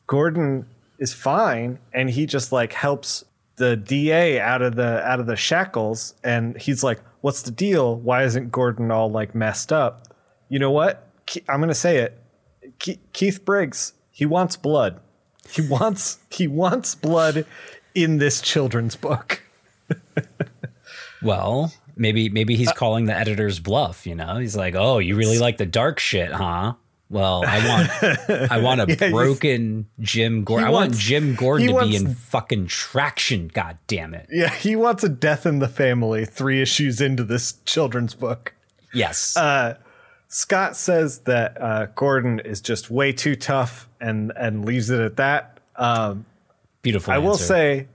Gordon 0.10 0.66
is 0.98 1.14
fine 1.14 1.78
and 1.94 2.10
he 2.10 2.26
just 2.26 2.52
like 2.52 2.74
helps 2.74 3.24
the 3.58 3.78
DA 3.78 4.40
out 4.40 4.64
of 4.64 4.74
the 4.74 5.06
out 5.08 5.20
of 5.20 5.28
the 5.28 5.36
shackles 5.36 6.16
and 6.24 6.58
he's 6.58 6.84
like, 6.84 7.00
"What's 7.22 7.44
the 7.44 7.52
deal? 7.52 7.96
Why 7.96 8.24
isn't 8.24 8.52
Gordon 8.52 8.90
all 8.90 9.12
like 9.12 9.36
messed 9.36 9.72
up?" 9.72 10.08
You 10.50 10.58
know 10.58 10.72
what? 10.72 11.08
I'm 11.48 11.60
going 11.60 11.68
to 11.70 11.76
say 11.76 11.98
it. 11.98 12.18
Ke- 12.80 12.98
Keith 13.14 13.46
Briggs, 13.46 13.94
he 14.12 14.26
wants 14.26 14.56
blood. 14.56 15.00
He 15.52 15.62
wants 15.62 16.18
he 16.32 16.48
wants 16.48 16.96
blood 16.96 17.46
in 17.94 18.18
this 18.18 18.42
children's 18.42 18.96
book. 18.96 19.44
Well, 21.22 21.74
maybe 21.98 22.30
maybe 22.30 22.56
he's 22.56 22.72
calling 22.72 23.06
the 23.06 23.14
editor's 23.14 23.60
bluff. 23.60 24.08
You 24.08 24.16
know, 24.16 24.38
he's 24.38 24.56
like, 24.56 24.74
"Oh, 24.76 25.00
you 25.00 25.16
really 25.16 25.38
like 25.38 25.58
the 25.58 25.66
dark 25.66 26.00
shit, 26.00 26.32
huh?" 26.32 26.76
Well, 27.10 27.44
I 27.46 27.68
want 27.68 28.52
I 28.52 28.60
want 28.60 28.82
a 28.82 28.86
he's- 28.96 29.12
broken 29.12 29.88
Jim 30.00 30.44
Gordon. 30.44 30.68
I 30.68 30.72
want 30.72 30.94
Jim 30.96 31.36
Gordon 31.36 31.68
to 31.68 31.82
be 31.86 31.96
in 31.96 32.14
fucking 32.14 32.68
traction. 32.68 33.48
God 33.48 33.78
damn 33.88 34.14
it! 34.14 34.28
Yeah, 34.32 34.50
he 34.54 34.76
wants 34.76 35.04
a 35.04 35.10
death 35.10 35.46
in 35.46 35.60
the 35.60 35.68
family 35.68 36.26
3 36.26 36.62
issues 36.62 37.02
into 37.02 37.24
this 37.24 37.54
children's 37.66 38.14
book. 38.14 38.54
Yes. 38.94 39.36
Uh, 39.36 39.78
Scott 40.28 40.76
says 40.76 41.20
that 41.22 41.60
uh, 41.60 41.88
Gordon 41.96 42.40
is 42.40 42.62
just 42.62 42.92
way 42.92 43.12
too 43.12 43.36
tough 43.36 43.90
and 44.00 44.32
and 44.36 44.64
leaves 44.64 44.92
it 44.92 45.00
at 45.00 45.16
that. 45.18 45.60
Um, 45.76 46.26
Beautiful. 46.84 47.14
I 47.14 47.18
will 47.18 47.38
say, 47.38 47.88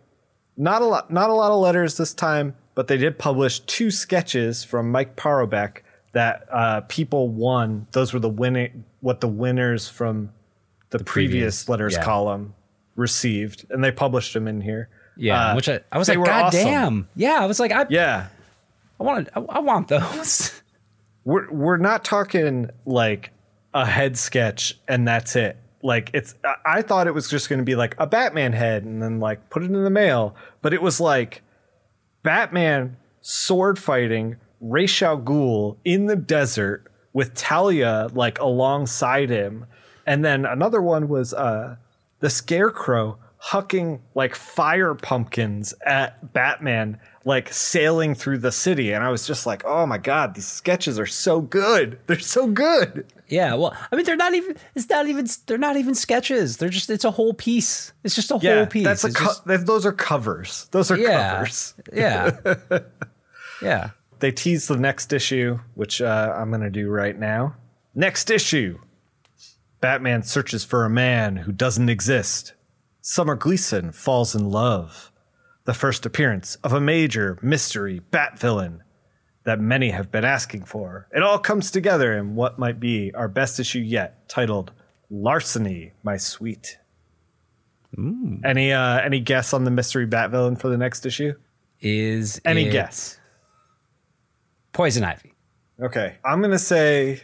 not 0.57 0.83
a 0.83 0.87
lot, 0.87 1.11
not 1.11 1.31
a 1.31 1.33
lot 1.35 1.53
of 1.53 1.59
letters 1.61 1.97
this 1.97 2.13
time, 2.13 2.55
but 2.75 2.89
they 2.89 2.97
did 2.97 3.19
publish 3.19 3.61
two 3.61 3.91
sketches 3.93 4.65
from 4.65 4.91
Mike 4.91 5.15
Parobeck 5.17 5.79
that 6.13 6.45
uh, 6.51 6.81
people 6.83 7.29
won. 7.29 7.87
Those 7.93 8.13
were 8.13 8.21
the 8.21 8.29
winning, 8.29 8.85
what 9.05 9.21
the 9.21 9.29
winners 9.29 9.87
from 9.87 10.33
the, 10.89 10.99
previous, 10.99 11.65
previous, 11.65 11.69
letters 11.69 11.93
yeah. 11.93 12.03
column 12.03 12.55
received, 12.97 13.67
and 13.69 13.85
they 13.85 13.93
published 13.93 14.33
them 14.33 14.49
in 14.49 14.63
here. 14.63 14.89
Yeah, 15.15 15.51
Uh, 15.51 15.57
which 15.57 15.69
I, 15.69 15.81
I 15.93 15.99
was 15.99 16.09
like, 16.09 16.17
God 16.17 16.45
awesome. 16.47 16.59
damn. 16.65 17.09
Yeah, 17.15 17.39
I 17.39 17.45
was 17.45 17.61
like, 17.61 17.71
I, 17.71 17.85
Yeah, 17.91 18.29
I 18.99 19.03
want, 19.03 19.29
I, 19.37 19.41
I 19.41 19.59
want 19.59 19.89
those. 19.89 20.59
we're 21.25 21.53
we're 21.53 21.77
not 21.77 22.03
talking 22.03 22.71
like 22.87 23.31
a 23.75 23.85
head 23.85 24.17
sketch 24.17 24.79
and 24.89 25.07
that's 25.07 25.37
it. 25.37 25.59
Like 25.83 26.11
it's 26.15 26.35
I- 26.43 26.79
I 26.79 26.83
thought 26.83 27.07
it 27.07 27.13
was 27.13 27.29
just 27.29 27.51
going 27.51 27.59
to 27.59 27.65
be 27.65 27.75
like 27.75 27.95
a 27.99 28.07
Batman 28.07 28.55
head 28.55 28.85
and 28.85 29.03
then 29.03 29.21
like 29.21 29.51
put 29.51 29.63
it 29.63 29.67
in 29.67 29.85
the 29.85 29.91
mail, 29.91 30.35
but 30.63 30.73
it 30.73 30.81
was 30.81 30.99
like 30.99 31.43
Batman 32.23 32.97
sword 33.21 33.79
fighting 33.79 34.37
Ra's 34.61 35.03
al 35.03 35.19
Ghul 35.19 35.77
in 35.85 36.07
the 36.07 36.17
desert 36.17 36.91
with 37.15 37.35
Talia 37.35 38.11
like 38.13 38.39
alongside 38.41 39.31
him. 39.31 39.65
And 40.07 40.23
then 40.23 40.45
another 40.45 40.83
one 40.83 41.09
was 41.09 41.33
uh 41.33 41.77
the 42.21 42.29
Scarecrow 42.29 43.17
hucking 43.45 44.01
like 44.15 44.35
fire 44.35 44.95
pumpkins 44.95 45.75
at 45.85 46.33
Batman 46.33 46.99
like 47.27 47.53
sailing 47.53 48.15
through 48.15 48.39
the 48.39 48.53
city 48.53 48.93
and 48.93 49.03
I 49.05 49.09
was 49.11 49.27
just 49.27 49.47
like, 49.47 49.63
"Oh 49.65 49.87
my 49.87 49.97
god, 49.99 50.35
these 50.35 50.47
sketches 50.47 50.99
are 50.99 51.07
so 51.07 51.41
good. 51.41 51.99
They're 52.07 52.19
so 52.19 52.47
good." 52.47 53.07
yeah, 53.29 53.55
well, 53.55 53.75
I 53.91 53.97
mean, 53.97 54.05
they're 54.05 54.17
not 54.17 54.35
even. 54.35 54.57
It's 54.75 54.89
not 54.91 55.09
even. 55.09 55.27
They're 55.47 55.57
not 55.57 55.77
even 55.79 55.95
sketches. 55.95 56.59
They're 56.59 56.69
just. 56.69 56.91
It's 56.91 57.05
a 57.05 57.11
whole 57.11 57.33
piece. 57.33 57.93
It's 58.03 58.15
just 58.15 58.31
a 58.31 58.39
Yeah, 58.43 58.57
whole 58.57 58.67
piece. 58.67 58.85
that's 58.85 59.05
a 59.05 59.13
co- 59.13 59.25
just- 59.25 59.67
those 59.67 59.87
are 59.87 59.93
covers. 59.93 60.69
Those 60.73 60.91
are 60.91 60.99
yeah, 60.99 61.31
covers. 61.37 61.75
yeah, 61.95 62.31
yeah. 63.63 63.91
They 64.21 64.33
tease 64.33 64.69
the 64.69 64.77
next 64.77 65.13
issue, 65.13 65.61
which 65.75 66.01
uh, 66.01 66.35
I'm 66.37 66.51
going 66.51 66.63
to 66.63 66.71
do 66.71 66.89
right 66.89 67.19
now. 67.19 67.57
Next 67.95 68.31
issue 68.31 68.79
Batman 69.81 70.23
searches 70.23 70.65
for 70.65 70.85
a 70.85 70.91
man 70.91 71.37
who 71.37 71.53
doesn't 71.53 71.89
exist. 71.89 72.55
Summer 73.01 73.37
Gleason 73.37 73.93
falls 73.93 74.35
in 74.35 74.51
love. 74.51 75.13
The 75.65 75.75
first 75.75 76.07
appearance 76.07 76.57
of 76.65 76.73
a 76.73 76.81
major 76.81 77.39
mystery 77.43 78.01
bat 78.11 78.39
villain 78.39 78.83
that 79.45 79.61
many 79.61 79.91
have 79.91 80.11
been 80.11 80.25
asking 80.25 80.65
for. 80.65 81.07
It 81.15 81.23
all 81.23 81.39
comes 81.39 81.71
together 81.71 82.15
in 82.15 82.35
what 82.35 82.59
might 82.59 82.81
be 82.81 83.13
our 83.15 83.29
best 83.29 83.61
issue 83.61 83.81
yet, 83.81 84.27
titled 84.29 84.73
Larceny, 85.11 85.93
My 86.03 86.17
Sweet. 86.17 86.79
Any 88.45 88.73
uh, 88.73 89.01
any 89.01 89.21
guess 89.21 89.53
on 89.53 89.65
the 89.65 89.71
mystery 89.71 90.07
bat 90.07 90.31
villain 90.31 90.57
for 90.57 90.69
the 90.69 90.79
next 90.79 91.07
issue? 91.07 91.35
Is 91.81 92.41
Any 92.45 92.69
it 92.69 92.73
guess? 92.73 93.19
Poison 94.75 95.03
Ivy. 95.05 95.33
Okay, 95.81 96.17
I'm 96.25 96.43
gonna 96.43 96.59
say 96.59 97.23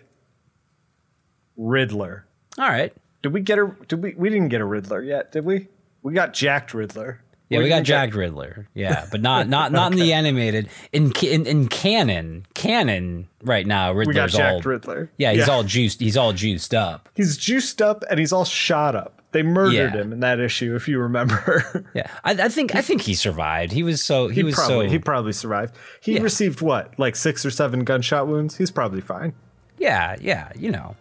Riddler. 1.57 2.25
All 2.59 2.69
right. 2.69 2.93
Did 3.23 3.33
we 3.33 3.41
get 3.43 3.59
a? 3.59 3.75
Did 3.89 4.03
we? 4.03 4.15
We 4.17 4.31
didn't 4.31 4.49
get 4.49 4.61
a 4.61 4.65
Riddler 4.65 5.03
yet, 5.03 5.33
did 5.33 5.45
we? 5.45 5.69
We 6.03 6.15
got 6.15 6.33
jacked 6.33 6.73
Riddler. 6.73 7.21
Yeah, 7.51 7.59
We 7.59 7.65
we 7.65 7.69
got 7.69 7.79
get- 7.79 7.87
Jack 7.87 8.15
Riddler. 8.15 8.69
Yeah, 8.75 9.07
but 9.11 9.21
not 9.21 9.49
not 9.49 9.73
not 9.73 9.93
in 9.93 9.99
the 9.99 10.13
animated. 10.15 10.69
In, 10.93 11.13
in 11.23 11.47
in 11.47 11.69
canon, 11.69 12.47
canon 12.55 13.29
right 13.43 13.67
now, 13.67 13.93
We 13.93 14.07
got 14.07 14.33
Riddler's 14.33 14.35
all 14.39 14.61
Riddler. 14.63 15.11
yeah, 15.19 15.33
he's 15.33 15.49
all 15.49 15.65
juiced. 15.65 16.01
He's 16.01 16.17
all 16.17 16.33
juiced 16.33 16.73
up. 16.75 17.09
He's 17.15 17.37
juiced 17.37 17.83
up 17.83 18.05
and 18.09 18.19
he's 18.21 18.33
all 18.33 18.45
shot 18.45 18.95
up. 18.95 19.20
They 19.33 19.43
murdered 19.43 19.73
Yeah. 19.75 19.91
him 19.93 20.13
in 20.13 20.21
that 20.21 20.41
issue, 20.41 20.75
if 20.75 20.89
you 20.89 20.99
remember. 20.99 21.85
Yeah, 21.95 22.07
I, 22.25 22.33
I 22.33 22.49
think 22.49 22.75
I 22.75 22.83
think 22.83 23.03
he 23.03 23.15
survived. 23.15 23.73
He 23.73 23.83
was 23.83 24.03
so 24.05 24.29
he, 24.29 24.37
he 24.37 24.43
was 24.43 24.55
probably 24.55 24.87
so 24.89 24.91
he 24.93 24.99
probably 24.99 25.33
survived. 25.33 25.77
He 26.01 26.15
Yeah. 26.17 26.23
received 26.23 26.61
what, 26.61 26.99
like 26.99 27.15
six 27.17 27.45
or 27.47 27.51
seven 27.51 27.85
gunshot 27.85 28.27
wounds. 28.27 28.57
He's 28.57 28.71
probably 28.71 29.01
fine. 29.01 29.33
yeah 29.79 30.17
yeah 30.21 30.51
you 30.57 30.71
know. 30.71 30.97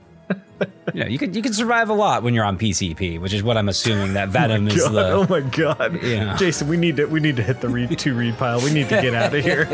you 0.94 1.00
know, 1.02 1.08
you 1.08 1.18
could 1.18 1.36
you 1.36 1.42
could 1.42 1.56
survive 1.56 1.90
a 1.90 1.94
lot 1.94 2.22
when 2.22 2.34
you're 2.36 2.44
on 2.46 2.58
PCP, 2.60 3.20
which 3.20 3.34
is 3.34 3.42
what 3.42 3.58
I'm 3.58 3.68
assuming 3.70 4.14
that 4.14 4.28
oh 4.30 4.32
Venom 4.32 4.68
is 4.68 4.84
God, 4.84 4.92
the 4.94 5.10
oh 5.12 5.26
my 5.30 5.42
god, 5.42 6.04
Yeah. 6.04 6.36
Jason, 6.38 6.68
we 6.68 6.78
need 6.78 6.98
to 6.98 7.06
we 7.06 7.20
need 7.20 7.36
to 7.38 7.44
hit 7.44 7.62
the 7.62 7.70
read 7.70 7.98
two 7.98 8.14
read 8.14 8.38
pile. 8.38 8.60
We 8.62 8.72
need 8.74 8.90
to 8.90 9.02
get 9.02 9.14
out 9.16 9.34
of 9.34 9.44
here. 9.44 9.66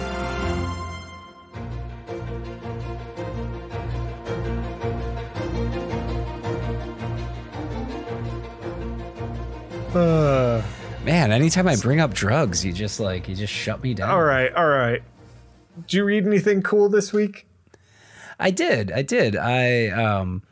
Uh, 9.94 10.62
man. 11.04 11.32
Anytime 11.32 11.66
I 11.68 11.76
bring 11.76 12.00
up 12.00 12.14
drugs, 12.14 12.64
you 12.64 12.72
just 12.72 13.00
like 13.00 13.28
you 13.28 13.34
just 13.34 13.52
shut 13.52 13.82
me 13.82 13.94
down. 13.94 14.10
all 14.10 14.22
right, 14.22 14.52
all 14.54 14.68
right. 14.68 15.02
Did 15.82 15.94
you 15.94 16.04
read 16.04 16.26
anything 16.26 16.62
cool 16.62 16.88
this 16.88 17.12
week? 17.12 17.46
I 18.38 18.50
did. 18.50 18.90
I 18.92 19.02
did. 19.02 19.36
I 19.36 19.88
um 19.88 20.42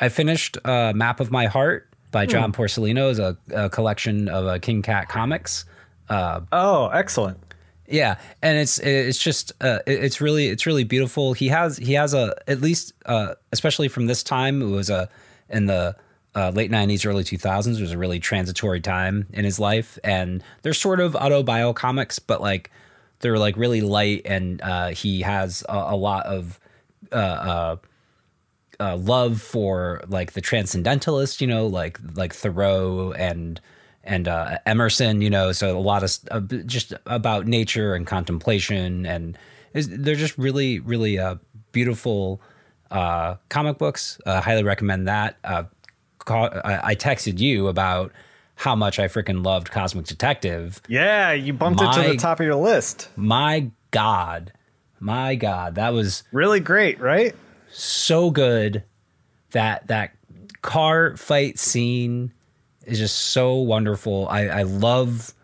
I 0.00 0.08
finished 0.08 0.58
uh, 0.64 0.92
Map 0.94 1.20
of 1.20 1.30
My 1.30 1.46
Heart 1.46 1.88
by 2.10 2.24
Hmm. 2.24 2.30
John 2.30 2.52
Porcellino 2.52 3.10
as 3.10 3.18
a, 3.18 3.36
a 3.52 3.68
collection 3.68 4.28
of 4.28 4.46
uh, 4.46 4.58
King 4.58 4.82
Cat 4.82 5.08
comics. 5.08 5.64
Oh, 6.10 6.88
excellent. 6.92 7.38
Yeah, 7.86 8.16
and 8.42 8.58
it's 8.58 8.78
it's 8.78 9.18
just 9.18 9.52
uh, 9.62 9.78
it's 9.86 10.20
really 10.20 10.48
it's 10.48 10.66
really 10.66 10.84
beautiful. 10.84 11.32
He 11.32 11.48
has 11.48 11.76
he 11.78 11.94
has 11.94 12.12
a 12.14 12.34
at 12.46 12.60
least 12.60 12.92
uh, 13.06 13.34
especially 13.52 13.88
from 13.88 14.06
this 14.06 14.22
time 14.22 14.60
it 14.62 14.66
was 14.66 14.90
a 14.90 15.08
in 15.48 15.66
the 15.66 15.96
uh, 16.38 16.50
late 16.54 16.70
'90s, 16.70 17.04
early 17.04 17.24
2000s. 17.24 17.78
It 17.78 17.80
was 17.80 17.92
a 17.92 17.98
really 17.98 18.20
transitory 18.20 18.80
time 18.80 19.26
in 19.32 19.44
his 19.44 19.58
life, 19.58 19.98
and 20.04 20.42
they're 20.62 20.72
sort 20.72 21.00
of 21.00 21.14
autobio 21.14 21.74
comics, 21.74 22.18
but 22.20 22.40
like 22.40 22.70
they're 23.20 23.38
like 23.38 23.56
really 23.56 23.80
light, 23.80 24.22
and 24.24 24.62
uh, 24.62 24.88
he 24.88 25.22
has 25.22 25.64
a, 25.68 25.76
a 25.76 25.96
lot 25.96 26.26
of 26.26 26.60
uh, 27.12 27.16
uh, 27.16 27.76
uh, 28.78 28.96
love 28.96 29.42
for 29.42 30.02
like 30.08 30.32
the 30.32 30.40
transcendentalist, 30.40 31.40
you 31.40 31.46
know, 31.48 31.66
like 31.66 31.98
like 32.14 32.32
Thoreau 32.32 33.12
and 33.12 33.60
and 34.04 34.28
uh, 34.28 34.58
Emerson, 34.64 35.20
you 35.20 35.30
know. 35.30 35.50
So 35.50 35.76
a 35.76 35.80
lot 35.80 36.04
of 36.30 36.66
just 36.66 36.94
about 37.06 37.48
nature 37.48 37.94
and 37.94 38.06
contemplation, 38.06 39.06
and 39.06 39.36
they're 39.72 40.14
just 40.14 40.38
really 40.38 40.78
really 40.78 41.18
uh, 41.18 41.36
beautiful 41.72 42.40
uh, 42.92 43.34
comic 43.48 43.78
books. 43.78 44.20
Highly 44.24 44.62
recommend 44.62 45.08
that. 45.08 45.36
I, 46.30 46.80
I 46.90 46.94
texted 46.94 47.38
you 47.38 47.68
about 47.68 48.12
how 48.56 48.74
much 48.74 48.98
I 48.98 49.06
freaking 49.06 49.44
loved 49.44 49.70
Cosmic 49.70 50.06
Detective. 50.06 50.80
Yeah, 50.88 51.32
you 51.32 51.52
bumped 51.52 51.80
it 51.80 51.92
to 51.92 52.08
the 52.08 52.16
top 52.16 52.40
of 52.40 52.46
your 52.46 52.56
list. 52.56 53.08
My 53.16 53.70
God, 53.90 54.52
my 55.00 55.34
God, 55.36 55.76
that 55.76 55.92
was 55.92 56.24
Really 56.32 56.60
great, 56.60 57.00
right? 57.00 57.34
so 57.70 58.30
good 58.30 58.82
that 59.50 59.86
that 59.88 60.12
car 60.62 61.16
fight 61.16 61.58
scene 61.58 62.32
is 62.84 62.98
just 62.98 63.16
so 63.16 63.56
wonderful 63.56 64.26
i 64.28 64.46
i 64.48 64.62
love 64.62 65.34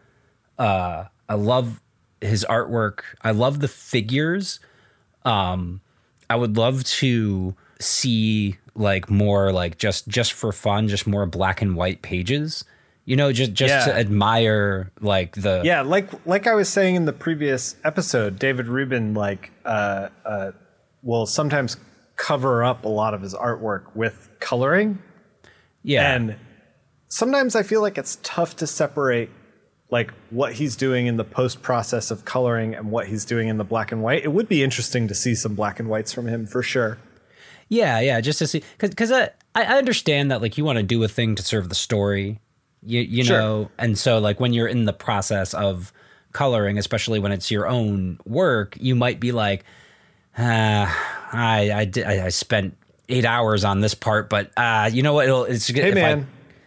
uh 0.59 1.05
i 1.29 1.35
love 1.35 1.81
his 2.23 2.45
artwork 2.49 3.01
i 3.23 3.31
love 3.31 3.61
the 3.61 3.69
figures 3.69 4.59
um 5.27 5.81
i 6.31 6.35
would 6.35 6.57
love 6.57 6.83
to 6.85 7.55
see 7.79 8.57
like 8.75 9.11
more 9.11 9.53
like 9.53 9.79
just 9.79 10.09
just 10.09 10.33
for 10.33 10.53
fun 10.53 10.89
just 10.89 11.07
more 11.07 11.27
black 11.27 11.63
and 11.63 11.77
white 11.77 12.03
pages 12.03 12.65
you 13.05 13.17
know 13.17 13.33
just 13.33 13.53
just 13.53 13.87
to 13.87 13.95
admire 13.95 14.91
like 15.01 15.35
the 15.37 15.63
Yeah, 15.65 15.83
like 15.83 16.11
like 16.27 16.47
I 16.47 16.55
was 16.55 16.69
saying 16.69 16.95
in 16.95 17.05
the 17.05 17.13
previous 17.13 17.77
episode, 17.85 18.39
David 18.39 18.67
Rubin 18.67 19.15
like 19.15 19.53
uh, 19.65 20.09
uh, 20.25 20.53
will 21.03 21.27
sometimes 21.27 21.77
cover 22.17 22.65
up 22.65 22.85
a 22.85 22.89
lot 22.89 23.13
of 23.13 23.23
his 23.23 23.35
artwork 23.35 23.95
with 23.95 24.31
coloring, 24.41 25.03
yeah 25.83 26.15
and 26.15 26.37
sometimes 27.09 27.55
I 27.55 27.63
feel 27.63 27.83
like 27.83 27.99
it's 27.99 28.19
tough 28.23 28.57
to 28.57 28.67
separate 28.67 29.31
like 29.91 30.13
what 30.31 30.55
he's 30.55 30.75
doing 30.75 31.07
in 31.07 31.17
the 31.17 31.25
post 31.25 31.63
process 31.63 32.11
of 32.11 32.25
coloring 32.25 32.75
and 32.75 32.91
what 32.91 33.09
he's 33.09 33.25
doing 33.25 33.49
in 33.49 33.59
the 33.59 33.65
black 33.65 33.93
and 33.93 34.03
white. 34.03 34.25
It 34.25 34.33
would 34.33 34.49
be 34.49 34.63
interesting 34.63 35.09
to 35.09 35.15
see 35.15 35.35
some 35.35 35.55
black 35.55 35.79
and 35.79 35.89
whites 35.89 36.13
from 36.13 36.27
him 36.27 36.47
for 36.47 36.63
sure. 36.63 36.99
Yeah, 37.69 38.01
yeah, 38.01 38.21
just 38.21 38.39
to 38.41 38.47
see, 38.47 38.63
because 38.79 39.11
I 39.13 39.31
I 39.55 39.65
understand 39.79 40.31
that 40.31 40.43
like 40.43 40.59
you 40.59 40.65
want 40.65 40.77
to 40.79 40.83
do 40.83 41.03
a 41.03 41.09
thing 41.09 41.35
to 41.37 41.43
serve 41.43 41.69
the 41.69 41.75
story, 41.75 42.41
you 42.83 43.01
you 43.01 43.25
Sure. 43.25 43.39
know, 43.39 43.71
and 43.79 43.99
so 43.99 44.19
like 44.19 44.41
when 44.41 44.53
you're 44.53 44.67
in 44.69 44.85
the 44.85 44.93
process 44.93 45.55
of 45.55 45.93
coloring, 46.33 46.77
especially 46.79 47.19
when 47.21 47.33
it's 47.33 47.51
your 47.51 47.67
own 47.69 48.19
work, 48.27 48.77
you 48.81 48.95
might 48.95 49.21
be 49.21 49.33
like, 49.33 49.65
ah, 50.39 51.29
I 51.33 51.73
I 51.73 51.85
did 51.85 52.05
I, 52.07 52.27
I 52.27 52.29
spent 52.31 52.77
eight 53.09 53.25
hours 53.25 53.65
on 53.65 53.81
this 53.81 53.95
part, 53.95 54.29
but 54.29 54.51
uh, 54.57 54.89
you 54.93 55.03
know 55.03 55.13
what? 55.13 55.27
It'll 55.27 55.45
it's 55.45 55.69
Hey 55.69 55.89
if 55.91 55.93
I- 55.97 56.01
man, 56.01 56.27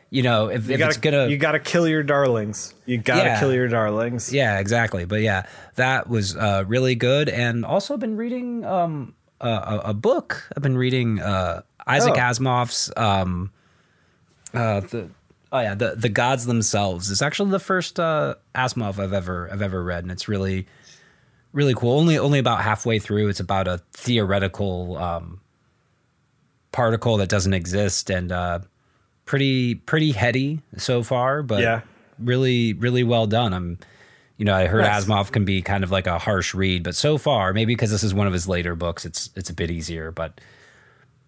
you 0.10 0.24
know, 0.24 0.48
if, 0.48 0.68
You 0.68 0.74
if 0.76 0.80
gotta, 0.80 0.90
it's 0.90 0.98
gonna, 1.00 1.28
you 1.28 1.38
gotta 1.38 1.60
kill 1.60 1.86
your 1.88 2.02
darlings. 2.04 2.74
You 2.86 2.98
gotta 2.98 3.24
Yeah. 3.32 3.40
kill 3.40 3.54
your 3.54 3.68
darlings. 3.68 4.32
yeah, 4.32 4.60
exactly. 4.60 5.04
But 5.06 5.22
yeah, 5.22 5.48
that 5.76 6.08
was 6.10 6.36
uh, 6.36 6.64
really 6.68 6.96
good, 6.96 7.28
and 7.28 7.66
also 7.66 7.98
been 7.98 8.16
reading 8.16 8.64
um, 8.64 9.16
a, 9.42 9.82
a, 9.86 9.94
book. 9.94 10.50
I've 10.56 10.64
been 10.64 10.78
reading 10.78 11.20
uh, 11.20 11.62
Isaac 11.86 12.14
Oh. 12.16 12.20
Asimov's 12.20 12.92
um, 12.98 13.52
uh, 14.54 14.80
the 14.82 15.10
oh 15.52 15.60
yeah 15.60 15.76
the 15.76 15.96
the 15.96 16.10
gods 16.10 16.46
themselves. 16.46 17.12
It's 17.12 17.22
actually 17.22 17.52
the 17.52 17.60
first 17.60 18.00
uh, 18.00 18.36
Asimov 18.56 19.00
I've 19.00 19.14
ever 19.14 19.50
I've 19.52 19.62
ever 19.62 19.84
read, 19.84 20.04
and 20.04 20.12
it's 20.12 20.28
really 20.28 20.68
really 21.54 21.74
cool. 21.74 21.98
Only 21.98 22.18
only 22.18 22.40
about 22.40 22.62
halfway 22.62 23.00
through. 23.00 23.28
It's 23.30 23.40
about 23.40 23.68
a 23.68 23.82
theoretical 23.94 24.98
um, 24.98 25.40
particle 26.72 27.18
that 27.18 27.30
doesn't 27.30 27.54
exist, 27.54 28.10
and 28.10 28.32
uh, 28.32 28.60
pretty 29.26 29.76
pretty 29.76 30.12
heady 30.12 30.62
so 30.78 31.04
far, 31.04 31.44
but 31.44 31.62
Yeah. 31.62 31.82
really 32.20 32.74
really 32.74 33.04
well 33.04 33.28
done. 33.28 33.54
I'm 33.54 33.78
you 34.38 34.46
know, 34.46 34.54
I 34.56 34.68
heard 34.68 34.82
Nice. 34.82 35.06
Asimov 35.06 35.32
can 35.32 35.46
be 35.46 35.62
kind 35.62 35.84
of 35.84 35.92
like 35.92 36.08
a 36.08 36.18
harsh 36.20 36.54
read, 36.54 36.84
but 36.84 36.96
so 36.96 37.18
far, 37.18 37.54
maybe 37.54 37.74
because 37.74 37.92
this 37.92 38.04
is 38.04 38.14
one 38.14 38.28
of 38.28 38.34
his 38.34 38.48
later 38.48 38.76
books, 38.76 39.06
it's 39.06 39.30
it's 39.36 39.50
a 39.50 39.54
bit 39.54 39.72
easier. 39.72 40.12
But 40.12 40.40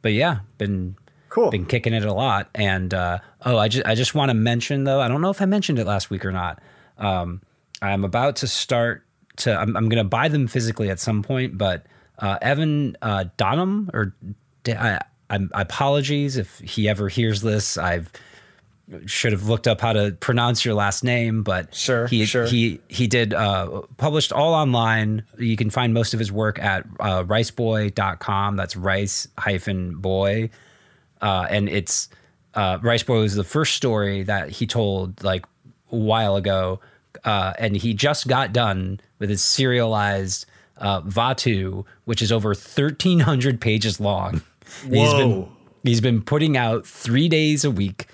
but 0.01 0.13
yeah, 0.13 0.39
been 0.57 0.95
Cool. 1.29 1.51
been 1.51 1.65
kicking 1.65 1.93
it 1.93 2.05
a 2.05 2.13
lot. 2.13 2.49
And 2.55 2.93
uh, 2.93 3.19
oh, 3.45 3.57
I 3.57 3.67
just 3.67 3.85
I 3.85 3.95
just 3.95 4.15
want 4.15 4.29
to 4.29 4.33
mention 4.35 4.83
though, 4.83 5.01
I 5.01 5.07
don't 5.07 5.21
know 5.21 5.29
if 5.29 5.41
I 5.41 5.45
mentioned 5.45 5.79
it 5.79 5.85
last 5.85 6.09
week 6.09 6.23
or 6.25 6.31
not. 6.31 6.61
Um, 6.97 7.41
I'm 7.81 8.03
about 8.03 8.37
to 8.37 8.47
start 8.47 9.05
to. 9.37 9.55
I'm, 9.55 9.75
I'm 9.77 9.89
going 9.89 10.03
to 10.03 10.09
buy 10.09 10.27
them 10.27 10.47
physically 10.47 10.89
at 10.89 10.99
some 10.99 11.23
point, 11.23 11.57
but 11.57 11.85
uh, 12.19 12.37
Evan 12.41 12.97
uh, 13.01 13.25
Donham 13.37 13.89
or 13.93 14.13
I, 14.67 14.99
I'm 15.29 15.49
apologies 15.53 16.37
if 16.37 16.59
he 16.59 16.89
ever 16.89 17.07
hears 17.07 17.41
this. 17.41 17.77
I've 17.77 18.11
should 19.05 19.31
have 19.31 19.47
looked 19.47 19.67
up 19.67 19.81
how 19.81 19.93
to 19.93 20.11
pronounce 20.19 20.65
your 20.65 20.73
last 20.73 21.03
name, 21.03 21.43
but 21.43 21.73
Sure, 21.75 22.07
he 22.07 22.25
sure. 22.25 22.45
he 22.45 22.79
he 22.87 23.07
did 23.07 23.33
uh, 23.33 23.81
published 23.97 24.31
all 24.33 24.53
online. 24.53 25.23
You 25.37 25.55
can 25.55 25.69
find 25.69 25.93
most 25.93 26.13
of 26.13 26.19
his 26.19 26.31
work 26.31 26.57
at 26.59 26.85
uh, 26.99 27.23
riceboy.com. 27.23 28.55
That's 28.55 28.75
rice 28.75 29.27
hyphen 29.37 29.95
boy, 29.95 30.49
uh, 31.21 31.47
and 31.49 31.69
it's 31.69 32.09
uh, 32.55 32.79
Rice 32.81 33.03
Boy 33.03 33.19
was 33.19 33.35
the 33.35 33.43
first 33.43 33.75
story 33.75 34.23
that 34.23 34.49
he 34.49 34.65
told 34.65 35.23
like 35.23 35.45
a 35.91 35.95
while 35.95 36.35
ago, 36.35 36.79
uh, 37.23 37.53
and 37.59 37.75
he 37.77 37.93
just 37.93 38.27
got 38.27 38.53
done 38.53 38.99
with 39.19 39.29
his 39.29 39.41
serialized 39.43 40.45
uh, 40.77 41.01
Vatu, 41.01 41.85
which 42.05 42.21
is 42.21 42.31
over 42.31 42.55
thirteen 42.55 43.19
hundred 43.19 43.61
pages 43.61 43.99
long. 43.99 44.41
And 44.83 44.95
He's 44.95 45.13
been 45.13 45.31
Whoa. 45.31 45.51
he's 45.83 46.01
been 46.01 46.21
putting 46.21 46.57
out 46.57 46.85
three 46.87 47.27
days 47.29 47.63
a 47.65 47.71
week, 47.71 48.07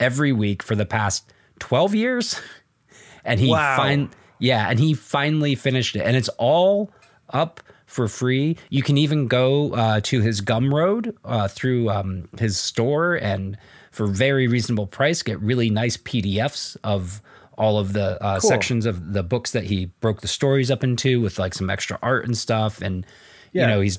every 0.00 0.32
week 0.32 0.62
for 0.62 0.74
the 0.74 0.86
past 0.86 1.32
twelve 1.58 1.94
years, 1.94 2.40
and 3.24 3.40
he 3.40 3.48
Wow. 3.50 3.82
fin- 3.82 4.10
yeah, 4.38 4.68
and 4.68 4.78
he 4.78 4.92
finally 4.94 5.54
finished 5.54 5.96
it, 5.96 6.00
and 6.02 6.16
it's 6.16 6.28
all 6.38 6.90
up 7.30 7.60
for 7.86 8.06
free. 8.08 8.56
You 8.68 8.82
can 8.82 8.98
even 8.98 9.28
go 9.28 9.72
uh, 9.72 10.00
to 10.04 10.20
his 10.20 10.40
Gumroad 10.42 11.14
uh, 11.24 11.48
through 11.48 11.88
um, 11.88 12.28
his 12.38 12.58
store, 12.58 13.14
and 13.14 13.56
for 13.92 14.06
very 14.06 14.46
reasonable 14.46 14.86
price, 14.86 15.22
get 15.22 15.40
really 15.40 15.70
nice 15.70 15.96
PDFs 15.96 16.76
of 16.84 17.22
all 17.56 17.78
of 17.78 17.94
the 17.94 18.22
uh, 18.22 18.38
Cool. 18.40 18.50
sections 18.50 18.84
of 18.84 19.14
the 19.14 19.22
books 19.22 19.52
that 19.52 19.64
he 19.64 19.86
broke 20.00 20.20
the 20.20 20.28
stories 20.28 20.70
up 20.70 20.84
into, 20.84 21.20
with 21.22 21.38
like 21.38 21.54
some 21.54 21.70
extra 21.70 21.98
art 22.02 22.26
and 22.26 22.36
stuff. 22.36 22.82
And 22.82 23.06
you 23.52 23.66
know, 23.66 23.80
he's 23.80 23.98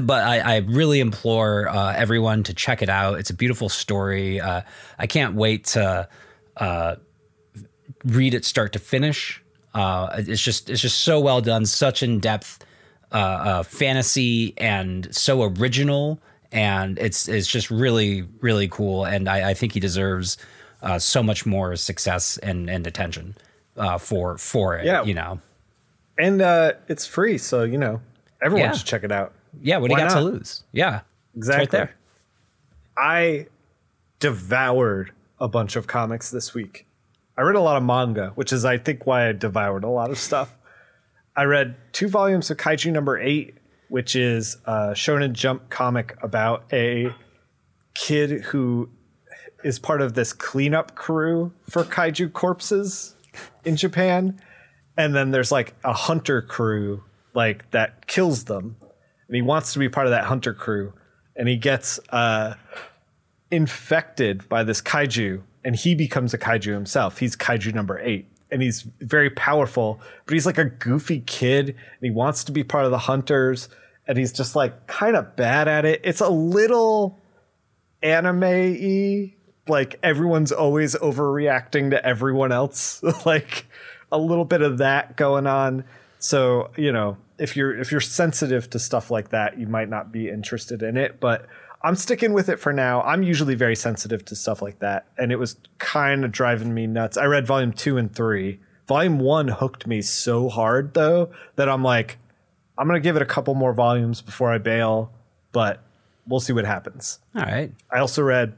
but 0.00 0.22
I, 0.24 0.38
I 0.38 0.56
really 0.58 1.00
implore 1.00 1.68
uh, 1.68 1.92
everyone 1.94 2.42
to 2.44 2.54
check 2.54 2.82
it 2.82 2.88
out. 2.88 3.18
It's 3.18 3.30
a 3.30 3.34
beautiful 3.34 3.68
story. 3.68 4.40
Uh, 4.40 4.62
I 4.98 5.06
can't 5.06 5.34
wait 5.34 5.64
to 5.66 6.08
uh, 6.56 6.96
read 8.04 8.34
it 8.34 8.44
start 8.44 8.72
to 8.74 8.78
finish. 8.78 9.42
Uh, 9.74 10.22
it's 10.28 10.42
just 10.42 10.70
it's 10.70 10.80
just 10.80 11.00
so 11.00 11.18
well 11.20 11.40
done, 11.40 11.66
such 11.66 12.02
in 12.02 12.20
depth 12.20 12.64
uh, 13.12 13.16
uh, 13.16 13.62
fantasy, 13.62 14.54
and 14.56 15.14
so 15.14 15.42
original. 15.42 16.20
And 16.52 16.98
it's 16.98 17.28
it's 17.28 17.48
just 17.48 17.70
really 17.70 18.22
really 18.40 18.68
cool. 18.68 19.04
And 19.04 19.28
I, 19.28 19.50
I 19.50 19.54
think 19.54 19.72
he 19.72 19.80
deserves 19.80 20.36
uh, 20.82 20.98
so 20.98 21.22
much 21.22 21.44
more 21.44 21.74
success 21.76 22.38
and 22.38 22.70
and 22.70 22.86
attention 22.86 23.34
uh, 23.76 23.98
for 23.98 24.38
for 24.38 24.76
it. 24.78 24.84
Yeah. 24.86 25.02
you 25.02 25.14
know. 25.14 25.40
And 26.16 26.40
uh, 26.40 26.74
it's 26.86 27.06
free, 27.06 27.38
so 27.38 27.64
you 27.64 27.76
know 27.78 28.00
everyone 28.40 28.68
Yeah. 28.70 28.76
should 28.76 28.86
check 28.86 29.02
it 29.02 29.10
out. 29.10 29.32
Yeah, 29.62 29.78
what 29.78 29.88
do 29.90 29.94
you 29.96 30.00
got 30.00 30.14
to 30.14 30.20
lose? 30.20 30.64
Yeah, 30.72 31.00
Exactly. 31.36 31.60
right 31.62 31.70
there. 31.70 31.96
I 32.96 33.46
devoured 34.20 35.12
a 35.40 35.48
bunch 35.48 35.76
of 35.76 35.86
comics 35.86 36.30
this 36.30 36.54
week. 36.54 36.86
I 37.36 37.42
read 37.42 37.56
a 37.56 37.60
lot 37.60 37.76
of 37.76 37.82
manga, 37.82 38.32
which 38.36 38.52
is 38.52 38.64
I 38.64 38.78
think 38.78 39.06
why 39.06 39.28
I 39.28 39.32
devoured 39.32 39.84
a 39.84 39.88
lot 39.88 40.10
of 40.10 40.18
stuff. 40.18 40.56
I 41.36 41.44
read 41.44 41.74
two 41.92 42.08
volumes 42.08 42.50
of 42.50 42.56
Kaiju 42.56 42.92
number 42.92 43.18
eight, 43.18 43.56
which 43.88 44.14
is 44.14 44.56
a 44.64 44.90
Shonen 44.92 45.32
Jump 45.32 45.68
comic 45.68 46.16
about 46.22 46.64
a 46.72 47.12
kid 47.94 48.42
who 48.44 48.88
is 49.64 49.78
part 49.80 50.00
of 50.00 50.14
this 50.14 50.32
cleanup 50.32 50.94
crew 50.94 51.52
for 51.68 51.82
kaiju 51.84 52.32
corpses 52.32 53.14
in 53.64 53.76
Japan. 53.76 54.40
And 54.96 55.14
then 55.14 55.30
there's 55.30 55.50
like 55.50 55.74
a 55.82 55.92
hunter 55.92 56.42
crew 56.42 57.02
like 57.34 57.70
that 57.72 58.06
kills 58.06 58.44
them. 58.44 58.76
And 59.26 59.36
he 59.36 59.42
wants 59.42 59.72
to 59.72 59.78
be 59.78 59.88
part 59.88 60.06
of 60.06 60.10
that 60.10 60.24
hunter 60.24 60.52
crew. 60.52 60.92
And 61.36 61.48
he 61.48 61.56
gets 61.56 61.98
uh 62.10 62.54
infected 63.50 64.48
by 64.48 64.64
this 64.64 64.82
kaiju 64.82 65.42
and 65.64 65.76
he 65.76 65.94
becomes 65.94 66.34
a 66.34 66.38
kaiju 66.38 66.72
himself. 66.72 67.18
He's 67.18 67.36
kaiju 67.36 67.72
number 67.74 67.98
eight. 68.00 68.28
And 68.50 68.62
he's 68.62 68.82
very 69.00 69.30
powerful, 69.30 70.00
but 70.26 70.34
he's 70.34 70.46
like 70.46 70.58
a 70.58 70.64
goofy 70.64 71.20
kid 71.20 71.70
and 71.70 72.02
he 72.02 72.10
wants 72.10 72.44
to 72.44 72.52
be 72.52 72.62
part 72.62 72.84
of 72.84 72.90
the 72.90 72.98
hunters 72.98 73.68
and 74.06 74.18
he's 74.18 74.32
just 74.32 74.54
like 74.54 74.86
kind 74.86 75.16
of 75.16 75.34
bad 75.34 75.66
at 75.66 75.84
it. 75.84 76.00
It's 76.04 76.20
a 76.20 76.28
little 76.28 77.18
anime 78.02 78.40
y. 78.40 79.34
Like 79.66 79.98
everyone's 80.02 80.52
always 80.52 80.94
overreacting 80.96 81.90
to 81.90 82.04
everyone 82.04 82.52
else. 82.52 83.02
like 83.26 83.66
a 84.12 84.18
little 84.18 84.44
bit 84.44 84.60
of 84.60 84.78
that 84.78 85.16
going 85.16 85.46
on. 85.46 85.84
So, 86.18 86.70
you 86.76 86.92
know, 86.92 87.16
if 87.38 87.56
you're 87.56 87.76
if 87.76 87.90
you're 87.90 88.00
sensitive 88.00 88.70
to 88.70 88.78
stuff 88.78 89.10
like 89.10 89.30
that, 89.30 89.58
you 89.58 89.66
might 89.66 89.88
not 89.88 90.12
be 90.12 90.28
interested 90.28 90.82
in 90.82 90.96
it. 90.96 91.20
But 91.20 91.46
I'm 91.82 91.96
sticking 91.96 92.32
with 92.32 92.48
it 92.48 92.58
for 92.58 92.72
now. 92.72 93.02
I'm 93.02 93.22
usually 93.22 93.54
very 93.54 93.76
sensitive 93.76 94.24
to 94.26 94.36
stuff 94.36 94.62
like 94.62 94.78
that. 94.78 95.06
And 95.18 95.30
it 95.30 95.38
was 95.38 95.56
kind 95.78 96.24
of 96.24 96.32
driving 96.32 96.72
me 96.72 96.86
nuts. 96.86 97.16
I 97.16 97.26
read 97.26 97.46
volume 97.46 97.72
two 97.72 97.98
and 97.98 98.14
three. 98.14 98.60
Volume 98.86 99.18
one 99.18 99.48
hooked 99.48 99.86
me 99.86 100.02
so 100.02 100.48
hard 100.48 100.94
though 100.94 101.30
that 101.56 101.68
I'm 101.68 101.82
like, 101.82 102.18
I'm 102.78 102.86
gonna 102.86 103.00
give 103.00 103.16
it 103.16 103.22
a 103.22 103.26
couple 103.26 103.54
more 103.54 103.72
volumes 103.72 104.22
before 104.22 104.52
I 104.52 104.58
bail, 104.58 105.12
but 105.52 105.82
we'll 106.26 106.40
see 106.40 106.52
what 106.52 106.64
happens. 106.64 107.18
All 107.34 107.42
right. 107.42 107.72
I 107.90 107.98
also 107.98 108.22
read 108.22 108.54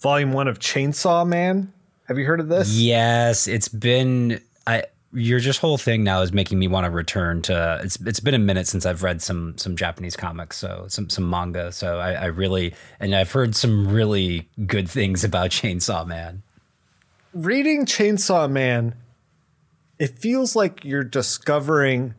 volume 0.00 0.32
one 0.32 0.48
of 0.48 0.58
Chainsaw 0.58 1.26
Man. 1.26 1.72
Have 2.06 2.18
you 2.18 2.24
heard 2.24 2.40
of 2.40 2.48
this? 2.48 2.74
Yes, 2.74 3.46
it's 3.46 3.68
been 3.68 4.40
I 4.66 4.84
your 5.12 5.40
just 5.40 5.60
whole 5.60 5.78
thing 5.78 6.04
now 6.04 6.22
is 6.22 6.32
making 6.32 6.58
me 6.58 6.68
want 6.68 6.84
to 6.84 6.90
return 6.90 7.42
to 7.42 7.80
it's 7.82 7.96
it's 8.00 8.20
been 8.20 8.34
a 8.34 8.38
minute 8.38 8.66
since 8.66 8.86
I've 8.86 9.02
read 9.02 9.20
some 9.20 9.56
some 9.58 9.76
Japanese 9.76 10.16
comics, 10.16 10.56
so 10.56 10.86
some 10.88 11.10
some 11.10 11.28
manga. 11.28 11.72
So 11.72 11.98
I, 11.98 12.12
I 12.12 12.24
really 12.26 12.74
and 12.98 13.14
I've 13.14 13.30
heard 13.30 13.54
some 13.54 13.88
really 13.88 14.48
good 14.66 14.88
things 14.88 15.24
about 15.24 15.50
Chainsaw 15.50 16.06
Man. 16.06 16.42
Reading 17.34 17.86
Chainsaw 17.86 18.50
Man, 18.50 18.94
it 19.98 20.18
feels 20.18 20.56
like 20.56 20.84
you're 20.84 21.04
discovering 21.04 22.14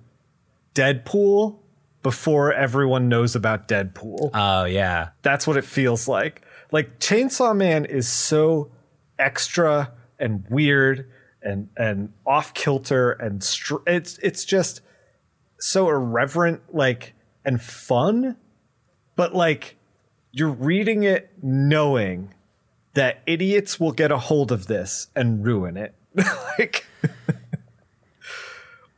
Deadpool 0.76 1.58
before 2.04 2.54
everyone 2.54 3.10
knows 3.10 3.36
about 3.36 3.68
Deadpool. 3.68 4.32
Oh 4.34 4.66
yeah. 4.66 5.10
That's 5.22 5.48
what 5.48 5.58
it 5.58 5.66
feels 5.66 6.08
like. 6.08 6.42
Like 6.72 7.00
Chainsaw 7.00 7.56
Man 7.56 7.86
is 7.86 8.08
so 8.08 8.72
extra 9.18 9.92
and 10.20 10.46
weird 10.50 11.10
and 11.44 11.70
and 11.78 12.14
off 12.26 12.54
kilter 12.54 13.12
and 13.12 13.44
str- 13.44 13.84
it's 13.88 14.18
it's 14.20 14.46
just 14.46 14.82
so 15.60 15.90
irreverent 15.90 16.62
like 16.74 17.14
and 17.46 17.62
fun 17.62 18.38
but 19.16 19.34
like 19.34 19.78
you're 20.32 20.50
reading 20.50 21.04
it 21.04 21.32
knowing 21.42 22.34
that 22.94 23.22
idiots 23.26 23.80
will 23.80 23.92
get 23.92 24.12
a 24.12 24.18
hold 24.18 24.52
of 24.52 24.68
this 24.68 25.08
and 25.16 25.46
ruin 25.46 25.78
it 25.78 25.94
like 26.60 26.86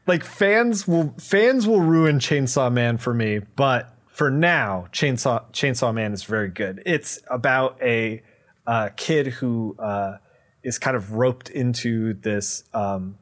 like 0.07 0.23
fans 0.23 0.88
will 0.88 1.13
fans 1.19 1.67
will 1.67 1.81
ruin 1.81 2.19
Chainsaw 2.19 2.72
Man 2.72 2.97
for 2.97 3.13
me, 3.13 3.39
but 3.39 3.93
for 4.07 4.30
now, 4.30 4.88
Chainsaw 4.91 5.51
Chainsaw 5.51 5.93
Man 5.93 6.13
is 6.13 6.23
very 6.23 6.49
good. 6.49 6.81
It's 6.85 7.19
about 7.30 7.81
a 7.81 8.22
uh, 8.67 8.89
kid 8.95 9.27
who 9.27 9.76
uh, 9.80 10.17
is 10.65 10.79
kind 10.79 10.97
of 10.97 11.13
roped 11.13 11.49
into 11.49 12.13
this 12.15 12.63
um, 12.73 13.17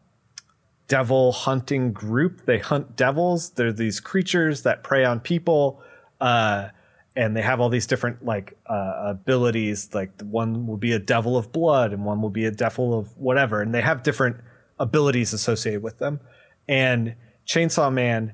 devil 0.87 1.31
hunting 1.31 1.91
group. 1.91 2.45
They 2.45 2.57
hunt 2.57 2.95
devils. 2.95 3.51
They're 3.51 3.73
these 3.73 3.99
creatures 3.99 4.63
that 4.63 4.81
prey 4.81 5.03
on 5.03 5.19
people, 5.19 5.81
uh, 6.21 6.69
and 7.15 7.35
they 7.35 7.41
have 7.41 7.59
all 7.59 7.69
these 7.69 7.85
different 7.85 8.25
like 8.25 8.57
uh, 8.65 8.93
abilities. 9.07 9.93
Like 9.93 10.19
one 10.21 10.65
will 10.65 10.77
be 10.77 10.93
a 10.93 10.99
devil 10.99 11.37
of 11.37 11.51
blood, 11.51 11.91
and 11.91 12.05
one 12.05 12.21
will 12.21 12.29
be 12.31 12.45
a 12.45 12.51
devil 12.51 12.97
of 12.97 13.15
whatever, 13.17 13.61
and 13.61 13.73
they 13.73 13.81
have 13.81 14.01
different 14.03 14.37
abilities 14.79 15.33
associated 15.33 15.83
with 15.83 15.99
them. 15.99 16.21
And 16.67 17.15
Chainsaw 17.45 17.91
Man 17.91 18.33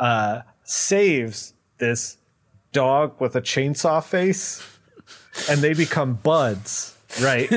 uh, 0.00 0.40
saves 0.64 1.52
this 1.78 2.16
dog 2.72 3.20
with 3.20 3.36
a 3.36 3.42
chainsaw 3.42 4.02
face, 4.02 4.62
and 5.50 5.60
they 5.60 5.74
become 5.74 6.14
buds, 6.14 6.95
right? 7.20 7.48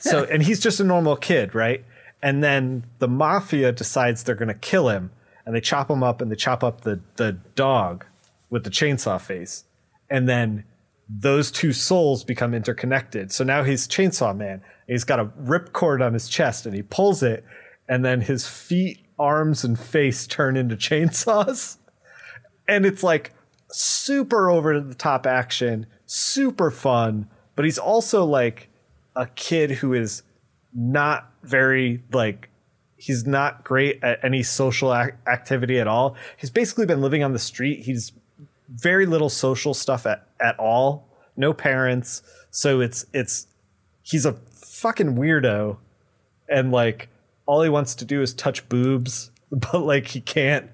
so, 0.00 0.24
and 0.30 0.42
he's 0.42 0.60
just 0.60 0.80
a 0.80 0.84
normal 0.84 1.16
kid, 1.16 1.54
right? 1.54 1.84
And 2.22 2.42
then 2.42 2.84
the 2.98 3.08
mafia 3.08 3.72
decides 3.72 4.24
they're 4.24 4.34
going 4.34 4.48
to 4.48 4.54
kill 4.54 4.88
him, 4.88 5.10
and 5.46 5.54
they 5.54 5.60
chop 5.60 5.90
him 5.90 6.02
up, 6.02 6.20
and 6.20 6.30
they 6.30 6.36
chop 6.36 6.64
up 6.64 6.82
the 6.82 7.00
the 7.16 7.32
dog 7.54 8.04
with 8.50 8.64
the 8.64 8.70
chainsaw 8.70 9.20
face, 9.20 9.64
and 10.10 10.28
then 10.28 10.64
those 11.08 11.50
two 11.50 11.72
souls 11.72 12.22
become 12.22 12.52
interconnected. 12.52 13.32
So 13.32 13.42
now 13.42 13.62
he's 13.62 13.88
Chainsaw 13.88 14.36
Man. 14.36 14.62
He's 14.86 15.04
got 15.04 15.20
a 15.20 15.26
ripcord 15.26 16.04
on 16.04 16.12
his 16.12 16.28
chest, 16.28 16.66
and 16.66 16.74
he 16.74 16.82
pulls 16.82 17.22
it, 17.22 17.44
and 17.88 18.04
then 18.04 18.22
his 18.22 18.46
feet, 18.46 18.98
arms, 19.18 19.64
and 19.64 19.78
face 19.78 20.26
turn 20.26 20.56
into 20.56 20.76
chainsaws. 20.76 21.76
And 22.66 22.84
it's 22.84 23.02
like 23.02 23.32
super 23.70 24.50
over 24.50 24.80
the 24.80 24.94
top 24.94 25.26
action, 25.26 25.86
super 26.06 26.70
fun, 26.70 27.28
but 27.56 27.64
he's 27.64 27.78
also 27.78 28.24
like 28.24 28.68
a 29.18 29.26
kid 29.26 29.72
who 29.72 29.92
is 29.92 30.22
not 30.72 31.30
very 31.42 32.02
like 32.12 32.48
he's 32.96 33.26
not 33.26 33.64
great 33.64 34.02
at 34.02 34.24
any 34.24 34.42
social 34.42 34.94
ac- 34.94 35.12
activity 35.26 35.78
at 35.78 35.86
all. 35.86 36.16
He's 36.36 36.50
basically 36.50 36.86
been 36.86 37.02
living 37.02 37.22
on 37.22 37.32
the 37.32 37.38
street. 37.38 37.80
He's 37.80 38.12
very 38.68 39.06
little 39.06 39.28
social 39.28 39.74
stuff 39.74 40.06
at, 40.06 40.26
at 40.40 40.58
all. 40.58 41.08
No 41.36 41.52
parents. 41.52 42.22
So 42.50 42.80
it's 42.80 43.04
it's 43.12 43.48
he's 44.02 44.24
a 44.24 44.32
fucking 44.52 45.16
weirdo 45.16 45.78
and 46.48 46.70
like 46.72 47.08
all 47.46 47.62
he 47.62 47.68
wants 47.68 47.94
to 47.96 48.04
do 48.04 48.22
is 48.22 48.32
touch 48.34 48.68
boobs, 48.68 49.30
but 49.50 49.80
like 49.80 50.08
he 50.08 50.20
can't. 50.20 50.70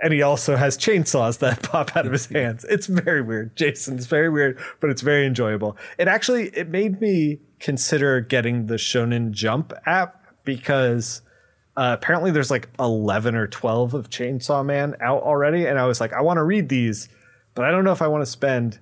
And 0.00 0.12
he 0.12 0.22
also 0.22 0.54
has 0.54 0.78
chainsaws 0.78 1.40
that 1.40 1.62
pop 1.70 1.96
out 1.96 2.06
of 2.06 2.12
his 2.12 2.26
hands. 2.38 2.64
It's 2.68 2.86
very 2.86 3.20
weird. 3.20 3.56
Jason, 3.56 3.96
it's 3.96 4.06
very 4.06 4.30
weird, 4.30 4.58
but 4.80 4.90
it's 4.90 5.02
very 5.02 5.26
enjoyable. 5.26 5.76
It 5.98 6.08
actually 6.08 6.48
it 6.48 6.68
made 6.68 7.00
me 7.00 7.40
consider 7.60 8.20
getting 8.20 8.66
the 8.66 8.74
Shonen 8.74 9.30
Jump 9.32 9.72
app 9.86 10.24
because 10.44 11.22
uh, 11.76 11.96
apparently 11.98 12.30
there's 12.30 12.50
like 12.50 12.68
11 12.78 13.34
or 13.34 13.46
12 13.46 13.94
of 13.94 14.10
Chainsaw 14.10 14.64
Man 14.64 14.96
out 15.00 15.22
already 15.22 15.66
and 15.66 15.78
I 15.78 15.86
was 15.86 16.00
like 16.00 16.12
I 16.12 16.20
want 16.22 16.38
to 16.38 16.42
read 16.44 16.68
these, 16.68 17.08
but 17.54 17.64
I 17.64 17.70
don't 17.70 17.84
know 17.84 17.92
if 17.92 18.02
I 18.02 18.06
want 18.08 18.22
to 18.22 18.26
spend 18.30 18.78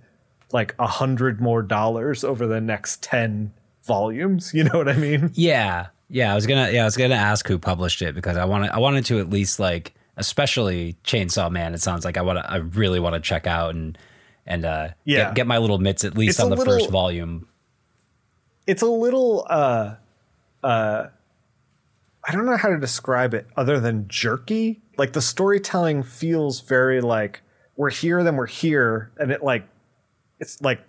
like 0.53 0.75
a 0.79 0.87
hundred 0.87 1.41
more 1.41 1.63
dollars 1.63 2.23
over 2.25 2.47
the 2.47 2.61
next 2.61 3.03
10 3.03 3.53
volumes. 3.85 4.51
You 4.55 4.65
know 4.65 4.79
what 4.79 4.89
I 4.89 4.95
mean? 4.95 5.31
Yeah, 5.35 5.87
yeah. 6.09 6.33
I 6.33 6.35
was 6.35 6.47
gonna, 6.47 6.71
yeah, 6.71 6.83
I 6.83 6.85
was 6.85 6.97
gonna 6.97 7.15
ask 7.17 7.47
who 7.49 7.59
published 7.59 8.01
it 8.03 8.15
because 8.15 8.37
I 8.37 8.45
wanted, 8.45 8.71
I 8.71 8.79
wanted 8.79 9.05
to 9.07 9.19
at 9.19 9.29
least 9.31 9.59
like, 9.59 9.95
especially 10.17 10.97
Chainsaw 11.05 11.51
Man. 11.51 11.75
It 11.75 11.81
sounds 11.83 12.05
like 12.05 12.17
I 12.17 12.23
want 12.23 12.39
to, 12.39 12.51
I 12.51 12.57
really 12.57 13.01
want 13.01 13.15
to 13.15 13.21
check 13.21 13.47
out 13.47 13.75
and 13.75 13.99
and 14.47 14.65
uh, 14.65 14.89
Yeah. 15.05 15.25
get, 15.27 15.35
get 15.35 15.47
my 15.49 15.59
little 15.59 15.79
mitts 15.79 16.05
at 16.05 16.17
least 16.17 16.39
It's 16.39 16.41
on 16.41 16.51
the 16.51 16.57
little- 16.57 16.73
first 16.79 16.91
volume. 16.91 17.49
It's 18.67 18.83
a 18.83 18.87
little 18.87 19.47
uh 19.49 19.95
uh 20.63 21.07
I 22.29 22.33
don't 22.33 22.47
know 22.47 22.57
how 22.57 22.71
to 22.71 22.79
describe 22.79 23.35
it 23.35 23.47
other 23.57 23.79
than 23.79 24.09
jerky. 24.09 24.81
Like 24.97 25.13
the 25.13 25.23
storytelling 25.23 26.03
feels 26.03 26.61
very 26.61 27.01
like 27.01 27.43
we're 27.77 27.91
here 27.91 28.23
then 28.25 28.37
we're 28.37 28.47
here 28.47 29.13
and 29.19 29.31
it 29.31 29.43
like 29.43 29.67
it's 30.41 30.61
like 30.61 30.81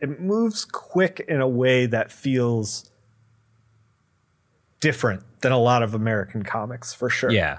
it 0.00 0.20
moves 0.20 0.64
quick 0.64 1.24
in 1.28 1.40
a 1.40 1.48
way 1.48 1.86
that 1.86 2.10
feels 2.10 2.90
different 4.80 5.22
than 5.42 5.52
a 5.52 5.58
lot 5.58 5.82
of 5.82 5.94
American 5.94 6.42
comics 6.42 6.92
for 6.92 7.08
sure. 7.08 7.30
Yeah. 7.30 7.58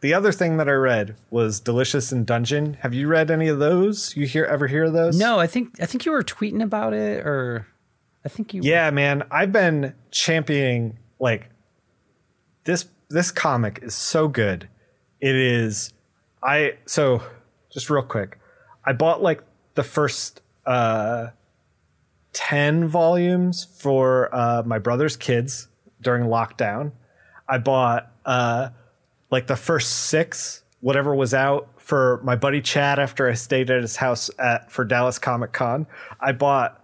The 0.00 0.14
other 0.14 0.30
thing 0.30 0.58
that 0.58 0.68
I 0.68 0.72
read 0.72 1.16
was 1.30 1.58
Delicious 1.58 2.12
in 2.12 2.24
Dungeon. 2.24 2.74
Have 2.80 2.94
you 2.94 3.08
read 3.08 3.30
any 3.32 3.48
of 3.48 3.58
those? 3.58 4.16
You 4.16 4.26
hear 4.26 4.44
ever 4.44 4.68
hear 4.68 4.84
of 4.84 4.92
those? 4.92 5.18
No, 5.18 5.40
I 5.40 5.48
think 5.48 5.80
I 5.80 5.86
think 5.86 6.04
you 6.06 6.12
were 6.12 6.22
tweeting 6.22 6.62
about 6.62 6.92
it, 6.92 7.26
or 7.26 7.66
I 8.28 8.30
think 8.30 8.52
you. 8.52 8.60
Yeah, 8.62 8.90
man, 8.90 9.22
I've 9.30 9.52
been 9.52 9.94
championing 10.10 10.98
like 11.18 11.48
this 12.64 12.84
this 13.08 13.30
comic 13.32 13.78
is 13.82 13.94
so 13.94 14.28
good. 14.28 14.68
It 15.18 15.34
is 15.34 15.94
I 16.42 16.74
so 16.84 17.22
just 17.70 17.88
real 17.88 18.02
quick. 18.02 18.38
I 18.84 18.92
bought 18.92 19.22
like 19.22 19.42
the 19.76 19.82
first 19.82 20.42
uh 20.66 21.28
10 22.34 22.86
volumes 22.86 23.66
for 23.78 24.28
uh 24.34 24.62
my 24.66 24.78
brother's 24.78 25.16
kids 25.16 25.68
during 26.02 26.24
lockdown. 26.24 26.92
I 27.48 27.56
bought 27.56 28.12
uh 28.26 28.68
like 29.30 29.46
the 29.46 29.56
first 29.56 29.90
6 30.10 30.64
whatever 30.80 31.14
was 31.14 31.32
out 31.32 31.70
for 31.78 32.20
my 32.22 32.36
buddy 32.36 32.60
Chad 32.60 32.98
after 32.98 33.26
I 33.26 33.32
stayed 33.32 33.70
at 33.70 33.80
his 33.80 33.96
house 33.96 34.30
at 34.38 34.70
for 34.70 34.84
Dallas 34.84 35.18
Comic 35.18 35.54
Con. 35.54 35.86
I 36.20 36.32
bought 36.32 36.77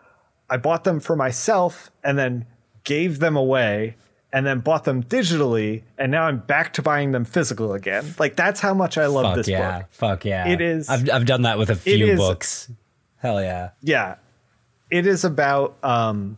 I 0.51 0.57
bought 0.57 0.85
them 0.85 1.01
for 1.01 1.17
myself 1.17 1.91
and 2.03 2.19
then 2.19 2.47
gave 2.85 3.19
them 3.19 3.37
away 3.37 3.97
and 4.33 4.45
then 4.47 4.61
bought 4.61 4.85
them 4.85 5.03
digitally 5.03 5.83
and 5.97 6.11
now 6.11 6.25
I'm 6.25 6.39
back 6.39 6.73
to 6.75 6.83
buying 6.83 7.13
them 7.13 7.25
physical 7.25 7.73
again. 7.73 8.15
Like 8.19 8.37
that's 8.37 8.61
how 8.61 8.75
much 8.75 8.99
I 8.99 9.07
love 9.07 9.25
Fuck 9.27 9.37
this 9.37 9.49
yeah. 9.49 9.79
book. 9.81 9.89
Fuck 9.91 10.25
yeah. 10.25 10.49
It 10.49 10.61
is- 10.61 10.89
I've 10.89 11.09
I've 11.11 11.25
done 11.27 11.43
that 11.43 11.57
with 11.59 11.71
a 11.71 11.77
few 11.77 12.07
is- 12.07 12.19
books. 12.19 12.71
Hell 13.19 13.41
yeah. 13.41 13.71
Yeah. 13.81 14.17
It 14.91 15.07
is 15.07 15.25
about 15.25 15.77
um 15.83 16.37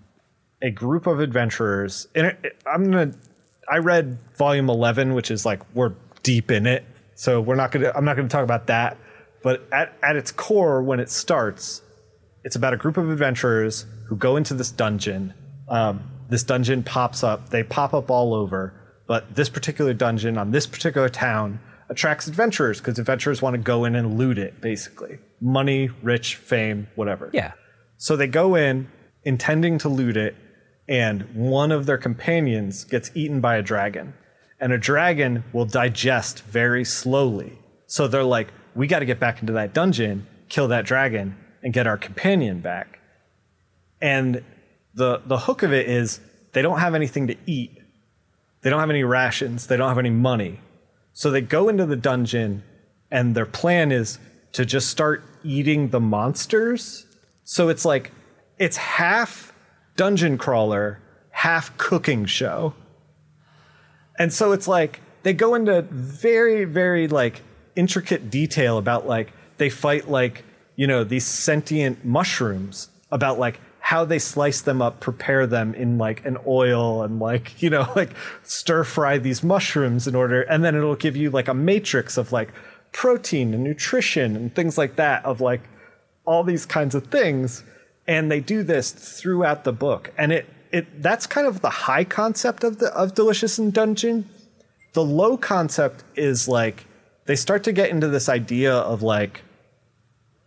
a 0.63 0.71
group 0.71 1.07
of 1.07 1.21
adventurers. 1.21 2.07
And 2.15 2.27
it, 2.29 2.39
it- 2.45 2.63
I'm 2.67 2.91
going 2.91 3.13
to 3.13 3.19
I 3.69 3.79
read 3.79 4.19
volume 4.37 4.69
11 4.71 5.15
which 5.15 5.31
is 5.31 5.45
like 5.45 5.61
we're 5.75 5.95
deep 6.23 6.51
in 6.51 6.67
it. 6.67 6.85
So 7.15 7.41
we're 7.41 7.57
not 7.57 7.73
going 7.73 7.83
to 7.85 7.97
I'm 7.97 8.05
not 8.05 8.15
going 8.17 8.29
to 8.29 8.33
talk 8.33 8.45
about 8.45 8.67
that. 8.69 8.99
But 9.43 9.67
at 9.73 9.97
at 10.03 10.17
its 10.17 10.31
core 10.33 10.83
when 10.83 11.01
it 11.01 11.11
starts 11.11 11.81
it's 12.47 12.55
about 12.55 12.73
a 12.73 12.77
group 12.77 12.97
of 12.97 13.11
adventurers 13.11 13.87
who 14.07 14.15
go 14.15 14.37
into 14.37 14.55
this 14.55 14.71
dungeon. 14.71 15.35
Um, 15.69 16.09
this 16.31 16.45
dungeon 16.45 16.85
pops 16.85 17.25
up. 17.25 17.51
They 17.51 17.65
pop 17.65 17.93
up 17.93 18.09
all 18.09 18.35
over, 18.35 18.73
but 19.09 19.35
this 19.35 19.49
particular 19.49 19.93
dungeon 19.93 20.39
on 20.39 20.53
this 20.53 20.65
particular 20.65 21.09
town 21.09 21.59
attracts 21.89 22.29
adventurers 22.29 22.79
because 22.79 23.01
adventurers 23.01 23.43
want 23.43 23.55
to 23.55 23.59
go 23.59 23.85
in 23.85 23.97
and 23.97 24.17
loot 24.17 24.39
it, 24.39 24.61
basically. 24.61 25.19
Money, 25.41 25.91
rich, 26.05 26.37
fame, 26.37 26.87
whatever. 26.95 27.31
Yeah. 27.33 27.55
So 27.97 28.15
they 28.15 28.29
go 28.29 28.55
in 28.55 28.89
intending 29.25 29.79
to 29.79 29.89
loot 29.89 30.17
it, 30.17 30.37
and 30.89 31.23
one 31.35 31.73
of 31.73 31.87
their 31.87 31.99
companions 31.99 32.85
gets 32.85 33.11
eaten 33.17 33.41
by 33.41 33.57
a 33.57 33.63
dragon. 33.63 34.15
And 34.61 34.73
a 34.73 34.79
dragon 34.79 35.43
will 35.53 35.67
digest 35.67 36.45
very 36.45 36.85
slowly. 36.85 37.59
So 37.89 38.07
they're 38.07 38.23
like, 38.23 38.53
we 38.77 38.87
got 38.87 39.01
to 39.01 39.05
get 39.05 39.19
back 39.19 39.41
into 39.41 39.55
that 39.55 39.75
dungeon, 39.75 40.29
kill 40.49 40.69
that 40.69 40.85
dragon, 40.85 41.37
and 41.67 41.75
get 41.75 41.85
our 41.85 41.99
companion 41.99 42.61
back. 42.61 43.01
And 44.01 44.45
the 44.95 45.21
the 45.27 45.37
hook 45.37 45.65
of 45.65 45.73
it 45.73 45.89
is 45.89 46.21
they 46.53 46.63
don't 46.63 46.79
have 46.79 46.95
anything 46.95 47.27
to 47.27 47.35
eat. 47.45 47.77
They 48.63 48.71
don't 48.71 48.79
have 48.79 48.89
any 48.89 49.03
rations. 49.03 49.67
They 49.67 49.77
don't 49.77 49.89
have 49.89 49.99
any 49.99 50.11
money. 50.11 50.61
So 51.13 51.33
they 51.33 51.41
go 51.41 51.69
into 51.69 51.85
the 51.85 51.97
dungeon 51.97 52.63
and 53.11 53.35
their 53.35 53.47
plan 53.47 53.91
is 53.91 54.21
to 54.53 54.65
just 54.65 54.89
start 54.89 55.25
eating 55.43 55.89
the 55.89 55.99
monsters. 55.99 57.05
So 57.43 57.69
it's 57.69 57.85
like 57.85 58.13
it's 58.59 58.77
half 58.77 59.53
dungeon 59.97 60.39
crawler, 60.39 61.01
half 61.31 61.77
cooking 61.79 62.27
show. 62.27 62.75
And 64.21 64.33
so 64.33 64.53
it's 64.53 64.69
like 64.69 65.01
they 65.25 65.33
go 65.33 65.57
into 65.57 65.83
very, 65.83 66.65
very 66.65 67.09
like 67.09 67.43
intricate 67.75 68.31
detail 68.31 68.79
about 68.79 69.09
like 69.09 69.33
they 69.57 69.69
fight 69.69 70.09
like, 70.09 70.45
you 70.77 70.87
know, 70.87 71.03
these 71.03 71.27
sentient 71.27 72.05
mushrooms 72.05 72.91
about 73.11 73.39
like 73.39 73.61
how 73.81 74.05
they 74.05 74.19
slice 74.19 74.61
them 74.61 74.83
up, 74.83 75.01
prepare 75.01 75.47
them 75.47 75.75
in 75.75 75.97
like 75.97 76.25
an 76.25 76.37
oil 76.47 77.03
and 77.03 77.19
like, 77.19 77.61
you 77.63 77.71
know, 77.71 77.91
like 77.97 78.11
stir 78.43 78.85
fry 78.85 79.19
these 79.19 79.43
mushrooms 79.43 80.07
in 80.07 80.15
order 80.15 80.43
and 80.43 80.65
then 80.65 80.75
it'll 80.75 80.97
give 80.97 81.17
you 81.17 81.31
like 81.31 81.49
a 81.49 81.55
matrix 81.55 82.17
of 82.17 82.33
like 82.33 82.53
protein 82.93 83.55
and 83.55 83.65
nutrition 83.65 84.37
and 84.37 84.55
things 84.55 84.79
like 84.79 84.97
that 84.97 85.25
of 85.25 85.41
like 85.41 85.63
all 86.25 86.43
these 86.45 86.67
kinds 86.67 86.95
of 86.95 87.07
things 87.09 87.63
and 88.07 88.31
they 88.31 88.41
do 88.41 88.63
this 88.63 88.91
throughout 88.93 89.65
the 89.65 89.73
book. 89.73 90.13
And 90.17 90.33
it 90.33 90.47
it 90.73 91.03
that's 91.03 91.27
kind 91.27 91.47
of 91.47 91.61
the 91.61 91.71
high 91.71 92.05
concept 92.05 92.65
of 92.65 92.79
the 92.79 92.93
of 92.95 93.15
delicious 93.15 93.59
and 93.59 93.73
dungeon. 93.73 94.29
The 94.93 95.05
low 95.05 95.37
concept 95.37 96.05
is 96.17 96.49
like 96.49 96.87
they 97.27 97.37
start 97.37 97.65
to 97.65 97.73
get 97.73 97.91
into 97.91 98.09
this 98.09 98.29
idea 98.29 98.75
of 98.75 99.03
like 99.03 99.43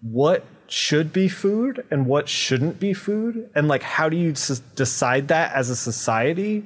what 0.02 0.46
should 0.68 1.12
be 1.12 1.28
food 1.28 1.86
and 1.90 2.06
what 2.06 2.30
shouldn't 2.30 2.80
be 2.80 2.94
food 2.94 3.50
and 3.56 3.68
like 3.68 3.82
how 3.82 4.08
do 4.08 4.16
you 4.16 4.32
s- 4.32 4.62
decide 4.76 5.28
that 5.28 5.52
as 5.54 5.70
a 5.70 5.76
society 5.76 6.66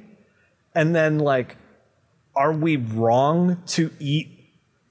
and 0.74 0.94
then 0.94 1.18
like 1.18 1.56
are 2.36 2.52
we 2.52 2.76
wrong 2.76 3.62
to 3.66 3.90
eat 3.98 4.28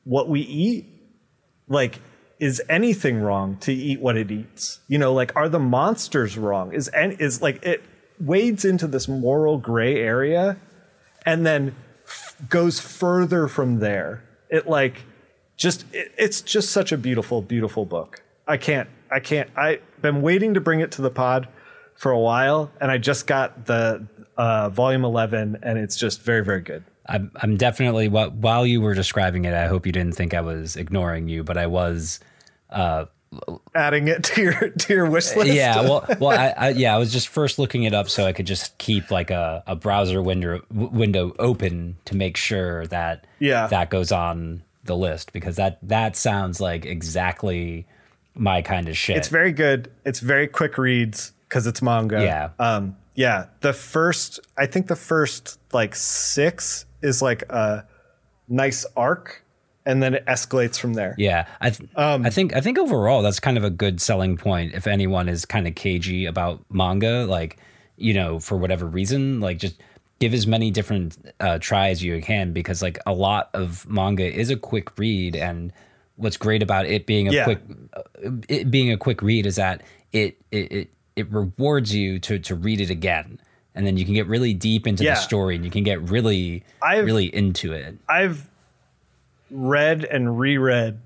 what 0.03 0.27
we 0.27 0.41
eat 0.41 0.85
like 1.67 1.99
is 2.43 2.61
anything 2.67 3.21
wrong 3.21 3.55
to 3.57 3.73
eat 3.73 4.01
what 4.01 4.17
it 4.17 4.29
eats? 4.29 4.79
You 4.89 4.97
know, 4.97 5.13
like 5.13 5.33
are 5.35 5.47
the 5.47 5.59
monsters 5.59 6.37
wrong? 6.37 6.73
Is 6.73 6.89
and 6.89 7.19
is 7.21 7.41
like 7.41 7.63
it 7.63 7.81
wades 8.19 8.65
into 8.65 8.85
this 8.85 9.07
moral 9.07 9.57
gray 9.57 9.95
area 10.01 10.57
and 11.25 11.45
then 11.45 11.73
f- 12.05 12.35
goes 12.49 12.81
further 12.81 13.47
from 13.47 13.79
there. 13.79 14.23
It 14.49 14.67
like 14.67 15.03
just 15.55 15.85
it, 15.93 16.11
it's 16.17 16.41
just 16.41 16.69
such 16.71 16.91
a 16.91 16.97
beautiful 16.97 17.41
beautiful 17.41 17.85
book. 17.85 18.23
I 18.47 18.57
can't 18.57 18.89
I 19.11 19.19
can't 19.19 19.49
I've 19.57 19.81
been 20.01 20.21
waiting 20.21 20.53
to 20.55 20.61
bring 20.61 20.79
it 20.79 20.91
to 20.93 21.01
the 21.01 21.09
pod 21.09 21.47
for 21.95 22.11
a 22.11 22.19
while 22.19 22.71
and 22.81 22.91
I 22.91 22.97
just 22.97 23.27
got 23.27 23.65
the 23.65 24.07
uh, 24.35 24.69
volume 24.69 25.05
11 25.05 25.59
and 25.61 25.77
it's 25.77 25.95
just 25.95 26.21
very 26.21 26.43
very 26.43 26.61
good. 26.61 26.83
I'm, 27.05 27.31
I'm 27.35 27.57
definitely 27.57 28.07
while 28.07 28.65
you 28.65 28.79
were 28.79 28.93
describing 28.93 29.45
it, 29.45 29.53
I 29.53 29.67
hope 29.67 29.85
you 29.85 29.91
didn't 29.91 30.15
think 30.15 30.33
I 30.33 30.41
was 30.41 30.77
ignoring 30.77 31.27
you, 31.27 31.43
but 31.43 31.57
I 31.57 31.67
was 31.67 32.21
uh, 32.69 33.05
adding 33.75 34.07
it 34.07 34.23
to 34.23 34.41
your 34.41 34.69
to 34.69 34.93
your 34.93 35.09
wish 35.09 35.35
list. 35.35 35.51
Yeah, 35.51 35.81
well, 35.81 36.05
well, 36.19 36.37
I, 36.37 36.53
I, 36.57 36.69
yeah, 36.69 36.95
I 36.95 36.97
was 36.97 37.11
just 37.11 37.27
first 37.27 37.59
looking 37.59 37.83
it 37.83 37.93
up 37.93 38.09
so 38.09 38.25
I 38.25 38.33
could 38.33 38.47
just 38.47 38.77
keep 38.77 39.11
like 39.11 39.31
a, 39.31 39.63
a 39.67 39.75
browser 39.75 40.21
window 40.21 40.61
window 40.71 41.33
open 41.39 41.97
to 42.05 42.15
make 42.15 42.37
sure 42.37 42.87
that 42.87 43.25
yeah 43.39 43.67
that 43.67 43.89
goes 43.89 44.11
on 44.11 44.63
the 44.83 44.95
list 44.95 45.33
because 45.33 45.55
that 45.55 45.79
that 45.81 46.15
sounds 46.15 46.59
like 46.59 46.85
exactly 46.85 47.87
my 48.35 48.61
kind 48.61 48.87
of 48.87 48.97
shit. 48.97 49.17
It's 49.17 49.27
very 49.27 49.51
good. 49.51 49.91
It's 50.05 50.19
very 50.19 50.47
quick 50.47 50.77
reads 50.77 51.33
because 51.47 51.67
it's 51.67 51.81
manga. 51.81 52.23
Yeah. 52.23 52.49
Um. 52.59 52.97
Yeah. 53.15 53.45
The 53.61 53.73
first, 53.73 54.39
I 54.57 54.65
think 54.65 54.87
the 54.87 54.95
first 54.95 55.59
like 55.71 55.95
six 55.95 56.85
is 57.01 57.21
like 57.21 57.43
a 57.49 57.85
nice 58.47 58.85
arc 58.95 59.43
and 59.85 60.01
then 60.01 60.13
it 60.13 60.25
escalates 60.25 60.77
from 60.77 60.93
there. 60.93 61.15
Yeah, 61.17 61.47
I 61.59 61.69
th- 61.71 61.89
um, 61.95 62.25
I 62.25 62.29
think 62.29 62.55
I 62.55 62.61
think 62.61 62.77
overall 62.77 63.21
that's 63.21 63.39
kind 63.39 63.57
of 63.57 63.63
a 63.63 63.69
good 63.69 64.01
selling 64.01 64.37
point 64.37 64.73
if 64.73 64.87
anyone 64.87 65.29
is 65.29 65.45
kind 65.45 65.67
of 65.67 65.75
cagey 65.75 66.25
about 66.25 66.63
manga, 66.69 67.25
like 67.25 67.57
you 67.97 68.13
know 68.13 68.39
for 68.39 68.57
whatever 68.57 68.85
reason, 68.85 69.39
like 69.39 69.57
just 69.57 69.81
give 70.19 70.33
as 70.33 70.47
many 70.47 70.71
different 70.71 71.17
uh, 71.39 71.57
tries 71.59 72.01
you 72.01 72.21
can 72.21 72.53
because 72.53 72.81
like 72.81 72.97
a 73.05 73.13
lot 73.13 73.49
of 73.53 73.87
manga 73.89 74.23
is 74.23 74.49
a 74.49 74.55
quick 74.55 74.97
read 74.97 75.35
and 75.35 75.73
what's 76.15 76.37
great 76.37 76.61
about 76.61 76.85
it 76.85 77.05
being 77.05 77.27
a 77.27 77.31
yeah. 77.31 77.43
quick 77.43 77.59
uh, 77.93 78.01
it 78.47 78.69
being 78.69 78.91
a 78.91 78.97
quick 78.97 79.21
read 79.21 79.45
is 79.45 79.55
that 79.55 79.81
it 80.11 80.37
it 80.51 80.71
it, 80.71 80.89
it 81.15 81.31
rewards 81.31 81.93
you 81.93 82.19
to 82.19 82.39
to 82.39 82.55
read 82.55 82.79
it 82.79 82.89
again 82.89 83.39
and 83.75 83.85
then 83.87 83.97
you 83.97 84.05
can 84.05 84.13
get 84.13 84.27
really 84.27 84.53
deep 84.53 84.85
into 84.85 85.03
yeah. 85.03 85.15
the 85.15 85.19
story 85.19 85.55
and 85.55 85.65
you 85.65 85.71
can 85.71 85.83
get 85.83 86.01
really 86.09 86.63
I've, 86.81 87.05
really 87.05 87.33
into 87.33 87.73
it. 87.73 87.97
I've 88.07 88.49
read 89.49 90.03
and 90.03 90.39
reread 90.39 90.99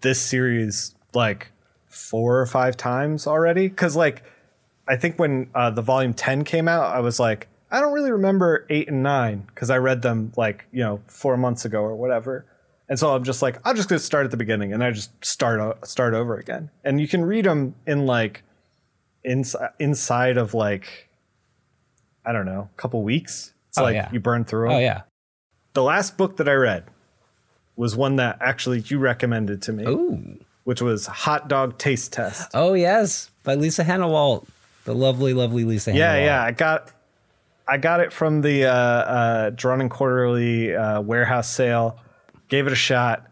this 0.00 0.20
series 0.20 0.94
like 1.14 1.50
four 1.86 2.40
or 2.40 2.46
five 2.46 2.76
times 2.76 3.26
already 3.26 3.68
because 3.68 3.96
like 3.96 4.22
I 4.86 4.96
think 4.96 5.18
when 5.18 5.50
uh, 5.54 5.70
the 5.70 5.82
volume 5.82 6.14
10 6.14 6.44
came 6.44 6.66
out, 6.66 6.94
I 6.94 7.00
was 7.00 7.20
like, 7.20 7.48
I 7.70 7.80
don't 7.80 7.92
really 7.92 8.12
remember 8.12 8.64
eight 8.70 8.88
and 8.88 9.02
nine 9.02 9.44
because 9.48 9.68
I 9.68 9.76
read 9.76 10.00
them 10.02 10.32
like, 10.36 10.66
you 10.72 10.82
know, 10.82 11.02
four 11.06 11.36
months 11.36 11.64
ago 11.64 11.80
or 11.80 11.94
whatever. 11.94 12.46
And 12.88 12.98
so 12.98 13.14
I'm 13.14 13.24
just 13.24 13.42
like, 13.42 13.58
I'm 13.64 13.76
just 13.76 13.88
going 13.88 13.98
to 13.98 14.04
start 14.04 14.24
at 14.24 14.30
the 14.30 14.36
beginning 14.36 14.72
and 14.72 14.82
I 14.82 14.90
just 14.90 15.10
start, 15.24 15.86
start 15.86 16.14
over 16.14 16.36
again. 16.36 16.70
And 16.84 17.00
you 17.00 17.06
can 17.06 17.24
read 17.24 17.44
them 17.44 17.74
in 17.86 18.06
like, 18.06 18.42
inside, 19.24 19.70
inside 19.78 20.38
of 20.38 20.54
like, 20.54 21.08
I 22.24 22.32
don't 22.32 22.46
know, 22.46 22.70
a 22.74 22.80
couple 22.80 23.02
weeks. 23.02 23.52
It's 23.68 23.78
oh, 23.78 23.82
like 23.82 23.94
yeah. 23.94 24.08
you 24.10 24.20
burn 24.20 24.44
through 24.44 24.68
them. 24.68 24.76
Oh 24.76 24.80
yeah. 24.80 25.02
The 25.74 25.82
last 25.82 26.16
book 26.16 26.38
that 26.38 26.48
I 26.48 26.54
read 26.54 26.84
was 27.76 27.94
one 27.94 28.16
that 28.16 28.38
actually 28.40 28.80
you 28.80 28.98
recommended 28.98 29.60
to 29.62 29.72
me. 29.72 29.84
Ooh. 29.84 30.38
Which 30.64 30.82
was 30.82 31.06
Hot 31.06 31.48
Dog 31.48 31.78
Taste 31.78 32.12
Test. 32.12 32.50
Oh 32.52 32.74
yes, 32.74 33.30
by 33.42 33.54
Lisa 33.54 33.84
Hanawalt, 33.84 34.46
the 34.84 34.94
lovely, 34.94 35.32
lovely 35.32 35.64
Lisa. 35.64 35.94
Yeah, 35.94 36.16
yeah. 36.16 36.42
I 36.42 36.52
got, 36.52 36.90
I 37.66 37.78
got 37.78 38.00
it 38.00 38.12
from 38.12 38.42
the 38.42 38.66
uh, 38.66 38.72
uh, 38.72 39.50
Drawn 39.50 39.80
and 39.80 39.90
Quarterly 39.90 40.74
uh, 40.74 41.00
warehouse 41.00 41.48
sale. 41.48 41.98
Gave 42.48 42.66
it 42.66 42.72
a 42.72 42.76
shot. 42.76 43.24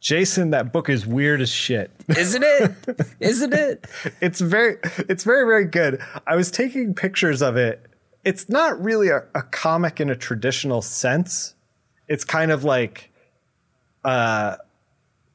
Jason, 0.00 0.50
that 0.50 0.72
book 0.72 0.88
is 0.88 1.06
weird 1.06 1.42
as 1.42 1.50
shit. 1.50 1.90
Isn't 2.08 2.42
it? 2.42 2.72
Isn't 3.20 3.52
it? 3.52 3.86
it's 4.20 4.40
very, 4.40 4.78
it's 5.08 5.24
very, 5.24 5.44
very 5.44 5.66
good. 5.66 6.00
I 6.26 6.36
was 6.36 6.50
taking 6.50 6.94
pictures 6.94 7.42
of 7.42 7.56
it 7.56 7.86
it's 8.24 8.48
not 8.48 8.80
really 8.82 9.08
a, 9.08 9.24
a 9.34 9.42
comic 9.42 10.00
in 10.00 10.10
a 10.10 10.16
traditional 10.16 10.82
sense. 10.82 11.54
It's 12.08 12.24
kind 12.24 12.50
of 12.50 12.64
like, 12.64 13.10
uh, 14.04 14.56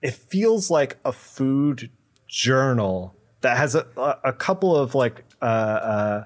it 0.02 0.14
feels 0.14 0.70
like 0.70 0.98
a 1.04 1.12
food 1.12 1.90
journal 2.28 3.16
that 3.42 3.58
has 3.58 3.76
a, 3.76 3.86
a 4.24 4.34
couple 4.34 4.76
of 4.76 4.94
like, 4.94 5.24
uh, 5.42 5.46
uh, 5.46 6.24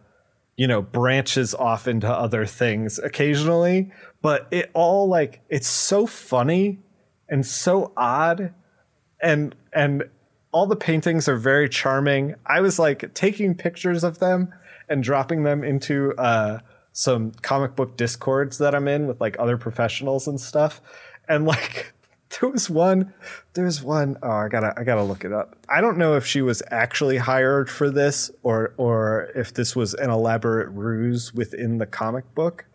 you 0.57 0.67
know, 0.67 0.81
branches 0.81 1.53
off 1.55 1.87
into 1.87 2.07
other 2.07 2.45
things 2.45 2.99
occasionally, 2.99 3.91
but 4.21 4.47
it 4.51 4.69
all 4.73 5.07
like, 5.07 5.41
it's 5.49 5.67
so 5.67 6.05
funny 6.05 6.79
and 7.29 7.45
so 7.45 7.93
odd 7.95 8.53
and, 9.21 9.55
and, 9.73 10.03
all 10.51 10.65
the 10.65 10.75
paintings 10.75 11.27
are 11.27 11.37
very 11.37 11.69
charming. 11.69 12.35
I 12.45 12.61
was 12.61 12.79
like 12.79 13.13
taking 13.13 13.53
pictures 13.55 14.03
of 14.03 14.19
them 14.19 14.53
and 14.87 15.03
dropping 15.03 15.43
them 15.43 15.63
into 15.63 16.15
uh, 16.17 16.59
some 16.91 17.31
comic 17.41 17.75
book 17.75 17.95
discords 17.97 18.57
that 18.57 18.73
I'm 18.73 18.87
in 18.87 19.07
with 19.07 19.21
like 19.21 19.35
other 19.39 19.57
professionals 19.57 20.27
and 20.27 20.39
stuff. 20.39 20.81
And 21.27 21.45
like 21.45 21.93
there 22.39 22.49
was 22.49 22.69
one 22.69 23.13
there 23.53 23.65
was 23.65 23.83
one 23.83 24.17
oh 24.21 24.29
I 24.29 24.47
gotta 24.49 24.73
I 24.77 24.83
gotta 24.83 25.03
look 25.03 25.23
it 25.23 25.31
up. 25.31 25.55
I 25.67 25.81
don't 25.81 25.97
know 25.97 26.15
if 26.15 26.25
she 26.25 26.41
was 26.41 26.63
actually 26.71 27.17
hired 27.17 27.69
for 27.69 27.89
this 27.89 28.31
or 28.43 28.73
or 28.77 29.31
if 29.35 29.53
this 29.53 29.75
was 29.75 29.93
an 29.93 30.09
elaborate 30.09 30.69
ruse 30.71 31.33
within 31.33 31.77
the 31.77 31.85
comic 31.85 32.33
book. 32.33 32.65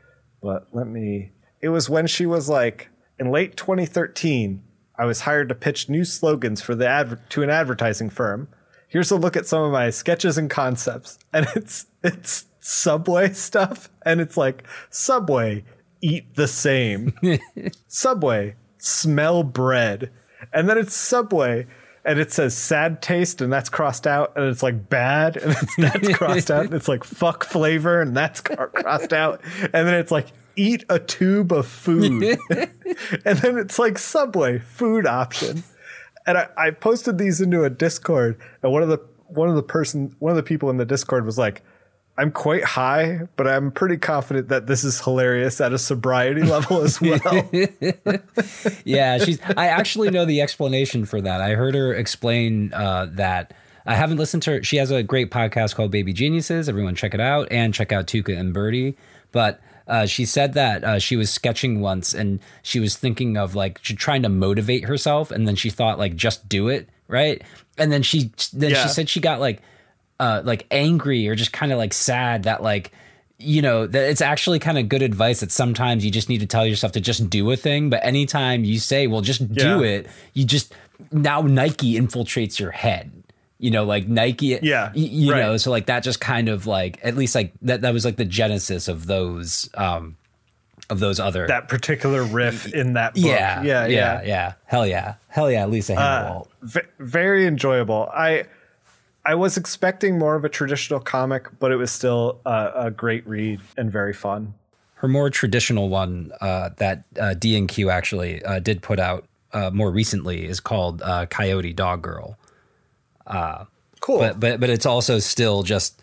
But 0.40 0.68
let 0.72 0.86
me 0.86 1.32
it 1.60 1.70
was 1.70 1.90
when 1.90 2.06
she 2.06 2.26
was 2.26 2.48
like 2.48 2.88
in 3.18 3.30
late 3.30 3.56
2013 3.56 4.62
I 4.96 5.06
was 5.06 5.22
hired 5.22 5.48
to 5.48 5.54
pitch 5.54 5.88
new 5.88 6.04
slogans 6.04 6.62
for 6.62 6.74
the 6.74 6.86
adver- 6.86 7.20
to 7.30 7.42
an 7.42 7.50
advertising 7.50 8.10
firm 8.10 8.48
here's 8.94 9.10
a 9.10 9.16
look 9.16 9.36
at 9.36 9.44
some 9.44 9.64
of 9.64 9.72
my 9.72 9.90
sketches 9.90 10.38
and 10.38 10.48
concepts. 10.48 11.18
And 11.34 11.48
it's 11.56 11.86
it's 12.02 12.46
Subway 12.60 13.32
stuff. 13.32 13.90
And 14.06 14.20
it's 14.20 14.36
like, 14.36 14.62
Subway, 14.88 15.64
eat 16.00 16.36
the 16.36 16.46
same. 16.46 17.12
Subway, 17.88 18.54
smell 18.78 19.42
bread. 19.42 20.10
And 20.52 20.68
then 20.68 20.78
it's 20.78 20.94
Subway, 20.94 21.66
and 22.04 22.20
it 22.20 22.30
says 22.30 22.56
sad 22.56 23.02
taste, 23.02 23.40
and 23.40 23.52
that's 23.52 23.68
crossed 23.68 24.06
out, 24.06 24.32
and 24.36 24.44
it's 24.44 24.62
like 24.62 24.88
bad, 24.88 25.36
and 25.38 25.56
that's 25.78 26.16
crossed 26.16 26.50
out, 26.50 26.66
and 26.66 26.74
it's 26.74 26.86
like 26.86 27.02
fuck 27.02 27.42
flavor, 27.42 28.00
and 28.00 28.16
that's 28.16 28.40
crossed 28.40 29.12
out. 29.12 29.40
And 29.60 29.88
then 29.88 29.94
it's 29.94 30.12
like 30.12 30.28
eat 30.56 30.84
a 30.88 30.98
tube 30.98 31.52
of 31.52 31.66
food. 31.66 32.38
and 33.24 33.38
then 33.38 33.58
it's 33.58 33.78
like 33.78 33.98
Subway, 33.98 34.58
food 34.58 35.06
option 35.06 35.64
and 36.26 36.38
I, 36.38 36.48
I 36.56 36.70
posted 36.70 37.18
these 37.18 37.40
into 37.40 37.64
a 37.64 37.70
Discord, 37.70 38.38
and 38.62 38.72
one 38.72 38.82
of 38.82 38.88
the 38.88 38.98
one 39.28 39.48
of 39.48 39.54
the 39.54 39.62
person 39.62 40.14
one 40.18 40.30
of 40.30 40.36
the 40.36 40.42
people 40.42 40.70
in 40.70 40.76
the 40.76 40.84
Discord 40.84 41.26
was 41.26 41.38
like, 41.38 41.62
I'm 42.16 42.30
quite 42.30 42.64
high, 42.64 43.22
but 43.36 43.46
I'm 43.46 43.70
pretty 43.70 43.96
confident 43.96 44.48
that 44.48 44.66
this 44.66 44.84
is 44.84 45.00
hilarious 45.00 45.60
at 45.60 45.72
a 45.72 45.78
sobriety 45.78 46.42
level 46.42 46.82
as 46.82 47.00
well. 47.00 47.50
yeah, 48.84 49.18
she's. 49.18 49.38
I 49.56 49.66
actually 49.66 50.10
know 50.10 50.24
the 50.24 50.40
explanation 50.40 51.04
for 51.04 51.20
that. 51.20 51.40
I 51.40 51.50
heard 51.50 51.74
her 51.74 51.92
explain 51.92 52.72
uh, 52.72 53.08
that. 53.12 53.52
I 53.86 53.94
haven't 53.94 54.16
listened 54.16 54.42
to 54.44 54.52
her. 54.52 54.62
She 54.62 54.78
has 54.78 54.90
a 54.90 55.02
great 55.02 55.30
podcast 55.30 55.74
called 55.74 55.90
Baby 55.90 56.14
Geniuses. 56.14 56.70
Everyone 56.70 56.94
check 56.94 57.12
it 57.12 57.20
out 57.20 57.48
and 57.50 57.74
check 57.74 57.92
out 57.92 58.06
Tuca 58.06 58.38
and 58.38 58.54
Bertie. 58.54 58.96
But 59.30 59.60
uh, 59.86 60.06
she 60.06 60.24
said 60.24 60.54
that 60.54 60.84
uh, 60.84 60.98
she 60.98 61.16
was 61.16 61.30
sketching 61.30 61.80
once 61.80 62.14
and 62.14 62.40
she 62.62 62.80
was 62.80 62.96
thinking 62.96 63.36
of 63.36 63.54
like 63.54 63.80
trying 63.82 64.22
to 64.22 64.28
motivate 64.28 64.84
herself, 64.84 65.30
and 65.30 65.46
then 65.46 65.56
she 65.56 65.70
thought 65.70 65.98
like 65.98 66.16
just 66.16 66.48
do 66.48 66.68
it, 66.68 66.88
right? 67.08 67.42
And 67.76 67.92
then 67.92 68.02
she 68.02 68.30
then 68.52 68.70
yeah. 68.70 68.82
she 68.82 68.88
said 68.88 69.08
she 69.08 69.20
got 69.20 69.40
like 69.40 69.60
uh, 70.20 70.42
like 70.44 70.66
angry 70.70 71.28
or 71.28 71.34
just 71.34 71.52
kind 71.52 71.72
of 71.72 71.78
like 71.78 71.92
sad 71.92 72.44
that 72.44 72.62
like 72.62 72.92
you 73.38 73.60
know 73.60 73.86
that 73.86 74.08
it's 74.08 74.20
actually 74.20 74.58
kind 74.58 74.78
of 74.78 74.88
good 74.88 75.02
advice 75.02 75.40
that 75.40 75.50
sometimes 75.50 76.04
you 76.04 76.10
just 76.10 76.28
need 76.28 76.38
to 76.38 76.46
tell 76.46 76.64
yourself 76.64 76.92
to 76.92 77.00
just 77.00 77.28
do 77.28 77.50
a 77.50 77.56
thing 77.56 77.90
but 77.90 78.04
anytime 78.04 78.64
you 78.64 78.78
say 78.78 79.08
well 79.08 79.20
just 79.20 79.52
do 79.52 79.82
it 79.82 80.06
you 80.34 80.44
just 80.44 80.72
now 81.10 81.40
nike 81.40 81.94
infiltrates 81.94 82.60
your 82.60 82.70
head 82.70 83.10
you 83.64 83.70
know, 83.70 83.84
like 83.84 84.06
Nike. 84.06 84.58
Yeah. 84.62 84.92
You, 84.94 85.06
you 85.06 85.32
right. 85.32 85.40
know, 85.40 85.56
so 85.56 85.70
like 85.70 85.86
that 85.86 86.04
just 86.04 86.20
kind 86.20 86.48
of 86.48 86.66
like, 86.66 87.00
at 87.02 87.16
least 87.16 87.34
like 87.34 87.52
that, 87.62 87.80
that 87.80 87.94
was 87.94 88.04
like 88.04 88.16
the 88.16 88.24
genesis 88.24 88.88
of 88.88 89.06
those, 89.06 89.70
um, 89.74 90.16
of 90.90 91.00
those 91.00 91.18
other 91.18 91.46
that 91.46 91.68
particular 91.68 92.22
riff 92.22 92.72
in 92.74 92.92
that 92.92 93.14
book. 93.14 93.24
Yeah, 93.24 93.62
yeah, 93.62 93.86
yeah, 93.86 94.22
yeah. 94.22 94.52
Hell 94.66 94.86
yeah, 94.86 95.14
hell 95.28 95.50
yeah, 95.50 95.64
Lisa. 95.64 95.94
Uh, 95.94 96.42
v- 96.60 96.80
very 96.98 97.46
enjoyable. 97.46 98.10
I 98.12 98.44
I 99.24 99.34
was 99.34 99.56
expecting 99.56 100.18
more 100.18 100.34
of 100.34 100.44
a 100.44 100.50
traditional 100.50 101.00
comic, 101.00 101.48
but 101.58 101.72
it 101.72 101.76
was 101.76 101.90
still 101.90 102.38
a, 102.44 102.72
a 102.74 102.90
great 102.90 103.26
read 103.26 103.62
and 103.78 103.90
very 103.90 104.12
fun. 104.12 104.52
Her 104.96 105.08
more 105.08 105.30
traditional 105.30 105.88
one 105.88 106.32
uh, 106.42 106.68
that 106.76 107.04
uh, 107.18 107.32
D 107.32 107.56
and 107.56 107.66
Q 107.66 107.88
actually 107.88 108.44
uh, 108.44 108.58
did 108.58 108.82
put 108.82 109.00
out 109.00 109.24
uh, 109.54 109.70
more 109.70 109.90
recently 109.90 110.46
is 110.46 110.60
called 110.60 111.00
uh, 111.00 111.24
Coyote 111.26 111.72
Dog 111.72 112.02
Girl, 112.02 112.36
Cool. 114.00 114.18
but 114.18 114.40
but 114.40 114.60
but 114.60 114.70
it's 114.70 114.86
also 114.86 115.18
still 115.18 115.62
just 115.62 116.00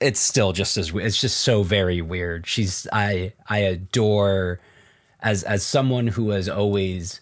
it's 0.00 0.20
still 0.20 0.52
just 0.52 0.76
as 0.76 0.92
it's 0.94 1.20
just 1.20 1.40
so 1.40 1.62
very 1.62 2.00
weird. 2.00 2.46
She's 2.46 2.86
I 2.92 3.32
I 3.48 3.58
adore 3.58 4.60
as 5.20 5.42
as 5.42 5.64
someone 5.64 6.06
who 6.06 6.30
has 6.30 6.48
always 6.48 7.20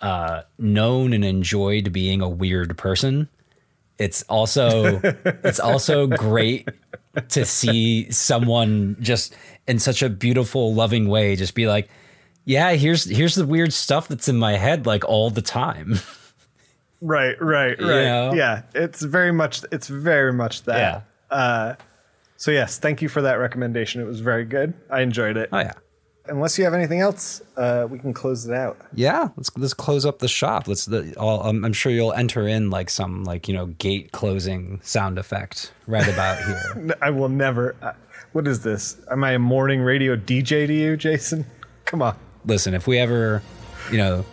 uh, 0.00 0.42
known 0.58 1.12
and 1.12 1.24
enjoyed 1.24 1.92
being 1.92 2.20
a 2.20 2.28
weird 2.28 2.76
person. 2.76 3.28
It's 3.98 4.22
also 4.24 5.00
it's 5.02 5.60
also 5.60 6.06
great 6.06 6.68
to 7.28 7.44
see 7.44 8.10
someone 8.10 8.96
just 9.00 9.34
in 9.66 9.78
such 9.78 10.02
a 10.02 10.08
beautiful, 10.08 10.74
loving 10.74 11.08
way 11.08 11.36
just 11.36 11.54
be 11.54 11.68
like, 11.68 11.88
yeah, 12.44 12.72
here's 12.72 13.04
here's 13.04 13.36
the 13.36 13.46
weird 13.46 13.72
stuff 13.72 14.08
that's 14.08 14.28
in 14.28 14.36
my 14.38 14.56
head 14.56 14.86
like 14.86 15.04
all 15.04 15.30
the 15.30 15.42
time. 15.42 15.98
right, 17.02 17.40
right, 17.40 17.78
right. 17.80 18.04
know? 18.04 18.32
Yeah, 18.34 18.62
it's 18.74 19.02
very 19.02 19.32
much 19.32 19.62
it's 19.70 19.88
very 19.88 20.32
much 20.32 20.62
that. 20.62 21.04
Uh, 21.30 21.74
so 22.36 22.50
yes, 22.50 22.78
thank 22.78 23.02
you 23.02 23.08
for 23.08 23.22
that 23.22 23.34
recommendation. 23.34 24.00
It 24.00 24.04
was 24.04 24.20
very 24.20 24.44
good. 24.44 24.74
I 24.90 25.00
enjoyed 25.00 25.36
it. 25.36 25.48
Oh 25.52 25.60
yeah. 25.60 25.72
Unless 26.26 26.56
you 26.56 26.64
have 26.64 26.72
anything 26.72 27.00
else, 27.00 27.42
uh, 27.56 27.86
we 27.90 27.98
can 27.98 28.12
close 28.12 28.46
it 28.46 28.54
out. 28.54 28.78
Yeah, 28.94 29.28
let's 29.36 29.50
let's 29.56 29.74
close 29.74 30.06
up 30.06 30.20
the 30.20 30.28
shop. 30.28 30.68
Let's. 30.68 30.86
The, 30.86 31.14
I'm, 31.20 31.64
I'm 31.64 31.72
sure 31.72 31.90
you'll 31.90 32.12
enter 32.12 32.46
in 32.46 32.70
like 32.70 32.90
some 32.90 33.24
like 33.24 33.48
you 33.48 33.54
know 33.54 33.66
gate 33.66 34.12
closing 34.12 34.80
sound 34.82 35.18
effect 35.18 35.72
right 35.86 36.06
about 36.06 36.38
here. 36.44 36.96
I 37.02 37.10
will 37.10 37.28
never. 37.28 37.74
Uh, 37.82 37.92
what 38.32 38.48
is 38.48 38.62
this? 38.62 38.96
Am 39.10 39.22
I 39.24 39.32
a 39.32 39.38
morning 39.38 39.80
radio 39.80 40.16
DJ 40.16 40.66
to 40.66 40.72
you, 40.72 40.96
Jason? 40.96 41.44
Come 41.84 42.02
on. 42.02 42.16
Listen, 42.44 42.72
if 42.74 42.86
we 42.86 42.98
ever, 42.98 43.42
you 43.90 43.98
know, 43.98 44.24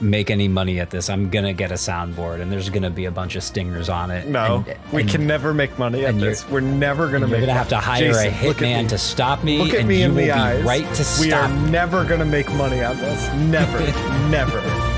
make 0.00 0.30
any 0.30 0.48
money 0.48 0.80
at 0.80 0.90
this, 0.90 1.08
I'm 1.08 1.30
gonna 1.30 1.52
get 1.52 1.70
a 1.70 1.74
soundboard, 1.74 2.40
and 2.40 2.50
there's 2.50 2.68
gonna 2.70 2.90
be 2.90 3.04
a 3.04 3.10
bunch 3.10 3.36
of 3.36 3.42
stingers 3.42 3.88
on 3.88 4.10
it. 4.10 4.26
No, 4.28 4.64
and, 4.66 4.78
we 4.92 5.02
and 5.02 5.10
can 5.10 5.26
never 5.26 5.54
make 5.54 5.78
money 5.78 6.04
at 6.04 6.18
this. 6.18 6.48
We're 6.48 6.60
never 6.60 7.08
going 7.08 7.22
to 7.22 7.26
make. 7.28 7.38
You're 7.38 7.46
gonna 7.46 7.58
have 7.58 7.68
to 7.68 7.78
hire 7.78 8.12
Jason, 8.12 8.28
a 8.28 8.30
hitman 8.30 8.88
to 8.88 8.98
stop 8.98 9.44
me. 9.44 9.58
Look 9.58 9.74
at 9.74 9.80
and 9.80 9.88
me 9.88 10.00
you 10.00 10.06
in 10.06 10.14
the 10.14 10.30
eyes. 10.30 10.62
right 10.64 10.84
to 10.94 11.20
we 11.20 11.32
are 11.32 11.48
stop. 11.48 11.70
never 11.70 12.06
to 12.06 12.24
make 12.24 12.52
money 12.54 12.82
on 12.82 12.96
this. 12.98 13.32
Never, 13.34 13.78
never. 14.30 14.93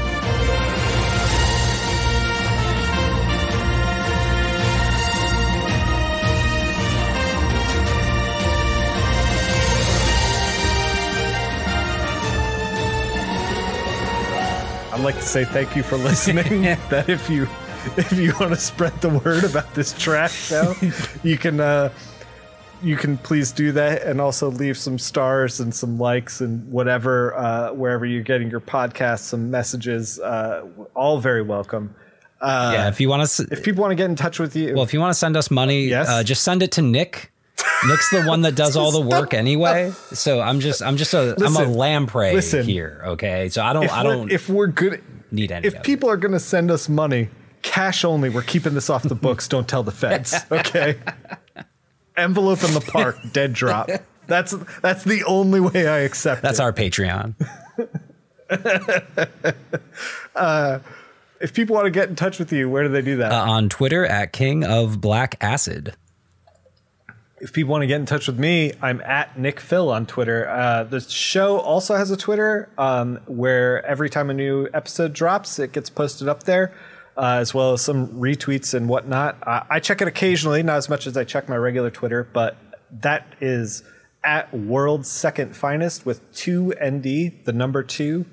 I'd 14.96 15.02
like 15.04 15.16
to 15.16 15.20
say 15.20 15.44
thank 15.44 15.76
you 15.76 15.82
for 15.82 15.98
listening. 15.98 16.62
that 16.88 17.10
if 17.10 17.28
you 17.28 17.42
if 17.98 18.14
you 18.14 18.32
want 18.40 18.54
to 18.54 18.58
spread 18.58 18.98
the 19.02 19.10
word 19.10 19.44
about 19.44 19.74
this 19.74 19.92
trash 19.92 20.32
show, 20.32 20.74
you 21.22 21.36
can 21.36 21.60
uh, 21.60 21.92
you 22.82 22.96
can 22.96 23.18
please 23.18 23.52
do 23.52 23.72
that 23.72 24.04
and 24.04 24.22
also 24.22 24.50
leave 24.50 24.78
some 24.78 24.98
stars 24.98 25.60
and 25.60 25.74
some 25.74 25.98
likes 25.98 26.40
and 26.40 26.66
whatever 26.72 27.36
uh, 27.36 27.74
wherever 27.74 28.06
you're 28.06 28.22
getting 28.22 28.50
your 28.50 28.62
podcasts, 28.62 29.18
some 29.24 29.50
messages, 29.50 30.18
uh, 30.18 30.66
all 30.94 31.18
very 31.18 31.42
welcome. 31.42 31.94
Uh, 32.40 32.70
yeah, 32.72 32.88
if 32.88 32.98
you 32.98 33.10
want 33.10 33.28
to, 33.28 33.46
If 33.50 33.62
people 33.62 33.82
want 33.82 33.92
to 33.92 33.96
get 33.96 34.08
in 34.08 34.16
touch 34.16 34.38
with 34.38 34.56
you, 34.56 34.72
well, 34.74 34.84
if 34.84 34.94
you 34.94 35.00
want 35.00 35.12
to 35.12 35.18
send 35.18 35.36
us 35.36 35.50
money, 35.50 35.88
Yes? 35.88 36.08
uh, 36.08 36.22
just 36.22 36.42
send 36.42 36.62
it 36.62 36.72
to 36.72 36.80
Nick. 36.80 37.30
Nick's 37.86 38.10
the 38.10 38.24
one 38.24 38.42
that 38.42 38.54
does 38.54 38.76
all 38.76 38.90
the 38.90 39.00
work 39.00 39.34
anyway. 39.34 39.92
So 40.12 40.40
I'm 40.40 40.60
just 40.60 40.82
I'm 40.82 40.96
just 40.96 41.14
a 41.14 41.36
am 41.44 41.56
a 41.56 41.64
lamprey 41.64 42.32
listen. 42.34 42.64
here. 42.64 43.02
Okay, 43.04 43.48
so 43.48 43.62
I 43.62 43.72
don't 43.72 43.90
I 43.90 44.02
don't 44.02 44.30
if 44.30 44.48
we're 44.48 44.66
good, 44.68 45.02
need 45.30 45.52
any. 45.52 45.66
if 45.66 45.74
of 45.74 45.80
it. 45.80 45.84
people 45.84 46.08
are 46.08 46.16
going 46.16 46.32
to 46.32 46.40
send 46.40 46.70
us 46.70 46.88
money, 46.88 47.28
cash 47.62 48.04
only. 48.04 48.28
We're 48.28 48.42
keeping 48.42 48.74
this 48.74 48.88
off 48.90 49.02
the 49.02 49.14
books. 49.14 49.48
Don't 49.48 49.68
tell 49.68 49.82
the 49.82 49.92
feds. 49.92 50.34
Okay. 50.50 50.98
Envelope 52.16 52.64
in 52.64 52.72
the 52.72 52.80
park, 52.80 53.18
dead 53.32 53.52
drop. 53.52 53.90
That's 54.26 54.54
that's 54.80 55.04
the 55.04 55.22
only 55.24 55.60
way 55.60 55.86
I 55.86 55.98
accept 55.98 56.40
That's 56.40 56.58
it. 56.58 56.62
our 56.62 56.72
Patreon. 56.72 57.34
uh, 60.34 60.78
if 61.40 61.52
people 61.52 61.74
want 61.74 61.84
to 61.86 61.90
get 61.90 62.08
in 62.08 62.16
touch 62.16 62.38
with 62.38 62.52
you, 62.52 62.70
where 62.70 62.82
do 62.84 62.88
they 62.88 63.02
do 63.02 63.18
that? 63.18 63.32
Uh, 63.32 63.50
on 63.50 63.68
Twitter 63.68 64.06
at 64.06 64.32
King 64.32 64.64
of 64.64 65.00
Black 65.00 65.36
Acid. 65.42 65.94
If 67.46 67.52
people 67.52 67.70
want 67.70 67.82
to 67.82 67.86
get 67.86 68.00
in 68.00 68.06
touch 68.06 68.26
with 68.26 68.40
me, 68.40 68.72
I'm 68.82 69.00
at 69.02 69.38
Nick 69.38 69.60
Phil 69.60 69.88
on 69.88 70.04
Twitter. 70.04 70.48
Uh, 70.48 70.82
the 70.82 70.98
show 70.98 71.60
also 71.60 71.94
has 71.94 72.10
a 72.10 72.16
Twitter 72.16 72.68
um, 72.76 73.20
where 73.26 73.86
every 73.86 74.10
time 74.10 74.30
a 74.30 74.34
new 74.34 74.68
episode 74.74 75.12
drops, 75.12 75.60
it 75.60 75.70
gets 75.70 75.88
posted 75.88 76.28
up 76.28 76.42
there, 76.42 76.74
uh, 77.16 77.38
as 77.40 77.54
well 77.54 77.72
as 77.74 77.82
some 77.82 78.08
retweets 78.08 78.74
and 78.74 78.88
whatnot. 78.88 79.36
Uh, 79.46 79.62
I 79.70 79.78
check 79.78 80.02
it 80.02 80.08
occasionally, 80.08 80.64
not 80.64 80.78
as 80.78 80.88
much 80.88 81.06
as 81.06 81.16
I 81.16 81.22
check 81.22 81.48
my 81.48 81.54
regular 81.54 81.88
Twitter, 81.88 82.28
but 82.32 82.56
that 82.90 83.36
is 83.40 83.84
at 84.24 84.52
World's 84.52 85.08
Second 85.08 85.54
Finest 85.54 86.04
with 86.04 86.34
two 86.34 86.74
ND, 86.84 87.44
the 87.44 87.52
number 87.54 87.84
two 87.84 88.26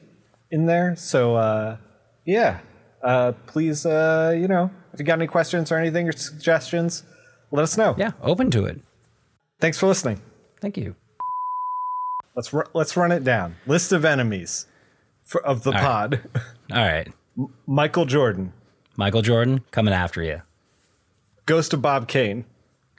in 0.49 0.65
there. 0.65 0.95
So, 0.95 1.35
uh, 1.35 1.77
yeah, 2.25 2.61
uh, 3.03 3.33
please, 3.45 3.85
uh, 3.85 4.35
you 4.35 4.47
know, 4.47 4.71
if 4.91 4.99
you 4.99 5.05
got 5.05 5.19
any 5.19 5.27
questions 5.27 5.71
or 5.71 5.77
anything 5.77 6.09
or 6.09 6.13
suggestions, 6.13 7.03
let 7.51 7.61
us 7.61 7.77
know. 7.77 7.93
Yeah, 7.95 8.13
open 8.23 8.49
to 8.49 8.65
it. 8.65 8.81
Thanks 9.63 9.77
for 9.79 9.87
listening. 9.87 10.19
Thank 10.59 10.75
you. 10.75 10.93
Let's 12.35 12.51
ru- 12.51 12.65
let's 12.73 12.97
run 12.97 13.13
it 13.13 13.23
down. 13.23 13.55
List 13.65 13.93
of 13.93 14.03
enemies 14.03 14.67
for, 15.23 15.41
of 15.45 15.63
the 15.63 15.71
right. 15.71 15.81
pod. 15.81 16.19
All 16.73 16.85
right, 16.85 17.07
Michael 17.65 18.03
Jordan, 18.03 18.51
Michael 18.97 19.21
Jordan 19.21 19.63
coming 19.71 19.93
after 19.93 20.21
you. 20.21 20.41
Ghost 21.45 21.71
of 21.73 21.81
Bob 21.81 22.09
Kane, 22.09 22.43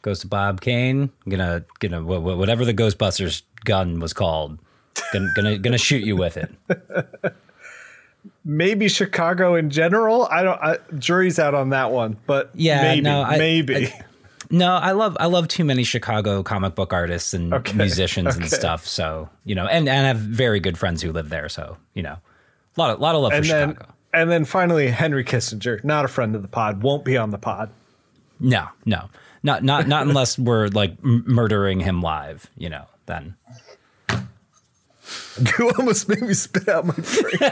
Goes 0.00 0.20
to 0.20 0.26
Bob 0.26 0.62
Kane. 0.62 1.10
Gonna 1.28 1.66
gonna 1.80 2.00
wh- 2.00 2.22
wh- 2.22 2.38
whatever 2.38 2.64
the 2.64 2.72
Ghostbusters 2.72 3.42
gun 3.66 4.00
was 4.00 4.14
called. 4.14 4.58
Gonna 5.12 5.28
gonna 5.36 5.58
gonna 5.58 5.76
shoot 5.76 6.02
you 6.02 6.16
with 6.16 6.38
it. 6.38 6.50
maybe 8.42 8.88
Chicago 8.88 9.54
in 9.54 9.68
general. 9.68 10.26
I 10.30 10.42
don't. 10.42 10.62
I, 10.62 10.78
jury's 10.98 11.38
out 11.38 11.54
on 11.54 11.68
that 11.70 11.90
one, 11.90 12.16
but 12.26 12.52
Yeah, 12.54 12.80
maybe, 12.80 13.02
no, 13.02 13.20
I- 13.22 13.36
maybe. 13.36 13.88
I- 13.88 14.04
No, 14.54 14.74
I 14.76 14.92
love 14.92 15.16
I 15.18 15.26
love 15.26 15.48
too 15.48 15.64
many 15.64 15.82
Chicago 15.84 16.42
comic 16.44 16.74
book 16.76 16.92
artists 16.92 17.34
and 17.34 17.52
Okay, 17.52 17.72
musicians 17.76 18.36
and 18.36 18.48
stuff. 18.48 18.86
So 18.86 19.28
you 19.44 19.54
know, 19.54 19.66
and 19.66 19.88
and 19.88 20.04
I 20.06 20.08
have 20.08 20.18
very 20.18 20.60
good 20.60 20.78
friends 20.78 21.02
who 21.02 21.10
live 21.12 21.28
there. 21.28 21.48
So 21.48 21.76
you 21.94 22.02
know, 22.04 22.16
a 22.76 22.80
lot 22.80 22.90
of 22.90 23.00
lot 23.00 23.14
of 23.16 23.22
love 23.22 23.32
and 23.32 23.44
for 23.44 23.52
then 23.52 23.68
Chicago. 23.70 23.92
and 24.12 24.30
then 24.30 24.44
finally 24.44 24.88
Henry 24.88 25.24
Kissinger, 25.24 25.82
not 25.82 26.04
a 26.04 26.08
friend 26.08 26.36
of 26.36 26.42
the 26.42 26.48
pod, 26.48 26.82
won't 26.82 27.04
be 27.04 27.16
on 27.16 27.30
the 27.30 27.38
pod. 27.38 27.70
No, 28.38 28.68
no, 28.84 29.10
not 29.42 29.64
not 29.64 29.88
not 29.88 30.06
unless 30.06 30.38
we're 30.38 30.68
like 30.68 30.92
m- 31.04 31.24
murdering 31.26 31.80
him 31.80 32.00
live. 32.00 32.48
You 32.56 32.68
know, 32.70 32.84
then 33.06 33.34
You 35.58 35.70
almost 35.78 36.08
made 36.08 36.22
me 36.22 36.34
spit 36.34 36.68
out 36.68 36.86
my 36.86 36.94
drink. 36.94 37.40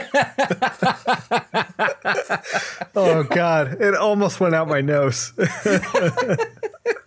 oh 2.95 3.23
God! 3.23 3.81
It 3.81 3.95
almost 3.95 4.39
went 4.39 4.55
out 4.55 4.67
my 4.67 4.81
nose. 4.81 5.33